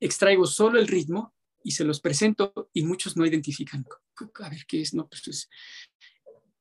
extraigo 0.00 0.46
solo 0.46 0.78
el 0.78 0.88
ritmo 0.88 1.34
y 1.62 1.72
se 1.72 1.84
los 1.84 2.00
presento 2.00 2.70
y 2.72 2.82
muchos 2.82 3.16
no 3.16 3.26
identifican. 3.26 3.84
A 4.42 4.50
ver, 4.50 4.64
¿qué 4.66 4.82
es? 4.82 4.94
No, 4.94 5.08
pues 5.08 5.28
es, 5.28 5.48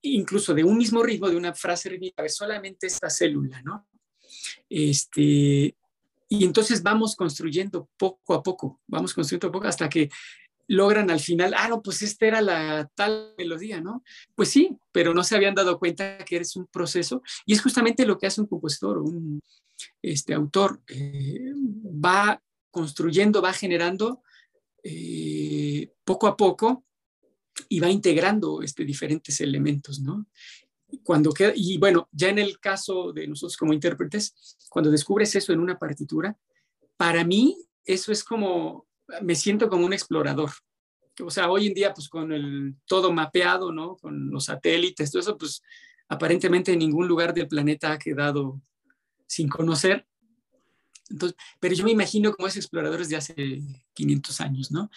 incluso 0.01 0.53
de 0.53 0.63
un 0.63 0.77
mismo 0.77 1.03
ritmo, 1.03 1.29
de 1.29 1.37
una 1.37 1.53
frase 1.53 1.89
rítmica, 1.89 2.27
solamente 2.29 2.87
esta 2.87 3.09
célula, 3.09 3.61
¿no? 3.61 3.87
Este, 4.69 5.75
y 6.29 6.43
entonces 6.43 6.83
vamos 6.83 7.15
construyendo 7.15 7.89
poco 7.97 8.33
a 8.33 8.43
poco, 8.43 8.81
vamos 8.87 9.13
construyendo 9.13 9.51
poco 9.51 9.67
hasta 9.67 9.89
que 9.89 10.09
logran 10.67 11.09
al 11.09 11.19
final, 11.19 11.53
ah, 11.57 11.67
no, 11.69 11.81
pues 11.81 12.01
esta 12.01 12.25
era 12.25 12.41
la 12.41 12.89
tal 12.95 13.33
melodía, 13.37 13.81
¿no? 13.81 14.03
Pues 14.35 14.49
sí, 14.49 14.77
pero 14.91 15.13
no 15.13 15.23
se 15.23 15.35
habían 15.35 15.55
dado 15.55 15.79
cuenta 15.79 16.17
que 16.19 16.35
eres 16.35 16.55
un 16.55 16.67
proceso 16.67 17.21
y 17.45 17.53
es 17.53 17.61
justamente 17.61 18.05
lo 18.05 18.17
que 18.17 18.27
hace 18.27 18.41
un 18.41 18.47
compositor, 18.47 18.97
un 18.99 19.41
este, 20.01 20.33
autor, 20.33 20.81
eh, 20.87 21.53
va 21.85 22.41
construyendo, 22.69 23.41
va 23.41 23.53
generando 23.53 24.21
eh, 24.83 25.91
poco 26.03 26.27
a 26.27 26.35
poco 26.35 26.85
y 27.69 27.79
va 27.79 27.89
integrando 27.89 28.61
este, 28.61 28.85
diferentes 28.85 29.39
elementos, 29.41 29.99
¿no? 29.99 30.27
Cuando 31.03 31.33
y 31.55 31.77
bueno, 31.77 32.07
ya 32.13 32.29
en 32.29 32.39
el 32.39 32.59
caso 32.59 33.11
de 33.11 33.27
nosotros 33.27 33.57
como 33.57 33.73
intérpretes, 33.73 34.57
cuando 34.69 34.89
descubres 34.89 35.35
eso 35.35 35.51
en 35.51 35.59
una 35.59 35.77
partitura, 35.77 36.37
para 36.95 37.25
mí 37.25 37.57
eso 37.83 38.11
es 38.11 38.23
como, 38.23 38.86
me 39.21 39.35
siento 39.35 39.69
como 39.69 39.85
un 39.85 39.93
explorador. 39.93 40.51
O 41.23 41.31
sea, 41.31 41.49
hoy 41.49 41.67
en 41.67 41.73
día, 41.73 41.93
pues 41.93 42.09
con 42.09 42.79
todo 42.85 43.11
mapeado, 43.11 43.71
¿no? 43.71 43.97
Con 43.97 44.29
los 44.29 44.45
satélites, 44.45 45.11
todo 45.11 45.21
eso, 45.21 45.37
pues 45.37 45.61
aparentemente 46.07 46.73
en 46.73 46.79
ningún 46.79 47.07
lugar 47.07 47.33
del 47.33 47.47
planeta 47.47 47.91
ha 47.91 47.97
quedado 47.97 48.61
sin 49.25 49.49
conocer. 49.49 50.05
Entonces, 51.09 51.37
pero 51.59 51.73
yo 51.73 51.85
me 51.85 51.91
imagino 51.91 52.33
como 52.33 52.47
esos 52.47 52.57
exploradores 52.57 53.09
de 53.09 53.15
hace 53.15 53.61
500 53.93 54.41
años, 54.41 54.71
¿no? 54.71 54.89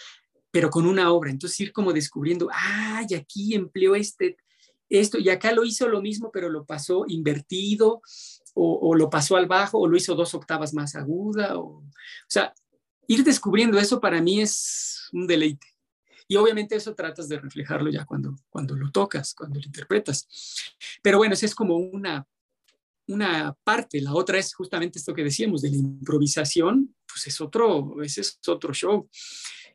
pero 0.51 0.71
con 0.71 0.87
una 0.87 1.13
obra. 1.13 1.31
Entonces 1.31 1.59
ir 1.61 1.73
como 1.73 1.93
descubriendo, 1.93 2.49
ay, 2.53 3.15
aquí 3.15 3.55
empleó 3.55 3.95
este, 3.95 4.37
esto, 4.89 5.19
y 5.19 5.29
acá 5.29 5.53
lo 5.53 5.65
hizo 5.65 5.89
lo 5.89 6.01
mismo, 6.01 6.31
pero 6.33 6.49
lo 6.49 6.65
pasó 6.65 7.05
invertido, 7.07 8.03
o, 8.55 8.95
lo 8.95 9.09
pasó 9.09 9.37
al 9.37 9.47
bajo, 9.47 9.79
o 9.79 9.87
lo 9.87 9.97
hizo 9.97 10.15
dos 10.15 10.35
octavas 10.35 10.75
más 10.75 10.97
aguda, 10.97 11.57
o, 11.57 11.63
o 11.63 11.93
sea, 12.27 12.53
ir 13.11 13.25
descubriendo 13.25 13.77
eso 13.77 14.01
para 14.01 14.23
mí 14.23 14.41
es 14.41 15.09
un 15.13 15.27
deleite. 15.27 15.67
Y 16.29 16.37
obviamente 16.37 16.77
eso 16.77 16.95
tratas 16.95 17.29
de 17.29 17.41
reflejarlo 17.41 17.91
ya 17.91 18.05
cuando, 18.05 18.37
cuando 18.49 18.77
lo 18.77 18.93
tocas, 18.93 19.35
cuando 19.35 19.59
lo 19.59 19.67
interpretas. 19.67 20.29
Pero 21.03 21.19
bueno, 21.19 21.35
esa 21.35 21.47
es 21.47 21.55
como 21.57 21.77
una, 21.77 22.25
una 23.09 23.53
parte. 23.65 24.01
La 24.01 24.15
otra 24.15 24.39
es 24.39 24.55
justamente 24.55 25.01
esto 25.01 25.13
que 25.13 25.25
decíamos 25.25 25.61
de 25.61 25.71
la 25.71 25.79
improvisación, 25.79 26.95
pues 27.05 27.27
es 27.27 27.41
otro, 27.41 28.01
ese 28.01 28.21
es 28.21 28.39
otro 28.47 28.73
show. 28.73 29.11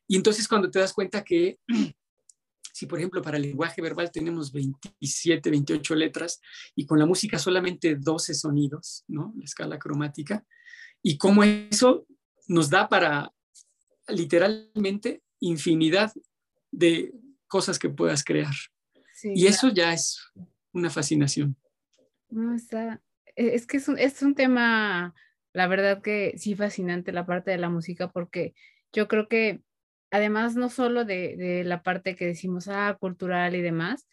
Y 0.07 0.15
entonces 0.15 0.47
cuando 0.47 0.71
te 0.71 0.79
das 0.79 0.93
cuenta 0.93 1.21
que 1.21 1.59
si 2.71 2.85
por 2.85 2.99
ejemplo 2.99 3.21
para 3.21 3.35
el 3.35 3.43
lenguaje 3.43 3.81
verbal 3.81 4.11
tenemos 4.13 4.53
27, 4.53 5.49
28 5.49 5.95
letras 5.95 6.39
y 6.73 6.85
con 6.85 6.99
la 6.99 7.05
música 7.05 7.37
solamente 7.37 7.95
12 7.95 8.33
sonidos, 8.33 9.03
¿no? 9.09 9.33
La 9.35 9.43
escala 9.43 9.77
cromática, 9.77 10.45
y 11.01 11.17
cómo 11.17 11.43
eso 11.43 12.07
nos 12.47 12.69
da 12.69 12.89
para 12.89 13.31
literalmente 14.07 15.21
infinidad 15.39 16.11
de 16.71 17.13
cosas 17.47 17.79
que 17.79 17.89
puedas 17.89 18.23
crear. 18.23 18.53
y 19.23 19.47
eso 19.47 19.69
ya 19.69 19.93
es 19.93 20.19
una 20.71 20.89
fascinación. 20.89 21.55
No, 22.29 22.53
está, 22.53 23.01
e, 23.35 23.55
es 23.55 23.65
que 23.65 23.77
es 23.77 23.87
un, 23.87 23.97
es 23.97 24.21
un 24.21 24.35
tema, 24.35 25.13
la 25.53 25.67
verdad 25.67 26.01
que 26.01 26.35
sí 26.37 26.55
fascinante 26.55 27.11
la 27.11 27.25
parte 27.25 27.51
de 27.51 27.57
la 27.57 27.69
música 27.69 28.09
porque 28.09 28.53
yo 28.91 29.07
creo 29.07 29.27
que 29.27 29.61
además 30.11 30.55
no 30.55 30.69
solo 30.69 31.05
de, 31.05 31.63
la 31.65 31.83
parte 31.83 32.15
que 32.15 32.25
decimos, 32.25 32.67
ah, 32.67 32.97
cultural 32.99 33.55
y 33.55 33.61
demás, 33.61 34.07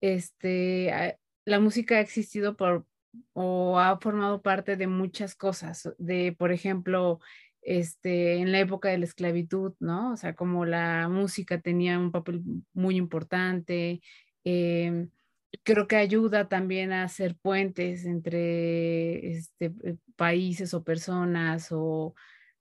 este, 0.00 1.18
la 1.44 1.60
música 1.60 1.96
ha 1.96 2.00
existido 2.00 2.56
por 2.56 2.86
o 3.32 3.78
ha 3.78 3.98
formado 3.98 4.42
parte 4.42 4.76
de 4.76 4.86
muchas 4.86 5.34
cosas, 5.34 5.90
de, 5.96 6.34
por 6.38 6.52
ejemplo, 6.52 7.20
este, 7.66 8.36
en 8.36 8.52
la 8.52 8.60
época 8.60 8.88
de 8.90 8.98
la 8.98 9.04
esclavitud, 9.06 9.74
¿no? 9.80 10.12
O 10.12 10.16
sea, 10.16 10.34
como 10.34 10.64
la 10.64 11.08
música 11.08 11.60
tenía 11.60 11.98
un 11.98 12.12
papel 12.12 12.42
muy 12.72 12.96
importante, 12.96 14.00
em, 14.44 15.10
creo 15.64 15.88
que 15.88 15.96
ayuda 15.96 16.48
también 16.48 16.92
a 16.92 17.04
hacer 17.04 17.36
puentes 17.36 18.04
entre 18.06 19.32
este, 19.32 19.72
eh, 19.84 19.96
países 20.16 20.74
o 20.74 20.84
personas 20.84 21.68
o 21.72 22.14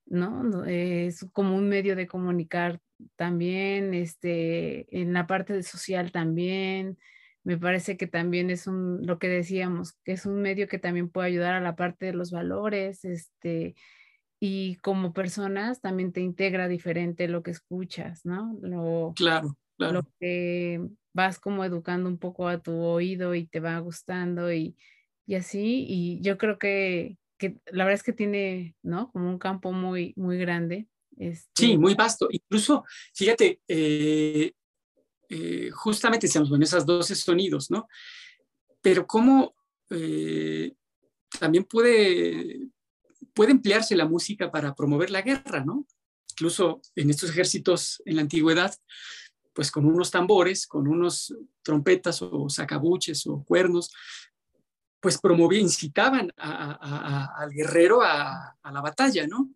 ¿no? 0.07 0.65
Es 0.65 1.25
como 1.33 1.55
un 1.55 1.69
medio 1.69 1.95
de 1.95 2.07
comunicar 2.07 2.79
también, 3.15 3.93
este, 3.93 4.87
en 5.01 5.13
la 5.13 5.27
parte 5.27 5.61
social 5.63 6.11
también. 6.11 6.97
Me 7.43 7.57
parece 7.57 7.97
que 7.97 8.07
también 8.07 8.49
es 8.49 8.67
un, 8.67 9.05
lo 9.05 9.19
que 9.19 9.27
decíamos, 9.29 9.93
que 10.03 10.13
es 10.13 10.25
un 10.25 10.41
medio 10.41 10.67
que 10.67 10.79
también 10.79 11.09
puede 11.09 11.27
ayudar 11.29 11.53
a 11.55 11.61
la 11.61 11.75
parte 11.75 12.07
de 12.07 12.13
los 12.13 12.31
valores, 12.31 13.05
este, 13.05 13.75
y 14.47 14.75
como 14.75 15.11
personas 15.11 15.81
también 15.81 16.11
te 16.11 16.21
integra 16.21 16.67
diferente 16.67 17.27
lo 17.27 17.41
que 17.41 17.49
escuchas, 17.49 18.23
¿no? 18.25 18.55
Lo, 18.61 19.13
claro, 19.15 19.57
claro. 19.75 19.93
Lo 19.93 20.07
que 20.19 20.79
vas 21.13 21.39
como 21.39 21.65
educando 21.65 22.07
un 22.07 22.19
poco 22.19 22.47
a 22.47 22.61
tu 22.61 22.71
oído 22.79 23.33
y 23.33 23.47
te 23.47 23.59
va 23.59 23.79
gustando 23.79 24.53
y, 24.53 24.75
y 25.25 25.33
así. 25.33 25.87
Y 25.89 26.21
yo 26.21 26.37
creo 26.37 26.59
que, 26.59 27.17
que, 27.39 27.57
la 27.71 27.85
verdad 27.85 27.95
es 27.95 28.03
que 28.03 28.13
tiene, 28.13 28.75
¿no? 28.83 29.11
Como 29.11 29.31
un 29.31 29.39
campo 29.39 29.71
muy, 29.71 30.13
muy 30.15 30.37
grande. 30.37 30.87
Este... 31.17 31.49
Sí, 31.55 31.75
muy 31.75 31.95
vasto. 31.95 32.27
Incluso, 32.29 32.85
fíjate, 33.15 33.61
eh, 33.67 34.51
eh, 35.27 35.71
justamente 35.71 36.27
decíamos, 36.27 36.49
bueno, 36.49 36.65
esas 36.65 36.85
12 36.85 37.15
sonidos, 37.15 37.71
¿no? 37.71 37.87
Pero 38.79 39.07
cómo 39.07 39.55
eh, 39.89 40.71
también 41.39 41.63
puede, 41.63 42.59
puede 43.35 43.51
emplearse 43.51 43.95
la 43.95 44.07
música 44.07 44.49
para 44.49 44.73
promover 44.73 45.11
la 45.11 45.21
guerra, 45.21 45.63
¿no? 45.63 45.85
Incluso 46.31 46.81
en 46.95 47.09
estos 47.09 47.29
ejércitos 47.29 48.01
en 48.05 48.15
la 48.15 48.21
antigüedad, 48.23 48.73
pues 49.53 49.69
con 49.71 49.85
unos 49.85 50.09
tambores, 50.09 50.65
con 50.65 50.87
unos 50.87 51.35
trompetas 51.61 52.21
o 52.21 52.49
sacabuches 52.49 53.27
o 53.27 53.43
cuernos, 53.43 53.91
pues 54.99 55.19
promovía, 55.19 55.59
incitaban 55.59 56.31
al 56.37 57.51
guerrero 57.51 58.01
a, 58.01 58.57
la 58.63 58.81
batalla, 58.81 59.27
¿no? 59.27 59.51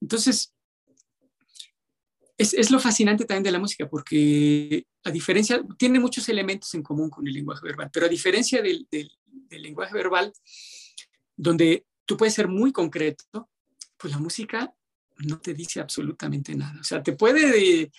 Entonces, 0.00 0.54
es, 2.38 2.70
lo 2.70 2.80
fascinante 2.80 3.24
también 3.24 3.44
de 3.44 3.52
la 3.52 3.58
música, 3.58 3.88
porque 3.88 4.86
a 5.04 5.10
diferencia, 5.10 5.62
tiene 5.76 6.00
muchos 6.00 6.28
elementos 6.28 6.72
en 6.74 6.82
común 6.82 7.10
con 7.10 7.26
el 7.26 7.34
lenguaje 7.34 7.62
verbal, 7.64 7.90
pero 7.92 8.06
a 8.06 8.08
diferencia 8.08 8.62
del 8.62 8.88
lenguaje 9.50 9.94
verbal, 9.94 10.32
donde 11.36 11.84
tú 12.06 12.16
puedes 12.16 12.34
ser 12.34 12.48
muy 12.48 12.72
concreto, 12.72 13.50
pues 13.98 14.12
la 14.12 14.18
música 14.18 14.72
no 15.18 15.40
te 15.40 15.54
dice 15.54 15.80
absolutamente 15.80 16.54
nada. 16.54 16.78
O 16.80 16.84
sea, 16.84 17.02
te 17.02 17.12
puede 17.12 17.90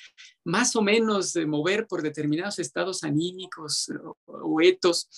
más 0.45 0.75
o 0.75 0.81
menos 0.81 1.35
mover 1.47 1.87
por 1.87 2.01
determinados 2.01 2.59
estados 2.59 3.03
anímicos 3.03 3.91
o, 4.25 4.61
etos, 4.61 5.09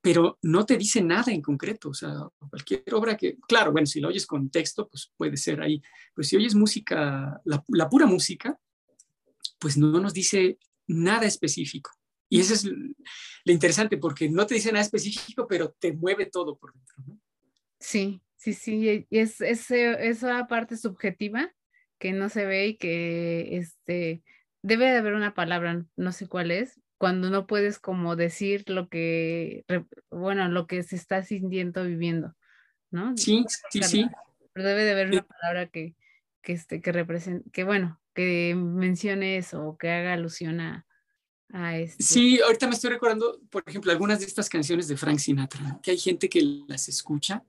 pero 0.00 0.38
no 0.42 0.64
te 0.66 0.76
dice 0.76 1.02
nada 1.02 1.32
en 1.32 1.42
concreto. 1.42 1.90
O 1.90 1.94
sea, 1.94 2.14
cualquier 2.50 2.94
obra 2.94 3.16
que, 3.16 3.36
claro, 3.48 3.72
bueno, 3.72 3.86
si 3.86 4.00
lo 4.00 4.08
oyes 4.08 4.26
con 4.26 4.50
texto, 4.50 4.88
pues 4.88 5.10
puede 5.16 5.36
ser 5.36 5.60
ahí. 5.60 5.82
Pero 6.14 6.26
si 6.26 6.36
oyes 6.36 6.54
música, 6.54 7.40
la, 7.44 7.64
la 7.68 7.88
pura 7.88 8.06
música, 8.06 8.58
pues 9.58 9.76
no 9.76 10.00
nos 10.00 10.12
dice 10.12 10.58
nada 10.86 11.26
específico. 11.26 11.90
Y 12.30 12.40
eso 12.40 12.52
es 12.52 12.64
lo 12.64 13.52
interesante, 13.52 13.96
porque 13.96 14.28
no 14.28 14.46
te 14.46 14.54
dice 14.54 14.70
nada 14.70 14.84
específico, 14.84 15.46
pero 15.48 15.74
te 15.78 15.94
mueve 15.94 16.26
todo 16.26 16.58
por 16.58 16.74
dentro. 16.74 16.96
¿no? 17.06 17.18
Sí, 17.80 18.22
Sí, 18.38 18.54
sí, 18.54 19.06
y 19.10 19.18
es, 19.18 19.40
es, 19.40 19.68
esa 19.72 20.46
parte 20.46 20.76
subjetiva 20.76 21.52
que 21.98 22.12
no 22.12 22.28
se 22.28 22.46
ve 22.46 22.68
y 22.68 22.76
que 22.76 23.56
este, 23.56 24.22
debe 24.62 24.86
de 24.86 24.96
haber 24.96 25.14
una 25.14 25.34
palabra, 25.34 25.84
no 25.96 26.12
sé 26.12 26.28
cuál 26.28 26.52
es, 26.52 26.80
cuando 26.98 27.30
no 27.30 27.48
puedes 27.48 27.80
como 27.80 28.14
decir 28.14 28.62
lo 28.70 28.88
que, 28.88 29.64
bueno, 30.10 30.48
lo 30.48 30.68
que 30.68 30.84
se 30.84 30.94
está 30.94 31.24
sintiendo, 31.24 31.82
viviendo, 31.82 32.36
¿no? 32.92 33.16
Sí, 33.16 33.44
sí, 33.70 33.82
sí. 33.82 34.08
Pero 34.52 34.68
debe 34.68 34.84
de 34.84 34.92
haber 34.92 35.08
una 35.08 35.22
palabra 35.26 35.66
que, 35.66 35.96
que, 36.40 36.52
este, 36.52 36.80
que 36.80 36.92
represente, 36.92 37.50
que 37.50 37.64
bueno, 37.64 38.00
que 38.14 38.54
mencione 38.56 39.36
eso 39.36 39.66
o 39.66 39.76
que 39.76 39.90
haga 39.90 40.12
alusión 40.12 40.60
a, 40.60 40.86
a 41.52 41.76
este. 41.76 42.04
Sí, 42.04 42.40
ahorita 42.40 42.68
me 42.68 42.74
estoy 42.74 42.90
recordando, 42.90 43.40
por 43.50 43.64
ejemplo, 43.66 43.90
algunas 43.90 44.20
de 44.20 44.26
estas 44.26 44.48
canciones 44.48 44.86
de 44.86 44.96
Frank 44.96 45.18
Sinatra, 45.18 45.80
que 45.82 45.90
hay 45.90 45.98
gente 45.98 46.28
que 46.28 46.40
las 46.68 46.88
escucha 46.88 47.44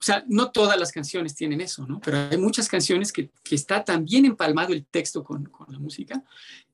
o 0.00 0.04
sea, 0.04 0.24
no 0.28 0.52
todas 0.52 0.78
las 0.78 0.92
canciones 0.92 1.34
tienen 1.34 1.60
eso, 1.60 1.84
¿no? 1.86 2.00
Pero 2.00 2.18
hay 2.30 2.38
muchas 2.38 2.68
canciones 2.68 3.12
que, 3.12 3.30
que 3.42 3.56
está 3.56 3.84
tan 3.84 4.04
bien 4.04 4.26
empalmado 4.26 4.72
el 4.72 4.86
texto 4.86 5.24
con, 5.24 5.46
con, 5.46 5.72
la 5.72 5.78
música, 5.80 6.22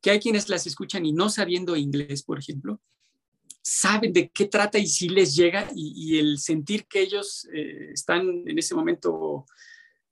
que 0.03 0.11
hay 0.11 0.21
quienes 0.21 0.51
las 0.51 0.67
escuchan 0.67 1.07
y 1.07 1.13
no 1.13 1.31
sabiendo 1.31 1.75
inglés, 1.75 2.23
por 2.23 2.39
ejemplo, 2.39 2.81
saben 3.63 4.13
de 4.13 4.29
qué 4.29 4.45
trata 4.45 4.79
y 4.79 4.87
si 4.87 5.09
les 5.09 5.35
llega 5.35 5.71
y, 5.75 6.19
el 6.19 6.39
sentir 6.39 6.85
que 6.87 7.01
ellos 7.01 7.49
eh, 7.53 7.93
están 7.95 8.47
en 8.47 8.59
ese 8.59 8.75
momento 8.75 9.47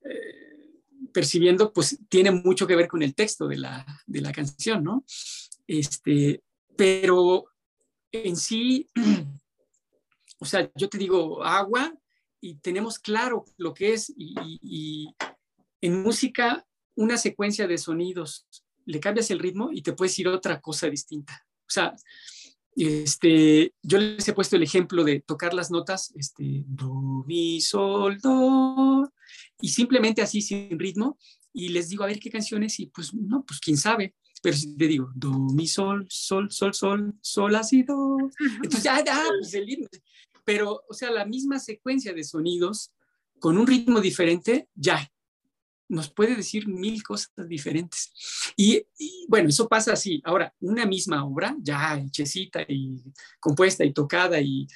eh, 0.02 0.70
percibiendo, 1.12 1.70
pues 1.70 1.98
tiene 2.08 2.30
mucho 2.30 2.66
que 2.66 2.76
ver 2.76 2.88
con 2.88 3.02
el 3.02 3.14
texto 3.14 3.46
de 3.46 3.58
la, 3.58 3.84
de 4.06 4.22
la 4.22 4.32
canción, 4.32 4.82
¿no? 4.82 5.04
Este, 5.66 6.42
pero 6.76 7.44
en 8.10 8.36
sí, 8.36 8.88
o 10.38 10.46
sea, 10.46 10.70
yo 10.74 10.88
te 10.88 10.96
digo 10.96 11.44
agua, 11.44 11.94
y 12.42 12.56
tenemos 12.56 12.98
claro 12.98 13.44
lo 13.56 13.72
que 13.72 13.94
es 13.94 14.12
y, 14.14 15.14
en 15.80 16.02
música 16.02 16.66
una 16.94 17.16
secuencia 17.16 17.66
de 17.66 17.78
sonidos, 17.78 18.46
le 18.84 19.00
cambias 19.00 19.30
el 19.30 19.38
ritmo 19.38 19.70
y 19.72 19.82
te 19.82 19.94
puedes 19.94 20.16
ir 20.18 20.28
otra 20.28 20.60
cosa 20.60 20.90
distinta. 20.90 21.46
O 21.60 21.70
sea, 21.70 21.94
este, 22.76 23.74
yo 23.82 23.98
les 23.98 24.26
he 24.28 24.32
puesto 24.32 24.56
el 24.56 24.62
ejemplo 24.62 25.02
de 25.04 25.20
tocar 25.20 25.54
las 25.54 25.70
notas, 25.70 26.12
este, 26.16 26.64
do, 26.66 27.24
mi, 27.26 27.60
sol, 27.60 28.18
do, 28.18 29.10
y 29.60 29.68
simplemente 29.68 30.20
así 30.20 30.42
sin 30.42 30.78
ritmo, 30.78 31.18
y 31.52 31.68
les 31.68 31.88
digo, 31.88 32.04
a 32.04 32.08
ver 32.08 32.18
qué 32.18 32.30
canciones, 32.30 32.78
y 32.80 32.86
pues 32.86 33.14
no, 33.14 33.44
pues 33.44 33.60
quién 33.60 33.76
sabe, 33.76 34.14
pero 34.42 34.56
si 34.56 34.76
te 34.76 34.86
digo, 34.86 35.10
do, 35.14 35.30
mi, 35.30 35.66
sol, 35.66 36.06
sol, 36.08 36.50
sol, 36.50 36.74
sol, 36.74 37.14
sol, 37.20 37.54
así, 37.54 37.82
do, 37.82 38.16
entonces 38.56 38.82
ya, 38.82 39.02
ya, 39.04 39.22
pues 39.40 39.54
el 39.54 39.66
ritmo, 39.66 39.88
pero, 40.44 40.84
o 40.88 40.94
sea, 40.94 41.10
la 41.10 41.24
misma 41.24 41.58
secuencia 41.58 42.12
de 42.12 42.24
sonidos 42.24 42.92
con 43.38 43.58
un 43.58 43.66
ritmo 43.66 44.00
diferente, 44.00 44.68
ya, 44.74 45.10
nos 45.88 46.10
puede 46.10 46.36
decir 46.36 46.68
mil 46.68 47.02
cosas 47.02 47.30
diferentes. 47.48 48.12
Y, 48.56 48.86
bueno, 49.28 49.50
eso 49.50 49.68
pasa 49.68 49.92
así. 49.92 50.22
Ahora, 50.24 50.54
una 50.60 50.86
misma 50.86 51.24
obra, 51.24 51.54
ya 51.60 51.98
hechecita 51.98 52.62
y 52.66 53.02
compuesta 53.38 53.84
y 53.84 53.92
tocada, 53.92 54.40
y 54.40 54.66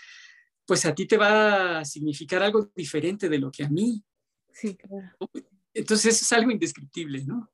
pues 0.67 0.85
a 0.85 0.95
ti 0.95 1.07
te 1.07 1.17
va 1.17 1.79
a 1.79 1.85
significar 1.85 2.43
algo 2.43 2.71
diferente 2.75 3.29
de 3.29 3.39
lo 3.39 3.51
que 3.51 3.65
a 3.65 3.69
mí. 3.69 4.05
Sí, 4.53 4.77
claro. 4.77 5.11
Entonces 5.73 6.21
es 6.21 6.33
algo 6.33 6.51
indescriptible, 6.51 7.25
¿no? 7.25 7.51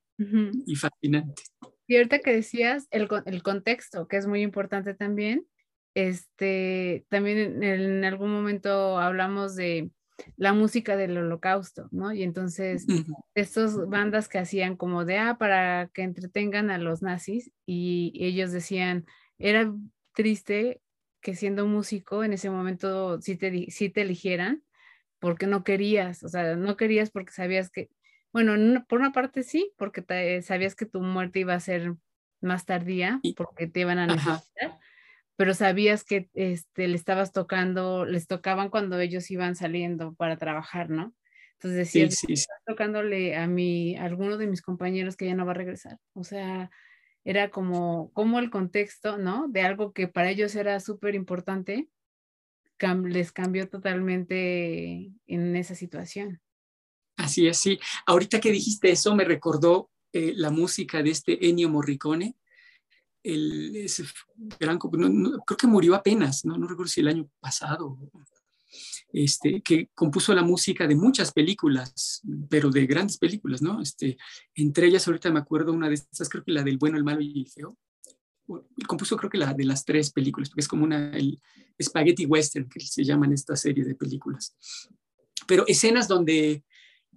Y 0.67 0.77
fascinante. 0.77 1.43
Y 1.87 1.97
ahorita 1.97 2.21
que 2.21 2.33
decías 2.33 2.87
el, 2.91 3.09
el 3.27 3.43
contexto, 3.43 4.07
que 4.09 4.17
es 4.17 4.27
muy 4.27 4.43
importante 4.43 4.95
también, 4.95 5.47
este, 5.95 7.05
también 7.09 7.63
en, 7.63 8.05
algún 8.05 8.33
momento 8.33 8.99
hablamos 8.99 9.57
de 9.57 9.91
la 10.37 10.53
música 10.53 10.97
del 10.97 11.17
holocausto, 11.19 11.89
¿no? 11.91 12.13
Y 12.13 12.23
entonces, 12.23 12.87
estas 13.35 13.77
bandas 13.89 14.29
que 14.29 14.39
hacían 14.39 14.77
como 14.77 15.05
de, 15.05 15.19
ah, 15.19 15.37
para 15.39 15.89
que 15.93 16.03
entretengan 16.03 16.71
a 16.71 16.79
los 16.79 17.03
nazis, 17.03 17.51
y 17.67 18.13
ellos 18.21 18.53
decían, 18.53 19.05
era 19.39 19.73
triste 20.15 20.81
que 21.21 21.35
siendo 21.35 21.67
músico 21.67 22.25
en 22.25 22.33
ese 22.33 22.51
momento 22.51 23.21
sí 23.21 23.37
te, 23.37 23.71
sí 23.71 23.89
te 23.91 24.03
eligieran, 24.03 24.63
porque 25.19 25.47
no 25.47 25.65
querías, 25.65 26.23
o 26.25 26.29
sea, 26.29 26.57
no 26.57 26.77
querías 26.77 27.11
porque 27.11 27.33
sabías 27.33 27.71
que, 27.71 27.91
bueno, 28.33 28.85
por 28.89 28.99
una 28.99 29.13
parte 29.13 29.43
sí, 29.43 29.73
porque 29.79 30.43
sabías 30.43 30.75
que 30.75 30.87
tu 30.87 31.01
muerte 31.01 31.41
iba 31.41 31.55
a 31.55 31.61
ser 31.61 31.95
más 32.41 32.65
tardía, 32.65 33.21
porque 33.37 33.69
te 33.69 33.81
iban 33.81 33.99
a 33.99 34.07
necesitar, 34.07 34.79
pero 35.37 35.55
sabías 35.55 36.05
que 36.05 36.29
este, 36.35 36.89
le 36.89 36.97
estabas 36.97 37.33
tocando, 37.33 38.05
les 38.05 38.27
tocaban 38.27 38.71
cuando 38.71 38.99
ellos 39.01 39.31
iban 39.31 39.57
saliendo 39.57 40.15
para 40.15 40.37
trabajar, 40.37 40.91
¿no? 40.91 41.15
Entonces 41.55 41.79
decías, 41.79 42.17
sí, 42.17 42.35
tocándole 42.67 43.37
a 43.37 43.47
mi, 43.47 43.97
a 43.97 44.05
alguno 44.05 44.37
de 44.37 44.49
mis 44.49 44.63
compañeros 44.63 45.17
que 45.17 45.27
ya 45.27 45.35
no 45.35 45.47
va 45.47 45.53
a 45.53 45.55
regresar. 45.55 45.99
O 46.13 46.25
sea, 46.25 46.71
era 47.25 47.51
como, 47.51 48.11
como 48.13 48.41
el 48.41 48.51
contexto, 48.51 49.17
¿no? 49.17 49.47
De 49.49 49.63
algo 49.63 49.93
que 49.93 50.09
para 50.09 50.31
ellos 50.31 50.55
era 50.57 50.81
súper 50.81 51.15
importante, 51.15 51.89
les 53.05 53.31
cambió 53.31 53.69
totalmente 53.69 55.13
en 55.27 55.57
esa 55.57 55.75
situación. 55.75 56.41
Así 57.17 57.47
es, 57.47 57.59
sí. 57.59 57.79
Ahorita 58.07 58.41
que 58.41 58.51
dijiste 58.51 58.91
eso, 58.91 59.15
me 59.15 59.25
recordó 59.25 59.91
eh, 60.13 60.33
la 60.35 60.51
música 60.51 61.03
de 61.03 61.11
este 61.11 61.49
Ennio 61.49 61.69
Morricone, 61.69 62.35
el, 63.23 63.77
ese 63.77 64.05
gran, 64.59 64.79
creo 64.79 65.57
que 65.59 65.67
murió 65.67 65.95
apenas, 65.95 66.45
¿no? 66.45 66.57
no 66.57 66.67
recuerdo 66.67 66.91
si 66.91 67.01
el 67.01 67.09
año 67.09 67.29
pasado, 67.41 67.99
este, 69.13 69.61
que 69.61 69.89
compuso 69.95 70.35
la 70.35 70.43
música 70.43 70.87
de 70.87 70.97
muchas 70.97 71.33
películas, 71.33 72.23
pero 72.49 72.71
de 72.71 72.87
grandes 72.87 73.19
películas, 73.19 73.61
¿no? 73.61 73.81
Este, 73.83 74.17
entre 74.55 74.87
ellas 74.87 75.07
ahorita 75.07 75.31
me 75.31 75.41
acuerdo 75.41 75.73
una 75.73 75.89
de 75.89 75.95
estas, 75.95 76.29
creo 76.29 76.43
que 76.43 76.53
la 76.53 76.63
del 76.63 76.79
bueno, 76.79 76.97
el 76.97 77.05
malo 77.05 77.21
y 77.21 77.41
el 77.41 77.49
feo. 77.49 77.77
Compuso 78.87 79.17
creo 79.17 79.31
que 79.31 79.39
la 79.39 79.55
de 79.55 79.65
las 79.65 79.85
tres 79.85 80.11
películas, 80.11 80.49
porque 80.49 80.63
es 80.63 80.69
como 80.69 80.85
una, 80.85 81.11
el 81.17 81.41
Spaghetti 81.81 82.27
Western, 82.27 82.69
que 82.69 82.81
se 82.81 83.05
llama 83.05 83.27
en 83.27 83.33
esta 83.33 83.55
serie 83.57 83.85
de 83.85 83.95
películas. 83.95 84.57
Pero 85.47 85.65
escenas 85.67 86.09
donde 86.09 86.65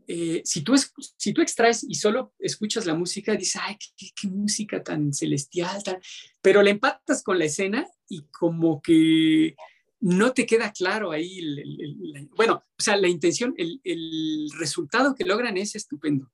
eh, 0.08 0.42
si, 0.46 0.62
tú 0.62 0.74
si 1.18 1.34
tú 1.34 1.42
extraes 1.42 1.84
y 1.88 1.96
solo 1.96 2.34
escuchas 2.40 2.86
la 2.86 2.94
música, 2.94 3.36
dices, 3.36 3.62
ay, 3.64 3.78
qué, 3.98 4.28
música 4.28 4.84
tan 4.84 5.14
celestial, 5.14 5.82
pero 6.42 6.62
la 6.62 6.70
empatas 6.70 7.24
con 7.24 7.40
la 7.40 7.46
escena 7.46 7.88
y 8.08 8.24
como 8.32 8.82
que 8.82 9.56
no 10.00 10.34
te 10.34 10.46
queda 10.46 10.72
claro 10.72 11.12
ahí, 11.12 11.40
bueno, 12.36 12.64
o 12.78 12.82
sea, 12.82 12.98
la 12.98 13.08
intención, 13.08 13.56
el, 13.58 14.50
resultado 14.60 15.16
que 15.16 15.26
logran 15.26 15.58
es 15.58 15.76
estupendo, 15.76 16.32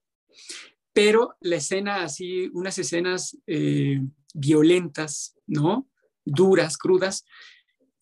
pero 0.91 1.35
la 1.39 1.57
escena 1.57 2.03
así, 2.03 2.49
unas 2.53 2.77
escenas 2.77 3.37
eh, 3.47 4.01
violentas, 4.33 5.35
¿no? 5.47 5.87
Duras, 6.25 6.77
crudas, 6.77 7.25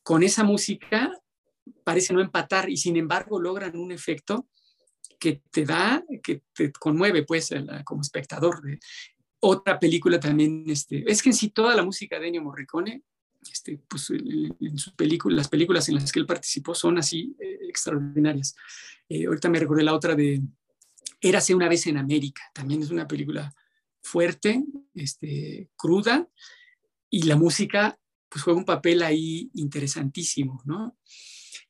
con 0.02 0.24
esa 0.24 0.44
música 0.44 1.12
parece 1.84 2.14
no 2.14 2.22
empatar 2.22 2.70
y 2.70 2.78
sin 2.78 2.98
embargo 2.98 3.40
logran 3.40 3.78
un 3.78 3.92
efecto 3.92 4.48
que 5.20 5.42
te 5.52 5.66
da, 5.66 6.04
que 6.24 6.44
te 6.54 6.72
conmueve 6.72 7.24
pues 7.24 7.50
como 7.84 8.02
espectador. 8.02 8.62
De, 8.62 8.80
otra 9.42 9.80
película 9.80 10.20
también, 10.20 10.66
este, 10.68 11.10
es 11.10 11.22
que 11.22 11.30
en 11.30 11.36
sí 11.36 11.50
toda 11.50 11.76
la 11.76 11.84
música 11.84 12.20
de 12.20 12.28
Ennio 12.28 12.42
Morricone, 12.42 13.04
este, 13.50 13.80
pues 13.88 14.10
en 14.10 14.78
sus 14.78 14.94
películas, 14.94 15.38
las 15.38 15.48
películas 15.48 15.88
en 15.88 15.96
las 15.96 16.12
que 16.12 16.20
él 16.20 16.26
participó 16.26 16.76
son 16.76 16.98
así 16.98 17.36
eh, 17.40 17.60
extraordinarias. 17.70 18.56
Eh, 19.08 19.26
ahorita 19.28 19.50
me 19.50 19.60
recordé 19.60 19.84
la 19.84 19.94
otra 19.94 20.16
de 20.16 20.42
Érase 21.22 21.56
una 21.56 21.70
vez 21.70 21.88
en 21.88 21.98
América, 21.98 22.42
también 22.54 22.82
es 22.82 22.92
una 22.92 23.08
película 23.08 23.54
fuerte, 24.02 24.64
este, 24.94 25.70
cruda, 25.76 26.28
y 27.10 27.24
la 27.24 27.36
música 27.36 27.98
pues 28.30 28.44
juega 28.44 28.60
un 28.60 28.66
papel 28.66 29.02
ahí 29.02 29.50
interesantísimo, 29.56 30.62
¿no? 30.66 30.98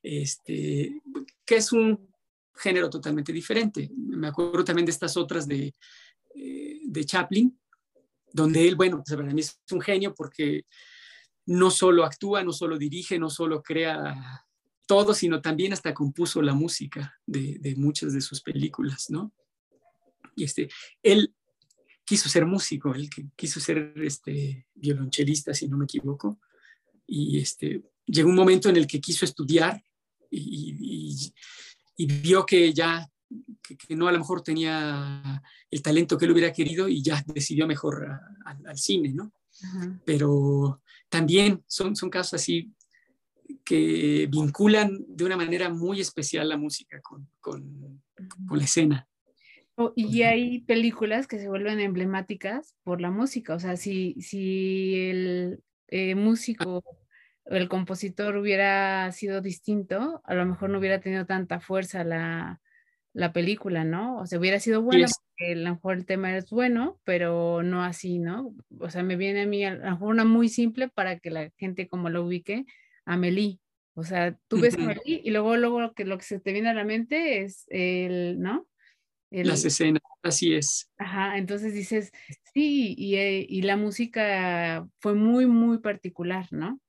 Este, 0.03 1.01
que 1.45 1.55
es 1.55 1.71
un 1.71 2.09
género 2.59 2.89
totalmente 2.89 3.31
diferente. 3.31 3.89
Me 3.95 4.27
acuerdo 4.27 4.63
también 4.63 4.85
de 4.85 4.91
estas 4.91 5.15
otras 5.17 5.47
de, 5.47 5.73
eh, 6.35 6.79
de 6.83 7.05
Chaplin, 7.05 7.57
donde 8.31 8.67
él, 8.67 8.75
bueno, 8.75 9.01
pues 9.03 9.15
para 9.17 9.33
mí 9.33 9.41
es 9.41 9.59
un 9.71 9.81
genio 9.81 10.13
porque 10.13 10.65
no 11.45 11.71
solo 11.71 12.03
actúa, 12.03 12.43
no 12.43 12.51
solo 12.51 12.77
dirige, 12.77 13.17
no 13.17 13.29
solo 13.29 13.63
crea 13.63 14.45
todo, 14.85 15.13
sino 15.13 15.41
también 15.41 15.73
hasta 15.73 15.93
compuso 15.93 16.41
la 16.41 16.53
música 16.53 17.19
de, 17.25 17.73
muchas 17.77 18.13
de 18.13 18.21
sus 18.21 18.41
películas, 18.41 19.09
¿no? 19.09 19.31
Y 20.35 20.43
este, 20.43 20.69
él 21.01 21.33
quiso 22.05 22.29
ser 22.29 22.45
músico, 22.45 22.93
él 22.93 23.09
quiso 23.35 23.59
ser 23.59 23.93
este, 23.97 24.67
violonchelista, 24.73 25.53
si 25.53 25.67
no 25.67 25.77
me 25.77 25.85
equivoco, 25.85 26.39
y 27.05 27.39
este, 27.39 27.83
llegó 28.05 28.29
un 28.29 28.35
momento 28.35 28.69
en 28.69 28.77
el 28.77 28.87
que 28.87 29.01
quiso 29.01 29.25
estudiar 29.25 29.83
y 30.31 31.33
vio 32.05 32.45
que 32.45 32.73
ya, 32.73 33.09
que, 33.61 33.95
no 33.95 34.07
a 34.07 34.11
lo 34.11 34.19
mejor 34.19 34.41
tenía 34.41 35.41
el 35.69 35.81
talento 35.81 36.17
que 36.17 36.25
él 36.25 36.31
hubiera 36.31 36.53
querido 36.53 36.87
y 36.87 37.01
ya 37.01 37.23
decidió 37.27 37.67
mejor 37.67 38.07
al 38.45 38.77
cine, 38.77 39.13
¿no? 39.13 39.33
Pero 40.05 40.81
también 41.09 41.63
son, 41.67 41.95
son 41.95 42.09
casos 42.09 42.35
así 42.35 42.71
que 43.65 44.27
vinculan 44.31 45.05
de 45.07 45.25
una 45.25 45.37
manera 45.37 45.69
muy 45.69 45.99
especial 45.99 46.49
la 46.49 46.57
música 46.57 47.01
con, 47.01 47.29
con, 47.39 48.01
con 48.47 48.57
la 48.57 48.63
escena. 48.63 49.07
Oh, 49.75 49.93
y 49.95 50.23
hay 50.23 50.59
películas 50.63 51.25
que 51.25 51.39
se 51.39 51.47
vuelven 51.47 51.79
emblemáticas 51.79 52.75
por 52.83 52.99
la 52.99 53.11
música, 53.11 53.55
o 53.55 53.59
sea, 53.59 53.77
si, 53.77 54.13
si 54.19 54.93
el 54.95 55.63
eh, 55.87 56.15
músico 56.15 56.83
el 57.49 57.67
compositor 57.67 58.35
hubiera 58.37 59.11
sido 59.11 59.41
distinto, 59.41 60.21
a 60.23 60.33
lo 60.35 60.45
mejor 60.45 60.69
no 60.69 60.79
hubiera 60.79 60.99
tenido 60.99 61.25
tanta 61.25 61.59
fuerza 61.59 62.03
la, 62.03 62.61
película, 63.33 63.83
¿no? 63.83 64.17
O 64.17 64.25
sea, 64.25 64.39
hubiera 64.39 64.59
sido 64.59 64.81
bueno, 64.81 65.07
porque 65.07 65.53
a 65.53 65.55
lo 65.55 65.71
mejor 65.71 65.97
el 65.97 66.05
tema 66.05 66.37
es 66.37 66.49
bueno, 66.51 66.99
pero 67.03 67.63
no 67.63 67.83
así, 67.83 68.19
¿no? 68.19 68.55
O 68.79 68.89
sea, 68.89 69.03
me 69.03 69.17
viene 69.17 69.41
a 69.41 69.45
mí 69.45 69.65
a 69.65 69.73
lo 69.73 69.91
mejor 69.91 70.09
una 70.09 70.25
muy 70.25 70.47
simple 70.47 70.87
para 70.87 71.19
que 71.19 71.29
la 71.31 71.51
gente 71.57 71.87
como 71.87 72.09
lo 72.09 72.23
ubique, 72.23 72.65
Amelie. 73.05 73.59
O 73.95 74.03
sea, 74.03 74.37
tú 74.47 74.61
ves 74.61 74.75
Amelie 74.75 75.21
y 75.23 75.31
luego, 75.31 75.57
luego 75.57 75.81
lo 75.81 75.93
que, 75.93 76.05
lo 76.05 76.17
que 76.17 76.23
se 76.23 76.39
te 76.39 76.53
viene 76.53 76.69
a 76.69 76.73
la 76.73 76.85
mente 76.85 77.41
es 77.41 77.65
el, 77.69 78.39
¿no? 78.39 78.67
Las 79.31 79.65
escenas, 79.65 80.01
así 80.23 80.55
es. 80.55 80.89
Ajá, 80.97 81.37
entonces 81.37 81.73
dices, 81.73 82.11
sí, 82.53 82.95
y, 82.97 83.15
eh, 83.15 83.45
y 83.47 83.63
la 83.63 83.75
música 83.75 84.87
fue 84.99 85.13
muy, 85.13 85.45
muy 85.45 85.79
particular, 85.79 86.47
¿no? 86.51 86.79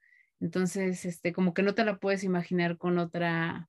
Entonces, 0.41 1.05
este, 1.05 1.33
como 1.33 1.53
que 1.53 1.63
no 1.63 1.75
te 1.75 1.85
la 1.85 1.99
puedes 1.99 2.25
imaginar 2.25 2.79
con 2.79 2.99
otra 2.99 3.69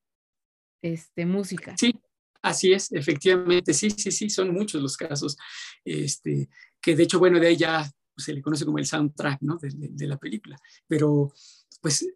este, 0.82 1.26
música. 1.26 1.76
Sí, 1.78 1.94
así 2.42 2.72
es, 2.72 2.92
efectivamente, 2.94 3.74
sí, 3.74 3.90
sí, 3.92 4.12
sí, 4.12 4.30
son 4.30 4.54
muchos 4.54 4.82
los 4.82 4.96
casos, 4.96 5.38
este, 5.84 6.50
que 6.82 6.96
de 6.96 7.04
hecho, 7.04 7.20
bueno, 7.20 7.40
de 7.40 7.48
ahí 7.48 7.58
ya 7.58 7.90
se 8.18 8.34
le 8.34 8.42
conoce 8.42 8.66
como 8.66 8.78
el 8.78 8.86
soundtrack, 8.86 9.42
¿no? 9.42 9.58
De, 9.62 10.08
la 10.08 10.18
película. 10.18 10.58
Pero, 10.88 11.34
pues, 11.82 12.08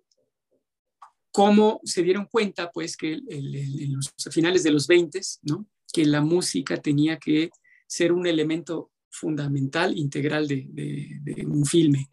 ¿cómo 1.32 1.82
se 1.84 2.02
dieron 2.02 2.26
cuenta, 2.26 2.72
pues, 2.72 2.96
que 2.96 3.14
en 3.28 3.94
los 3.94 4.14
finales 4.32 4.64
de 4.64 4.72
los 4.72 4.88
20, 4.88 5.20
¿no? 5.44 5.68
Que 5.92 6.06
la 6.06 6.22
música 6.22 6.78
tenía 6.78 7.18
que 7.18 7.50
ser 7.88 8.12
un 8.12 8.26
elemento 8.26 8.92
fundamental, 9.10 9.98
integral 9.98 10.48
de, 10.48 10.68
de 10.70 11.46
un 11.46 11.66
filme 11.66 12.10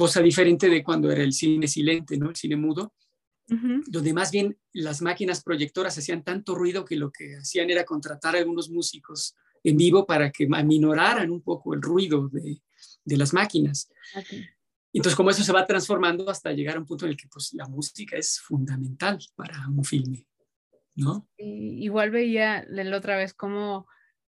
cosa 0.00 0.22
diferente 0.22 0.70
de 0.70 0.82
cuando 0.82 1.10
era 1.10 1.22
el 1.22 1.34
cine 1.34 1.68
silente, 1.68 2.16
¿no? 2.16 2.30
El 2.30 2.36
cine 2.36 2.56
mudo, 2.56 2.94
donde 3.46 4.14
más 4.14 4.30
bien 4.30 4.56
las 4.72 5.02
máquinas 5.02 5.42
proyectoras 5.42 5.98
hacían 5.98 6.24
tanto 6.24 6.54
ruido 6.54 6.86
que 6.86 6.96
lo 6.96 7.12
que 7.12 7.36
hacían 7.36 7.68
era 7.68 7.84
contratar 7.84 8.34
a 8.34 8.38
algunos 8.38 8.70
músicos 8.70 9.36
en 9.62 9.76
vivo 9.76 10.06
para 10.06 10.30
que 10.30 10.48
aminoraran 10.50 11.30
un 11.30 11.42
poco 11.42 11.74
el 11.74 11.82
ruido 11.82 12.30
de, 12.30 12.62
de 13.04 13.16
las 13.18 13.34
máquinas. 13.34 13.90
Entonces, 14.90 15.14
como 15.14 15.28
eso 15.28 15.42
se 15.42 15.52
va 15.52 15.66
transformando 15.66 16.30
hasta 16.30 16.52
llegar 16.52 16.76
a 16.76 16.80
un 16.80 16.86
punto 16.86 17.04
en 17.04 17.10
el 17.10 17.16
que 17.18 17.28
pues, 17.28 17.52
la 17.52 17.68
música 17.68 18.16
es 18.16 18.40
fundamental 18.40 19.18
para 19.34 19.68
un 19.68 19.84
filme, 19.84 20.26
¿no? 20.94 21.28
igual 21.36 22.10
veía 22.10 22.64
la 22.70 22.96
otra 22.96 23.18
vez 23.18 23.34
cómo 23.34 23.86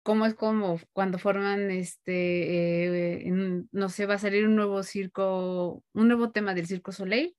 cómo 0.05 0.27
es 0.27 0.35
como 0.35 0.79
cuando 0.93 1.17
forman 1.17 1.71
este, 1.71 3.23
eh, 3.27 3.31
no 3.71 3.89
sé, 3.89 4.05
va 4.05 4.13
a 4.13 4.19
salir 4.19 4.45
un 4.45 4.55
nuevo 4.55 4.83
circo, 4.83 5.83
un 5.93 6.07
nuevo 6.07 6.29
tema 6.31 6.53
del 6.53 6.67
Circo 6.67 6.91
Soleil. 6.91 7.35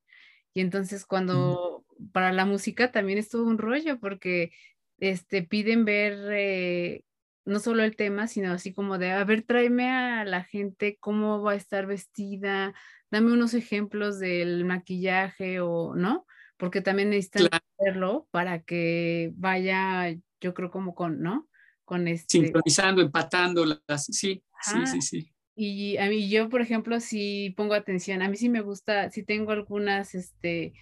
Y 0.52 0.62
entonces 0.62 1.06
cuando 1.06 1.84
para 2.12 2.32
la 2.32 2.44
música 2.44 2.90
también 2.90 3.18
es 3.18 3.28
todo 3.28 3.44
un 3.44 3.58
rollo 3.58 4.00
porque 4.00 4.50
este, 4.98 5.44
piden 5.44 5.84
ver 5.84 6.18
eh, 6.32 7.04
no 7.44 7.60
solo 7.60 7.84
el 7.84 7.94
tema, 7.94 8.26
sino 8.26 8.52
así 8.52 8.74
como 8.74 8.98
de, 8.98 9.12
a 9.12 9.22
ver, 9.22 9.42
tráeme 9.42 9.88
a 9.88 10.24
la 10.24 10.42
gente 10.42 10.98
cómo 10.98 11.42
va 11.42 11.52
a 11.52 11.54
estar 11.54 11.86
vestida, 11.86 12.74
dame 13.12 13.32
unos 13.32 13.54
ejemplos 13.54 14.18
del 14.18 14.64
maquillaje 14.64 15.60
o, 15.60 15.94
¿no? 15.94 16.26
Porque 16.56 16.80
también 16.80 17.10
necesitan 17.10 17.60
hacerlo 17.78 18.26
para 18.32 18.60
que 18.62 19.30
vaya, 19.36 20.16
yo 20.40 20.52
creo 20.52 20.72
como 20.72 20.96
con, 20.96 21.20
¿no? 21.22 21.48
Con 21.86 22.06
este... 22.08 22.38
Sincronizando, 22.38 23.00
empatando 23.00 23.64
las... 23.64 24.04
Sí, 24.04 24.42
sí, 24.60 24.86
sí, 24.86 25.00
sí. 25.00 25.32
Y 25.54 25.96
a 25.96 26.10
mí, 26.10 26.28
yo, 26.28 26.50
por 26.50 26.60
ejemplo, 26.60 27.00
si 27.00 27.54
pongo 27.56 27.72
atención, 27.72 28.20
a 28.20 28.28
mí 28.28 28.36
sí 28.36 28.50
me 28.50 28.60
gusta, 28.60 29.10
sí 29.10 29.22
tengo 29.22 29.52
algunas 29.52 30.14
este, 30.14 30.74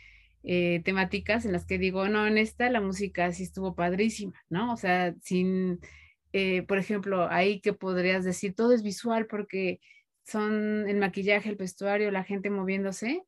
eh, 0.43 0.83
temáticas 0.85 1.45
en 1.45 1.53
las 1.53 1.65
que 1.65 1.79
digo, 1.79 2.09
no, 2.09 2.27
en 2.27 2.39
esta 2.39 2.69
la 2.71 2.81
música 2.81 3.31
sí 3.33 3.45
estuvo 3.45 3.77
padrísima, 3.77 4.35
¿no? 4.49 4.73
O 4.73 4.77
sea, 4.77 5.15
sin, 5.23 5.79
eh, 6.33 6.63
por 6.63 6.79
ejemplo, 6.79 7.29
ahí 7.31 7.61
que 7.61 7.73
podrías 7.73 8.25
decir, 8.25 8.57
todo 8.57 8.73
es 8.73 8.83
visual 8.83 9.27
porque 9.29 9.81
son 10.25 10.89
el 10.89 10.97
maquillaje, 10.97 11.51
el 11.51 11.57
vestuario, 11.57 12.11
la 12.11 12.25
gente 12.25 12.51
moviéndose. 12.51 13.23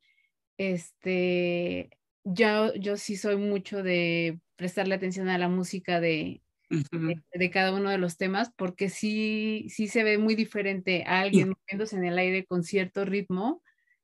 Este, 0.57 1.89
yo, 2.25 2.73
yo 2.75 2.97
sí 2.97 3.15
soy 3.15 3.37
mucho 3.37 3.83
de 3.83 4.41
prestarle 4.57 4.95
atención 4.95 5.29
a 5.29 5.37
la 5.37 5.47
música 5.47 6.01
de, 6.01 6.41
de, 6.69 7.51
cada 7.51 7.73
uno 7.73 7.89
de 7.89 7.97
los 7.97 8.17
temas, 8.17 8.51
porque 8.55 8.89
sí, 8.89 9.67
sí 9.69 9.87
se 9.87 10.03
ve 10.03 10.17
muy 10.17 10.35
diferente 10.35 11.03
a 11.07 11.21
alguien 11.21 11.49
moviéndose 11.49 11.95
en 11.95 12.05
el 12.05 12.17
aire 12.17 12.45
con 12.45 12.63
cierto 12.63 13.05
ritmo 13.05 13.63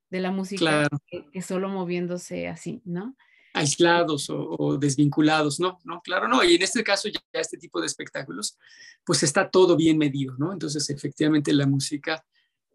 de 0.10 0.22
la 0.22 0.32
música 0.32 0.88
que, 1.08 1.42
solo 1.42 1.70
moviéndose 1.70 2.48
así, 2.48 2.82
¿no? 2.86 3.16
aislados 3.56 4.32
o, 4.32 4.78
desvinculados, 4.80 5.60
no, 5.60 5.80
no, 5.84 6.02
claro, 6.02 6.28
no, 6.28 6.44
y 6.44 6.56
en 6.56 6.64
este 6.64 6.84
caso 6.84 7.08
ya, 7.08 7.20
este 7.34 7.58
tipo 7.58 7.80
de 7.80 7.86
espectáculos, 7.86 8.58
pues 9.04 9.22
está 9.22 9.48
todo 9.48 9.76
bien 9.76 10.00
medido, 10.00 10.36
¿no? 10.40 10.52
Entonces, 10.52 10.90
efectivamente, 10.90 11.54
la 11.54 11.68
música, 11.68 12.26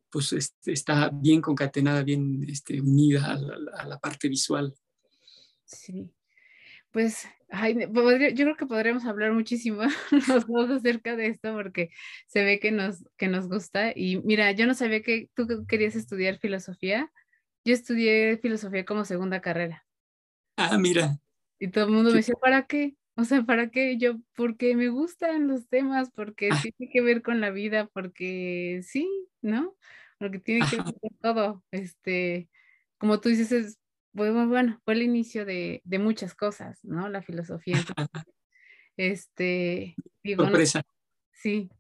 pues 0.09 0.33
este, 0.33 0.73
está 0.73 1.11
bien 1.13 1.41
concatenada, 1.41 2.05
bien 2.05 2.47
este, 2.49 2.81
unida 2.81 3.27
a 3.27 3.37
la, 3.37 3.73
a 3.77 3.87
la 3.89 3.99
parte 3.99 4.29
visual. 4.29 4.73
Sí, 5.65 6.13
pues 6.93 7.27
yo 8.35 8.45
creo 8.45 8.57
que 8.57 8.67
podríamos 8.67 9.05
hablar 9.07 9.33
muchísimo 9.33 9.83
los 10.29 10.47
dos 10.47 10.71
acerca 10.71 11.17
de 11.17 11.29
esto 11.29 11.55
porque 11.55 11.91
se 12.27 12.45
ve 12.45 12.61
que 12.61 12.71
nos, 12.73 13.05
que 13.17 13.29
nos 13.29 13.49
gusta. 13.49 13.93
Y 13.95 14.19
mira, 14.19 14.53
yo 14.53 14.67
no 14.67 14.75
sabía 14.75 15.03
que 15.03 15.31
tú 15.35 15.47
querías 15.67 15.97
estudiar 15.97 16.39
filosofía. 16.39 17.11
Yo 17.65 17.75
estudié 17.75 18.39
filosofía 18.39 18.85
como 18.85 19.05
segunda 19.05 19.41
carrera. 19.41 19.87
Ah, 20.57 20.77
mira. 20.79 21.19
Y 21.59 21.69
todo 21.69 21.85
el 21.87 21.91
mundo 21.91 22.11
me 22.11 22.19
decía, 22.19 22.35
¿para 22.41 22.67
qué? 22.67 22.97
O 23.17 23.25
sea, 23.25 23.43
¿para 23.43 23.71
qué? 23.71 23.99
Yo, 23.99 24.17
porque 24.37 24.77
me 24.77 24.89
gustan 24.89 25.49
los 25.49 25.69
temas, 25.69 26.11
porque 26.11 26.51
Ah. 26.53 26.61
tiene 26.63 26.93
que 26.93 27.01
ver 27.01 27.23
con 27.23 27.41
la 27.41 27.51
vida, 27.51 27.89
porque 27.93 28.81
sí, 28.85 29.09
¿no? 29.43 29.77
Porque 30.19 30.39
tiene 30.39 30.69
que 30.71 30.77
ver 30.77 30.85
con 31.01 31.19
todo. 31.21 31.65
Este, 31.73 32.49
como 32.99 33.21
tú 33.21 33.29
dices, 33.29 33.51
es, 33.53 33.79
bueno, 34.19 34.49
bueno, 34.49 34.81
fue 34.85 34.95
el 34.95 35.03
inicio 35.03 35.45
de, 35.45 35.81
de 35.85 35.99
muchas 35.99 36.35
cosas, 36.35 36.79
¿no? 36.85 37.09
La 37.09 37.23
filosofía. 37.23 37.79
Entonces, 37.79 38.09
este, 38.97 39.95
digo, 40.23 40.45
no, 40.49 40.59
sí. 41.33 41.71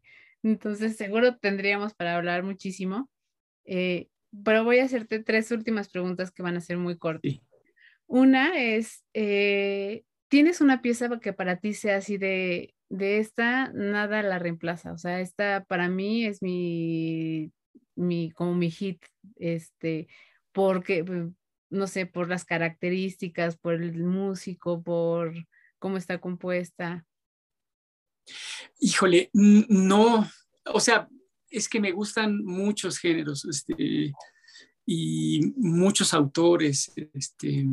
Entonces, 0.42 0.96
seguro 0.96 1.36
tendríamos 1.38 1.94
para 1.94 2.16
hablar 2.16 2.42
muchísimo. 2.42 3.10
eh, 3.64 4.08
pero 4.44 4.64
voy 4.64 4.78
a 4.78 4.84
hacerte 4.84 5.22
tres 5.22 5.50
últimas 5.50 5.88
preguntas 5.88 6.30
que 6.30 6.42
van 6.42 6.56
a 6.56 6.60
ser 6.60 6.76
muy 6.76 6.96
cortas. 6.98 7.32
Sí. 7.32 7.42
Una 8.06 8.58
es, 8.60 9.04
eh, 9.14 10.04
¿tienes 10.28 10.60
una 10.60 10.80
pieza 10.82 11.08
que 11.20 11.32
para 11.32 11.56
ti 11.60 11.74
sea 11.74 11.96
así 11.96 12.18
de, 12.18 12.74
de 12.88 13.18
esta, 13.18 13.70
nada 13.72 14.22
la 14.22 14.38
reemplaza? 14.38 14.92
O 14.92 14.98
sea, 14.98 15.20
esta 15.20 15.64
para 15.64 15.88
mí 15.88 16.24
es 16.24 16.42
mi, 16.42 17.52
mi, 17.96 18.30
como 18.30 18.54
mi 18.54 18.70
hit, 18.70 19.04
este, 19.36 20.08
porque, 20.52 21.04
no 21.70 21.86
sé, 21.86 22.06
por 22.06 22.28
las 22.28 22.44
características, 22.44 23.56
por 23.56 23.74
el 23.74 24.04
músico, 24.04 24.82
por 24.82 25.34
cómo 25.78 25.96
está 25.96 26.18
compuesta. 26.20 27.04
Híjole, 28.80 29.30
no, 29.32 30.28
o 30.66 30.80
sea, 30.80 31.08
es 31.50 31.68
que 31.68 31.80
me 31.80 31.92
gustan 31.92 32.44
muchos 32.44 32.98
géneros, 32.98 33.44
este, 33.44 34.12
y 34.90 35.52
muchos 35.56 36.14
autores, 36.14 36.90
este, 37.12 37.66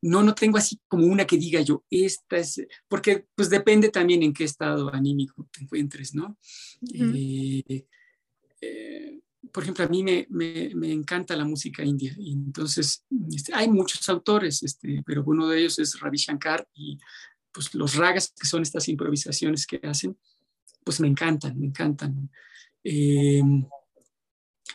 no, 0.00 0.22
no 0.22 0.34
tengo 0.34 0.56
así 0.56 0.80
como 0.88 1.06
una 1.06 1.26
que 1.26 1.36
diga 1.36 1.60
yo, 1.60 1.84
esta 1.90 2.38
es, 2.38 2.66
porque 2.88 3.26
pues 3.34 3.50
depende 3.50 3.90
también 3.90 4.22
en 4.22 4.32
qué 4.32 4.44
estado 4.44 4.92
anímico 4.94 5.46
te 5.52 5.64
encuentres, 5.64 6.14
¿no? 6.14 6.38
Eh, 6.94 7.84
eh, 8.62 9.05
por 9.52 9.62
ejemplo, 9.62 9.84
a 9.84 9.88
mí 9.88 10.02
me, 10.02 10.26
me, 10.30 10.70
me, 10.74 10.92
encanta 10.92 11.36
la 11.36 11.44
música 11.44 11.84
india 11.84 12.14
y 12.18 12.32
entonces 12.32 13.04
este, 13.32 13.54
hay 13.54 13.68
muchos 13.68 14.08
autores, 14.08 14.62
este, 14.62 15.02
pero 15.04 15.24
uno 15.26 15.48
de 15.48 15.60
ellos 15.60 15.78
es 15.78 15.98
Ravi 16.00 16.18
Shankar 16.18 16.66
y 16.74 16.98
pues 17.52 17.74
los 17.74 17.94
ragas, 17.94 18.32
que 18.38 18.46
son 18.46 18.62
estas 18.62 18.88
improvisaciones 18.88 19.66
que 19.66 19.80
hacen, 19.82 20.16
pues 20.84 21.00
me 21.00 21.08
encantan, 21.08 21.58
me 21.58 21.66
encantan. 21.66 22.30
Eh, 22.84 23.42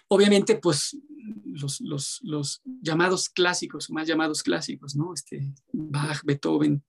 obviamente, 0.08 0.56
pues 0.58 0.98
los, 1.46 1.80
los, 1.82 2.20
los, 2.24 2.62
llamados 2.82 3.30
clásicos, 3.30 3.90
más 3.92 4.08
llamados 4.08 4.42
clásicos, 4.44 4.96
¿no? 4.96 5.14
Este, 5.14 5.54
Bach, 5.72 6.22
Beethoven, 6.24 6.84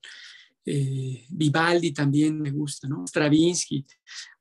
eh, 0.65 1.27
Vivaldi 1.29 1.93
también 1.93 2.41
me 2.41 2.51
gusta, 2.51 2.89
¿no? 2.89 3.05
Stravinsky, 3.07 3.85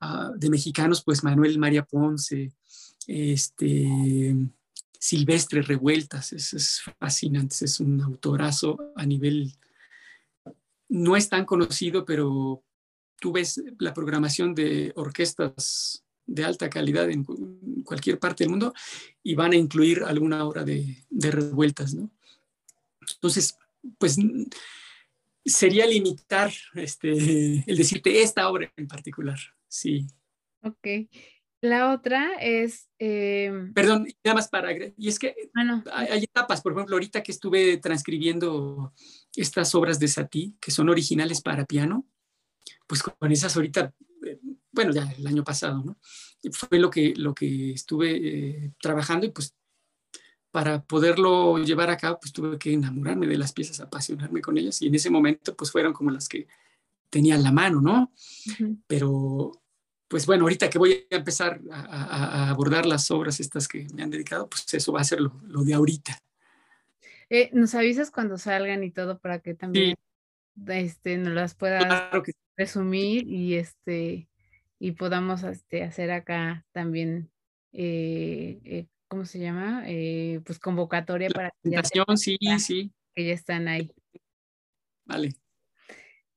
uh, 0.01 0.37
de 0.37 0.49
mexicanos, 0.49 1.03
pues 1.03 1.23
Manuel 1.23 1.59
María 1.59 1.83
Ponce, 1.83 2.53
este, 3.07 4.35
Silvestre 4.99 5.61
Revueltas, 5.61 6.33
es, 6.33 6.53
es 6.53 6.81
fascinante, 6.99 7.65
es 7.65 7.79
un 7.79 8.01
autorazo 8.01 8.93
a 8.95 9.05
nivel, 9.05 9.53
no 10.89 11.15
es 11.15 11.29
tan 11.29 11.45
conocido, 11.45 12.05
pero 12.05 12.63
tú 13.19 13.31
ves 13.31 13.61
la 13.79 13.93
programación 13.93 14.53
de 14.55 14.91
orquestas 14.95 16.03
de 16.25 16.43
alta 16.43 16.69
calidad 16.69 17.09
en 17.09 17.23
cualquier 17.83 18.19
parte 18.19 18.43
del 18.43 18.51
mundo 18.51 18.73
y 19.23 19.35
van 19.35 19.53
a 19.53 19.57
incluir 19.57 20.03
alguna 20.03 20.45
obra 20.45 20.63
de, 20.63 20.97
revueltas, 21.09 21.93
¿no? 21.93 22.09
Entonces, 23.13 23.57
pues 23.97 24.17
sería 25.43 25.85
limitar 25.85 26.51
este, 26.75 27.63
el 27.65 27.77
decirte 27.77 28.21
esta 28.21 28.49
obra 28.49 28.71
en 28.77 28.87
particular, 28.87 29.39
sí. 29.67 30.07
Ok. 30.63 30.87
La 31.61 31.93
otra 31.93 32.33
es... 32.41 32.89
Eh... 32.97 33.69
Perdón, 33.73 34.07
nada 34.23 34.35
más 34.35 34.49
para... 34.49 34.71
Y 34.97 35.07
es 35.07 35.19
que 35.19 35.35
ah, 35.53 35.63
no. 35.63 35.83
hay, 35.93 36.07
hay, 36.07 36.23
etapas, 36.23 36.61
por 36.61 36.73
ejemplo, 36.73 36.95
ahorita 36.95 37.21
que 37.21 37.31
estuve 37.31 37.77
transcribiendo 37.77 38.93
estas 39.35 39.73
obras 39.75 39.99
de 39.99 40.07
Satie, 40.07 40.53
que 40.59 40.71
son 40.71 40.89
originales 40.89 41.41
para 41.41 41.65
piano, 41.65 42.07
pues 42.87 43.03
con 43.03 43.31
esas 43.31 43.55
ahorita, 43.55 43.93
eh, 44.25 44.39
bueno, 44.71 44.91
ya 44.91 45.09
el 45.17 45.27
año 45.27 45.43
pasado, 45.43 45.83
¿no? 45.83 45.97
Fue 46.51 46.79
lo 46.79 46.89
que, 46.89 47.13
lo 47.15 47.35
que 47.35 47.71
estuve 47.71 48.17
eh, 48.17 48.73
trabajando 48.81 49.27
y 49.27 49.29
pues 49.29 49.55
para 50.49 50.83
poderlo 50.83 51.59
llevar 51.59 51.89
a 51.89 51.97
cabo, 51.97 52.19
pues 52.19 52.33
tuve 52.33 52.57
que 52.57 52.73
enamorarme 52.73 53.27
de 53.27 53.37
las 53.37 53.53
piezas, 53.53 53.79
apasionarme 53.79 54.41
con 54.41 54.57
ellas 54.57 54.81
y 54.81 54.87
en 54.87 54.95
ese 54.95 55.09
momento 55.09 55.55
pues 55.55 55.71
fueron 55.71 55.93
como 55.93 56.11
las 56.11 56.27
que 56.27 56.47
tenía 57.09 57.35
en 57.35 57.43
la 57.43 57.51
mano, 57.51 57.79
¿no? 57.81 58.11
Uh 58.47 58.51
-huh. 58.51 58.77
Pero 58.87 59.61
pues 60.11 60.27
bueno, 60.27 60.43
ahorita 60.43 60.69
que 60.69 60.77
voy 60.77 61.07
a 61.09 61.15
empezar 61.15 61.59
a, 61.71 61.79
a, 61.79 62.49
abordar 62.49 62.85
las 62.85 63.09
obras 63.09 63.39
estas 63.39 63.67
que 63.67 63.87
me 63.95 64.03
han 64.03 64.11
dedicado, 64.11 64.47
pues 64.47 64.71
eso 64.73 64.91
va 64.91 65.01
a 65.01 65.05
ser 65.05 65.21
lo, 65.21 65.41
lo 65.47 65.63
de 65.63 65.73
ahorita. 65.73 66.19
Eh, 67.29 67.49
nos 67.53 67.73
avisas 67.73 68.11
cuando 68.11 68.37
salgan 68.37 68.83
y 68.83 68.91
todo 68.91 69.17
para 69.17 69.39
que 69.39 69.55
también 69.55 69.95
sí. 70.55 70.63
este, 70.67 71.17
nos 71.17 71.33
las 71.33 71.55
puedas 71.55 71.85
claro 71.85 72.21
que... 72.21 72.33
resumir 72.57 73.25
y 73.25 73.55
este 73.55 74.27
y 74.79 74.91
podamos 74.91 75.43
este, 75.43 75.83
hacer 75.83 76.11
acá 76.11 76.65
también 76.73 77.31
eh, 77.71 78.59
eh, 78.65 78.85
¿cómo 79.07 79.25
se 79.25 79.39
llama? 79.39 79.83
Eh, 79.87 80.41
pues 80.45 80.59
convocatoria 80.59 81.27
La 81.29 81.33
para 81.33 81.51
presentación, 81.61 82.17
sí, 82.17 82.37
sí. 82.59 82.91
Que 83.13 83.27
ya 83.27 83.33
están 83.33 83.67
ahí. 83.67 83.91
Vale. 85.05 85.35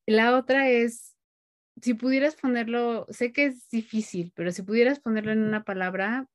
La 0.06 0.36
otra 0.36 0.68
es, 0.68 1.13
si 1.80 1.94
pudieras 1.94 2.36
ponerlo, 2.36 3.06
sé 3.10 3.32
que 3.32 3.46
es 3.46 3.68
difícil, 3.68 4.32
pero 4.34 4.52
si 4.52 4.62
pudieras 4.62 5.00
ponerlo 5.00 5.32
en 5.32 5.42
una 5.42 5.64
palabra, 5.64 6.28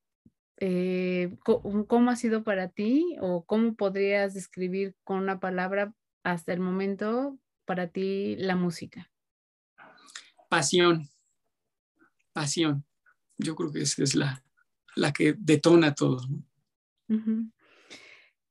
eh, 0.58 1.38
¿cómo 1.44 2.12
ha 2.12 2.16
sido 2.16 2.44
para 2.44 2.70
ti 2.70 3.16
o 3.22 3.46
cómo 3.46 3.76
podrías 3.76 4.34
describir 4.34 4.96
con 5.04 5.20
una 5.20 5.40
palabra 5.40 5.94
hasta 6.24 6.54
el 6.54 6.60
momento 6.60 7.40
para 7.66 7.88
ti 7.88 8.36
la 8.38 8.56
música? 8.56 9.10
Pasión. 10.50 11.08
Pasión. 12.34 12.86
Yo 13.38 13.56
creo 13.56 13.72
que 13.72 13.82
esa 13.82 14.04
es 14.04 14.16
la, 14.16 14.44
la 14.96 15.14
que 15.14 15.36
detona 15.38 15.96
todo. 15.96 16.20
¿no? 16.28 16.44
Uh 17.08 17.20
-huh. 17.20 17.52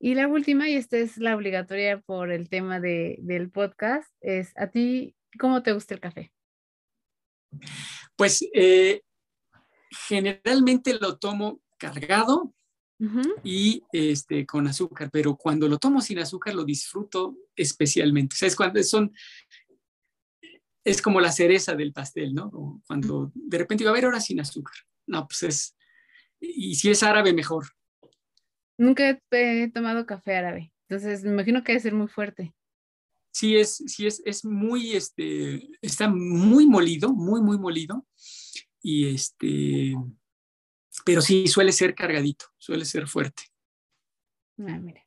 Y 0.00 0.14
la 0.14 0.28
última, 0.28 0.68
y 0.68 0.74
esta 0.74 0.96
es 0.96 1.18
la 1.18 1.34
obligatoria 1.34 2.00
por 2.00 2.30
el 2.30 2.48
tema 2.48 2.78
de, 2.80 3.18
del 3.20 3.50
podcast, 3.50 4.08
es 4.20 4.52
a 4.56 4.68
ti, 4.68 5.16
¿cómo 5.38 5.62
te 5.62 5.72
gusta 5.72 5.94
el 5.94 6.00
café? 6.00 6.32
Pues 8.16 8.44
eh, 8.52 9.02
generalmente 9.90 10.94
lo 10.94 11.18
tomo 11.18 11.60
cargado 11.78 12.54
uh 12.98 13.06
-huh. 13.06 13.34
y 13.44 13.82
este, 13.92 14.44
con 14.46 14.66
azúcar, 14.66 15.10
pero 15.10 15.36
cuando 15.36 15.68
lo 15.68 15.78
tomo 15.78 16.00
sin 16.00 16.18
azúcar 16.18 16.54
lo 16.54 16.64
disfruto 16.64 17.36
especialmente. 17.56 18.34
O 18.34 18.36
sea, 18.36 18.48
es 18.48 18.56
cuando 18.56 18.82
son, 18.82 19.12
es 20.84 21.00
como 21.00 21.20
la 21.20 21.32
cereza 21.32 21.74
del 21.74 21.92
pastel, 21.92 22.34
¿no? 22.34 22.82
Cuando 22.86 23.30
de 23.34 23.58
repente 23.58 23.84
iba 23.84 23.90
a 23.90 23.94
ver 23.94 24.04
ahora 24.04 24.20
sin 24.20 24.40
azúcar. 24.40 24.76
No, 25.06 25.26
pues 25.26 25.42
es, 25.42 25.76
y 26.40 26.74
si 26.74 26.90
es 26.90 27.02
árabe, 27.02 27.32
mejor. 27.32 27.66
Nunca 28.78 29.20
he 29.30 29.70
tomado 29.72 30.06
café 30.06 30.36
árabe, 30.36 30.72
entonces 30.88 31.24
me 31.24 31.30
imagino 31.30 31.64
que 31.64 31.72
debe 31.72 31.82
ser 31.82 31.94
muy 31.94 32.08
fuerte. 32.08 32.54
Sí, 33.38 33.56
es, 33.56 33.76
sí 33.86 34.04
es, 34.04 34.20
es 34.24 34.44
muy, 34.44 34.96
este, 34.96 35.68
está 35.80 36.08
muy 36.08 36.66
molido, 36.66 37.12
muy, 37.12 37.40
muy 37.40 37.56
molido. 37.56 38.04
Y 38.82 39.14
este, 39.14 39.94
pero 41.04 41.20
sí 41.20 41.46
suele 41.46 41.70
ser 41.70 41.94
cargadito, 41.94 42.46
suele 42.56 42.84
ser 42.84 43.06
fuerte. 43.06 43.44
Ah, 44.58 44.80
mira. 44.80 45.06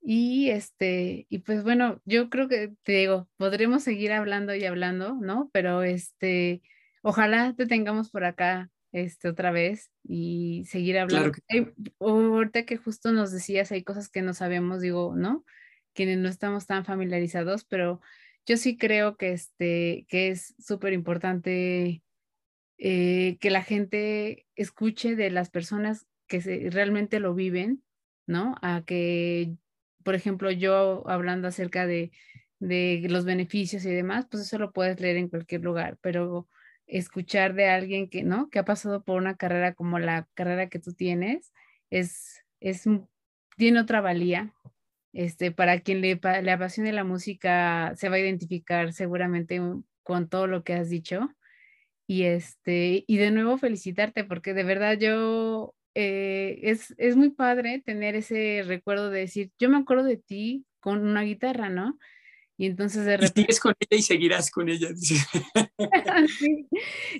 Y 0.00 0.50
este, 0.50 1.26
y 1.28 1.38
pues 1.38 1.64
bueno, 1.64 2.00
yo 2.04 2.30
creo 2.30 2.46
que 2.46 2.74
te 2.84 2.92
digo, 2.92 3.28
podremos 3.36 3.82
seguir 3.82 4.12
hablando 4.12 4.54
y 4.54 4.64
hablando, 4.64 5.14
¿no? 5.14 5.50
Pero 5.52 5.82
este, 5.82 6.62
ojalá 7.02 7.56
te 7.56 7.66
tengamos 7.66 8.10
por 8.10 8.22
acá 8.22 8.70
este, 8.92 9.28
otra 9.28 9.50
vez 9.50 9.90
y 10.04 10.64
seguir 10.66 10.96
hablando. 10.96 11.32
Claro 11.32 11.44
que... 11.48 11.58
Hay, 11.58 11.74
ahorita 11.98 12.64
que 12.66 12.76
justo 12.76 13.10
nos 13.10 13.32
decías, 13.32 13.72
hay 13.72 13.82
cosas 13.82 14.08
que 14.08 14.22
no 14.22 14.32
sabemos, 14.32 14.80
digo, 14.80 15.16
¿no? 15.16 15.44
Quienes 15.98 16.18
no 16.18 16.28
estamos 16.28 16.64
tan 16.64 16.84
familiarizados, 16.84 17.64
pero 17.64 18.00
yo 18.46 18.56
sí 18.56 18.76
creo 18.76 19.16
que, 19.16 19.32
este, 19.32 20.06
que 20.08 20.28
es 20.28 20.54
súper 20.56 20.92
importante 20.92 22.04
eh, 22.78 23.36
que 23.40 23.50
la 23.50 23.64
gente 23.64 24.46
escuche 24.54 25.16
de 25.16 25.32
las 25.32 25.50
personas 25.50 26.06
que 26.28 26.40
se, 26.40 26.70
realmente 26.70 27.18
lo 27.18 27.34
viven, 27.34 27.82
¿no? 28.28 28.54
A 28.62 28.84
que, 28.86 29.56
por 30.04 30.14
ejemplo, 30.14 30.52
yo 30.52 31.02
hablando 31.08 31.48
acerca 31.48 31.84
de, 31.88 32.12
de 32.60 33.04
los 33.10 33.24
beneficios 33.24 33.84
y 33.84 33.90
demás, 33.90 34.28
pues 34.30 34.44
eso 34.44 34.56
lo 34.56 34.70
puedes 34.70 35.00
leer 35.00 35.16
en 35.16 35.28
cualquier 35.28 35.64
lugar, 35.64 35.98
pero 36.00 36.46
escuchar 36.86 37.54
de 37.54 37.70
alguien 37.70 38.08
que, 38.08 38.22
¿no? 38.22 38.50
Que 38.50 38.60
ha 38.60 38.64
pasado 38.64 39.02
por 39.02 39.16
una 39.16 39.36
carrera 39.36 39.74
como 39.74 39.98
la 39.98 40.28
carrera 40.34 40.68
que 40.68 40.78
tú 40.78 40.92
tienes, 40.92 41.52
es, 41.90 42.44
es 42.60 42.86
tiene 43.58 43.80
otra 43.80 44.00
valía. 44.00 44.54
Este, 45.18 45.50
para 45.50 45.80
quien 45.80 46.00
le, 46.00 46.20
le 46.44 46.50
apasione 46.52 46.92
la 46.92 47.02
música, 47.02 47.92
se 47.96 48.08
va 48.08 48.14
a 48.14 48.20
identificar 48.20 48.92
seguramente 48.92 49.60
con 50.04 50.28
todo 50.28 50.46
lo 50.46 50.62
que 50.62 50.74
has 50.74 50.90
dicho. 50.90 51.28
Y 52.06 52.22
este, 52.22 53.02
y 53.04 53.16
de 53.16 53.32
nuevo 53.32 53.58
felicitarte, 53.58 54.22
porque 54.22 54.54
de 54.54 54.62
verdad 54.62 54.96
yo 54.96 55.74
eh, 55.96 56.60
es, 56.62 56.94
es 56.98 57.16
muy 57.16 57.30
padre 57.30 57.82
tener 57.84 58.14
ese 58.14 58.62
recuerdo 58.64 59.10
de 59.10 59.18
decir, 59.18 59.50
yo 59.58 59.68
me 59.68 59.78
acuerdo 59.78 60.04
de 60.04 60.18
ti 60.18 60.64
con 60.78 61.04
una 61.04 61.22
guitarra, 61.22 61.68
¿no? 61.68 61.98
Y 62.56 62.66
entonces 62.66 63.04
de 63.04 63.16
repente... 63.16 63.40
Y 63.40 63.42
sigues 63.42 63.58
con 63.58 63.74
ella 63.80 63.98
y 63.98 64.02
seguirás 64.02 64.50
con 64.52 64.68
ella. 64.68 64.90
sí. 64.96 66.68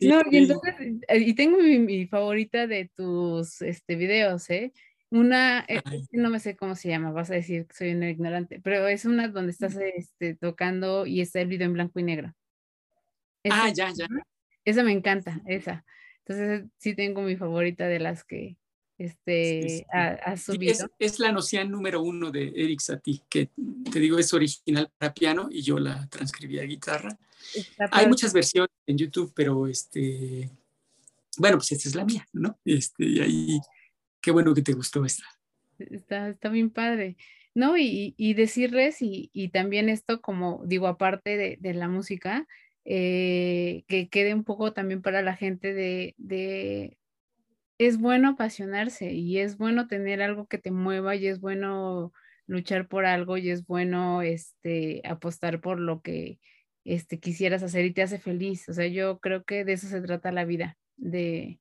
No, 0.02 0.20
y 0.30 0.36
entonces, 0.36 0.74
eh, 1.08 1.18
y 1.18 1.34
tengo 1.34 1.58
mi, 1.58 2.06
favorita 2.06 2.68
de 2.68 2.92
tus 2.94 3.60
este, 3.60 3.96
videos, 3.96 4.48
¿eh? 4.50 4.72
Una, 5.10 5.64
eh, 5.68 5.80
no 6.12 6.28
me 6.28 6.38
sé 6.38 6.56
cómo 6.56 6.74
se 6.74 6.88
llama, 6.88 7.10
vas 7.12 7.30
a 7.30 7.34
decir 7.34 7.66
que 7.66 7.74
soy 7.74 7.92
una 7.92 8.10
ignorante, 8.10 8.60
pero 8.62 8.86
es 8.88 9.06
una 9.06 9.28
donde 9.28 9.52
estás 9.52 9.76
este, 9.76 10.34
tocando 10.34 11.06
y 11.06 11.20
está 11.20 11.40
el 11.40 11.48
video 11.48 11.66
en 11.66 11.72
blanco 11.72 11.98
y 11.98 12.02
negro. 12.02 12.34
ah, 13.50 13.70
ya, 13.70 13.90
ya. 13.94 14.06
Esa 14.64 14.82
me 14.82 14.92
encanta, 14.92 15.40
esa. 15.46 15.84
Entonces 16.26 16.66
sí 16.76 16.94
tengo 16.94 17.22
mi 17.22 17.36
favorita 17.36 17.86
de 17.86 18.00
las 18.00 18.22
que 18.22 18.58
este, 18.98 19.86
Ha, 19.92 20.36
subido. 20.36 20.90
es, 20.98 21.18
la 21.20 21.30
noción 21.30 21.70
número 21.70 22.02
uno 22.02 22.32
de 22.32 22.48
Eric 22.48 22.80
Satie, 22.80 23.22
que 23.28 23.48
te 23.90 24.00
digo 24.00 24.18
es 24.18 24.34
original 24.34 24.90
para 24.98 25.14
piano 25.14 25.48
y 25.50 25.62
yo 25.62 25.78
la 25.78 26.06
transcribí 26.08 26.58
a 26.58 26.64
guitarra. 26.64 27.16
Hay 27.92 28.08
muchas 28.08 28.32
versiones 28.32 28.70
en 28.86 28.98
YouTube, 28.98 29.32
pero 29.34 29.68
este, 29.68 30.50
bueno, 31.38 31.58
pues 31.58 31.72
esta 31.72 31.88
es 31.88 31.94
la 31.94 32.04
mía, 32.04 32.26
¿no? 32.32 32.58
Este, 32.64 33.04
y 33.04 33.20
ahí, 33.20 33.60
qué 34.20 34.30
bueno 34.30 34.54
que 34.54 34.62
te 34.62 34.72
gustó 34.72 35.04
esta. 35.04 35.24
Está, 35.78 36.28
está 36.28 36.48
bien 36.48 36.70
padre. 36.70 37.16
¿no? 37.54 37.76
Y, 37.76 38.14
y 38.16 38.34
decirles, 38.34 39.02
y, 39.02 39.30
y, 39.32 39.48
también 39.48 39.88
esto 39.88 40.20
como 40.20 40.62
digo, 40.64 40.86
aparte 40.86 41.36
de, 41.36 41.56
de 41.60 41.74
la 41.74 41.88
música, 41.88 42.46
eh, 42.84 43.84
que 43.88 44.08
quede 44.08 44.32
un 44.32 44.44
poco 44.44 44.72
también 44.72 45.02
para 45.02 45.22
la 45.22 45.36
gente 45.36 45.74
de, 45.74 46.14
de, 46.18 46.96
es 47.78 47.98
bueno 47.98 48.30
apasionarse 48.30 49.12
y 49.12 49.38
es 49.38 49.58
bueno 49.58 49.88
tener 49.88 50.22
algo 50.22 50.46
que 50.46 50.58
te 50.58 50.70
mueva 50.70 51.16
y 51.16 51.26
es 51.26 51.40
bueno 51.40 52.12
luchar 52.46 52.88
por 52.88 53.06
algo 53.06 53.36
y 53.36 53.50
es 53.50 53.66
bueno 53.66 54.22
este, 54.22 55.02
apostar 55.04 55.60
por 55.60 55.80
lo 55.80 56.00
que 56.00 56.38
este, 56.84 57.20
quisieras 57.20 57.62
hacer 57.62 57.84
y 57.84 57.92
te 57.92 58.02
hace 58.02 58.18
feliz. 58.18 58.68
O 58.68 58.72
sea, 58.72 58.86
yo 58.86 59.18
creo 59.18 59.44
que 59.44 59.64
de 59.64 59.74
eso 59.74 59.88
se 59.88 60.00
trata 60.00 60.32
la 60.32 60.44
vida, 60.44 60.78
de, 60.96 61.60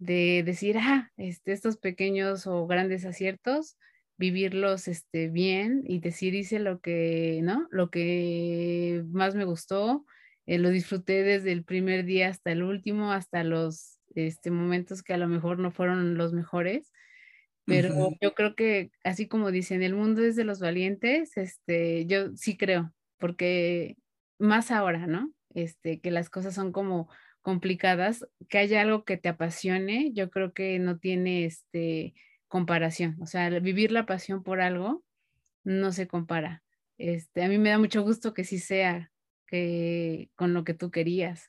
de 0.00 0.42
decir, 0.44 0.78
ah, 0.78 1.12
este, 1.18 1.52
estos 1.52 1.76
pequeños 1.76 2.46
o 2.46 2.66
grandes 2.66 3.04
aciertos, 3.04 3.76
vivirlos 4.16 4.88
este, 4.88 5.28
bien 5.28 5.82
y 5.86 6.00
decir, 6.00 6.34
hice 6.34 6.58
lo 6.58 6.80
que, 6.80 7.40
¿no? 7.42 7.68
Lo 7.70 7.90
que 7.90 9.04
más 9.10 9.34
me 9.34 9.44
gustó, 9.44 10.04
eh, 10.46 10.58
lo 10.58 10.70
disfruté 10.70 11.22
desde 11.22 11.52
el 11.52 11.64
primer 11.64 12.04
día 12.04 12.28
hasta 12.28 12.50
el 12.50 12.62
último, 12.62 13.12
hasta 13.12 13.44
los 13.44 13.98
este, 14.14 14.50
momentos 14.50 15.02
que 15.02 15.12
a 15.12 15.18
lo 15.18 15.28
mejor 15.28 15.58
no 15.58 15.70
fueron 15.70 16.16
los 16.16 16.32
mejores, 16.32 16.90
pero 17.66 18.10
yo 18.20 18.34
creo 18.34 18.56
que 18.56 18.90
así 19.04 19.28
como 19.28 19.52
dicen, 19.52 19.82
el 19.82 19.94
mundo 19.94 20.22
es 20.22 20.34
de 20.34 20.44
los 20.44 20.60
valientes, 20.60 21.36
este, 21.36 22.06
yo 22.06 22.34
sí 22.36 22.56
creo, 22.56 22.92
porque 23.18 23.96
más 24.38 24.70
ahora, 24.70 25.06
¿no? 25.06 25.30
Este, 25.54 26.00
que 26.00 26.10
las 26.10 26.30
cosas 26.30 26.54
son 26.54 26.72
como 26.72 27.08
complicadas, 27.42 28.26
que 28.48 28.58
haya 28.58 28.82
algo 28.82 29.04
que 29.04 29.16
te 29.16 29.28
apasione, 29.28 30.12
yo 30.12 30.30
creo 30.30 30.52
que 30.52 30.78
no 30.78 30.98
tiene 30.98 31.44
este 31.44 32.14
comparación, 32.48 33.16
o 33.20 33.26
sea, 33.26 33.48
vivir 33.60 33.92
la 33.92 34.06
pasión 34.06 34.42
por 34.42 34.60
algo 34.60 35.04
no 35.64 35.92
se 35.92 36.08
compara. 36.08 36.64
Este, 36.98 37.44
a 37.44 37.48
mí 37.48 37.58
me 37.58 37.70
da 37.70 37.78
mucho 37.78 38.02
gusto 38.02 38.34
que 38.34 38.44
sí 38.44 38.58
sea 38.58 39.10
que 39.46 40.30
con 40.34 40.54
lo 40.54 40.64
que 40.64 40.74
tú 40.74 40.90
querías. 40.90 41.48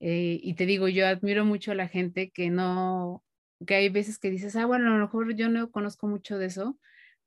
Eh, 0.00 0.40
y 0.42 0.54
te 0.54 0.66
digo, 0.66 0.88
yo 0.88 1.06
admiro 1.06 1.44
mucho 1.44 1.72
a 1.72 1.74
la 1.74 1.88
gente 1.88 2.30
que 2.30 2.50
no, 2.50 3.24
que 3.66 3.74
hay 3.74 3.88
veces 3.88 4.18
que 4.18 4.30
dices, 4.30 4.56
ah, 4.56 4.66
bueno, 4.66 4.88
a 4.88 4.96
lo 4.96 5.04
mejor 5.04 5.34
yo 5.34 5.48
no 5.48 5.70
conozco 5.70 6.06
mucho 6.06 6.38
de 6.38 6.46
eso, 6.46 6.78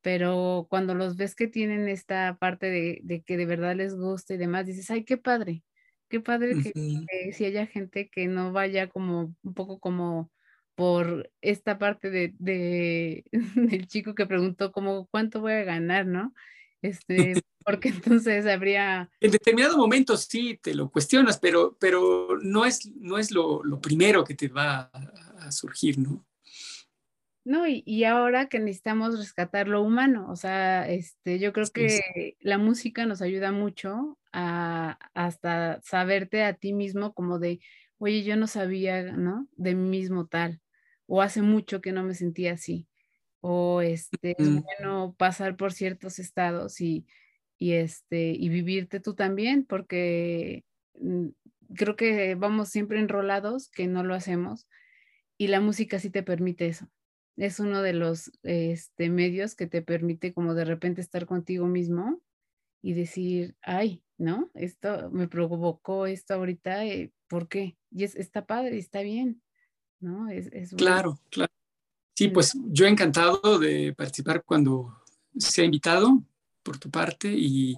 pero 0.02 0.68
cuando 0.70 0.96
los 0.96 1.16
ves 1.18 1.36
que 1.36 1.48
tienen 1.48 1.88
esta 1.88 2.38
parte 2.40 2.70
de, 2.70 3.24
que 3.26 3.38
de 3.38 3.46
verdad 3.46 3.76
les 3.76 3.96
gusta 3.96 4.34
y 4.34 4.38
demás, 4.38 4.66
dices, 4.66 4.90
ay, 4.90 5.04
qué 5.04 5.18
padre, 5.18 5.64
qué 6.12 6.20
padre 6.20 6.56
que, 6.62 7.32
si 7.32 7.46
haya 7.46 7.66
gente 7.66 8.10
que 8.10 8.28
no 8.28 8.52
vaya 8.52 8.90
como 8.90 9.34
un 9.42 9.54
poco 9.54 9.80
como 9.80 10.30
por 10.76 11.32
esta 11.42 11.80
parte 11.80 12.10
de, 12.10 12.34
de 12.38 13.24
del 13.56 13.88
chico 13.88 14.14
que 14.14 14.26
preguntó 14.26 14.72
como 14.72 15.08
cuánto 15.08 15.40
voy 15.40 15.54
a 15.54 15.64
ganar, 15.64 16.06
¿no? 16.06 16.34
Este, 16.82 17.34
porque 17.66 17.90
entonces 17.90 18.46
habría... 18.46 19.10
En 19.22 19.32
determinado 19.32 19.78
momento 19.78 20.18
sí 20.18 20.60
te 20.62 20.76
lo 20.76 20.92
cuestionas, 20.92 21.40
pero, 21.40 21.78
pero 21.80 22.38
no 22.42 22.66
es, 22.66 22.92
no 22.96 23.18
es 23.18 23.32
lo, 23.32 23.64
lo 23.64 23.80
primero 23.80 24.26
que 24.26 24.36
te 24.36 24.50
va 24.50 24.92
a, 24.94 25.52
surgir, 25.52 25.98
¿no? 25.98 26.26
No, 27.44 27.68
y, 27.68 27.84
y, 27.86 28.04
ahora 28.04 28.48
que 28.50 28.60
necesitamos 28.60 29.18
rescatar 29.18 29.68
lo 29.68 29.82
humano, 29.82 30.28
o 30.30 30.36
sea, 30.36 30.88
este, 30.88 31.40
yo 31.40 31.54
creo 31.54 31.66
que 31.74 32.38
la 32.40 32.60
música 32.60 33.08
nos 33.08 33.24
ayuda 33.24 33.52
mucho 33.52 34.20
a 34.34 34.98
hasta 35.14 35.82
saberte 35.84 36.44
a 36.44 36.54
ti 36.54 36.74
mismo 36.74 37.14
como 37.14 37.40
de, 37.40 37.60
oye, 37.98 38.24
yo 38.24 38.36
no 38.36 38.48
sabía, 38.48 39.04
¿no? 39.04 39.48
De 39.56 39.76
mí 39.76 39.90
mismo 39.90 40.28
tal, 40.28 40.62
o 41.08 41.22
hace 41.22 41.42
mucho 41.42 41.82
que 41.82 41.92
no 41.92 42.04
me 42.04 42.14
sentía 42.14 42.54
así, 42.54 42.88
o 43.42 43.82
este, 43.82 44.36
es 44.38 44.64
bueno 44.64 45.16
pasar 45.18 45.58
por 45.58 45.74
ciertos 45.74 46.20
estados 46.20 46.80
y, 46.82 47.06
y, 47.58 47.74
este, 47.74 48.32
y 48.32 48.50
vivirte 48.50 49.00
tú 49.00 49.16
también, 49.16 49.66
porque 49.66 50.64
mm, 51.00 51.28
creo 51.76 51.96
que 51.96 52.36
vamos 52.36 52.70
siempre 52.70 53.00
enrolados, 53.00 53.70
que 53.70 53.88
no 53.88 54.04
lo 54.04 54.16
hacemos, 54.16 54.68
y 55.38 55.48
la 55.48 55.60
música 55.60 56.00
sí 56.00 56.10
te 56.10 56.24
permite 56.24 56.68
eso. 56.68 56.88
Es 57.38 57.60
uno 57.60 57.82
de 57.82 57.94
los 57.94 58.32
este, 58.44 59.10
medios 59.10 59.56
que 59.56 59.68
te 59.68 59.82
permite 59.82 60.34
como 60.34 60.54
de 60.54 60.66
repente 60.66 61.02
estar 61.02 61.26
contigo 61.26 61.66
mismo 61.66 62.22
y 62.82 62.94
decir, 62.94 63.56
ay, 63.62 64.04
¿no? 64.22 64.52
Esto 64.54 65.10
me 65.12 65.28
provocó 65.28 66.06
esto 66.06 66.36
ahorita, 66.36 66.86
eh, 66.86 67.12
¿por 67.28 67.48
qué? 67.48 67.76
Y 67.90 68.04
es, 68.04 68.16
está 68.16 68.46
padre, 68.46 68.78
está 68.78 69.02
bien, 69.02 69.42
¿no? 70.00 70.30
Es, 70.30 70.48
es 70.54 70.76
claro, 70.76 71.20
claro. 71.30 71.52
Sí, 72.14 72.28
pues 72.28 72.56
yo 72.68 72.86
encantado 72.86 73.58
de 73.58 73.94
participar 73.94 74.44
cuando 74.44 74.96
se 75.36 75.64
ha 75.64 75.66
invitado 75.66 76.24
por 76.62 76.78
tu 76.78 76.92
parte 76.92 77.34
y, 77.34 77.78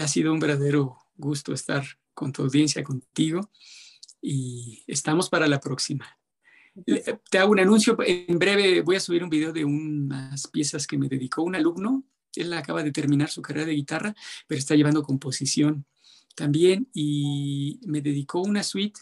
ha 0.00 0.08
sido 0.08 0.32
un 0.32 0.40
verdadero 0.40 0.98
gusto 1.16 1.52
estar 1.52 1.84
con 2.14 2.32
tu 2.32 2.42
audiencia, 2.42 2.82
contigo 2.82 3.50
y 4.20 4.84
estamos 4.86 5.28
para 5.28 5.48
la 5.48 5.60
próxima. 5.60 6.18
Te 7.30 7.38
hago 7.38 7.52
un 7.52 7.60
anuncio, 7.60 7.96
en 8.06 8.38
breve 8.38 8.82
voy 8.82 8.96
a 8.96 9.00
subir 9.00 9.24
un 9.24 9.30
video 9.30 9.52
de 9.52 9.64
unas 9.64 10.46
piezas 10.46 10.86
que 10.86 10.96
me 10.96 11.08
dedicó 11.08 11.42
un 11.42 11.56
alumno, 11.56 12.04
él 12.36 12.52
acaba 12.52 12.82
de 12.82 12.92
terminar 12.92 13.28
su 13.30 13.42
carrera 13.42 13.66
de 13.66 13.74
guitarra, 13.74 14.14
pero 14.46 14.58
está 14.58 14.74
llevando 14.74 15.02
composición 15.02 15.86
también 16.34 16.88
y 16.94 17.80
me 17.86 18.00
dedicó 18.00 18.40
una 18.40 18.62
suite 18.62 19.00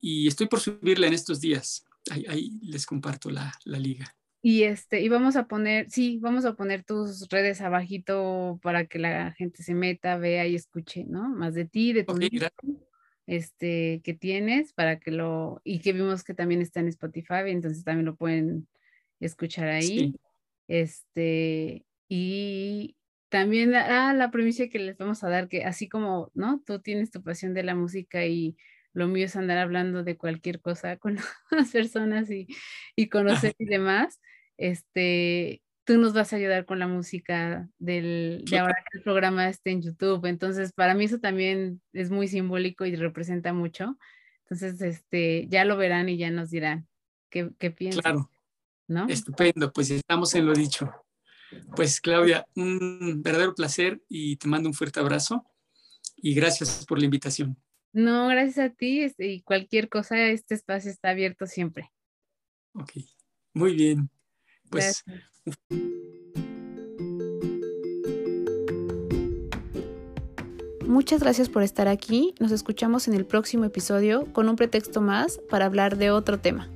y 0.00 0.28
estoy 0.28 0.48
por 0.48 0.60
subirla 0.60 1.06
en 1.06 1.14
estos 1.14 1.40
días. 1.40 1.84
Ahí, 2.10 2.58
les 2.62 2.86
comparto 2.86 3.30
la, 3.30 3.52
la 3.64 3.78
liga. 3.78 4.16
Y 4.42 4.62
este, 4.62 5.02
y 5.02 5.08
vamos 5.10 5.36
a 5.36 5.46
poner, 5.46 5.90
sí, 5.90 6.18
vamos 6.18 6.46
a 6.46 6.54
poner 6.54 6.82
tus 6.82 7.28
redes 7.28 7.60
abajito 7.60 8.58
para 8.62 8.86
que 8.86 8.98
la 8.98 9.32
gente 9.32 9.62
se 9.62 9.74
meta, 9.74 10.16
vea 10.16 10.46
y 10.46 10.54
escuche, 10.54 11.04
¿no? 11.04 11.28
Más 11.28 11.54
de 11.54 11.66
ti, 11.66 11.92
de 11.92 12.04
tu 12.04 12.18
este, 13.26 14.00
que 14.02 14.14
tienes, 14.14 14.72
para 14.72 14.98
que 14.98 15.10
lo, 15.10 15.60
y 15.62 15.80
que 15.80 15.92
vimos 15.92 16.24
que 16.24 16.34
también 16.34 16.62
está 16.62 16.80
en 16.80 16.88
Spotify, 16.88 17.44
entonces 17.46 17.84
también 17.84 18.06
lo 18.06 18.16
pueden 18.16 18.66
escuchar 19.20 19.68
ahí. 19.68 20.16
Este, 20.66 21.84
y 22.10 22.96
también, 23.28 23.72
ah, 23.76 24.12
la 24.12 24.32
premisa 24.32 24.66
que 24.66 24.80
les 24.80 24.98
vamos 24.98 25.22
a 25.22 25.28
dar, 25.28 25.48
que 25.48 25.64
así 25.64 25.88
como, 25.88 26.32
¿no? 26.34 26.60
Tú 26.66 26.80
tienes 26.80 27.12
tu 27.12 27.22
pasión 27.22 27.54
de 27.54 27.62
la 27.62 27.76
música 27.76 28.26
y 28.26 28.56
lo 28.92 29.06
mío 29.06 29.26
es 29.26 29.36
andar 29.36 29.58
hablando 29.58 30.02
de 30.02 30.16
cualquier 30.16 30.60
cosa 30.60 30.96
con 30.96 31.16
las 31.52 31.70
personas 31.70 32.28
y, 32.28 32.48
y 32.96 33.08
conocer 33.08 33.54
y 33.58 33.64
demás, 33.64 34.20
este, 34.56 35.62
tú 35.84 35.98
nos 35.98 36.12
vas 36.12 36.32
a 36.32 36.36
ayudar 36.36 36.66
con 36.66 36.80
la 36.80 36.88
música 36.88 37.68
del, 37.78 38.44
de 38.50 38.58
ahora 38.58 38.74
que 38.90 38.98
el 38.98 39.04
programa 39.04 39.48
esté 39.48 39.70
en 39.70 39.82
YouTube. 39.82 40.26
Entonces, 40.26 40.72
para 40.72 40.94
mí 40.94 41.04
eso 41.04 41.20
también 41.20 41.80
es 41.92 42.10
muy 42.10 42.26
simbólico 42.26 42.86
y 42.86 42.96
representa 42.96 43.52
mucho. 43.52 43.96
Entonces, 44.46 44.82
este, 44.82 45.46
ya 45.46 45.64
lo 45.64 45.76
verán 45.76 46.08
y 46.08 46.16
ya 46.16 46.32
nos 46.32 46.50
dirán 46.50 46.88
qué, 47.30 47.50
qué 47.60 47.70
piensan. 47.70 48.02
Claro. 48.02 48.30
¿no? 48.88 49.06
Estupendo, 49.08 49.72
pues 49.72 49.92
estamos 49.92 50.34
en 50.34 50.46
lo 50.46 50.54
dicho. 50.54 50.92
Pues 51.74 52.00
Claudia, 52.00 52.46
un 52.54 53.22
verdadero 53.22 53.54
placer 53.54 54.00
y 54.08 54.36
te 54.36 54.48
mando 54.48 54.68
un 54.68 54.74
fuerte 54.74 55.00
abrazo 55.00 55.44
y 56.16 56.34
gracias 56.34 56.84
por 56.86 56.98
la 56.98 57.04
invitación. 57.04 57.56
No, 57.92 58.28
gracias 58.28 58.58
a 58.58 58.74
ti 58.74 59.02
este, 59.02 59.26
y 59.26 59.42
cualquier 59.42 59.88
cosa, 59.88 60.28
este 60.28 60.54
espacio 60.54 60.90
está 60.90 61.10
abierto 61.10 61.46
siempre. 61.46 61.90
Ok, 62.74 62.92
muy 63.52 63.74
bien. 63.74 64.10
Pues... 64.70 65.04
Muchas 70.86 71.20
gracias 71.20 71.48
por 71.48 71.62
estar 71.62 71.86
aquí. 71.86 72.34
Nos 72.40 72.50
escuchamos 72.50 73.06
en 73.06 73.14
el 73.14 73.24
próximo 73.24 73.64
episodio 73.64 74.32
con 74.32 74.48
un 74.48 74.56
pretexto 74.56 75.00
más 75.00 75.38
para 75.48 75.66
hablar 75.66 75.96
de 75.96 76.10
otro 76.10 76.40
tema. 76.40 76.68